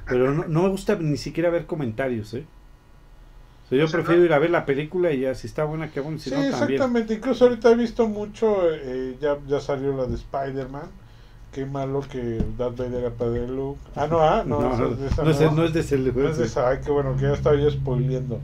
Pero 0.07 0.31
no, 0.33 0.45
no 0.47 0.63
me 0.63 0.69
gusta 0.69 0.95
ni 0.95 1.17
siquiera 1.17 1.49
ver 1.49 1.65
comentarios, 1.65 2.33
¿eh? 2.33 2.45
O 3.65 3.69
sea, 3.69 3.77
yo 3.77 3.85
O 3.85 3.87
sea, 3.87 3.99
prefiero 3.99 4.19
no- 4.21 4.25
ir 4.25 4.33
a 4.33 4.39
ver 4.39 4.49
la 4.49 4.65
película 4.65 5.11
y 5.11 5.21
ya, 5.21 5.35
si 5.35 5.47
está 5.47 5.63
buena, 5.63 5.89
qué 5.91 5.99
bueno, 6.01 6.17
si 6.19 6.29
Sí, 6.29 6.35
no, 6.35 6.41
también. 6.41 6.53
exactamente. 6.81 7.13
Incluso 7.15 7.45
ahorita 7.45 7.71
he 7.71 7.75
visto 7.75 8.07
mucho, 8.07 8.57
eh, 8.73 9.17
ya, 9.21 9.37
ya 9.47 9.59
salió 9.59 9.95
la 9.95 10.05
de 10.05 10.15
Spider-Man. 10.15 10.89
Qué 11.53 11.65
malo 11.65 12.01
que 12.09 12.41
Darth 12.57 12.77
Vader 12.77 12.93
era 13.01 13.09
padre 13.09 13.41
de 13.41 13.47
Luke. 13.47 13.81
Ah, 13.95 14.07
no, 14.07 14.21
ah, 14.21 14.43
no, 14.45 14.59
No, 14.61 14.73
esa- 14.73 14.83
no, 14.83 15.05
esa 15.07 15.23
no 15.23 15.29
es, 15.31 15.41
no. 15.41 15.51
no 15.51 15.63
es 15.65 15.73
de 15.73 15.79
ese 15.81 15.97
No 15.97 16.27
es 16.29 16.37
de 16.37 16.45
esa, 16.45 16.69
ay, 16.69 16.77
qué 16.83 16.91
bueno, 16.91 17.15
que 17.17 17.23
ya 17.23 17.33
estaba 17.33 17.55
yo 17.57 17.69
spoileando. 17.69 18.39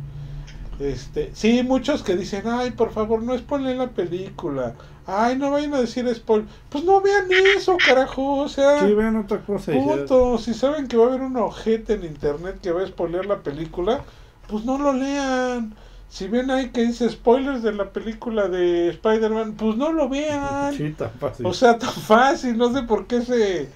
Este, 0.80 1.32
sí, 1.34 1.64
muchos 1.64 2.04
que 2.04 2.16
dicen, 2.16 2.44
ay, 2.46 2.72
por 2.72 2.92
favor, 2.92 3.22
no 3.24 3.38
spoilen 3.38 3.78
la 3.80 3.90
película. 3.90 4.76
Ay, 5.06 5.38
no 5.38 5.52
vayan 5.52 5.74
a 5.74 5.82
decir 5.82 6.08
spoil. 6.14 6.46
Pues 6.70 6.84
no 6.84 7.02
vean 7.02 7.26
eso, 7.56 7.78
carajo, 7.78 8.40
o 8.40 8.50
sea, 8.50 8.86
Sí, 8.86 8.94
vean 8.94 9.16
otra 9.16 9.40
cosa. 9.40 9.72
punto. 9.72 10.38
Si 10.38 10.54
saben 10.54 10.88
que 10.88 10.98
va 10.98 11.06
a 11.06 11.08
haber 11.08 11.22
un 11.22 11.38
ojete 11.38 11.94
en 11.94 12.04
internet 12.04 12.60
que 12.62 12.72
va 12.72 12.84
a 12.84 12.88
spoilear 12.88 13.26
la 13.26 13.38
película, 13.40 14.04
pues 14.48 14.66
no 14.66 14.78
lo 14.78 14.94
lean. 14.94 15.74
Si 16.10 16.28
ven 16.28 16.52
ahí 16.52 16.70
que 16.70 16.84
dice 16.84 17.10
spoilers 17.10 17.64
de 17.64 17.74
la 17.74 17.92
película 17.92 18.48
de 18.48 18.90
Spider-Man, 18.90 19.54
pues 19.54 19.76
no 19.78 19.92
lo 19.92 20.08
vean. 20.10 20.74
Sí, 20.78 20.92
tan 20.92 21.12
fácil. 21.12 21.46
O 21.46 21.54
sea, 21.54 21.78
tan 21.80 21.92
fácil, 21.92 22.58
no 22.58 22.72
sé 22.74 22.84
por 22.84 23.08
qué 23.08 23.22
se, 23.22 23.70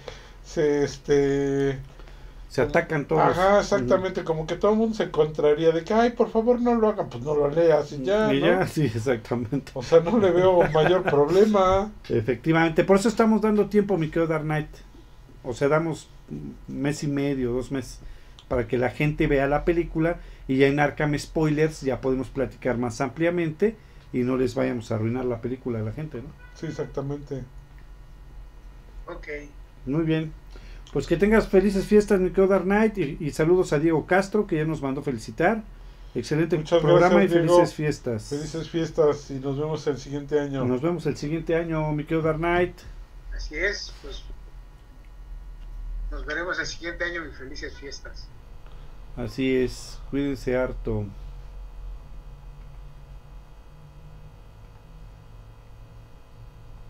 se, 0.45 0.83
este, 0.83 1.79
Se 2.51 2.61
atacan 2.61 3.05
todos. 3.05 3.21
Ajá, 3.21 3.61
exactamente, 3.61 4.25
como 4.25 4.45
que 4.45 4.57
todo 4.57 4.73
el 4.73 4.77
mundo 4.77 4.93
se 4.93 5.09
contraría 5.09 5.71
de 5.71 5.85
que, 5.85 5.93
ay, 5.93 6.09
por 6.09 6.29
favor 6.29 6.59
no 6.59 6.75
lo 6.75 6.89
hagan, 6.89 7.07
pues 7.07 7.23
no 7.23 7.33
lo 7.33 7.49
leas 7.49 7.93
y 7.93 8.03
ya, 8.03 8.33
Y 8.33 8.41
¿no? 8.41 8.45
ya, 8.45 8.67
sí, 8.67 8.91
exactamente. 8.93 9.71
O 9.73 9.81
sea, 9.81 10.01
no 10.01 10.19
le 10.19 10.31
veo 10.31 10.61
mayor 10.73 11.03
problema. 11.03 11.93
Efectivamente, 12.09 12.83
por 12.83 12.97
eso 12.97 13.07
estamos 13.07 13.39
dando 13.41 13.67
tiempo, 13.67 13.97
mi 13.97 14.09
querido 14.09 14.27
Dark 14.27 14.43
Knight. 14.43 14.67
O 15.45 15.53
sea, 15.53 15.69
damos 15.69 16.09
un 16.29 16.57
mes 16.67 17.03
y 17.03 17.07
medio, 17.07 17.53
dos 17.53 17.71
meses, 17.71 18.01
para 18.49 18.67
que 18.67 18.77
la 18.77 18.89
gente 18.89 19.27
vea 19.27 19.47
la 19.47 19.63
película 19.63 20.19
y 20.45 20.57
ya 20.57 20.67
en 20.67 20.81
Arkham 20.81 21.17
Spoilers 21.17 21.79
ya 21.79 22.01
podemos 22.01 22.27
platicar 22.27 22.77
más 22.77 22.99
ampliamente 22.99 23.77
y 24.11 24.23
no 24.23 24.35
les 24.35 24.55
vayamos 24.55 24.91
a 24.91 24.95
arruinar 24.95 25.23
la 25.23 25.39
película 25.39 25.79
a 25.79 25.83
la 25.83 25.93
gente, 25.93 26.17
¿no? 26.17 26.27
Sí, 26.55 26.65
exactamente. 26.65 27.45
Ok. 29.07 29.27
Muy 29.85 30.03
bien. 30.03 30.40
Pues 30.93 31.07
que 31.07 31.15
tengas 31.17 31.47
felices 31.47 31.85
fiestas, 31.85 32.19
mi 32.19 32.29
querido 32.29 32.47
Dark 32.47 32.65
Knight, 32.65 32.97
y, 32.97 33.17
y 33.19 33.31
saludos 33.31 33.71
a 33.73 33.79
Diego 33.79 34.05
Castro, 34.05 34.45
que 34.45 34.57
ya 34.57 34.65
nos 34.65 34.81
mandó 34.81 35.01
felicitar. 35.01 35.63
Excelente 36.13 36.57
Muchas 36.57 36.81
programa 36.81 37.15
gracias, 37.15 37.31
y 37.31 37.39
Diego. 37.39 37.55
felices 37.55 37.75
fiestas. 37.75 38.23
Felices 38.29 38.69
fiestas 38.69 39.31
y 39.31 39.35
nos 39.35 39.57
vemos 39.57 39.87
el 39.87 39.97
siguiente 39.97 40.39
año. 40.39 40.65
Nos 40.65 40.81
vemos 40.81 41.05
el 41.05 41.15
siguiente 41.15 41.55
año, 41.55 41.89
mi 41.93 42.03
querido 42.03 42.23
Dark 42.23 42.39
Knight. 42.39 42.75
Así 43.33 43.55
es, 43.55 43.93
pues 44.01 44.23
nos 46.11 46.25
veremos 46.25 46.59
el 46.59 46.65
siguiente 46.65 47.05
año 47.05 47.25
y 47.25 47.31
felices 47.31 47.73
fiestas. 47.77 48.27
Así 49.15 49.55
es, 49.55 49.99
cuídense 50.09 50.57
harto. 50.57 51.05